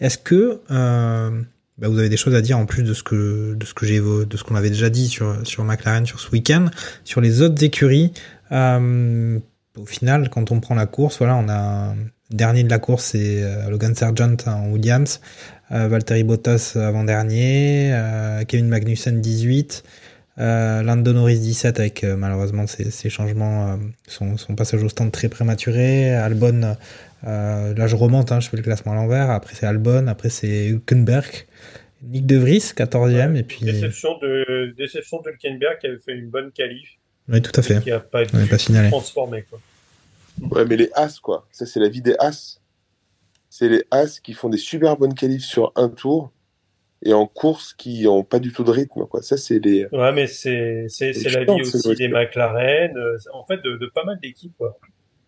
Est-ce 0.00 0.16
que 0.16 0.60
euh, 0.70 1.42
bah, 1.76 1.88
vous 1.88 1.98
avez 1.98 2.08
des 2.08 2.16
choses 2.16 2.34
à 2.34 2.40
dire 2.40 2.58
en 2.58 2.64
plus 2.64 2.82
de 2.82 2.94
ce 2.94 3.02
que 3.02 3.54
de 3.54 3.66
ce 3.66 3.74
que 3.74 3.84
j'ai 3.84 4.00
de 4.00 4.36
ce 4.36 4.44
qu'on 4.44 4.54
avait 4.54 4.70
déjà 4.70 4.88
dit 4.88 5.08
sur 5.08 5.46
sur 5.46 5.62
McLaren 5.64 6.06
sur 6.06 6.20
ce 6.20 6.30
week-end 6.30 6.66
sur 7.04 7.20
les 7.20 7.42
autres 7.42 7.62
écuries? 7.62 8.12
Euh, 8.50 9.38
au 9.76 9.86
final 9.86 10.30
quand 10.30 10.50
on 10.50 10.60
prend 10.60 10.74
la 10.74 10.86
course 10.86 11.18
voilà 11.18 11.36
on 11.36 11.50
a 11.50 11.94
dernier 12.30 12.62
de 12.64 12.70
la 12.70 12.78
course 12.78 13.04
c'est 13.12 13.44
Logan 13.68 13.94
Sargent 13.94 14.36
en 14.46 14.70
Williams. 14.70 15.20
Valtteri 15.70 16.24
Bottas 16.24 16.72
avant 16.76 17.04
dernier 17.04 17.94
Kevin 18.48 18.68
Magnussen 18.68 19.20
18 19.20 19.84
euh, 20.40 20.82
Lando 20.82 21.12
Norris 21.12 21.38
17 21.38 21.80
avec 21.80 22.04
euh, 22.04 22.16
malheureusement 22.16 22.66
ces 22.66 23.10
changements 23.10 23.72
euh, 23.72 23.76
son, 24.06 24.36
son 24.36 24.54
passage 24.54 24.82
au 24.82 24.88
stand 24.88 25.10
très 25.10 25.28
prématuré 25.28 26.14
Albon 26.14 26.76
euh, 27.26 27.74
là 27.74 27.86
je 27.86 27.96
remonte 27.96 28.30
hein, 28.30 28.40
je 28.40 28.48
fais 28.48 28.56
le 28.56 28.62
classement 28.62 28.92
à 28.92 28.94
l'envers 28.94 29.30
après 29.30 29.54
c'est 29.54 29.66
Albon 29.66 30.06
après 30.06 30.28
c'est 30.28 30.68
Hülkenberg 30.68 31.46
Nick 32.02 32.26
De 32.26 32.36
Vries 32.36 32.58
14e 32.76 33.34
et 33.36 33.42
puis 33.42 33.64
Déception 33.64 34.18
de, 34.18 34.72
déception 34.76 35.20
de 35.22 35.30
Hülkenberg 35.30 35.78
qui 35.80 35.86
avait 35.88 35.98
fait 35.98 36.14
une 36.14 36.28
bonne 36.28 36.52
qualif, 36.52 36.88
oui 37.28 37.42
tout 37.42 37.52
à 37.58 37.62
fait 37.62 37.82
qui 37.82 37.90
a 37.90 37.98
pas 37.98 38.22
On 38.32 38.36
n'est 38.36 38.44
dû 38.44 38.48
pas 38.50 38.58
signalé. 38.58 38.90
transformer, 38.90 39.42
quoi. 39.50 39.60
Ouais, 40.52 40.64
mais 40.64 40.76
les 40.76 40.90
As, 40.94 41.18
quoi. 41.18 41.46
Ça, 41.50 41.66
c'est 41.66 41.80
la 41.80 41.88
vie 41.88 42.00
des 42.00 42.14
As. 42.20 42.60
C'est 43.50 43.68
les 43.68 43.84
As 43.90 44.20
qui 44.20 44.34
font 44.34 44.48
des 44.48 44.58
super 44.58 44.96
bonnes 44.96 45.14
qualifs 45.14 45.44
sur 45.44 45.72
un 45.74 45.88
tour 45.88 46.30
et 47.02 47.12
en 47.12 47.26
course 47.26 47.74
qui 47.74 48.06
ont 48.08 48.24
pas 48.24 48.38
du 48.40 48.52
tout 48.52 48.64
de 48.64 48.70
rythme, 48.70 49.06
quoi. 49.06 49.22
Ça, 49.22 49.36
c'est 49.36 49.58
les. 49.58 49.86
Ouais, 49.92 50.12
mais 50.12 50.26
c'est, 50.26 50.86
c'est, 50.88 51.12
c'est 51.12 51.30
la 51.30 51.44
vie 51.44 51.60
aussi 51.62 51.94
des 51.94 52.08
McLaren, 52.08 52.96
euh, 52.96 53.16
en 53.32 53.44
fait, 53.46 53.62
de, 53.62 53.76
de 53.76 53.86
pas 53.86 54.04
mal 54.04 54.18
d'équipes, 54.20 54.62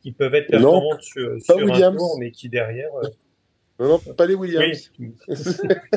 qui 0.03 0.13
peuvent 0.13 0.35
être 0.35 0.51
Non, 0.53 0.61
performantes 0.73 1.03
sur, 1.03 1.41
sur 1.41 1.59
un 1.59 1.63
Williams. 1.63 1.97
tour, 1.97 2.17
mais 2.19 2.31
qui 2.33 2.49
derrière, 2.49 2.89
euh, 3.03 3.09
Non, 3.79 3.89
non, 3.89 4.15
pas 4.15 4.27
les 4.27 4.35
Williams. 4.35 4.91
oui, 4.99 5.13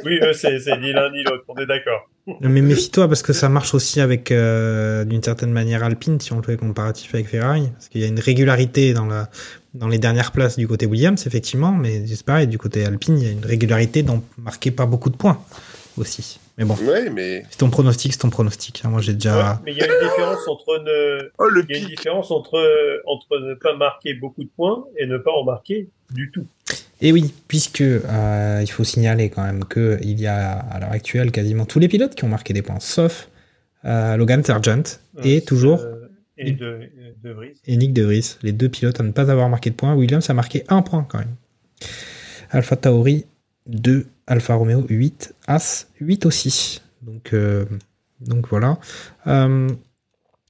oui, 0.06 0.20
eux, 0.22 0.34
c'est, 0.34 0.60
c'est 0.60 0.78
ni 0.78 0.92
l'un 0.94 1.10
ni 1.12 1.24
l'autre, 1.24 1.44
on 1.48 1.56
est 1.56 1.66
d'accord. 1.66 2.10
mais 2.42 2.62
méfie-toi 2.62 3.08
parce 3.08 3.22
que 3.22 3.34
ça 3.34 3.50
marche 3.50 3.74
aussi 3.74 4.00
avec 4.00 4.32
euh, 4.32 5.04
d'une 5.06 5.24
certaine 5.24 5.52
manière 5.52 5.84
Alpine 5.84 6.20
si 6.22 6.32
on 6.34 6.38
le 6.38 6.44
fait 6.44 6.56
comparatif 6.56 7.14
avec 7.16 7.28
Ferrari 7.28 7.70
parce 7.74 7.90
qu'il 7.90 8.00
y 8.00 8.06
a 8.06 8.08
une 8.08 8.20
régularité 8.20 8.94
dans 8.94 9.06
la 9.06 9.30
dans 9.74 9.88
les 9.88 9.98
dernières 9.98 10.32
places 10.32 10.58
du 10.58 10.68
côté 10.68 10.86
Williams 10.86 11.26
effectivement 11.26 11.72
mais 11.72 12.06
c'est 12.08 12.26
pareil 12.26 12.48
du 12.48 12.58
côté 12.58 12.86
Alpine 12.86 13.18
il 13.18 13.24
y 13.24 13.28
a 13.28 13.32
une 13.32 13.46
régularité 13.46 14.04
dans 14.04 14.24
marquée 14.38 14.72
par 14.72 14.88
beaucoup 14.88 15.10
de 15.10 15.18
points 15.18 15.40
aussi 15.98 16.40
mais 16.58 16.66
bon 16.66 16.76
Ouais, 16.88 17.10
mais. 17.10 17.44
c'est 17.50 17.58
ton 17.58 17.70
pronostic 17.70 18.14
c'est 18.14 18.20
ton 18.20 18.30
pronostic 18.30 18.82
hein. 18.84 18.90
moi 18.90 19.02
j'ai 19.02 19.14
déjà 19.14 19.36
Ouais, 19.36 19.60
mais 19.66 19.72
il 19.72 19.78
y 19.78 19.82
a 19.82 19.88
une 19.88 20.08
différence 20.08 20.48
entre 20.48 20.80
ne, 20.84 21.32
Oh, 21.40 21.48
le 21.48 21.66
il 21.68 21.76
y 21.76 21.80
a 21.80 21.82
une 21.82 21.90
différence 21.90 22.30
entre, 22.32 23.02
entre 23.08 23.40
ne 23.40 23.56
pas 23.56 23.76
marquer 23.76 24.14
beaucoup 24.14 24.44
de 24.44 24.50
points 24.56 24.86
et 24.98 25.08
ne 25.08 25.18
pas 25.18 25.32
en 25.32 25.44
marquer 25.44 25.90
du 26.12 26.30
tout. 26.32 26.46
Et 27.02 27.12
oui, 27.12 27.34
puisque 27.48 27.82
euh, 27.82 28.60
il 28.62 28.70
faut 28.70 28.84
signaler 28.84 29.30
quand 29.30 29.44
même 29.44 29.66
que 29.66 29.98
il 30.02 30.22
y 30.22 30.28
a 30.28 30.52
à 30.52 30.80
l'heure 30.80 30.92
actuelle 30.92 31.32
quasiment 31.32 31.66
tous 31.66 31.80
les 31.80 31.88
pilotes 31.88 32.16
qui 32.16 32.24
ont 32.24 32.30
marqué 32.30 32.54
des 32.54 32.62
points, 32.62 32.80
sauf 32.80 33.30
euh, 33.84 34.16
Logan 34.16 34.44
Sargent 34.44 35.00
et 35.24 35.42
toujours 35.42 35.82
euh, 35.82 36.08
et 36.38 36.52
de, 36.52 36.90
de 37.24 37.32
Vries. 37.32 37.54
et 37.66 37.78
Nick 37.78 37.94
De 37.94 38.04
Vries, 38.04 38.38
les 38.44 38.52
deux 38.52 38.70
pilotes 38.70 39.00
à 39.00 39.04
ne 39.04 39.12
pas 39.12 39.32
avoir 39.32 39.50
marqué 39.50 39.70
de 39.70 39.76
points. 39.76 39.94
Williams 39.96 40.30
a 40.30 40.34
marqué 40.34 40.64
un 40.68 40.82
point 40.82 41.06
quand 41.08 41.20
même. 41.20 41.36
Alpha 42.52 42.76
Tauri 42.76 43.26
2, 43.68 44.06
Alfa 44.28 44.56
Romeo 44.56 44.86
8, 44.90 45.34
As 45.48 45.88
8 46.00 46.26
aussi. 46.26 46.82
Donc, 47.02 47.34
euh, 47.34 47.66
donc 48.22 48.48
voilà. 48.50 48.78
Euh, 49.28 49.68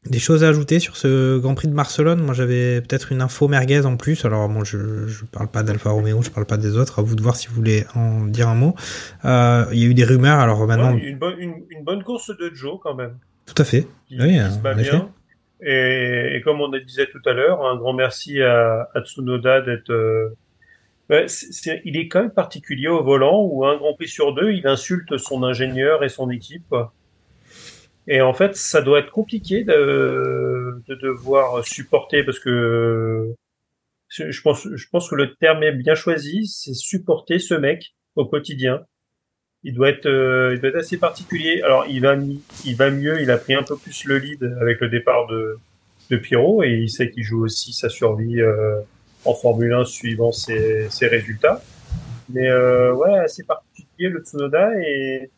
des 0.10 0.20
choses 0.20 0.44
à 0.44 0.50
ajouter 0.50 0.80
sur 0.80 0.98
ce 0.98 1.40
Grand 1.40 1.56
Prix 1.56 1.70
de 1.70 1.74
Barcelone? 1.74 2.22
Moi 2.22 2.34
j'avais 2.34 2.82
peut-être 2.82 3.14
une 3.14 3.22
info 3.22 3.48
merguez 3.48 3.86
en 3.86 3.96
plus. 3.96 4.26
Alors 4.26 4.50
moi 4.50 4.64
je 4.66 4.78
ne 4.78 5.28
parle 5.32 5.48
pas 5.48 5.64
d'Alfa 5.64 5.92
Romeo, 5.92 6.22
je 6.22 6.30
parle 6.30 6.46
pas 6.46 6.58
des 6.58 6.76
autres. 6.76 7.00
À 7.00 7.02
vous 7.02 7.16
de 7.16 7.22
voir 7.22 7.38
si 7.38 7.48
vous 7.48 7.56
voulez 7.56 7.86
en 7.96 8.26
dire 8.26 8.50
un 8.50 8.56
mot. 8.56 8.76
Euh, 9.24 9.66
Il 9.72 9.80
y 9.80 9.84
a 9.86 9.88
eu 9.88 9.94
des 9.94 10.04
rumeurs. 10.04 10.40
Alors 10.40 10.68
maintenant, 10.68 10.94
Ouais, 10.96 11.04
une, 11.08 11.18
bonne, 11.18 11.40
une, 11.40 11.54
une 11.70 11.84
bonne 11.86 12.04
course 12.04 12.32
de 12.38 12.52
Joe 12.54 12.80
quand 12.84 12.96
même. 12.96 13.14
tout 13.46 13.56
à 13.62 13.64
fait. 13.64 13.88
qui, 14.08 14.20
Oui, 14.20 14.34
qui 14.40 14.54
se 14.54 14.60
bat 14.60 14.74
bien. 14.74 15.10
Et, 15.66 16.36
et 16.36 16.42
comme 16.42 16.62
on 16.62 16.68
le 16.70 16.82
disait 16.82 17.08
tout 17.08 17.22
à 17.26 17.34
l'heure, 17.34 17.66
un 17.66 17.76
grand 17.78 17.94
merci 17.94 18.42
à, 18.42 18.90
à 18.94 19.02
Tsunoda 19.04 19.62
d'être. 19.62 19.92
euh, 19.92 20.30
c'est- 21.28 21.82
il 21.86 21.98
est 21.98 22.08
quand 22.08 22.22
même 22.22 22.32
particulier 22.34 22.88
au 22.88 23.04
volant 23.04 23.42
où 23.44 23.66
un 23.66 23.78
Grand 23.78 23.94
Prix 23.94 24.08
sur 24.10 24.34
deux, 24.34 24.52
il 24.54 24.68
insulte 24.68 25.18
son 25.18 25.44
ingénieur 25.44 26.04
et 26.04 26.10
son 26.10 26.30
équipe. 26.30 26.74
Et 28.08 28.22
en 28.22 28.34
fait, 28.34 28.56
ça 28.56 28.82
doit 28.82 29.00
être 29.00 29.12
compliqué 29.12 29.64
de, 29.64 30.82
de 30.88 30.96
devoir 30.96 31.66
supporter 31.66 32.24
parce 32.24 32.40
que 32.40 33.34
je 34.10 34.42
pense, 34.42 34.68
je 34.74 34.88
pense 34.92 35.10
que 35.10 35.16
le 35.16 35.36
terme 35.36 35.64
est 35.64 35.72
bien 35.74 35.96
choisi, 35.96 36.48
c'est 36.48 36.74
supporter 36.74 37.40
ce 37.40 37.54
mec 37.56 37.96
au 38.16 38.26
quotidien. 38.26 38.86
Il 39.64 39.74
doit 39.74 39.90
être, 39.90 40.06
euh, 40.06 40.54
il 40.54 40.60
doit 40.60 40.70
être 40.70 40.78
assez 40.78 40.98
particulier. 40.98 41.62
Alors, 41.62 41.86
il 41.88 42.02
va, 42.02 42.16
il 42.66 42.76
va 42.76 42.90
mieux. 42.90 43.22
Il 43.22 43.32
a 43.32 43.38
pris 43.38 43.54
un 43.54 43.64
peu 43.64 43.78
plus 43.78 44.06
le 44.06 44.18
lead 44.18 44.44
avec 44.60 44.80
le 44.82 44.90
départ 44.90 45.28
de, 45.28 45.58
de 46.10 46.18
Pierrot 46.18 46.64
et 46.64 46.72
il 46.72 46.90
sait 46.90 47.10
qu'il 47.10 47.24
joue 47.24 47.44
aussi 47.44 47.74
sa 47.74 47.90
survie 47.90 48.42
euh, 48.42 48.80
en 49.26 49.34
Formule 49.34 49.74
1 49.74 49.86
suivant 49.86 50.32
ses, 50.32 50.90
ses 50.90 51.08
résultats. 51.08 51.62
Mais 52.30 52.50
euh, 52.50 52.94
ouais, 52.94 53.20
assez 53.20 53.44
particulier 53.44 54.10
le 54.10 54.20
Tsunoda 54.22 54.72
et 54.80 55.30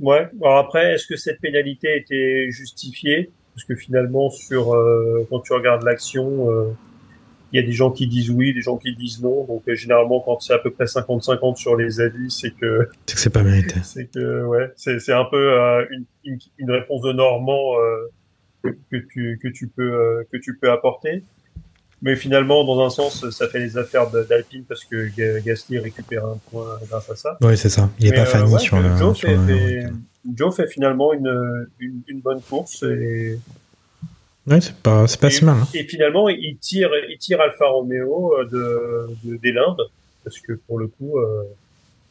ouais. 0.00 0.28
Alors 0.40 0.58
après, 0.58 0.94
est-ce 0.94 1.06
que 1.06 1.16
cette 1.16 1.40
pénalité 1.40 1.96
était 1.96 2.50
justifiée? 2.50 3.30
Parce 3.54 3.64
que 3.64 3.74
finalement, 3.74 4.30
sur 4.30 4.74
euh, 4.74 5.26
quand 5.28 5.40
tu 5.40 5.52
regardes 5.52 5.82
l'action. 5.82 6.74
Il 7.52 7.60
y 7.60 7.62
a 7.62 7.66
des 7.66 7.72
gens 7.72 7.90
qui 7.90 8.06
disent 8.06 8.30
oui, 8.30 8.54
des 8.54 8.60
gens 8.62 8.76
qui 8.76 8.94
disent 8.96 9.20
non. 9.22 9.44
Donc 9.44 9.62
euh, 9.68 9.74
généralement, 9.74 10.20
quand 10.20 10.40
c'est 10.40 10.54
à 10.54 10.58
peu 10.58 10.70
près 10.70 10.84
50-50 10.84 11.56
sur 11.56 11.76
les 11.76 12.00
avis, 12.00 12.30
c'est 12.30 12.50
que 12.52 12.88
C'est 13.06 13.14
que 13.14 13.20
c'est 13.20 13.30
pas 13.30 13.42
mérité. 13.42 13.76
c'est 13.84 14.06
que 14.06 14.44
ouais, 14.44 14.70
c'est 14.76 14.98
c'est 15.00 15.12
un 15.12 15.24
peu 15.24 15.36
euh, 15.60 15.84
une, 15.90 16.04
une, 16.24 16.38
une 16.58 16.70
réponse 16.70 17.02
de 17.02 17.12
Normand 17.12 17.74
euh, 17.78 18.08
que, 18.64 18.70
que 18.90 18.96
tu 19.12 19.38
que 19.42 19.48
tu 19.48 19.68
peux 19.68 19.92
euh, 19.92 20.22
que 20.32 20.38
tu 20.38 20.56
peux 20.56 20.70
apporter. 20.70 21.24
Mais 22.04 22.16
finalement, 22.16 22.64
dans 22.64 22.84
un 22.84 22.90
sens, 22.90 23.30
ça 23.30 23.46
fait 23.48 23.60
les 23.60 23.78
affaires 23.78 24.10
d'Alpine 24.10 24.64
parce 24.68 24.84
que 24.84 25.06
Ga- 25.16 25.38
Gasly 25.40 25.78
récupère 25.78 26.24
un 26.26 26.36
point 26.50 26.76
grâce 26.88 27.08
à 27.10 27.14
ça. 27.14 27.38
Oui, 27.42 27.56
c'est 27.56 27.68
ça. 27.68 27.90
Il 28.00 28.06
est 28.08 28.10
Mais, 28.10 28.16
pas 28.16 28.24
Fanny 28.26 28.52
ouais, 28.52 28.58
sur 28.58 28.80
le. 28.80 28.96
Joe 28.96 29.16
sur 29.16 29.28
fait, 29.28 29.36
le- 29.36 29.46
fait- 29.46 29.86
Joe 30.34 30.56
fait 30.56 30.66
finalement 30.66 31.12
une, 31.12 31.68
une, 31.78 32.00
une 32.08 32.20
bonne 32.20 32.40
course 32.40 32.82
et 32.82 33.38
Ouais, 34.46 34.60
c'est 34.60 34.74
pas, 34.76 35.06
c'est 35.06 35.20
pas 35.20 35.28
et, 35.28 35.30
si 35.30 35.44
mal. 35.44 35.56
hein. 35.56 35.68
et 35.74 35.84
finalement, 35.84 36.28
il 36.28 36.56
tire, 36.58 36.90
il 37.08 37.16
tire 37.18 37.40
Alfa 37.40 37.66
Romeo 37.66 38.34
euh, 38.38 38.44
de, 38.44 39.06
de, 39.30 39.36
des 39.36 39.52
limbes, 39.52 39.80
parce 40.24 40.40
que 40.40 40.52
pour 40.66 40.78
le 40.78 40.88
coup, 40.88 41.18
euh, 41.18 41.44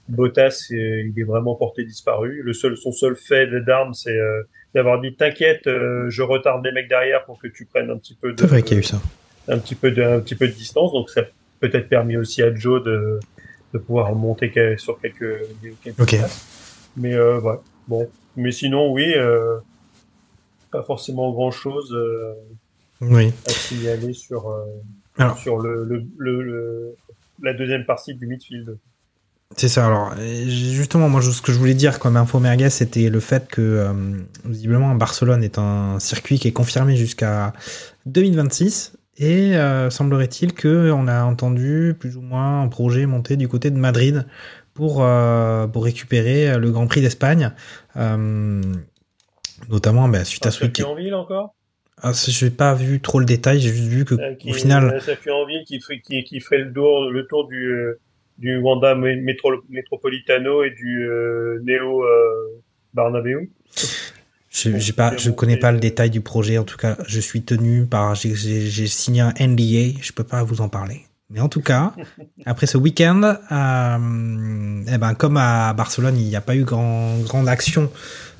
Bottas, 0.07 0.67
euh, 0.71 1.03
il 1.07 1.13
est 1.19 1.23
vraiment 1.23 1.55
porté 1.55 1.83
disparu. 1.83 2.41
Le 2.43 2.53
seul, 2.53 2.77
son 2.77 2.91
seul 2.91 3.15
fait 3.15 3.47
d'armes, 3.65 3.93
c'est 3.93 4.17
euh, 4.17 4.43
d'avoir 4.73 4.99
dit 5.01 5.13
t'inquiète, 5.15 5.67
euh, 5.67 6.09
je 6.09 6.21
retarde 6.21 6.65
les 6.65 6.71
mecs 6.71 6.89
derrière 6.89 7.25
pour 7.25 7.39
que 7.39 7.47
tu 7.47 7.65
prennes 7.65 7.89
un 7.89 7.97
petit 7.97 8.15
peu 8.15 8.31
de, 8.33 8.39
C'est 8.39 8.47
vrai 8.47 8.61
qu'il 8.63 8.73
y 8.73 8.77
a 8.77 8.79
eu 8.79 8.83
ça. 8.83 9.01
un 9.47 9.57
petit 9.59 9.75
peu 9.75 9.91
de, 9.91 10.01
un 10.01 10.19
petit 10.19 10.35
peu 10.35 10.47
de 10.47 10.53
distance. 10.53 10.91
Donc 10.93 11.09
ça 11.09 11.21
a 11.21 11.23
peut-être 11.59 11.87
permis 11.89 12.17
aussi 12.17 12.41
à 12.41 12.53
Joe 12.55 12.83
de, 12.83 13.19
de 13.73 13.77
pouvoir 13.77 14.13
monter 14.15 14.51
sur 14.77 14.99
quelques, 14.99 15.41
quelques 15.83 15.99
Ok. 15.99 16.17
places. 16.17 16.89
Mais 16.97 17.13
euh, 17.13 17.39
ouais, 17.39 17.55
bon. 17.87 18.09
Mais 18.35 18.51
sinon, 18.51 18.91
oui, 18.91 19.13
euh, 19.15 19.57
pas 20.71 20.83
forcément 20.83 21.31
grand-chose. 21.31 21.91
Euh, 21.93 22.33
Oui. 23.01 23.31
à 23.47 23.49
signaler 23.51 24.13
sur, 24.13 24.49
euh, 24.49 24.63
Alors. 25.17 25.37
sur 25.37 25.57
le, 25.59 25.83
le, 25.83 26.03
le, 26.17 26.41
le- 26.43 26.95
la 27.41 27.53
deuxième 27.53 27.85
partie 27.85 28.13
du 28.13 28.27
midfield. 28.27 28.77
C'est 29.57 29.67
ça. 29.67 29.87
Alors, 29.87 30.13
justement, 30.47 31.09
moi, 31.09 31.21
ce 31.21 31.41
que 31.41 31.51
je 31.51 31.57
voulais 31.57 31.73
dire 31.73 31.99
comme 31.99 32.15
info 32.15 32.39
merguez, 32.39 32.69
c'était 32.69 33.09
le 33.09 33.19
fait 33.19 33.47
que, 33.49 33.61
euh, 33.61 33.93
visiblement, 34.45 34.95
Barcelone 34.95 35.43
est 35.43 35.57
un 35.57 35.99
circuit 35.99 36.39
qui 36.39 36.47
est 36.47 36.53
confirmé 36.53 36.95
jusqu'à 36.95 37.51
2026. 38.05 38.93
Et 39.17 39.57
euh, 39.57 39.89
semblerait-il 39.89 40.53
qu'on 40.55 41.07
a 41.07 41.23
entendu 41.25 41.95
plus 41.99 42.15
ou 42.15 42.21
moins 42.21 42.61
un 42.63 42.67
projet 42.69 43.05
monter 43.05 43.35
du 43.35 43.47
côté 43.49 43.69
de 43.71 43.77
Madrid 43.77 44.25
pour, 44.73 44.99
euh, 45.03 45.67
pour 45.67 45.83
récupérer 45.83 46.57
le 46.57 46.71
Grand 46.71 46.87
Prix 46.87 47.01
d'Espagne. 47.01 47.51
Notamment 49.69 50.07
bah, 50.07 50.23
suite 50.25 50.45
à 50.45 50.51
ce 50.51 50.63
week 50.63 50.75
circuit 50.77 50.91
en 50.91 50.95
ville 50.95 51.13
encore? 51.13 51.55
Ah, 52.01 52.11
Je 52.13 52.45
n'ai 52.45 52.51
pas 52.51 52.73
vu 52.73 52.99
trop 52.99 53.19
le 53.19 53.25
détail, 53.25 53.59
j'ai 53.59 53.69
juste 53.69 53.87
vu 53.89 54.05
que 54.05 54.15
Euh, 54.15 54.33
qui 54.35 54.49
au 54.49 54.53
final, 54.53 54.93
Un 54.95 54.99
circuit 54.99 55.29
en 55.31 55.45
ville 55.45 55.63
qui, 55.65 55.79
ferait- 55.79 56.01
qui, 56.01 56.23
qui 56.23 56.39
ferait 56.39 56.57
le 56.59 56.73
tour, 56.73 57.09
le 57.11 57.27
tour 57.27 57.47
du, 57.47 57.67
euh, 57.67 57.99
du 58.39 58.57
Wanda 58.57 58.95
Métro, 58.95 59.51
Metropolitano 59.69 60.63
et 60.63 60.71
du 60.71 61.03
euh, 61.07 61.59
Neo 61.63 62.03
euh, 62.03 62.61
Barnabéu. 62.93 63.51
Je 64.49 64.91
pas, 64.91 65.15
je 65.15 65.29
connais 65.31 65.57
pas 65.57 65.71
le 65.71 65.79
détail 65.79 66.09
du 66.09 66.21
projet. 66.21 66.57
En 66.57 66.63
tout 66.65 66.77
cas, 66.77 66.97
je 67.07 67.19
suis 67.19 67.41
tenu 67.43 67.85
par, 67.85 68.15
j'ai- 68.15 68.35
signé 68.87 69.21
un 69.21 69.33
NDA. 69.39 69.97
Je 70.01 70.11
peux 70.11 70.23
pas 70.25 70.43
vous 70.43 70.59
en 70.61 70.67
parler. 70.69 71.01
Mais 71.29 71.39
en 71.39 71.47
tout 71.47 71.61
cas, 71.61 71.93
après 72.45 72.67
ce 72.67 72.77
week-end, 72.77 73.21
euh, 73.23 74.83
eh 74.93 74.97
ben 74.97 75.13
comme 75.13 75.37
à 75.37 75.73
Barcelone, 75.73 76.17
il 76.17 76.27
n'y 76.27 76.35
a 76.35 76.41
pas 76.41 76.55
eu 76.55 76.63
grand 76.65 77.17
grande 77.19 77.47
action. 77.47 77.89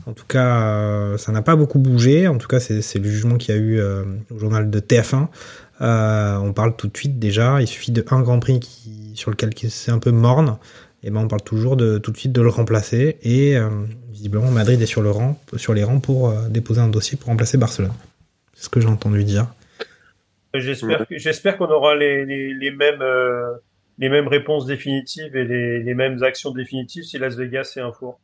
En 0.08 0.14
tout 0.14 0.26
cas, 0.26 0.64
euh, 0.64 1.18
ça 1.18 1.32
n'a 1.32 1.42
pas 1.42 1.56
beaucoup 1.56 1.80
bougé. 1.80 2.28
En 2.28 2.38
tout 2.38 2.48
cas, 2.48 2.60
c'est 2.60 3.00
le 3.00 3.10
jugement 3.10 3.38
qu'il 3.38 3.56
y 3.56 3.58
a 3.58 3.62
eu 3.62 3.80
euh, 3.80 4.04
au 4.34 4.40
journal 4.40 4.70
de 4.70 4.80
TF1. 4.80 5.28
Euh, 5.82 6.38
on 6.38 6.54
parle 6.54 6.76
tout 6.76 6.88
de 6.88 6.98
suite 6.98 7.20
déjà. 7.20 7.62
Il 7.62 7.68
suffit 7.68 7.92
de 7.92 8.04
un 8.10 8.22
Grand 8.22 8.40
Prix 8.40 8.60
sur 9.16 9.32
lequel 9.32 9.52
c'est 9.70 9.92
un 9.92 10.00
peu 10.00 10.12
morne. 10.12 10.58
Et 11.04 11.10
ben 11.10 11.22
on 11.22 11.28
parle 11.28 11.42
toujours 11.42 11.78
de 11.78 11.98
tout 11.98 12.12
de 12.12 12.18
suite 12.18 12.32
de 12.32 12.42
le 12.42 12.50
remplacer. 12.50 13.18
Et 13.24 13.58
visiblement, 14.12 14.52
Madrid 14.52 14.80
est 14.80 14.86
sur 14.86 15.02
les 15.02 15.84
rangs 15.84 16.00
pour 16.00 16.32
déposer 16.50 16.80
un 16.80 16.90
dossier 16.90 17.18
pour 17.18 17.30
remplacer 17.30 17.58
Barcelone. 17.58 17.94
C'est 18.54 18.66
ce 18.66 18.70
que 18.70 18.80
j'ai 18.80 18.88
entendu 18.88 19.24
dire. 19.24 19.48
J'espère 20.54 21.58
qu'on 21.58 21.72
aura 21.72 21.96
les, 21.96 22.72
mêmes 22.78 23.04
les 23.98 24.10
mêmes 24.10 24.28
réponses 24.28 24.68
définitives 24.68 25.36
et 25.36 25.44
les, 25.44 25.82
les 25.82 25.94
mêmes 25.96 26.22
actions 26.22 26.52
définitives 26.52 27.04
si 27.04 27.18
Las 27.18 27.36
Vegas 27.36 27.74
est 27.78 27.82
un 27.82 27.92
four. 27.92 28.20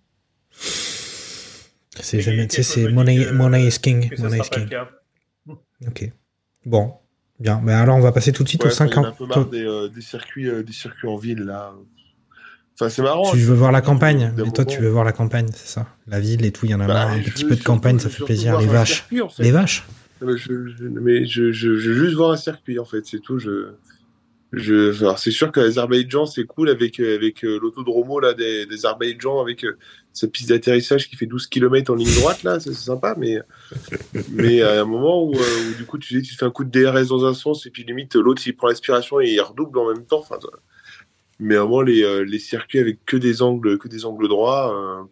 C'est 2.01 2.21
jamais, 2.21 2.47
tu 2.47 2.61
sais, 2.63 2.73
quelque 2.75 2.89
c'est 2.89 2.93
money, 2.93 3.25
que- 3.25 3.31
money 3.31 3.67
is 3.67 3.79
king. 3.79 4.09
Money 4.19 4.37
is 4.37 4.49
pas 4.49 4.57
le 4.57 4.61
king. 4.61 4.69
cas. 4.69 4.89
Ok. 5.87 6.11
Bon, 6.65 6.93
bien. 7.39 7.61
Ben 7.63 7.75
alors, 7.77 7.97
on 7.97 8.01
va 8.01 8.11
passer 8.11 8.31
tout 8.31 8.43
de 8.43 8.49
suite 8.49 8.63
Ouais, 8.63 8.69
aux 8.69 8.73
enfin, 8.73 8.85
il 8.87 8.93
y 8.93 8.95
en 8.97 9.01
a 9.01 9.05
50. 9.05 9.13
un 9.13 9.25
peu 9.25 9.25
marre 9.27 9.49
des, 9.49 9.63
euh, 9.65 9.87
des 9.89 10.01
circuits, 10.01 10.49
euh, 10.49 10.63
des 10.63 10.73
circuits 10.73 11.07
en 11.07 11.17
ville 11.17 11.39
là. 11.43 11.73
Enfin, 12.79 12.89
c'est 12.89 13.01
marrant. 13.01 13.31
Tu 13.31 13.37
veux 13.37 13.55
voir 13.55 13.71
la 13.71 13.81
campagne, 13.81 14.31
moment. 14.31 14.45
mais 14.45 14.51
toi 14.51 14.65
tu 14.65 14.79
veux 14.81 14.89
voir 14.89 15.03
la 15.03 15.11
campagne, 15.11 15.47
c'est 15.53 15.67
ça. 15.67 15.87
La 16.07 16.19
ville 16.19 16.45
et 16.45 16.51
tout, 16.51 16.65
il 16.65 16.71
y 16.71 16.75
en 16.75 16.79
a 16.79 16.87
Bah, 16.87 16.93
marre. 16.93 17.09
Un 17.09 17.19
petit 17.21 17.43
veux 17.43 17.49
peu 17.49 17.55
de 17.55 17.63
campagne, 17.63 17.97
ça 17.99 18.09
fait 18.09 18.23
plaisir. 18.23 18.59
Les 18.59 18.67
vaches. 18.67 18.93
circuit, 18.97 19.21
en 19.21 19.29
fait. 19.29 19.43
Les 19.43 19.51
vaches? 19.51 19.83
Non, 20.21 20.27
Mais 20.27 20.37
je, 20.37 20.67
je- 20.77 20.83
mais 20.83 21.25
je, 21.25 21.51
je, 21.51 21.75
je 21.77 21.89
veux 21.91 22.05
juste 22.05 22.15
voir 22.17 22.31
un 22.31 22.37
circuit 22.37 22.79
en 22.79 22.85
fait, 22.85 23.05
c'est 23.05 23.19
tout. 23.19 23.39
Je, 23.39 23.69
je, 24.53 24.97
alors, 25.03 25.19
c'est 25.19 25.31
sûr 25.31 25.51
que 25.51 25.59
l'Azerbaïdjan 25.59 26.25
c'est 26.25 26.45
cool 26.45 26.69
avec 26.69 27.01
avec 27.01 27.43
euh, 27.43 27.59
l'autodromo 27.61 28.21
là 28.21 28.33
des, 28.33 28.65
des 28.65 28.75
Azerbaïdjan 28.75 29.41
avec 29.41 29.65
euh, 29.65 29.77
sa 30.13 30.27
piste 30.27 30.49
d'atterrissage 30.49 31.09
qui 31.09 31.17
fait 31.17 31.25
12 31.25 31.47
km 31.47 31.91
en 31.91 31.95
ligne 31.95 32.13
droite 32.15 32.43
là, 32.43 32.59
c'est 32.59 32.73
sympa. 32.73 33.15
Mais 33.17 33.39
mais 34.31 34.61
à 34.61 34.81
un 34.81 34.85
moment 34.85 35.23
où, 35.23 35.33
euh, 35.33 35.71
où, 35.71 35.77
du 35.77 35.85
coup 35.85 35.97
tu 35.97 36.23
fais 36.23 36.45
un 36.45 36.51
coup 36.51 36.63
de 36.63 36.71
DRS 36.71 37.09
dans 37.09 37.25
un 37.25 37.33
sens 37.33 37.65
et 37.65 37.71
puis 37.71 37.83
limite 37.83 38.15
l'autre 38.15 38.41
il 38.45 38.55
prend 38.55 38.67
l'aspiration 38.67 39.19
et 39.19 39.29
il 39.29 39.41
redouble 39.41 39.77
en 39.79 39.93
même 39.93 40.05
temps. 40.05 40.19
Enfin, 40.19 40.37
mais 41.39 41.55
à 41.55 41.61
un 41.61 41.63
moment 41.63 41.81
les 41.81 42.03
euh, 42.03 42.23
les 42.23 42.39
circuits 42.39 42.79
avec 42.79 43.03
que 43.05 43.17
des 43.17 43.41
angles 43.41 43.77
que 43.77 43.87
des 43.87 44.05
angles 44.05 44.27
droits, 44.29 45.07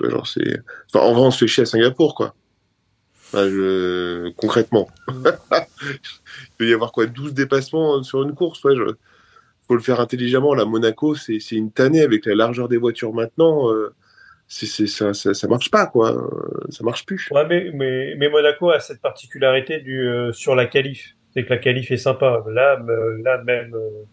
euh, 0.00 0.10
genre 0.10 0.26
c'est. 0.26 0.60
Enfin 0.92 1.04
en 1.04 1.12
vrai 1.14 1.22
on 1.22 1.30
se 1.30 1.38
fait 1.38 1.48
chier 1.48 1.62
à 1.64 1.66
Singapour 1.66 2.14
quoi. 2.14 2.34
Enfin, 3.32 3.48
je- 3.48 4.30
Concrètement. 4.36 4.88
Il 5.08 6.56
peut 6.58 6.68
y 6.68 6.72
avoir 6.72 6.92
quoi 6.92 7.06
12 7.06 7.34
dépassements 7.34 8.02
sur 8.02 8.22
une 8.22 8.34
course? 8.34 8.62
Ouais, 8.64 8.74
je... 8.76 8.82
faut 9.66 9.74
le 9.74 9.80
faire 9.80 10.00
intelligemment. 10.00 10.54
La 10.54 10.64
Monaco, 10.64 11.14
c'est 11.14 11.38
une 11.52 11.70
tannée 11.70 12.02
avec 12.02 12.26
la 12.26 12.34
largeur 12.34 12.68
des 12.68 12.76
voitures 12.76 13.12
maintenant. 13.12 13.70
euh, 13.72 13.94
ça, 14.48 15.12
ça, 15.12 15.34
ça 15.34 15.48
marche 15.48 15.70
pas, 15.70 15.86
quoi. 15.86 16.12
Euh, 16.16 16.66
Ça 16.70 16.84
marche 16.84 17.04
plus. 17.04 17.28
Ouais, 17.32 17.46
mais, 17.48 17.70
mais, 17.74 18.14
mais 18.16 18.28
Monaco 18.28 18.70
a 18.70 18.78
cette 18.80 19.00
particularité 19.00 19.80
du, 19.80 20.06
euh, 20.08 20.32
sur 20.32 20.54
la 20.54 20.66
qualif. 20.66 21.16
C'est 21.34 21.44
que 21.44 21.50
la 21.50 21.58
qualif 21.58 21.90
est 21.90 21.96
sympa. 21.96 22.44
Là, 22.48 22.78
me- 22.78 23.22
là 23.24 23.42
même 23.42 23.74
euh, 23.74 24.04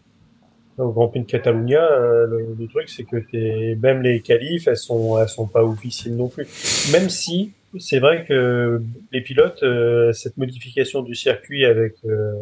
au 0.82 0.90
Grand 0.90 1.06
Prix 1.08 1.20
de 1.20 1.26
Catalunya, 1.26 1.88
euh, 1.88 2.26
le, 2.26 2.46
le 2.58 2.66
truc, 2.68 2.88
c'est 2.88 3.04
que 3.04 3.74
même 3.76 4.02
les 4.02 4.20
qualifs, 4.20 4.66
elles 4.66 4.76
sont, 4.76 5.18
elles 5.20 5.28
sont 5.28 5.46
pas 5.46 5.62
officielles 5.64 6.16
non 6.16 6.28
plus. 6.28 6.46
Même 6.92 7.08
si, 7.08 7.52
c'est 7.78 7.98
vrai 7.98 8.24
que 8.26 8.80
les 9.12 9.20
pilotes, 9.20 9.62
euh, 9.62 10.12
cette 10.12 10.36
modification 10.36 11.02
du 11.02 11.14
circuit 11.14 11.64
avec, 11.64 11.94
euh, 12.04 12.32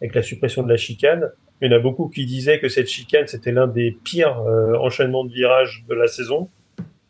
avec 0.00 0.14
la 0.14 0.22
suppression 0.22 0.62
de 0.62 0.68
la 0.68 0.76
chicane, 0.76 1.30
il 1.60 1.70
y 1.70 1.74
en 1.74 1.76
a 1.76 1.80
beaucoup 1.80 2.08
qui 2.08 2.26
disaient 2.26 2.60
que 2.60 2.68
cette 2.68 2.88
chicane, 2.88 3.26
c'était 3.26 3.52
l'un 3.52 3.66
des 3.66 3.96
pires 4.04 4.40
euh, 4.40 4.74
enchaînements 4.78 5.24
de 5.24 5.32
virages 5.32 5.84
de 5.88 5.94
la 5.94 6.06
saison. 6.06 6.48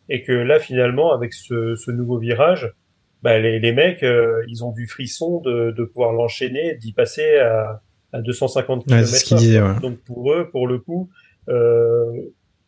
Et 0.08 0.22
que 0.22 0.32
là, 0.32 0.60
finalement, 0.60 1.12
avec 1.12 1.32
ce, 1.32 1.74
ce 1.74 1.90
nouveau 1.90 2.18
virage, 2.18 2.72
bah, 3.22 3.40
les, 3.40 3.58
les 3.58 3.72
mecs, 3.72 4.04
euh, 4.04 4.44
ils 4.46 4.64
ont 4.64 4.70
du 4.70 4.86
frisson 4.86 5.40
de, 5.40 5.72
de 5.72 5.84
pouvoir 5.84 6.12
l'enchaîner, 6.12 6.76
d'y 6.76 6.92
passer 6.92 7.38
à, 7.38 7.82
à 8.12 8.20
250 8.22 8.78
Ouais, 8.78 8.84
km. 8.86 9.06
c'est 9.08 9.16
ce 9.16 9.24
qu'il 9.24 9.36
disait, 9.38 9.60
ouais. 9.60 9.80
Donc 9.82 9.98
pour 10.04 10.32
eux, 10.32 10.48
pour 10.50 10.68
le 10.68 10.78
coup, 10.78 11.10
euh, 11.48 12.12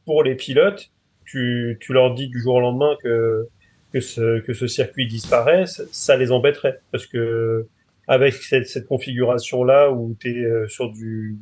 pour 0.04 0.24
les 0.24 0.34
pilotes, 0.34 0.90
tu, 1.26 1.78
tu 1.80 1.92
leur 1.92 2.12
dis 2.14 2.26
du 2.28 2.40
jour 2.40 2.56
au 2.56 2.60
lendemain 2.60 2.96
que 3.02 3.46
que 3.92 4.00
ce 4.00 4.40
que 4.40 4.52
ce 4.52 4.66
circuit 4.66 5.06
disparaisse, 5.06 5.82
ça 5.92 6.16
les 6.16 6.30
embêterait 6.32 6.80
parce 6.92 7.06
que 7.06 7.66
avec 8.06 8.34
cette, 8.34 8.66
cette 8.66 8.86
configuration 8.86 9.64
là 9.64 9.90
où 9.90 10.16
tu 10.20 10.42
es 10.44 10.68
sur 10.68 10.90
du 10.92 11.38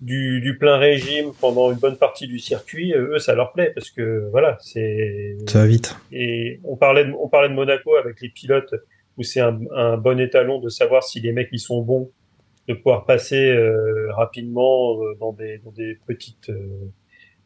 du, 0.00 0.40
du 0.40 0.58
plein 0.58 0.78
régime 0.78 1.30
pendant 1.40 1.70
une 1.70 1.78
bonne 1.78 1.96
partie 1.96 2.26
du 2.26 2.38
circuit, 2.40 2.92
euh, 2.92 3.14
eux 3.14 3.18
ça 3.20 3.34
leur 3.34 3.52
plaît 3.52 3.70
parce 3.72 3.90
que 3.90 4.28
voilà, 4.32 4.58
c'est 4.60 5.36
Ça 5.48 5.60
va 5.60 5.66
vite. 5.66 5.96
et 6.10 6.58
on 6.64 6.76
parlait 6.76 7.04
de, 7.04 7.12
on 7.12 7.28
parlait 7.28 7.48
de 7.48 7.54
Monaco 7.54 7.94
avec 7.94 8.20
les 8.20 8.28
pilotes 8.28 8.74
où 9.16 9.22
c'est 9.22 9.40
un, 9.40 9.60
un 9.76 9.96
bon 9.98 10.18
étalon 10.18 10.58
de 10.58 10.68
savoir 10.68 11.04
si 11.04 11.20
les 11.20 11.32
mecs 11.32 11.50
ils 11.52 11.60
sont 11.60 11.82
bons 11.82 12.10
de 12.68 12.74
pouvoir 12.74 13.04
passer 13.06 13.50
euh, 13.50 14.12
rapidement 14.12 15.00
euh, 15.02 15.14
dans 15.20 15.32
des 15.32 15.58
dans 15.58 15.70
des 15.72 15.98
petites 16.06 16.50
euh, 16.50 16.90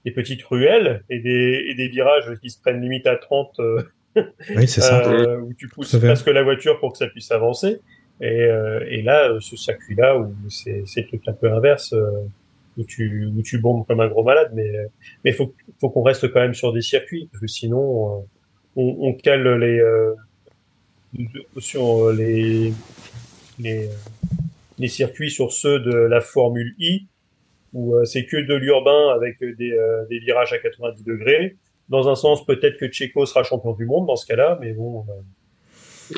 des 0.06 0.12
petites 0.12 0.42
ruelles 0.44 1.02
et 1.10 1.18
des, 1.18 1.66
et 1.68 1.74
des 1.74 1.88
virages 1.88 2.32
qui 2.40 2.48
se 2.48 2.60
prennent 2.60 2.80
limite 2.80 3.08
à 3.08 3.16
30 3.16 3.58
euh, 3.58 3.82
Oui, 4.54 4.68
c'est 4.68 4.80
ça. 4.80 5.04
euh, 5.04 5.40
où 5.40 5.52
tu 5.52 5.68
pousses 5.68 5.90
Tout 5.90 5.98
presque 5.98 6.28
la 6.28 6.44
voiture 6.44 6.78
pour 6.78 6.92
que 6.92 6.98
ça 6.98 7.08
puisse 7.08 7.32
avancer. 7.32 7.80
Et, 8.20 8.42
euh, 8.44 8.86
et 8.88 9.02
là, 9.02 9.28
euh, 9.32 9.40
ce 9.40 9.56
circuit-là, 9.56 10.16
où 10.16 10.32
c'est 10.48 10.84
c'est 10.86 11.02
le 11.02 11.08
truc 11.08 11.22
un 11.26 11.32
peu 11.32 11.52
inverse, 11.52 11.92
euh, 11.92 12.06
où 12.78 12.84
tu 12.84 13.26
où 13.26 13.42
tu 13.42 13.58
bombes 13.58 13.84
comme 13.84 14.00
un 14.00 14.06
gros 14.06 14.22
malade, 14.22 14.52
mais 14.54 14.70
mais 15.24 15.32
faut 15.32 15.52
faut 15.80 15.90
qu'on 15.90 16.02
reste 16.04 16.32
quand 16.32 16.40
même 16.40 16.54
sur 16.54 16.72
des 16.72 16.82
circuits, 16.82 17.28
parce 17.32 17.40
que 17.40 17.48
sinon 17.48 18.20
euh, 18.20 18.22
on, 18.76 19.08
on 19.08 19.12
cale 19.12 19.58
les 19.58 19.80
euh, 19.80 20.14
sur 21.58 22.12
les 22.12 22.72
les 23.58 23.90
les 24.78 24.88
circuits 24.88 25.30
sur 25.30 25.52
ceux 25.52 25.80
de 25.80 25.94
la 25.94 26.20
Formule 26.20 26.74
I, 26.78 27.06
où 27.76 27.94
euh, 27.94 28.04
c'est 28.04 28.24
que 28.26 28.36
de 28.38 28.54
l'urbain 28.54 29.02
avec 29.14 29.34
des 29.60 29.72
euh, 29.72 30.04
des 30.10 30.18
virages 30.18 30.52
à 30.52 30.58
90 30.58 31.04
degrés. 31.04 31.56
Dans 31.88 32.08
un 32.08 32.16
sens, 32.16 32.44
peut-être 32.44 32.78
que 32.78 32.90
Checo 32.90 33.26
sera 33.26 33.42
champion 33.44 33.72
du 33.72 33.84
monde 33.86 34.06
dans 34.06 34.16
ce 34.16 34.26
cas-là, 34.26 34.58
mais 34.60 34.72
bon. 34.72 35.04
euh, 35.08 35.12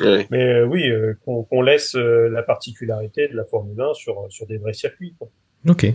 Ouais. 0.03 0.27
mais 0.29 0.43
euh, 0.47 0.65
oui, 0.65 0.87
euh, 0.87 1.15
qu'on 1.25 1.61
laisse 1.63 1.95
euh, 1.95 2.29
la 2.29 2.43
particularité 2.43 3.27
de 3.27 3.35
la 3.35 3.43
Formule 3.43 3.81
1 3.81 3.95
sur, 3.95 4.27
sur 4.29 4.45
des 4.45 4.57
vrais 4.59 4.73
circuits. 4.73 5.15
quoi. 5.17 5.27
Ok. 5.67 5.87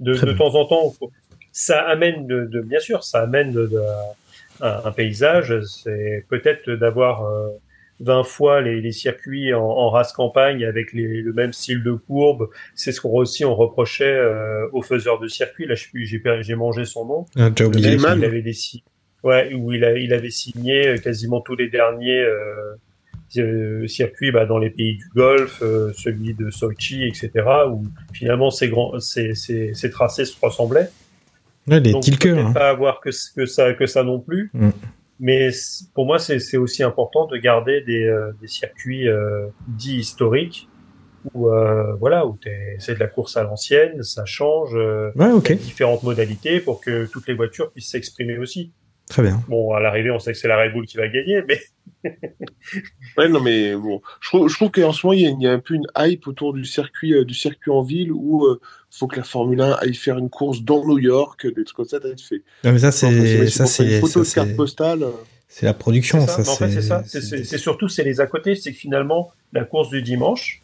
De, 0.00 0.14
de 0.14 0.32
temps 0.32 0.54
en 0.54 0.64
temps, 0.64 0.94
ça 1.52 1.80
amène, 1.82 2.26
de, 2.26 2.46
de- 2.46 2.62
bien 2.62 2.78
sûr, 2.80 3.04
ça 3.04 3.20
amène 3.20 3.52
de, 3.52 3.66
de- 3.66 3.82
un, 4.62 4.80
un 4.86 4.90
paysage. 4.92 5.52
C'est 5.66 6.24
peut-être 6.30 6.70
d'avoir 6.70 7.24
euh, 7.26 7.48
20 8.02 8.24
fois 8.24 8.60
les, 8.60 8.80
les 8.80 8.92
circuits 8.92 9.54
en, 9.54 9.62
en 9.62 9.90
race 9.90 10.12
campagne 10.12 10.64
avec 10.64 10.92
les, 10.92 11.22
le 11.22 11.32
même 11.32 11.52
style 11.52 11.82
de 11.82 11.92
courbe. 11.92 12.48
C'est 12.74 12.92
ce 12.92 13.00
qu'on 13.00 13.10
aussi 13.10 13.44
on 13.44 13.54
reprochait 13.54 14.04
euh, 14.04 14.66
aux 14.72 14.82
faiseurs 14.82 15.18
de 15.20 15.28
circuits. 15.28 15.66
Là, 15.66 15.74
j'ai 16.42 16.54
mangé 16.54 16.84
son 16.84 17.06
nom. 17.06 17.26
Ah, 17.36 17.50
oublié. 17.66 17.96
il 18.18 18.24
avait 18.24 18.42
des 18.42 18.52
si- 18.52 18.82
ouais, 19.22 19.54
où 19.54 19.72
il, 19.72 19.84
a, 19.84 19.96
il 19.96 20.12
avait 20.12 20.30
signé 20.30 20.88
euh, 20.88 20.96
quasiment 20.98 21.40
tous 21.40 21.54
les 21.56 21.68
derniers 21.68 22.20
euh, 22.20 22.74
euh, 23.38 23.86
circuits 23.86 24.30
bah, 24.32 24.44
dans 24.46 24.58
les 24.58 24.70
pays 24.70 24.96
du 24.96 25.08
Golfe, 25.14 25.62
euh, 25.62 25.92
celui 25.94 26.34
de 26.34 26.50
Sochi, 26.50 27.04
etc. 27.04 27.30
Où 27.70 27.84
finalement 28.12 28.50
ces 28.50 28.68
grands, 28.68 28.98
ces, 29.00 29.34
ces, 29.34 29.72
ces 29.74 29.90
tracés 29.90 30.24
se 30.26 30.36
ressemblaient. 30.40 30.90
Ouais, 31.68 31.78
les 31.80 31.92
Donc 31.92 32.02
hein. 32.38 32.52
pas 32.52 32.68
avoir 32.70 33.00
que, 33.00 33.10
c- 33.12 33.30
que 33.36 33.46
ça 33.46 33.72
que 33.74 33.86
ça 33.86 34.02
non 34.02 34.18
plus. 34.18 34.50
Mm. 34.52 34.70
Mais 35.22 35.50
pour 35.94 36.04
moi, 36.04 36.18
c'est 36.18 36.56
aussi 36.56 36.82
important 36.82 37.26
de 37.26 37.36
garder 37.38 37.80
des, 37.80 38.02
euh, 38.04 38.32
des 38.40 38.48
circuits 38.48 39.08
euh, 39.08 39.46
dits 39.68 39.98
historiques 39.98 40.68
où 41.32 41.48
euh, 41.48 41.94
voilà 42.00 42.26
où 42.26 42.36
c'est 42.80 42.94
de 42.94 42.98
la 42.98 43.06
course 43.06 43.36
à 43.36 43.44
l'ancienne, 43.44 44.02
ça 44.02 44.24
change. 44.24 44.74
euh, 44.74 45.12
Ouais, 45.14 45.30
ok. 45.30 45.52
différentes 45.52 46.02
modalités 46.02 46.58
pour 46.60 46.80
que 46.80 47.06
toutes 47.06 47.28
les 47.28 47.34
voitures 47.34 47.70
puissent 47.70 47.90
s'exprimer 47.92 48.36
aussi. 48.38 48.72
Très 49.08 49.22
bien. 49.22 49.40
Bon, 49.48 49.72
à 49.72 49.78
l'arrivée, 49.80 50.10
on 50.10 50.18
sait 50.18 50.32
que 50.32 50.38
c'est 50.38 50.48
la 50.48 50.60
Red 50.60 50.72
Bull 50.72 50.86
qui 50.86 50.96
va 50.96 51.06
gagner, 51.06 51.42
mais 51.46 51.60
Ouais, 53.16 53.28
non, 53.28 53.40
mais 53.40 53.76
bon, 53.76 54.00
je 54.20 54.28
trouve, 54.28 54.48
je 54.48 54.54
trouve 54.56 54.70
qu'en 54.72 54.92
ce 54.92 55.06
moment, 55.06 55.12
il 55.16 55.22
y, 55.22 55.26
a, 55.26 55.30
il 55.30 55.42
y 55.42 55.46
a 55.46 55.52
un 55.52 55.58
peu 55.60 55.74
une 55.74 55.86
hype 55.96 56.26
autour 56.26 56.52
du 56.54 56.64
circuit, 56.64 57.14
euh, 57.14 57.24
du 57.24 57.34
circuit 57.34 57.70
en 57.70 57.82
ville 57.82 58.10
où 58.12 58.46
faut 58.94 59.06
que 59.06 59.16
la 59.16 59.22
Formule 59.24 59.60
1 59.60 59.72
aille 59.80 59.94
faire 59.94 60.18
une 60.18 60.28
course 60.30 60.62
dans 60.62 60.84
New 60.86 60.98
York, 60.98 61.46
des 61.46 61.64
trucs 61.64 61.72
comme 61.76 61.84
ça, 61.86 61.98
t'as 61.98 62.14
fait. 62.16 62.42
Non, 62.62 62.72
mais 62.72 62.78
ça, 62.78 62.92
c'est, 62.92 63.48
ça, 63.48 63.66
c'est, 63.66 63.84
une 63.86 64.00
photo 64.00 64.22
ça, 64.22 64.30
de 64.30 64.34
carte 64.34 64.48
c'est, 64.50 64.54
postale. 64.56 65.04
c'est 65.48 65.66
la 65.66 65.74
production, 65.74 66.20
c'est 66.20 66.26
ça, 66.26 66.32
ça. 66.32 66.42
Mais 66.42 66.48
en 66.50 66.56
fait, 66.56 66.66
c'est, 66.68 66.80
c'est 66.82 66.88
ça. 66.88 67.02
C'est- 67.06 67.20
C'est 67.22 67.44
c'est 67.44 67.58
surtout 67.58 67.88
c'est 67.88 68.04
les 68.04 68.20
à 68.20 68.26
côté, 68.26 68.54
c'est 68.54 68.70
que 68.72 68.78
finalement 68.78 69.32
la 69.54 69.64
course 69.64 69.88
du 69.88 70.02
dimanche, 70.02 70.60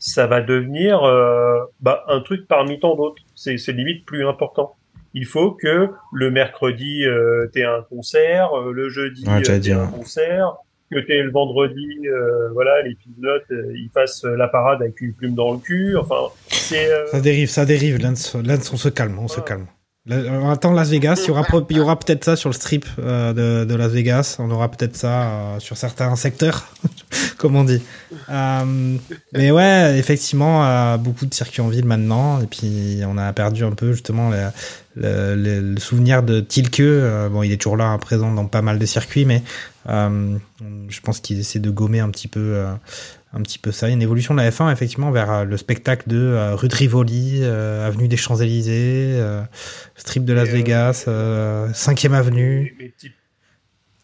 ça 0.00 0.26
va 0.26 0.40
devenir 0.40 1.04
euh, 1.04 1.58
bah, 1.80 2.04
un 2.08 2.20
truc 2.20 2.48
parmi 2.48 2.80
tant 2.80 2.96
d'autres. 2.96 3.22
C'est 3.36 3.56
c'est 3.56 3.72
limite 3.72 4.04
plus 4.04 4.26
important. 4.26 4.74
Il 5.14 5.26
faut 5.26 5.52
que 5.52 5.90
le 6.12 6.30
mercredi 6.30 7.04
euh, 7.04 7.46
t'aies 7.52 7.64
un 7.64 7.82
concert, 7.82 8.50
euh, 8.56 8.72
le 8.72 8.88
jeudi 8.88 9.24
Ouais, 9.26 9.48
euh, 9.48 9.60
t'aies 9.60 9.72
un 9.72 9.86
concert, 9.86 10.54
que 10.90 10.98
t'aies 10.98 11.22
le 11.22 11.30
vendredi, 11.30 11.88
euh, 12.06 12.50
voilà, 12.52 12.82
les 12.82 12.94
pilotes 12.96 13.50
euh, 13.52 13.72
ils 13.74 13.90
fassent 13.94 14.24
la 14.24 14.48
parade 14.48 14.82
avec 14.82 15.00
une 15.00 15.14
plume 15.14 15.34
dans 15.34 15.52
le 15.52 15.58
cul. 15.58 15.96
Enfin, 15.96 16.32
c'est 16.48 16.92
euh, 16.92 17.06
Ça 17.06 17.20
dérive, 17.20 17.48
ça 17.48 17.64
dérive. 17.64 17.98
Lance, 18.02 18.34
on 18.34 18.76
se 18.76 18.88
calme, 18.88 19.18
on 19.18 19.28
se 19.28 19.40
calme. 19.40 19.66
Là, 20.10 20.16
On 20.42 20.50
attend 20.50 20.72
Las 20.72 20.88
Vegas. 20.90 21.20
Il 21.24 21.28
y 21.76 21.80
aura, 21.80 21.98
peut-être 21.98 22.24
ça 22.24 22.36
sur 22.36 22.48
le 22.48 22.54
strip 22.54 22.84
euh, 22.98 23.32
de, 23.32 23.64
de 23.64 23.74
Las 23.76 23.92
Vegas. 23.92 24.36
On 24.40 24.50
aura 24.50 24.68
peut-être 24.70 24.96
ça 24.96 25.22
euh, 25.22 25.58
sur 25.60 25.76
certains 25.76 26.14
secteurs, 26.16 26.66
comme 27.38 27.54
on 27.56 27.64
dit. 27.64 27.80
Euh, 28.28 28.96
mais 29.32 29.50
ouais, 29.50 29.96
effectivement, 29.98 30.64
euh, 30.66 30.96
beaucoup 30.96 31.26
de 31.26 31.34
circuits 31.34 31.60
en 31.62 31.68
ville 31.68 31.84
maintenant. 31.86 32.40
Et 32.42 32.46
puis, 32.46 33.00
on 33.06 33.16
a 33.18 33.32
perdu 33.32 33.64
un 33.64 33.72
peu 33.72 33.92
justement 33.92 34.30
le, 34.30 34.48
le, 34.96 35.34
le- 35.36 35.74
le 35.74 35.80
souvenir 35.80 36.22
de 36.22 36.40
Tilke. 36.40 36.80
Euh, 36.80 37.28
bon, 37.28 37.42
il 37.42 37.52
est 37.52 37.56
toujours 37.60 37.76
là, 37.76 37.86
hein, 37.86 37.98
présent 37.98 38.32
dans 38.32 38.46
pas 38.46 38.62
mal 38.62 38.78
de 38.78 38.86
circuits, 38.86 39.24
mais 39.24 39.42
euh, 39.88 40.36
je 40.88 41.00
pense 41.00 41.20
qu'ils 41.20 41.38
essaient 41.40 41.58
de 41.60 41.70
gommer 41.70 42.00
un 42.00 42.10
petit 42.10 42.28
peu. 42.28 42.64
Un 43.32 43.42
petit 43.42 43.58
peu 43.58 43.70
ça, 43.70 43.88
une 43.88 44.02
évolution 44.02 44.34
de 44.34 44.40
la 44.40 44.50
F1 44.50 44.72
effectivement 44.72 45.10
vers 45.12 45.30
euh, 45.30 45.44
le 45.44 45.56
spectacle 45.56 46.08
de 46.08 46.16
euh, 46.18 46.54
rue 46.56 46.68
de 46.68 46.74
Rivoli, 46.74 47.40
euh, 47.42 47.86
avenue 47.86 48.08
des 48.08 48.16
Champs-Élysées, 48.16 49.12
euh, 49.20 49.42
strip 49.94 50.24
de 50.24 50.32
Las 50.32 50.48
Et, 50.48 50.50
euh, 50.50 50.54
Vegas, 50.56 51.04
euh, 51.06 51.68
5e 51.72 52.12
avenue. 52.12 52.74
Mais, 52.80 52.92
typ- 52.98 53.14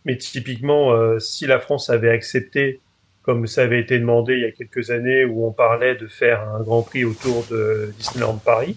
mais 0.04 0.16
typiquement, 0.16 0.92
euh, 0.92 1.18
si 1.18 1.46
la 1.46 1.58
France 1.58 1.90
avait 1.90 2.10
accepté, 2.10 2.80
comme 3.22 3.48
ça 3.48 3.62
avait 3.62 3.80
été 3.80 3.98
demandé 3.98 4.34
il 4.34 4.40
y 4.42 4.44
a 4.44 4.52
quelques 4.52 4.90
années, 4.90 5.24
où 5.24 5.44
on 5.46 5.50
parlait 5.52 5.96
de 5.96 6.06
faire 6.06 6.42
un 6.48 6.60
Grand 6.62 6.82
Prix 6.82 7.04
autour 7.04 7.44
de 7.50 7.92
Disneyland 7.98 8.36
Paris, 8.36 8.76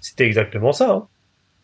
c'était 0.00 0.24
exactement 0.24 0.72
ça. 0.72 0.90
hein. 0.90 1.06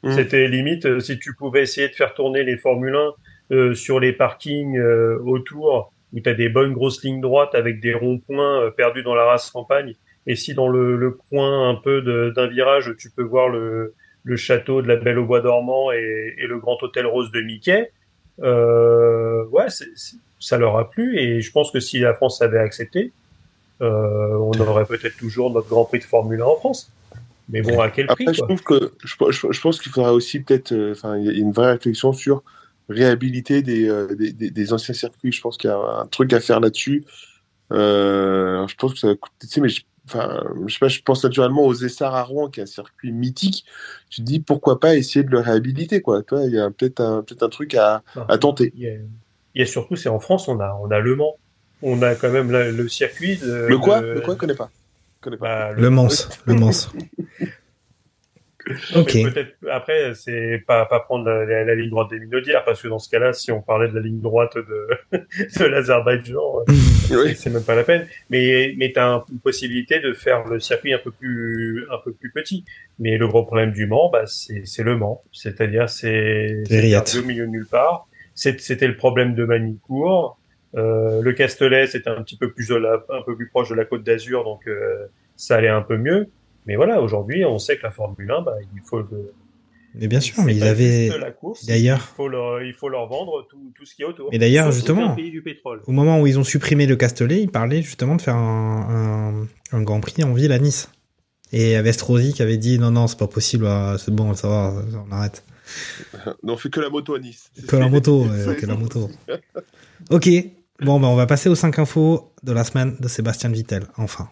Mm. 0.02 0.12
C'était 0.14 0.48
limite, 0.48 1.00
si 1.00 1.18
tu 1.18 1.34
pouvais 1.34 1.62
essayer 1.62 1.88
de 1.88 1.94
faire 1.94 2.12
tourner 2.12 2.44
les 2.44 2.58
Formule 2.58 2.94
1 2.94 3.54
euh, 3.54 3.74
sur 3.74 3.98
les 4.00 4.12
parkings 4.12 4.76
euh, 4.76 5.18
autour, 5.24 5.90
où 6.12 6.20
tu 6.20 6.28
as 6.28 6.34
des 6.34 6.48
bonnes 6.48 6.72
grosses 6.72 7.02
lignes 7.02 7.20
droites 7.20 7.54
avec 7.54 7.80
des 7.80 7.94
ronds-points 7.94 8.62
euh, 8.62 8.70
perdus 8.70 9.02
dans 9.02 9.14
la 9.14 9.24
race 9.24 9.50
campagne, 9.50 9.94
et 10.26 10.34
si 10.36 10.54
dans 10.54 10.68
le, 10.68 10.96
le 10.96 11.10
coin 11.12 11.68
un 11.70 11.74
peu 11.76 12.02
d'un 12.32 12.46
virage, 12.48 12.92
tu 12.98 13.10
peux 13.10 13.22
voir 13.22 13.48
le, 13.48 13.94
le 14.24 14.36
château 14.36 14.82
de 14.82 14.88
la 14.88 14.96
Belle 14.96 15.18
au 15.18 15.24
Bois 15.24 15.40
dormant 15.40 15.92
et, 15.92 16.34
et 16.38 16.46
le 16.46 16.58
grand 16.58 16.82
hôtel 16.82 17.06
rose 17.06 17.30
de 17.30 17.40
Mickey, 17.40 17.90
euh, 18.42 19.44
ouais, 19.46 19.68
c'est- 19.68 19.88
c'est- 19.94 20.16
ça 20.38 20.58
leur 20.58 20.76
a 20.78 20.90
plu. 20.90 21.18
Et 21.18 21.40
je 21.40 21.50
pense 21.52 21.70
que 21.70 21.80
si 21.80 21.98
la 21.98 22.14
France 22.14 22.42
avait 22.42 22.58
accepté, 22.58 23.12
euh, 23.82 24.34
on 24.36 24.52
aurait 24.60 24.84
peut-être 24.84 25.16
toujours 25.16 25.50
notre 25.52 25.68
Grand 25.68 25.84
Prix 25.84 25.98
de 26.00 26.04
Formule 26.04 26.40
1 26.40 26.44
en 26.44 26.56
France. 26.56 26.92
Mais 27.48 27.62
bon, 27.62 27.78
à 27.80 27.90
quel 27.90 28.06
prix 28.06 28.24
Après, 28.24 28.34
je 28.34 28.42
trouve 28.42 28.62
que 28.62 28.92
je, 29.04 29.14
je- 29.30 29.52
je 29.52 29.60
pense 29.60 29.80
qu'il 29.80 29.92
faudra 29.92 30.12
aussi 30.12 30.40
peut-être, 30.40 30.72
euh, 30.72 30.92
enfin, 30.92 31.16
il 31.16 31.24
y 31.26 31.28
a 31.28 31.32
une 31.32 31.52
vraie 31.52 31.70
réflexion 31.72 32.12
sur 32.12 32.42
réhabiliter 32.88 33.62
des, 33.62 33.88
euh, 33.88 34.14
des, 34.14 34.32
des- 34.32 34.50
des 34.50 34.72
anciens 34.72 34.94
circuits. 34.94 35.32
Je 35.32 35.40
pense 35.40 35.56
qu'il 35.56 35.68
y 35.70 35.72
a 35.72 35.76
un 35.78 36.06
truc 36.06 36.32
à 36.32 36.40
faire 36.40 36.60
là-dessus. 36.60 37.04
Euh, 37.72 38.66
je 38.68 38.74
pense 38.76 38.92
que 38.94 38.98
ça 39.00 39.08
tu 39.40 39.46
sais, 39.48 39.60
mais 39.60 39.68
je, 39.68 39.82
enfin, 40.06 40.42
je 40.66 40.72
sais 40.72 40.78
pas, 40.78 40.88
je 40.88 41.00
pense 41.02 41.24
naturellement 41.24 41.64
aux 41.64 41.74
Essars 41.74 42.14
à 42.14 42.22
Rouen, 42.22 42.48
qui 42.48 42.60
est 42.60 42.62
un 42.62 42.66
circuit 42.66 43.10
mythique. 43.12 43.64
Tu 44.08 44.20
te 44.20 44.26
dis 44.26 44.38
pourquoi 44.40 44.78
pas 44.78 44.94
essayer 44.96 45.24
de 45.24 45.30
le 45.30 45.40
réhabiliter, 45.40 46.00
quoi. 46.00 46.22
Il 46.44 46.52
y 46.54 46.58
a 46.60 46.70
peut-être 46.70 47.00
un, 47.00 47.22
peut-être 47.22 47.42
un 47.42 47.48
truc 47.48 47.74
à, 47.74 48.02
Enfin, 48.14 48.26
à 48.28 48.38
tenter. 48.38 48.72
il 48.76 48.82
y 48.82 48.88
a, 48.88 48.92
il 48.92 49.60
y 49.60 49.62
a 49.62 49.66
surtout, 49.66 49.96
c'est 49.96 50.08
en 50.08 50.20
France, 50.20 50.46
on 50.48 50.60
a, 50.60 50.78
on 50.80 50.90
a 50.90 50.98
Le 51.00 51.16
Mans. 51.16 51.34
On 51.82 52.00
a 52.02 52.14
quand 52.14 52.30
même 52.30 52.50
la- 52.50 52.70
le 52.70 52.88
circuit 52.88 53.36
de. 53.36 53.66
Le 53.68 53.78
quoi? 53.78 54.00
de- 54.00 54.06
Le 54.06 54.20
quoi? 54.20 54.34
Je 54.34 54.38
connais 54.38 54.54
pas. 54.54 54.70
Je 55.18 55.24
connais 55.24 55.36
pas. 55.36 55.70
bah, 55.70 55.72
Le 55.72 55.90
Mans, 55.90 56.08
le 56.46 56.54
Mans. 56.54 56.70
Ok. 58.96 59.14
Mais 59.14 59.30
peut-être 59.30 59.54
après, 59.70 60.14
c'est 60.14 60.62
pas 60.66 60.86
pas 60.86 61.00
prendre 61.00 61.24
la, 61.24 61.44
la- 61.44 61.64
la 61.64 61.74
ligne 61.76 61.90
droite 61.90 62.10
des 62.10 62.18
Minaudières, 62.18 62.64
parce 62.64 62.82
que 62.82 62.88
dans 62.88 62.98
ce 62.98 63.08
cas-là, 63.10 63.32
si 63.32 63.52
on 63.52 63.62
parlait 63.62 63.88
de 63.88 63.94
la 63.94 64.00
ligne 64.00 64.20
droite 64.20 64.56
de 64.56 64.88
de 65.58 65.64
l'Azerbaïdjan, 65.64 66.60
euh, 66.68 66.72
Oui. 67.24 67.34
c'est- 67.36 67.50
même 67.50 67.62
pas 67.62 67.76
la 67.76 67.84
peine. 67.84 68.06
Mais 68.30 68.74
mais 68.76 68.92
t'as 68.92 69.06
un- 69.06 69.24
une 69.30 69.38
possibilité 69.38 70.00
de 70.00 70.12
faire 70.12 70.44
le 70.46 70.58
circuit 70.58 70.92
un 70.92 70.98
peu 70.98 71.10
plus 71.12 71.86
un 71.92 71.98
peu 72.04 72.12
plus 72.12 72.30
petit. 72.32 72.64
Mais 72.98 73.16
le 73.18 73.28
gros 73.28 73.44
problème 73.44 73.72
du 73.72 73.86
Mans, 73.86 74.10
bah 74.10 74.26
c'est 74.26 74.62
c'est 74.64 74.82
le 74.82 74.96
Mans, 74.96 75.22
c'est-à-dire 75.32 75.88
c'est 75.88 76.62
au 77.18 77.22
milieu 77.24 77.46
de 77.46 77.50
nulle 77.50 77.66
part. 77.66 78.08
C'était 78.34 78.88
le 78.88 78.96
problème 78.96 79.34
de 79.34 79.44
Manicourt. 79.44 80.38
Euh, 80.74 81.22
le 81.22 81.32
Castellet, 81.32 81.86
c'était 81.86 82.10
un 82.10 82.22
petit 82.22 82.36
peu 82.36 82.50
plus 82.50 82.68
de 82.68 82.74
la- 82.74 83.02
un 83.10 83.22
peu 83.22 83.34
plus 83.36 83.48
proche 83.48 83.70
de 83.70 83.74
la 83.74 83.84
Côte 83.86 84.02
d'Azur, 84.02 84.44
donc 84.44 84.66
euh, 84.66 85.06
ça 85.36 85.56
allait 85.56 85.68
un 85.68 85.80
peu 85.82 85.96
mieux. 85.96 86.26
Mais 86.66 86.76
voilà, 86.76 87.00
aujourd'hui, 87.00 87.44
on 87.44 87.58
sait 87.58 87.76
que 87.76 87.82
la 87.84 87.90
Formule 87.90 88.30
1, 88.30 88.42
bah, 88.42 88.54
il 88.74 88.82
faut 88.82 88.98
le. 88.98 89.32
Mais 89.98 90.08
bien 90.08 90.20
sûr, 90.20 90.34
mais 90.44 90.54
ils 90.54 90.62
avaient. 90.62 91.08
d'ailleurs- 91.66 91.98
il 92.12 92.16
faut 92.16 92.28
leur, 92.28 92.62
il 92.62 92.74
faut 92.74 92.88
leur 92.90 93.06
vendre 93.08 93.46
tout, 93.48 93.72
tout 93.74 93.86
ce 93.86 93.94
qu'il 93.94 94.02
y 94.02 94.06
a 94.06 94.10
autour. 94.10 94.28
Mais 94.30 94.38
d'ailleurs, 94.38 94.70
justement- 94.70 95.06
c'est 95.06 95.12
un 95.12 95.14
pays 95.14 95.30
du 95.30 95.40
pétrole. 95.42 95.80
Au 95.86 95.92
moment 95.92 96.20
où 96.20 96.26
ils 96.26 96.38
ont 96.38 96.44
supprimé 96.44 96.86
le 96.86 96.96
Castellet, 96.96 97.40
ils 97.40 97.48
parlaient 97.50 97.80
justement 97.82 98.16
de 98.16 98.20
faire 98.20 98.36
un, 98.36 99.46
un, 99.72 99.76
un 99.78 99.82
Grand 99.82 100.00
Prix 100.00 100.22
en 100.24 100.34
ville 100.34 100.52
à 100.52 100.58
Nice. 100.58 100.90
Et 101.52 101.62
il 101.66 101.70
y 101.70 101.74
avait 101.76 101.90
Estrosi 101.90 102.34
qui 102.34 102.42
avait 102.42 102.58
dit 102.58 102.78
non, 102.78 102.90
non, 102.90 103.06
c'est 103.06 103.18
pas 103.18 103.28
possible, 103.28 103.64
euh, 103.66 103.96
c'est 103.96 104.10
bon, 104.14 104.34
ça 104.34 104.48
va, 104.48 104.74
on 105.08 105.12
arrête. 105.12 105.44
Non, 106.42 106.54
on 106.54 106.56
fait 106.56 106.68
que 106.70 106.80
la 106.80 106.90
moto 106.90 107.14
à 107.14 107.18
Nice. 107.18 107.50
Que 107.66 107.76
la 107.76 107.88
moto, 107.88 108.24
ouais, 108.46 108.56
que 108.56 108.66
la 108.66 108.74
moto. 108.76 109.08
Ok, 110.10 110.28
bon, 110.80 111.00
ben 111.00 111.08
on 111.08 111.16
va 111.16 111.26
passer 111.26 111.48
aux 111.48 111.54
5 111.54 111.78
infos 111.78 112.32
de 112.42 112.52
la 112.52 112.64
semaine 112.64 112.96
de 113.00 113.08
Sébastien 113.08 113.48
Vittel, 113.50 113.84
enfin. 113.96 114.28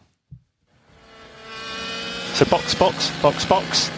C'est 2.37 2.51
box, 2.51 2.77
box, 2.77 3.13
box, 3.23 3.47
box. 3.47 3.93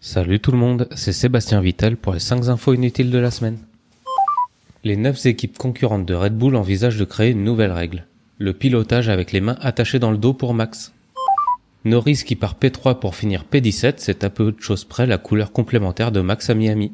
Salut 0.00 0.40
tout 0.40 0.50
le 0.50 0.58
monde, 0.58 0.88
c'est 0.96 1.12
Sébastien 1.12 1.60
Vittel 1.60 1.96
pour 1.96 2.12
les 2.12 2.18
5 2.18 2.48
infos 2.48 2.74
inutiles 2.74 3.12
de 3.12 3.18
la 3.18 3.30
semaine. 3.30 3.58
Les 4.82 4.96
9 4.96 5.26
équipes 5.26 5.56
concurrentes 5.56 6.04
de 6.04 6.12
Red 6.12 6.36
Bull 6.36 6.56
envisagent 6.56 6.98
de 6.98 7.04
créer 7.04 7.30
une 7.30 7.44
nouvelle 7.44 7.70
règle. 7.70 8.04
Le 8.38 8.52
pilotage 8.52 9.08
avec 9.08 9.30
les 9.30 9.40
mains 9.40 9.58
attachées 9.60 10.00
dans 10.00 10.10
le 10.10 10.16
dos 10.16 10.32
pour 10.32 10.54
Max. 10.54 10.92
Norris 11.84 12.24
qui 12.26 12.34
part 12.34 12.56
P3 12.60 12.98
pour 12.98 13.14
finir 13.14 13.44
P17, 13.48 13.94
c'est 13.98 14.24
à 14.24 14.30
peu 14.30 14.50
de 14.50 14.60
choses 14.60 14.84
près 14.84 15.06
la 15.06 15.18
couleur 15.18 15.52
complémentaire 15.52 16.10
de 16.10 16.20
Max 16.20 16.50
à 16.50 16.54
Miami. 16.54 16.90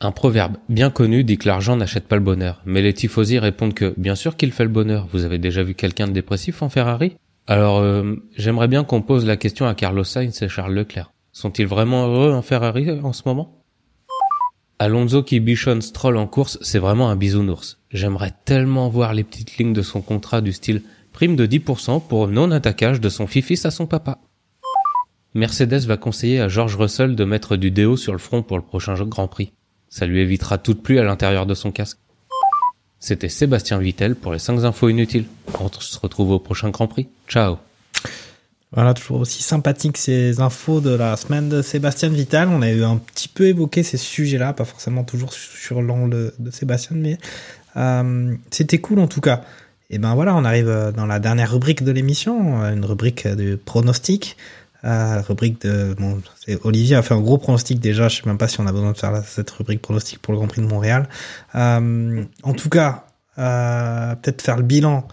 Un 0.00 0.12
proverbe 0.12 0.58
bien 0.68 0.90
connu 0.90 1.24
dit 1.24 1.38
que 1.38 1.48
l'argent 1.48 1.76
n'achète 1.76 2.08
pas 2.08 2.16
le 2.16 2.22
bonheur, 2.22 2.60
mais 2.66 2.82
les 2.82 2.92
tifosi 2.92 3.38
répondent 3.38 3.72
que 3.72 3.94
bien 3.96 4.16
sûr 4.16 4.36
qu'il 4.36 4.52
fait 4.52 4.64
le 4.64 4.68
bonheur. 4.68 5.08
Vous 5.10 5.24
avez 5.24 5.38
déjà 5.38 5.62
vu 5.62 5.74
quelqu'un 5.74 6.08
de 6.08 6.12
dépressif 6.12 6.60
en 6.60 6.68
Ferrari? 6.68 7.16
Alors 7.46 7.78
euh, 7.78 8.14
j'aimerais 8.36 8.68
bien 8.68 8.84
qu'on 8.84 9.02
pose 9.02 9.26
la 9.26 9.36
question 9.36 9.66
à 9.66 9.74
Carlos 9.74 10.04
Sainz 10.04 10.42
et 10.42 10.48
Charles 10.48 10.74
Leclerc. 10.74 11.12
Sont-ils 11.32 11.66
vraiment 11.66 12.06
heureux 12.06 12.32
en 12.32 12.42
Ferrari 12.42 12.90
en 12.90 13.12
ce 13.12 13.22
moment? 13.26 13.64
Alonso 14.78 15.22
qui 15.22 15.40
bichonne 15.40 15.80
Stroll 15.80 16.16
en 16.16 16.26
course, 16.26 16.58
c'est 16.60 16.78
vraiment 16.78 17.08
un 17.08 17.16
bisounours. 17.16 17.78
J'aimerais 17.90 18.32
tellement 18.44 18.88
voir 18.88 19.14
les 19.14 19.24
petites 19.24 19.56
lignes 19.56 19.72
de 19.72 19.82
son 19.82 20.02
contrat 20.02 20.40
du 20.40 20.52
style 20.52 20.82
prime 21.12 21.36
de 21.36 21.46
10% 21.46 22.06
pour 22.06 22.26
non-attaquage 22.26 23.00
de 23.00 23.08
son 23.08 23.26
fils 23.26 23.64
à 23.64 23.70
son 23.70 23.86
papa. 23.86 24.18
Mercedes 25.34 25.86
va 25.86 25.96
conseiller 25.96 26.40
à 26.40 26.48
George 26.48 26.76
Russell 26.76 27.14
de 27.14 27.24
mettre 27.24 27.56
du 27.56 27.70
déo 27.70 27.96
sur 27.96 28.12
le 28.12 28.18
front 28.18 28.42
pour 28.42 28.58
le 28.58 28.64
prochain 28.64 28.94
Grand 28.94 29.28
Prix. 29.28 29.52
Ça 29.88 30.06
lui 30.06 30.20
évitera 30.20 30.58
toute 30.58 30.82
pluie 30.82 30.98
à 30.98 31.04
l'intérieur 31.04 31.46
de 31.46 31.54
son 31.54 31.70
casque. 31.70 31.98
C'était 33.02 33.28
Sébastien 33.28 33.78
Vittel 33.78 34.14
pour 34.14 34.32
les 34.32 34.38
5 34.38 34.62
infos 34.62 34.88
inutiles. 34.88 35.24
On 35.58 35.68
se 35.72 35.98
retrouve 35.98 36.30
au 36.30 36.38
prochain 36.38 36.70
Grand 36.70 36.86
Prix. 36.86 37.08
Ciao 37.26 37.58
Voilà, 38.70 38.94
toujours 38.94 39.18
aussi 39.18 39.42
sympathique 39.42 39.98
ces 39.98 40.38
infos 40.38 40.80
de 40.80 40.90
la 40.90 41.16
semaine 41.16 41.48
de 41.48 41.62
Sébastien 41.62 42.10
Vital. 42.10 42.48
On 42.48 42.62
a 42.62 42.70
eu 42.70 42.84
un 42.84 42.98
petit 42.98 43.26
peu 43.26 43.48
évoqué 43.48 43.82
ces 43.82 43.96
sujets-là, 43.96 44.52
pas 44.52 44.64
forcément 44.64 45.02
toujours 45.02 45.32
sur 45.32 45.82
l'angle 45.82 46.32
de 46.38 46.50
Sébastien, 46.52 46.96
mais 46.96 47.18
euh, 47.76 48.36
c'était 48.52 48.78
cool 48.78 49.00
en 49.00 49.08
tout 49.08 49.20
cas. 49.20 49.42
Et 49.90 49.98
ben 49.98 50.14
voilà, 50.14 50.36
on 50.36 50.44
arrive 50.44 50.92
dans 50.96 51.06
la 51.06 51.18
dernière 51.18 51.50
rubrique 51.50 51.82
de 51.82 51.90
l'émission, 51.90 52.62
une 52.62 52.84
rubrique 52.84 53.26
de 53.26 53.56
pronostic. 53.56 54.36
Rubrique 54.84 55.62
de 55.62 55.94
Olivier 56.64 56.96
a 56.96 57.02
fait 57.02 57.14
un 57.14 57.20
gros 57.20 57.38
pronostic 57.38 57.78
déjà. 57.80 58.08
Je 58.08 58.16
sais 58.16 58.22
même 58.26 58.38
pas 58.38 58.48
si 58.48 58.60
on 58.60 58.66
a 58.66 58.72
besoin 58.72 58.92
de 58.92 58.98
faire 58.98 59.22
cette 59.24 59.50
rubrique 59.50 59.80
pronostic 59.80 60.20
pour 60.20 60.32
le 60.32 60.38
Grand 60.38 60.48
Prix 60.48 60.62
de 60.62 60.66
Montréal. 60.66 61.08
Euh, 61.54 62.24
en 62.42 62.52
tout 62.52 62.68
cas, 62.68 63.04
euh, 63.38 64.14
peut-être 64.16 64.42
faire 64.42 64.56
le 64.56 64.64
bilan 64.64 65.06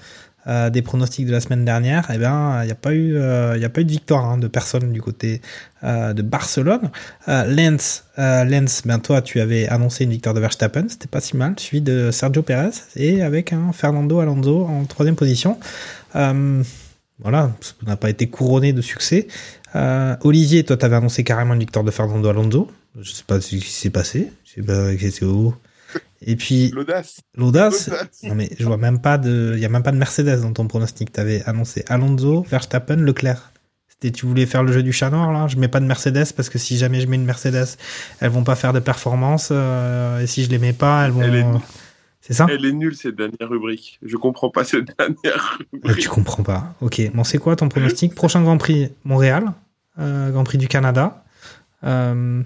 euh, 0.47 0.71
des 0.71 0.81
pronostics 0.81 1.27
de 1.27 1.31
la 1.31 1.39
semaine 1.39 1.65
dernière. 1.65 2.09
Eh 2.11 2.17
ben, 2.17 2.61
il 2.63 2.65
n'y 2.65 2.71
a 2.71 2.75
pas 2.75 2.93
eu, 2.93 3.17
a 3.19 3.69
pas 3.69 3.81
eu 3.81 3.85
de 3.85 3.91
victoire 3.91 4.25
hein, 4.25 4.37
de 4.39 4.47
personne 4.47 4.91
du 4.91 5.01
côté 5.01 5.41
de 5.83 6.21
Barcelone. 6.21 6.89
Lens, 7.27 8.05
Lens, 8.17 8.81
ben 8.85 8.97
toi, 8.97 9.21
tu 9.21 9.39
avais 9.39 9.67
annoncé 9.67 10.03
une 10.03 10.11
victoire 10.11 10.33
de 10.33 10.39
Verstappen, 10.39 10.87
c'était 10.89 11.07
pas 11.07 11.21
si 11.21 11.37
mal, 11.37 11.53
suivi 11.59 11.81
de 11.81 12.09
Sergio 12.11 12.41
Perez 12.41 12.71
et 12.95 13.21
avec 13.21 13.53
un 13.53 13.71
Fernando 13.71 14.19
Alonso 14.19 14.65
en 14.65 14.85
troisième 14.85 15.15
position. 15.15 15.59
Voilà, 17.21 17.51
ça 17.59 17.73
n'a 17.85 17.97
pas 17.97 18.09
été 18.09 18.27
couronné 18.27 18.71
de 18.71 18.81
succès. 18.81 19.27
Euh, 19.75 20.15
Olivier, 20.21 20.63
toi, 20.63 20.77
t'avais 20.77 20.95
annoncé 20.95 21.23
carrément 21.23 21.53
une 21.53 21.59
victoire 21.59 21.85
de 21.85 21.91
Fernando 21.91 22.27
Alonso. 22.29 22.71
Je 22.99 23.11
sais 23.11 23.23
pas 23.25 23.39
ce 23.39 23.49
qui 23.49 23.61
s'est 23.61 23.89
passé. 23.89 24.31
Je 24.45 24.53
sais 24.55 24.61
pas 24.61 24.95
que 24.95 25.25
où. 25.25 25.53
Et 26.21 26.35
puis 26.35 26.69
L'audace. 26.71 27.21
l'audace. 27.35 27.87
L'audace. 27.89 28.23
Non 28.23 28.35
mais 28.35 28.49
je 28.59 28.65
vois 28.65 28.77
même 28.77 28.99
pas 28.99 29.17
de, 29.17 29.53
il 29.55 29.59
y 29.61 29.65
a 29.65 29.69
même 29.69 29.83
pas 29.83 29.91
de 29.91 29.97
Mercedes 29.97 30.41
dans 30.41 30.51
ton 30.53 30.67
pronostic. 30.67 31.11
T'avais 31.11 31.41
annoncé 31.45 31.83
Alonso, 31.87 32.43
Verstappen, 32.49 32.97
Leclerc. 32.97 33.51
C'était, 33.87 34.11
tu 34.11 34.25
voulais 34.25 34.45
faire 34.45 34.63
le 34.63 34.71
jeu 34.73 34.83
du 34.83 34.91
chat 34.91 35.09
noir 35.09 35.31
là? 35.31 35.47
Je 35.47 35.55
mets 35.57 35.67
pas 35.69 35.79
de 35.79 35.85
Mercedes 35.85 36.33
parce 36.35 36.49
que 36.49 36.57
si 36.57 36.77
jamais 36.77 36.99
je 36.99 37.07
mets 37.07 37.15
une 37.15 37.25
Mercedes, 37.25 37.77
elles 38.19 38.29
vont 38.29 38.43
pas 38.43 38.55
faire 38.55 38.73
de 38.73 38.79
performance. 38.79 39.49
euh, 39.51 40.19
et 40.19 40.27
si 40.27 40.43
je 40.43 40.49
les 40.49 40.59
mets 40.59 40.73
pas, 40.73 41.05
elles 41.05 41.11
vont. 41.11 41.61
C'est 42.21 42.33
ça? 42.33 42.47
Elle 42.49 42.65
est 42.65 42.73
nulle 42.73 42.95
cette 42.95 43.15
dernière 43.15 43.49
rubrique. 43.49 43.97
Je 44.03 44.17
comprends 44.17 44.49
pas 44.49 44.63
cette 44.63 44.85
dernière 44.97 45.57
Ouais, 45.59 45.79
rubrique. 45.83 46.03
Tu 46.03 46.09
comprends 46.09 46.43
pas. 46.43 46.75
Ok. 46.81 47.01
Bon, 47.13 47.23
c'est 47.23 47.37
quoi 47.37 47.55
ton 47.55 47.69
pronostic? 47.69 48.13
Prochain 48.13 48.41
Grand 48.41 48.57
Prix 48.57 48.89
Montréal, 49.05 49.53
euh, 49.99 50.29
Grand 50.31 50.43
Prix 50.43 50.57
du 50.57 50.67
Canada. 50.67 51.23
Euh, 51.83 52.41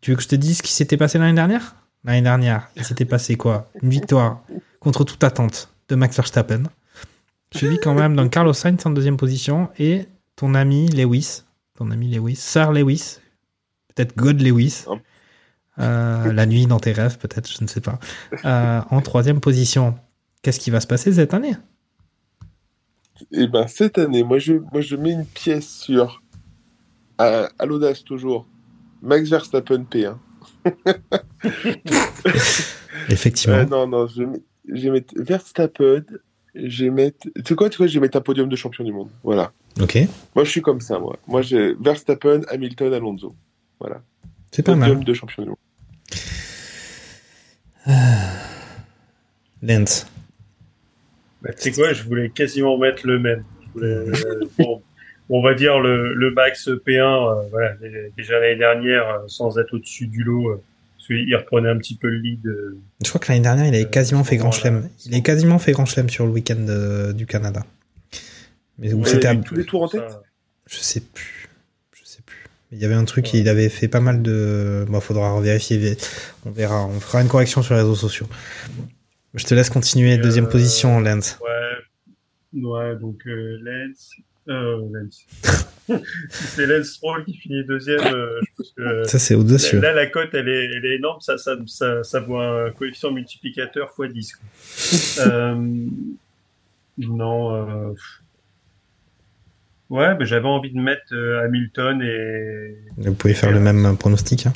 tu 0.00 0.10
veux 0.12 0.16
que 0.16 0.22
je 0.22 0.28
te 0.28 0.36
dise 0.36 0.58
ce 0.58 0.62
qui 0.62 0.72
s'était 0.72 0.96
passé 0.96 1.18
l'année 1.18 1.34
dernière? 1.34 1.74
L'année 2.04 2.22
dernière, 2.22 2.68
il 2.76 2.84
s'était 2.84 3.04
passé 3.04 3.36
quoi? 3.36 3.68
Une 3.82 3.90
victoire 3.90 4.40
contre 4.80 5.04
toute 5.04 5.22
attente 5.24 5.68
de 5.88 5.94
Max 5.94 6.16
Verstappen. 6.16 6.62
Suivi 7.54 7.78
quand 7.78 7.94
même 7.94 8.14
d'un 8.16 8.28
Carlos 8.28 8.52
Sainz 8.52 8.84
en 8.86 8.90
deuxième 8.90 9.16
position 9.16 9.68
et 9.78 10.06
ton 10.36 10.54
ami 10.54 10.88
Lewis, 10.88 11.42
ton 11.76 11.90
ami 11.90 12.08
Lewis, 12.14 12.36
Sir 12.36 12.72
Lewis, 12.72 13.18
peut-être 13.94 14.16
God 14.16 14.40
Lewis. 14.40 14.84
Euh, 15.80 16.32
la 16.32 16.46
nuit 16.46 16.66
dans 16.66 16.80
tes 16.80 16.92
rêves, 16.92 17.18
peut-être, 17.18 17.50
je 17.50 17.62
ne 17.62 17.68
sais 17.68 17.80
pas. 17.80 17.98
Euh, 18.44 18.80
en 18.90 19.00
troisième 19.00 19.40
position. 19.40 19.94
Qu'est-ce 20.42 20.60
qui 20.60 20.70
va 20.70 20.80
se 20.80 20.86
passer 20.86 21.12
cette 21.12 21.34
année? 21.34 21.54
Et 23.32 23.48
ben 23.48 23.66
cette 23.66 23.98
année, 23.98 24.22
moi 24.22 24.38
je, 24.38 24.54
moi 24.72 24.80
je 24.80 24.94
mets 24.96 25.10
une 25.10 25.26
pièce 25.26 25.68
sur 25.68 26.22
à, 27.18 27.48
à 27.58 27.66
l'audace 27.66 28.04
toujours. 28.04 28.46
Max 29.02 29.28
Verstappen 29.28 29.84
P1. 29.90 30.14
Effectivement. 33.08 33.56
Euh, 33.56 33.64
non 33.66 33.86
non, 33.88 34.06
je 34.06 34.22
vais, 34.22 34.42
je 34.68 34.82
vais 34.84 34.90
mettre 34.90 35.14
Verstappen. 35.16 36.02
Je 36.54 36.84
vais 36.84 36.90
mettre. 36.90 37.26
Tu 37.34 37.42
sais 37.44 37.54
quoi, 37.54 37.68
tu 37.70 37.78
vois, 37.78 37.86
je 37.86 37.94
vais 37.94 38.00
mettre 38.00 38.18
un 38.18 38.22
podium 38.22 38.48
de 38.48 38.56
champion 38.56 38.84
du 38.84 38.92
monde. 38.92 39.10
Voilà. 39.22 39.52
Ok. 39.80 39.98
Moi 40.34 40.44
je 40.44 40.50
suis 40.50 40.62
comme 40.62 40.80
ça, 40.80 40.98
moi. 40.98 41.16
Moi 41.26 41.42
j'ai 41.42 41.74
Verstappen, 41.74 42.40
Hamilton, 42.48 42.92
Alonso. 42.94 43.34
Voilà. 43.80 44.02
C'est 44.50 44.62
pas 44.62 44.72
Podium 44.74 44.98
mal. 44.98 45.04
de 45.04 45.14
champion 45.14 45.42
du 45.42 45.48
monde. 45.50 45.58
Lens. 49.62 50.06
Bah, 51.42 51.52
tu 51.52 51.62
sais 51.62 51.72
quoi, 51.72 51.92
je 51.92 52.02
voulais 52.02 52.30
quasiment 52.30 52.78
mettre 52.78 53.06
le 53.06 53.18
même. 53.18 53.44
Je 53.62 53.72
voulais, 53.72 53.92
euh, 53.92 54.12
bon, 54.58 54.82
on 55.30 55.42
va 55.42 55.54
dire 55.54 55.78
le, 55.80 56.14
le 56.14 56.30
max 56.30 56.68
P1, 56.68 57.00
euh, 57.00 57.48
voilà, 57.50 57.74
déjà 58.16 58.38
l'année 58.40 58.56
dernière, 58.56 59.08
euh, 59.08 59.18
sans 59.26 59.58
être 59.58 59.74
au-dessus 59.74 60.06
du 60.06 60.24
lot, 60.24 60.62
qu'il 61.06 61.34
reprenait 61.36 61.70
un 61.70 61.78
petit 61.78 61.96
peu 61.96 62.08
le 62.08 62.18
lead. 62.18 62.40
Je 63.02 63.08
crois 63.08 63.20
que 63.20 63.28
l'année 63.32 63.42
dernière, 63.42 63.66
il 63.66 63.74
avait 63.74 63.88
quasiment 63.88 64.24
fait 64.24 64.36
grand 64.36 64.50
chelem. 64.50 64.88
Il 65.06 65.14
avait 65.14 65.22
quasiment 65.22 65.58
fait 65.58 65.72
grand 65.72 65.86
chelem 65.86 66.10
sur 66.10 66.26
le 66.26 66.32
week-end 66.32 67.12
du 67.14 67.24
Canada. 67.24 67.64
Mais 68.78 68.92
où 68.92 69.04
c'était 69.06 69.34
tous 69.40 69.54
les 69.54 69.64
tours 69.64 69.84
en 69.84 69.88
tête? 69.88 70.18
Je 70.66 70.76
sais 70.76 71.00
plus. 71.00 71.37
Il 72.70 72.78
y 72.78 72.84
avait 72.84 72.94
un 72.94 73.04
truc, 73.04 73.32
il 73.32 73.48
avait 73.48 73.68
fait 73.68 73.88
pas 73.88 74.00
mal 74.00 74.22
de. 74.22 74.84
Bon, 74.88 75.00
faudra 75.00 75.32
revérifier. 75.32 75.96
On 76.44 76.50
verra. 76.50 76.86
On 76.86 77.00
fera 77.00 77.22
une 77.22 77.28
correction 77.28 77.62
sur 77.62 77.74
les 77.74 77.80
réseaux 77.80 77.94
sociaux. 77.94 78.26
Je 79.34 79.44
te 79.44 79.54
laisse 79.54 79.70
continuer. 79.70 80.14
Et, 80.14 80.18
Deuxième 80.18 80.46
euh, 80.46 80.50
position, 80.50 81.00
Lens. 81.00 81.38
Ouais, 82.52 82.62
ouais, 82.62 82.96
donc 82.96 83.26
euh, 83.26 83.58
Lens, 83.62 84.10
euh, 84.48 84.82
Lens. 84.92 85.26
c'est 86.30 86.66
Lens 86.66 86.86
Stroll 86.86 87.24
qui 87.24 87.34
finit 87.34 87.64
deuxième, 87.64 88.00
euh, 88.00 88.40
je 88.42 88.46
pense 88.56 88.72
que 88.76 89.04
Ça, 89.04 89.18
c'est 89.18 89.34
audacieux. 89.34 89.80
là 89.80 89.92
la 89.94 90.06
cote 90.06 90.30
elle 90.32 90.48
est, 90.48 90.64
elle 90.66 90.84
est 90.84 90.96
énorme, 90.96 91.20
ça, 91.20 91.38
ça, 91.38 91.56
ça, 91.66 92.02
ça 92.02 92.20
vaut 92.20 92.38
un 92.38 92.70
coefficient 92.72 93.10
multiplicateur 93.10 93.94
x 93.98 94.12
10. 94.12 94.32
quoi. 94.36 95.26
euh, 95.26 95.86
non, 96.98 97.54
euh, 97.54 97.94
ouais, 99.90 100.14
mais 100.18 100.26
j'avais 100.26 100.46
envie 100.48 100.72
de 100.72 100.80
mettre 100.80 101.12
euh, 101.12 101.44
Hamilton 101.44 102.02
et 102.02 102.74
Vous 102.98 103.14
pouvez 103.14 103.34
faire 103.34 103.50
le 103.52 103.60
même 103.60 103.96
pronostic. 103.96 104.46
hein. 104.46 104.52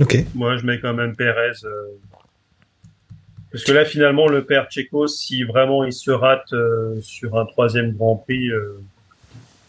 Ok. 0.00 0.24
moi 0.34 0.56
je 0.56 0.66
mets 0.66 0.80
quand 0.80 0.92
même 0.94 1.14
Perez. 1.14 1.52
euh, 1.64 1.70
parce 3.52 3.62
que 3.62 3.70
là, 3.72 3.84
finalement, 3.84 4.26
le 4.26 4.44
père 4.44 4.66
Checo, 4.68 5.06
si 5.06 5.44
vraiment 5.44 5.84
il 5.84 5.92
se 5.92 6.10
rate 6.10 6.52
euh, 6.52 7.00
sur 7.00 7.38
un 7.38 7.46
troisième 7.46 7.92
Grand 7.92 8.16
Prix, 8.16 8.50
euh, 8.50 8.80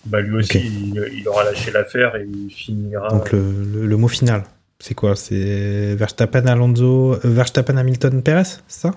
bah 0.06 0.22
lui 0.22 0.36
aussi, 0.38 0.58
il, 0.60 1.10
il 1.14 1.28
aura 1.28 1.44
lâché 1.44 1.70
l'affaire 1.72 2.16
et 2.16 2.26
il 2.26 2.50
finira. 2.52 3.10
Donc 3.10 3.32
le, 3.32 3.40
le- 3.74 3.86
le 3.86 3.98
mot 3.98 4.08
final, 4.08 4.44
c'est 4.80 4.96
quoi? 4.96 5.16
C'est 5.16 5.94
Verstappen, 5.96 6.48
Alonso, 6.48 7.20
Verstappen, 7.24 7.78
Hamilton, 7.78 8.24
Perez, 8.24 8.44
c'est 8.68 8.82
ça? 8.82 8.92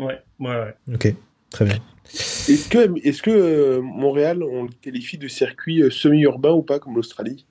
Ouais, 0.00 0.20
ouais, 0.40 0.48
ouais. 0.50 0.74
Ok. 0.94 1.14
Très 1.50 1.64
bien. 1.64 1.76
Est-ce 2.04 2.68
que, 2.68 3.06
est-ce 3.06 3.22
que 3.22 3.30
euh, 3.30 3.80
Montréal, 3.80 4.42
on 4.42 4.64
le 4.64 4.70
qualifie 4.80 5.18
de 5.18 5.28
circuit 5.28 5.82
euh, 5.82 5.90
semi-urbain 5.90 6.52
ou 6.52 6.62
pas, 6.62 6.78
comme 6.78 6.94
l'Australie? 6.94 7.46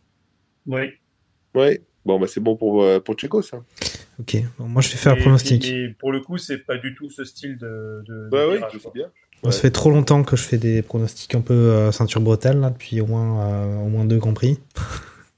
Ouais. 0.68 0.94
Ouais. 1.56 1.82
Bon, 2.06 2.20
bah 2.20 2.28
c'est 2.28 2.40
bon 2.40 2.56
pour, 2.56 2.84
euh, 2.84 3.00
pour 3.00 3.16
Checo, 3.18 3.42
ça. 3.42 3.64
Ok. 4.20 4.38
Bon, 4.58 4.68
moi, 4.68 4.82
je 4.82 4.90
vais 4.90 4.98
faire 4.98 5.14
un 5.14 5.18
pronostic. 5.18 5.98
Pour 5.98 6.12
le 6.12 6.20
coup, 6.20 6.38
c'est 6.38 6.60
pas 6.60 6.78
du 6.78 6.94
tout 6.96 7.10
ce 7.10 7.24
style 7.24 7.58
de. 7.58 8.04
de 8.08 8.30
Bah 8.32 8.46
de 8.46 8.50
oui, 8.52 8.56
virage, 8.58 8.72
je 8.74 8.80
sais 8.80 8.90
bien. 8.94 9.08
Ça 9.44 9.52
fait 9.52 9.72
trop 9.72 9.90
longtemps 9.90 10.24
que 10.24 10.36
je 10.36 10.44
fais 10.44 10.60
des 10.60 10.84
pronostics 10.84 11.34
un 11.34 11.42
peu 11.42 11.54
euh, 11.54 11.92
ceinture 11.92 12.22
bretelle, 12.22 12.60
là, 12.60 12.70
depuis 12.70 13.02
au 13.02 13.08
moins, 13.08 13.48
euh, 13.48 13.86
au 13.86 13.88
moins 13.88 14.06
deux 14.06 14.18
Grands 14.18 14.34
Prix. 14.34 14.60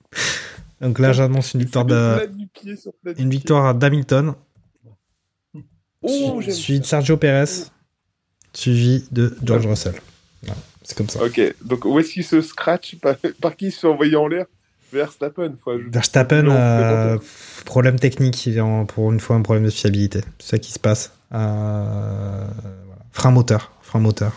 Donc 0.82 1.00
là, 1.00 1.14
j'annonce 1.14 1.54
une 1.54 1.62
victoire 1.62 1.86
de, 1.86 2.30
une 3.18 3.30
victoire 3.30 3.74
d'Hamilton, 3.74 4.36
Oh, 6.04 6.42
j'aime 6.42 6.54
suivi 6.54 6.80
de 6.82 6.86
ça. 6.86 6.98
Sergio 6.98 7.18
Perez, 7.18 7.70
suivi 8.54 9.06
de 9.12 9.36
George 9.44 9.66
Russell. 9.68 9.96
Voilà, 10.44 10.58
c'est 10.84 10.98
comme 10.98 11.10
ça. 11.10 11.24
Ok, 11.24 11.40
donc 11.64 11.86
où 11.86 12.00
est-ce 12.00 12.14
qu'il 12.14 12.24
se 12.24 12.42
scratch 12.42 12.96
par, 13.02 13.16
par 13.42 13.56
qui 13.56 13.66
il 13.68 13.72
se 13.72 13.80
fait 13.82 13.88
envoyer 13.88 14.16
en 14.16 14.28
l'air? 14.28 14.46
Verstappen, 14.92 15.56
faut 15.64 15.72
ajouter. 15.72 15.90
Verstappen, 15.92 16.44
Non, 16.44 16.52
euh, 16.56 17.18
problème 17.66 17.98
technique, 18.00 18.46
il 18.46 18.58
est 18.58 18.62
en- 18.62 18.86
pour 18.86 19.12
une 19.12 19.20
fois 19.20 19.36
un 19.36 19.42
problème 19.42 19.66
de 19.66 19.72
fiabilité. 19.72 20.22
C'est 20.38 20.52
ça 20.52 20.58
qui 20.60 20.72
se 20.72 20.78
passe. 20.80 21.12
Euh, 21.34 22.46
voilà. 22.86 23.02
Frein 23.12 23.32
moteur, 23.32 23.72
frein 23.82 24.00
moteur. 24.00 24.34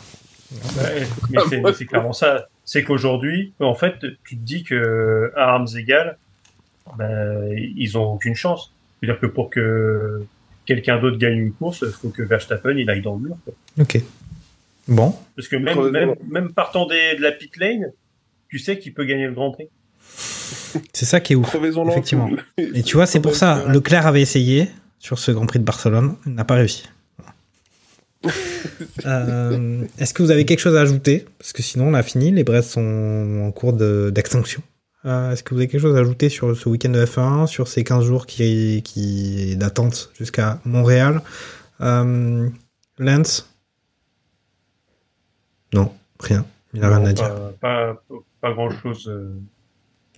Ouais, 0.78 1.06
mais 1.30 1.40
c'est- 1.50 1.60
mais 1.60 1.72
c'est 1.74 1.84
clairement 1.86 2.12
ça. 2.14 2.46
C'est 2.64 2.84
qu'aujourd'hui, 2.84 3.52
en 3.60 3.74
fait, 3.74 3.94
tu 4.24 4.36
te 4.38 4.42
dis 4.42 4.62
que 4.64 5.30
à 5.36 5.50
armes 5.54 5.66
égales, 5.76 6.16
ben, 6.96 7.52
ils 7.76 7.98
ont 7.98 8.12
aucune 8.14 8.34
chance. 8.34 8.72
C'est-à-dire 9.00 9.20
que 9.20 9.26
pour 9.26 9.50
que 9.50 10.24
quelqu'un 10.66 11.00
d'autre 11.00 11.16
gagne 11.16 11.38
une 11.38 11.52
course, 11.52 11.82
il 11.86 11.92
faut 11.92 12.08
que 12.10 12.22
Verstappen 12.22 12.76
il 12.76 12.88
aille 12.90 13.02
dans 13.02 13.14
le 13.14 13.28
mur. 13.28 13.36
quoi. 13.44 13.54
Ok. 13.80 14.00
Bon. 14.88 15.14
Parce 15.34 15.48
que 15.48 15.56
même, 15.56 15.90
même, 15.90 16.14
même 16.30 16.52
partant 16.52 16.86
des, 16.86 17.16
de 17.16 17.22
la 17.22 17.32
pit 17.32 17.56
lane, 17.56 17.92
tu 18.48 18.58
sais 18.58 18.78
qu'il 18.78 18.92
peut 18.94 19.04
gagner 19.04 19.26
le 19.26 19.32
Grand 19.32 19.50
Prix. 19.50 19.68
C'est 20.92 21.06
ça 21.06 21.20
qui 21.20 21.32
est 21.32 21.36
ouf. 21.36 21.54
Effectivement. 21.90 22.30
Et 22.58 22.82
tu 22.82 22.96
vois, 22.96 23.06
c'est 23.06 23.20
pour 23.20 23.34
ça, 23.42 23.64
Leclerc 23.68 24.06
avait 24.06 24.22
essayé 24.22 24.68
sur 24.98 25.18
ce 25.18 25.30
Grand 25.32 25.46
Prix 25.46 25.58
de 25.58 25.64
Barcelone, 25.64 26.16
il 26.26 26.34
n'a 26.34 26.44
pas 26.44 26.54
réussi. 26.54 26.84
Euh, 29.06 29.84
Est-ce 29.98 30.12
que 30.12 30.22
vous 30.22 30.30
avez 30.32 30.44
quelque 30.44 30.58
chose 30.58 30.74
à 30.76 30.80
ajouter? 30.80 31.24
Parce 31.38 31.52
que 31.52 31.62
sinon, 31.62 31.88
on 31.88 31.94
a 31.94 32.02
fini, 32.02 32.32
les 32.32 32.42
Brest 32.44 32.70
sont 32.70 33.42
en 33.46 33.52
cours 33.52 33.72
de- 33.72 34.10
d'extinction. 34.12 34.62
Euh, 35.06 35.30
Est-ce 35.32 35.42
que 35.44 35.54
vous 35.54 35.60
avez 35.60 35.68
quelque 35.68 35.80
chose 35.80 35.96
à 35.96 36.00
ajouter 36.00 36.28
sur 36.28 36.56
ce 36.56 36.68
week-end 36.68 36.88
de 36.90 37.04
F1, 37.04 37.46
sur 37.46 37.68
ces 37.68 37.84
15 37.84 38.04
jours 38.04 38.26
qui, 38.26 38.82
qui 38.84 39.56
d'attente 39.56 40.10
jusqu'à 40.18 40.60
Montréal? 40.64 41.20
Euh, 41.80 42.48
Lance? 42.98 43.54
Non, 45.72 45.92
rien. 46.20 46.44
Il 46.74 46.80
n'a 46.80 46.88
rien 46.88 47.04
à 47.06 47.12
dire. 47.12 47.52
pas, 47.60 47.94
pas, 48.08 48.16
pas 48.40 48.52
grand 48.52 48.70
chose. 48.70 49.06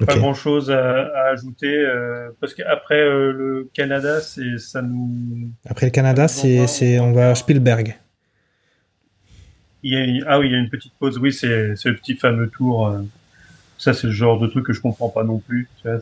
Ok. 0.00 0.06
Pas 0.06 0.16
grand 0.16 0.32
à, 0.70 0.78
à 0.78 1.30
ajouter 1.32 1.66
euh, 1.76 2.30
parce 2.40 2.54
qu'après 2.54 3.00
euh, 3.00 3.32
le 3.32 3.68
Canada, 3.74 4.20
c'est 4.20 4.56
ça 4.58 4.80
nous. 4.80 5.50
Après 5.68 5.86
le 5.86 5.90
Canada, 5.90 6.28
c'est 6.28 6.66
c'est- 6.68 7.00
on 7.00 7.12
va 7.12 7.30
à 7.30 7.34
Spielberg. 7.34 7.98
Il 9.82 9.92
y 9.92 9.96
a 9.96 10.04
une- 10.04 10.24
ah 10.28 10.38
oui, 10.38 10.46
il 10.48 10.52
y 10.52 10.54
a 10.54 10.58
une 10.58 10.70
petite 10.70 10.92
pause. 11.00 11.18
Oui, 11.18 11.32
c'est 11.32 11.74
c'est 11.76 11.88
le 11.90 11.96
petit 11.96 12.14
fameux 12.14 12.48
tour. 12.48 12.96
Euh, 13.78 13.92
ça, 13.92 13.94
c'est 13.94 14.06
le 14.08 14.12
genre 14.12 14.38
de 14.40 14.46
truc 14.46 14.66
que 14.66 14.72
je 14.72 14.80
comprends 14.80 15.08
pas 15.08 15.24
non 15.24 15.38
plus. 15.38 15.68
Tu 15.82 15.88
vois. 15.88 16.00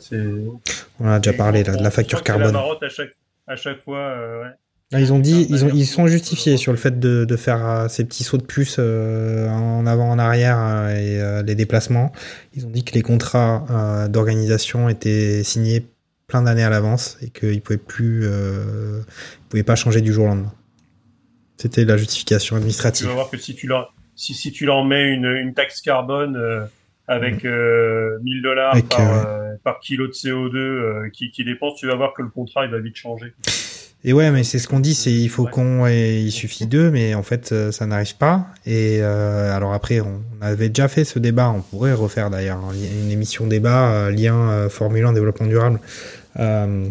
On 1.00 1.06
en 1.08 1.12
a 1.12 1.18
déjà 1.20 1.36
parlé 1.36 1.62
là, 1.64 1.76
de 1.76 1.82
la 1.82 1.90
facture 1.90 2.22
carbone. 2.22 2.46
La 2.46 2.52
marotte 2.52 2.82
à 2.82 2.88
chaque 2.88 3.14
à 3.46 3.56
chaque 3.56 3.82
fois. 3.84 3.98
euh, 3.98 4.42
ouais. 4.42 4.50
Ah, 4.92 5.00
Ils 5.00 5.12
ont 5.12 5.18
dit, 5.18 5.46
ils 5.50 5.64
ont, 5.64 5.70
ils 5.74 5.86
sont 5.86 6.06
justifiés 6.06 6.56
sur 6.56 6.70
le 6.72 6.78
fait 6.78 7.00
de, 7.00 7.24
de 7.24 7.36
faire 7.36 7.66
euh, 7.66 7.88
ces 7.88 8.04
petits 8.04 8.22
sauts 8.22 8.38
de 8.38 8.44
puce 8.44 8.76
euh, 8.78 9.48
en 9.48 9.84
avant, 9.84 10.08
en 10.10 10.18
arrière 10.18 10.56
euh, 10.60 10.88
et 10.90 11.20
euh, 11.20 11.42
les 11.42 11.56
déplacements. 11.56 12.12
Ils 12.54 12.66
ont 12.66 12.70
dit 12.70 12.84
que 12.84 12.92
les 12.94 13.02
contrats 13.02 13.66
euh, 13.70 14.08
d'organisation 14.08 14.88
étaient 14.88 15.42
signés 15.42 15.84
plein 16.28 16.42
d'années 16.42 16.62
à 16.62 16.70
l'avance 16.70 17.18
et 17.20 17.30
qu'ils 17.30 17.60
pouvaient 17.62 17.78
plus, 17.78 18.20
euh, 18.24 19.00
ils 19.40 19.48
pouvaient 19.48 19.62
pas 19.64 19.74
changer 19.76 20.00
du 20.02 20.12
jour 20.12 20.26
au 20.26 20.28
lendemain. 20.28 20.52
C'était 21.56 21.84
la 21.84 21.96
justification 21.96 22.54
Tu 22.56 22.58
administrative. 22.60 23.06
vas 23.08 23.14
voir 23.14 23.30
que 23.30 23.38
si 23.38 23.54
tu 23.54 23.66
leur 23.66 23.92
si 24.14 24.34
si 24.34 24.50
tu 24.52 24.66
leur 24.66 24.84
mets 24.84 25.08
une 25.12 25.26
une 25.26 25.52
taxe 25.54 25.80
carbone 25.82 26.36
euh, 26.36 26.64
avec 27.08 27.44
euh, 27.44 28.18
1000 28.22 28.42
dollars 28.42 28.72
Avec, 28.72 28.88
par 28.88 29.00
euh, 29.00 29.24
euh, 29.26 29.54
par 29.64 29.80
kilo 29.80 30.06
de 30.06 30.12
CO2 30.12 30.56
euh, 30.56 31.10
qui 31.12 31.30
qui 31.30 31.44
dépense, 31.44 31.76
tu 31.78 31.86
vas 31.86 31.94
voir 31.94 32.12
que 32.14 32.22
le 32.22 32.28
contrat 32.28 32.64
il 32.64 32.70
va 32.70 32.78
vite 32.78 32.96
changer. 32.96 33.32
Et 34.04 34.12
ouais, 34.12 34.30
mais 34.30 34.44
c'est 34.44 34.60
ce 34.60 34.68
qu'on 34.68 34.78
dit, 34.78 34.94
c'est 34.94 35.12
il 35.12 35.28
faut 35.28 35.46
qu'on 35.46 35.86
et 35.88 36.20
il 36.20 36.30
suffit 36.30 36.66
d'eux, 36.66 36.90
mais 36.90 37.14
en 37.14 37.24
fait 37.24 37.50
euh, 37.50 37.72
ça 37.72 37.86
n'arrive 37.86 38.16
pas. 38.16 38.46
Et 38.64 38.98
euh, 39.00 39.52
alors 39.56 39.72
après, 39.72 40.00
on, 40.00 40.20
avait 40.40 40.68
déjà 40.68 40.86
fait 40.86 41.04
ce 41.04 41.18
débat, 41.18 41.50
on 41.50 41.60
pourrait 41.60 41.92
refaire 41.92 42.30
d'ailleurs 42.30 42.60
li- 42.72 42.88
une 43.04 43.10
émission 43.10 43.46
débat 43.48 43.90
euh, 43.90 44.10
lien 44.10 44.50
euh, 44.50 44.68
Formule 44.68 45.04
1 45.06 45.12
développement 45.12 45.46
durable. 45.46 45.80
Euh, 46.38 46.88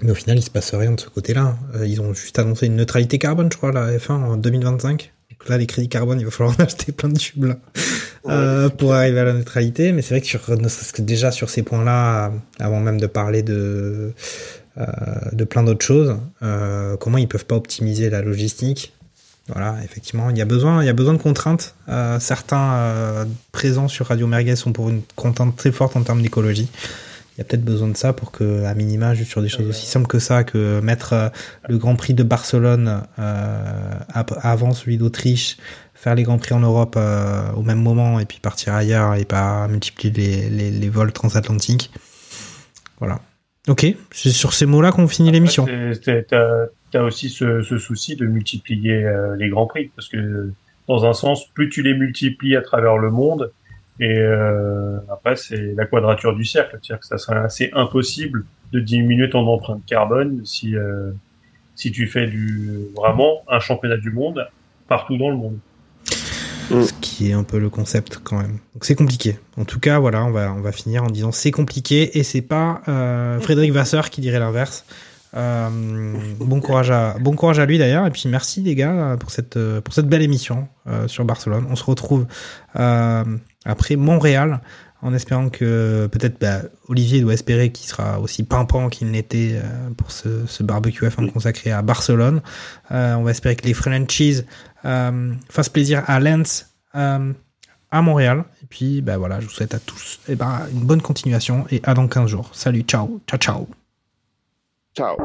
mais 0.00 0.10
au 0.12 0.14
final, 0.14 0.38
il 0.38 0.42
se 0.42 0.50
passe 0.50 0.72
rien 0.74 0.92
de 0.92 1.00
ce 1.00 1.08
côté-là. 1.08 1.56
Euh, 1.74 1.84
ils 1.84 2.00
ont 2.00 2.14
juste 2.14 2.38
annoncé 2.38 2.66
une 2.66 2.76
neutralité 2.76 3.18
carbone, 3.18 3.48
je 3.50 3.56
crois, 3.56 3.72
la 3.72 3.90
F1 3.96 4.12
en 4.12 4.36
2025. 4.36 5.12
Donc 5.30 5.48
là, 5.48 5.58
les 5.58 5.66
crédits 5.66 5.88
carbone, 5.88 6.20
il 6.20 6.24
va 6.24 6.30
falloir 6.30 6.54
en 6.56 6.62
acheter 6.62 6.92
plein 6.92 7.08
de 7.08 7.18
tubes 7.18 7.46
là, 7.46 7.56
euh, 8.26 8.68
pour 8.68 8.94
arriver 8.94 9.20
à 9.20 9.24
la 9.24 9.32
neutralité. 9.32 9.92
Mais 9.92 10.02
c'est 10.02 10.14
vrai 10.14 10.20
que 10.20 10.26
sur, 10.26 10.40
ne 10.50 10.68
serait-ce 10.68 10.92
que 10.92 11.02
déjà 11.02 11.30
sur 11.30 11.50
ces 11.50 11.62
points-là, 11.62 12.32
avant 12.58 12.80
même 12.80 13.00
de 13.00 13.06
parler 13.06 13.42
de 13.42 14.12
euh, 14.78 14.84
de 15.32 15.44
plein 15.44 15.62
d'autres 15.62 15.84
choses. 15.84 16.16
Euh, 16.42 16.96
comment 16.96 17.18
ils 17.18 17.28
peuvent 17.28 17.46
pas 17.46 17.56
optimiser 17.56 18.10
la 18.10 18.22
logistique? 18.22 18.92
Voilà, 19.48 19.76
effectivement, 19.82 20.30
il 20.30 20.36
y 20.36 20.42
a 20.42 20.44
besoin, 20.44 20.82
il 20.82 20.86
y 20.86 20.90
a 20.90 20.92
besoin 20.92 21.14
de 21.14 21.22
contraintes. 21.22 21.74
Certains 22.20 23.26
présents 23.50 23.88
sur 23.88 24.06
Radio 24.06 24.26
Merguez 24.26 24.56
sont 24.56 24.72
pour 24.72 24.90
une 24.90 25.00
contrainte 25.16 25.56
très 25.56 25.72
forte 25.72 25.96
en 25.96 26.02
termes 26.02 26.20
d'écologie. 26.20 26.68
Il 27.38 27.42
y 27.42 27.42
a 27.42 27.44
peut-être 27.44 27.64
besoin 27.64 27.86
de 27.86 27.96
ça 27.96 28.12
pour 28.12 28.32
que, 28.32 28.64
à 28.64 28.74
minima, 28.74 29.14
juste 29.14 29.30
sur 29.30 29.40
des 29.40 29.48
choses 29.48 29.68
aussi 29.68 29.86
simples 29.86 30.08
que 30.08 30.18
ça, 30.18 30.42
que 30.42 30.80
mettre 30.80 31.30
le 31.68 31.78
Grand 31.78 31.94
Prix 31.94 32.12
de 32.12 32.24
Barcelone 32.24 33.02
euh, 33.20 33.92
avant 34.42 34.72
celui 34.72 34.98
d'Autriche, 34.98 35.56
faire 35.98 36.14
les 36.14 36.22
Grands 36.22 36.38
Prix 36.38 36.54
en 36.54 36.60
Europe 36.60 36.94
euh, 36.96 37.50
au 37.56 37.62
même 37.62 37.82
moment 37.82 38.20
et 38.20 38.24
puis 38.24 38.38
partir 38.40 38.72
ailleurs 38.72 39.16
et 39.16 39.24
pas 39.24 39.66
multiplier 39.66 40.12
les, 40.12 40.48
les, 40.48 40.70
les 40.70 40.88
vols 40.88 41.12
transatlantiques. 41.12 41.90
Voilà. 43.00 43.20
Ok, 43.66 43.84
c'est 44.12 44.30
sur 44.30 44.54
ces 44.54 44.64
mots-là 44.64 44.92
qu'on 44.92 45.08
finit 45.08 45.32
l'émission. 45.32 45.66
T'as 46.90 47.02
aussi 47.02 47.28
ce, 47.28 47.62
ce 47.62 47.76
souci 47.76 48.16
de 48.16 48.26
multiplier 48.26 49.04
euh, 49.04 49.36
les 49.36 49.50
grands 49.50 49.66
prix 49.66 49.90
parce 49.94 50.08
que 50.08 50.52
dans 50.86 51.04
un 51.04 51.12
sens, 51.12 51.46
plus 51.48 51.68
tu 51.68 51.82
les 51.82 51.94
multiplies 51.94 52.56
à 52.56 52.62
travers 52.62 52.96
le 52.96 53.10
monde, 53.10 53.52
et 54.00 54.18
euh, 54.18 54.96
après 55.12 55.36
c'est 55.36 55.74
la 55.76 55.84
quadrature 55.84 56.34
du 56.34 56.46
cercle, 56.46 56.78
c'est-à-dire 56.80 57.00
que 57.00 57.06
ça 57.06 57.18
serait 57.18 57.40
assez 57.40 57.70
impossible 57.74 58.46
de 58.72 58.80
diminuer 58.80 59.28
ton 59.28 59.46
empreinte 59.46 59.84
carbone 59.84 60.46
si 60.46 60.76
si 61.74 61.92
tu 61.92 62.06
fais 62.06 62.26
du 62.26 62.86
vraiment 62.96 63.42
un 63.48 63.60
championnat 63.60 63.98
du 63.98 64.10
monde 64.10 64.48
partout 64.86 65.18
dans 65.18 65.28
le 65.28 65.36
monde. 65.36 65.58
Ce 66.70 66.92
qui 67.00 67.30
est 67.30 67.32
un 67.32 67.42
peu 67.42 67.58
le 67.58 67.70
concept 67.70 68.20
quand 68.22 68.38
même. 68.38 68.58
Donc 68.74 68.84
c'est 68.84 68.94
compliqué. 68.94 69.38
En 69.56 69.64
tout 69.64 69.80
cas, 69.80 69.98
voilà, 69.98 70.24
on 70.24 70.30
va, 70.30 70.52
on 70.52 70.60
va 70.60 70.72
finir 70.72 71.04
en 71.04 71.08
disant 71.08 71.32
c'est 71.32 71.50
compliqué 71.50 72.18
et 72.18 72.22
c'est 72.22 72.42
pas 72.42 72.82
euh, 72.88 73.40
Frédéric 73.40 73.72
Vasseur 73.72 74.10
qui 74.10 74.20
dirait 74.20 74.38
l'inverse. 74.38 74.84
Euh, 75.36 75.68
bon 76.40 76.60
courage 76.60 76.90
à 76.90 77.16
bon 77.20 77.34
courage 77.34 77.58
à 77.58 77.66
lui 77.66 77.76
d'ailleurs 77.76 78.06
et 78.06 78.10
puis 78.10 78.22
merci 78.30 78.62
les 78.62 78.74
gars 78.74 79.14
pour 79.20 79.30
cette 79.30 79.58
pour 79.80 79.92
cette 79.92 80.08
belle 80.08 80.22
émission 80.22 80.68
euh, 80.86 81.06
sur 81.06 81.24
Barcelone. 81.24 81.66
On 81.70 81.76
se 81.76 81.84
retrouve 81.84 82.26
après 82.74 83.96
Montréal 83.96 84.60
en 85.00 85.14
espérant 85.14 85.48
que 85.48 86.08
peut-être 86.10 86.40
bah, 86.40 86.62
Olivier 86.88 87.20
doit 87.20 87.34
espérer 87.34 87.70
qu'il 87.70 87.88
sera 87.88 88.18
aussi 88.18 88.42
pimpant 88.42 88.88
qu'il 88.88 89.10
n'était 89.10 89.52
euh, 89.54 89.90
pour 89.96 90.10
ce, 90.10 90.46
ce 90.46 90.62
barbecue 90.62 91.04
F1 91.04 91.30
consacré 91.30 91.70
à 91.70 91.82
Barcelone. 91.82 92.40
Euh, 92.90 93.14
on 93.14 93.22
va 93.22 93.30
espérer 93.30 93.54
que 93.54 93.64
les 93.64 93.74
Frenchies 93.74 94.42
euh, 94.84 95.32
fassent 95.48 95.68
plaisir 95.68 96.02
à 96.06 96.20
Lens, 96.20 96.72
euh, 96.94 97.32
à 97.90 98.02
Montréal. 98.02 98.44
Et 98.62 98.66
puis, 98.66 99.00
bah 99.00 99.16
voilà, 99.18 99.40
je 99.40 99.46
vous 99.46 99.52
souhaite 99.52 99.74
à 99.74 99.78
tous 99.78 100.20
eh 100.28 100.34
ben, 100.34 100.62
une 100.72 100.84
bonne 100.84 101.02
continuation 101.02 101.66
et 101.70 101.80
à 101.84 101.94
dans 101.94 102.08
15 102.08 102.30
jours. 102.30 102.50
Salut, 102.52 102.82
ciao, 102.82 103.20
ciao, 103.26 103.38
ciao. 103.38 103.68
Ciao. 104.94 105.16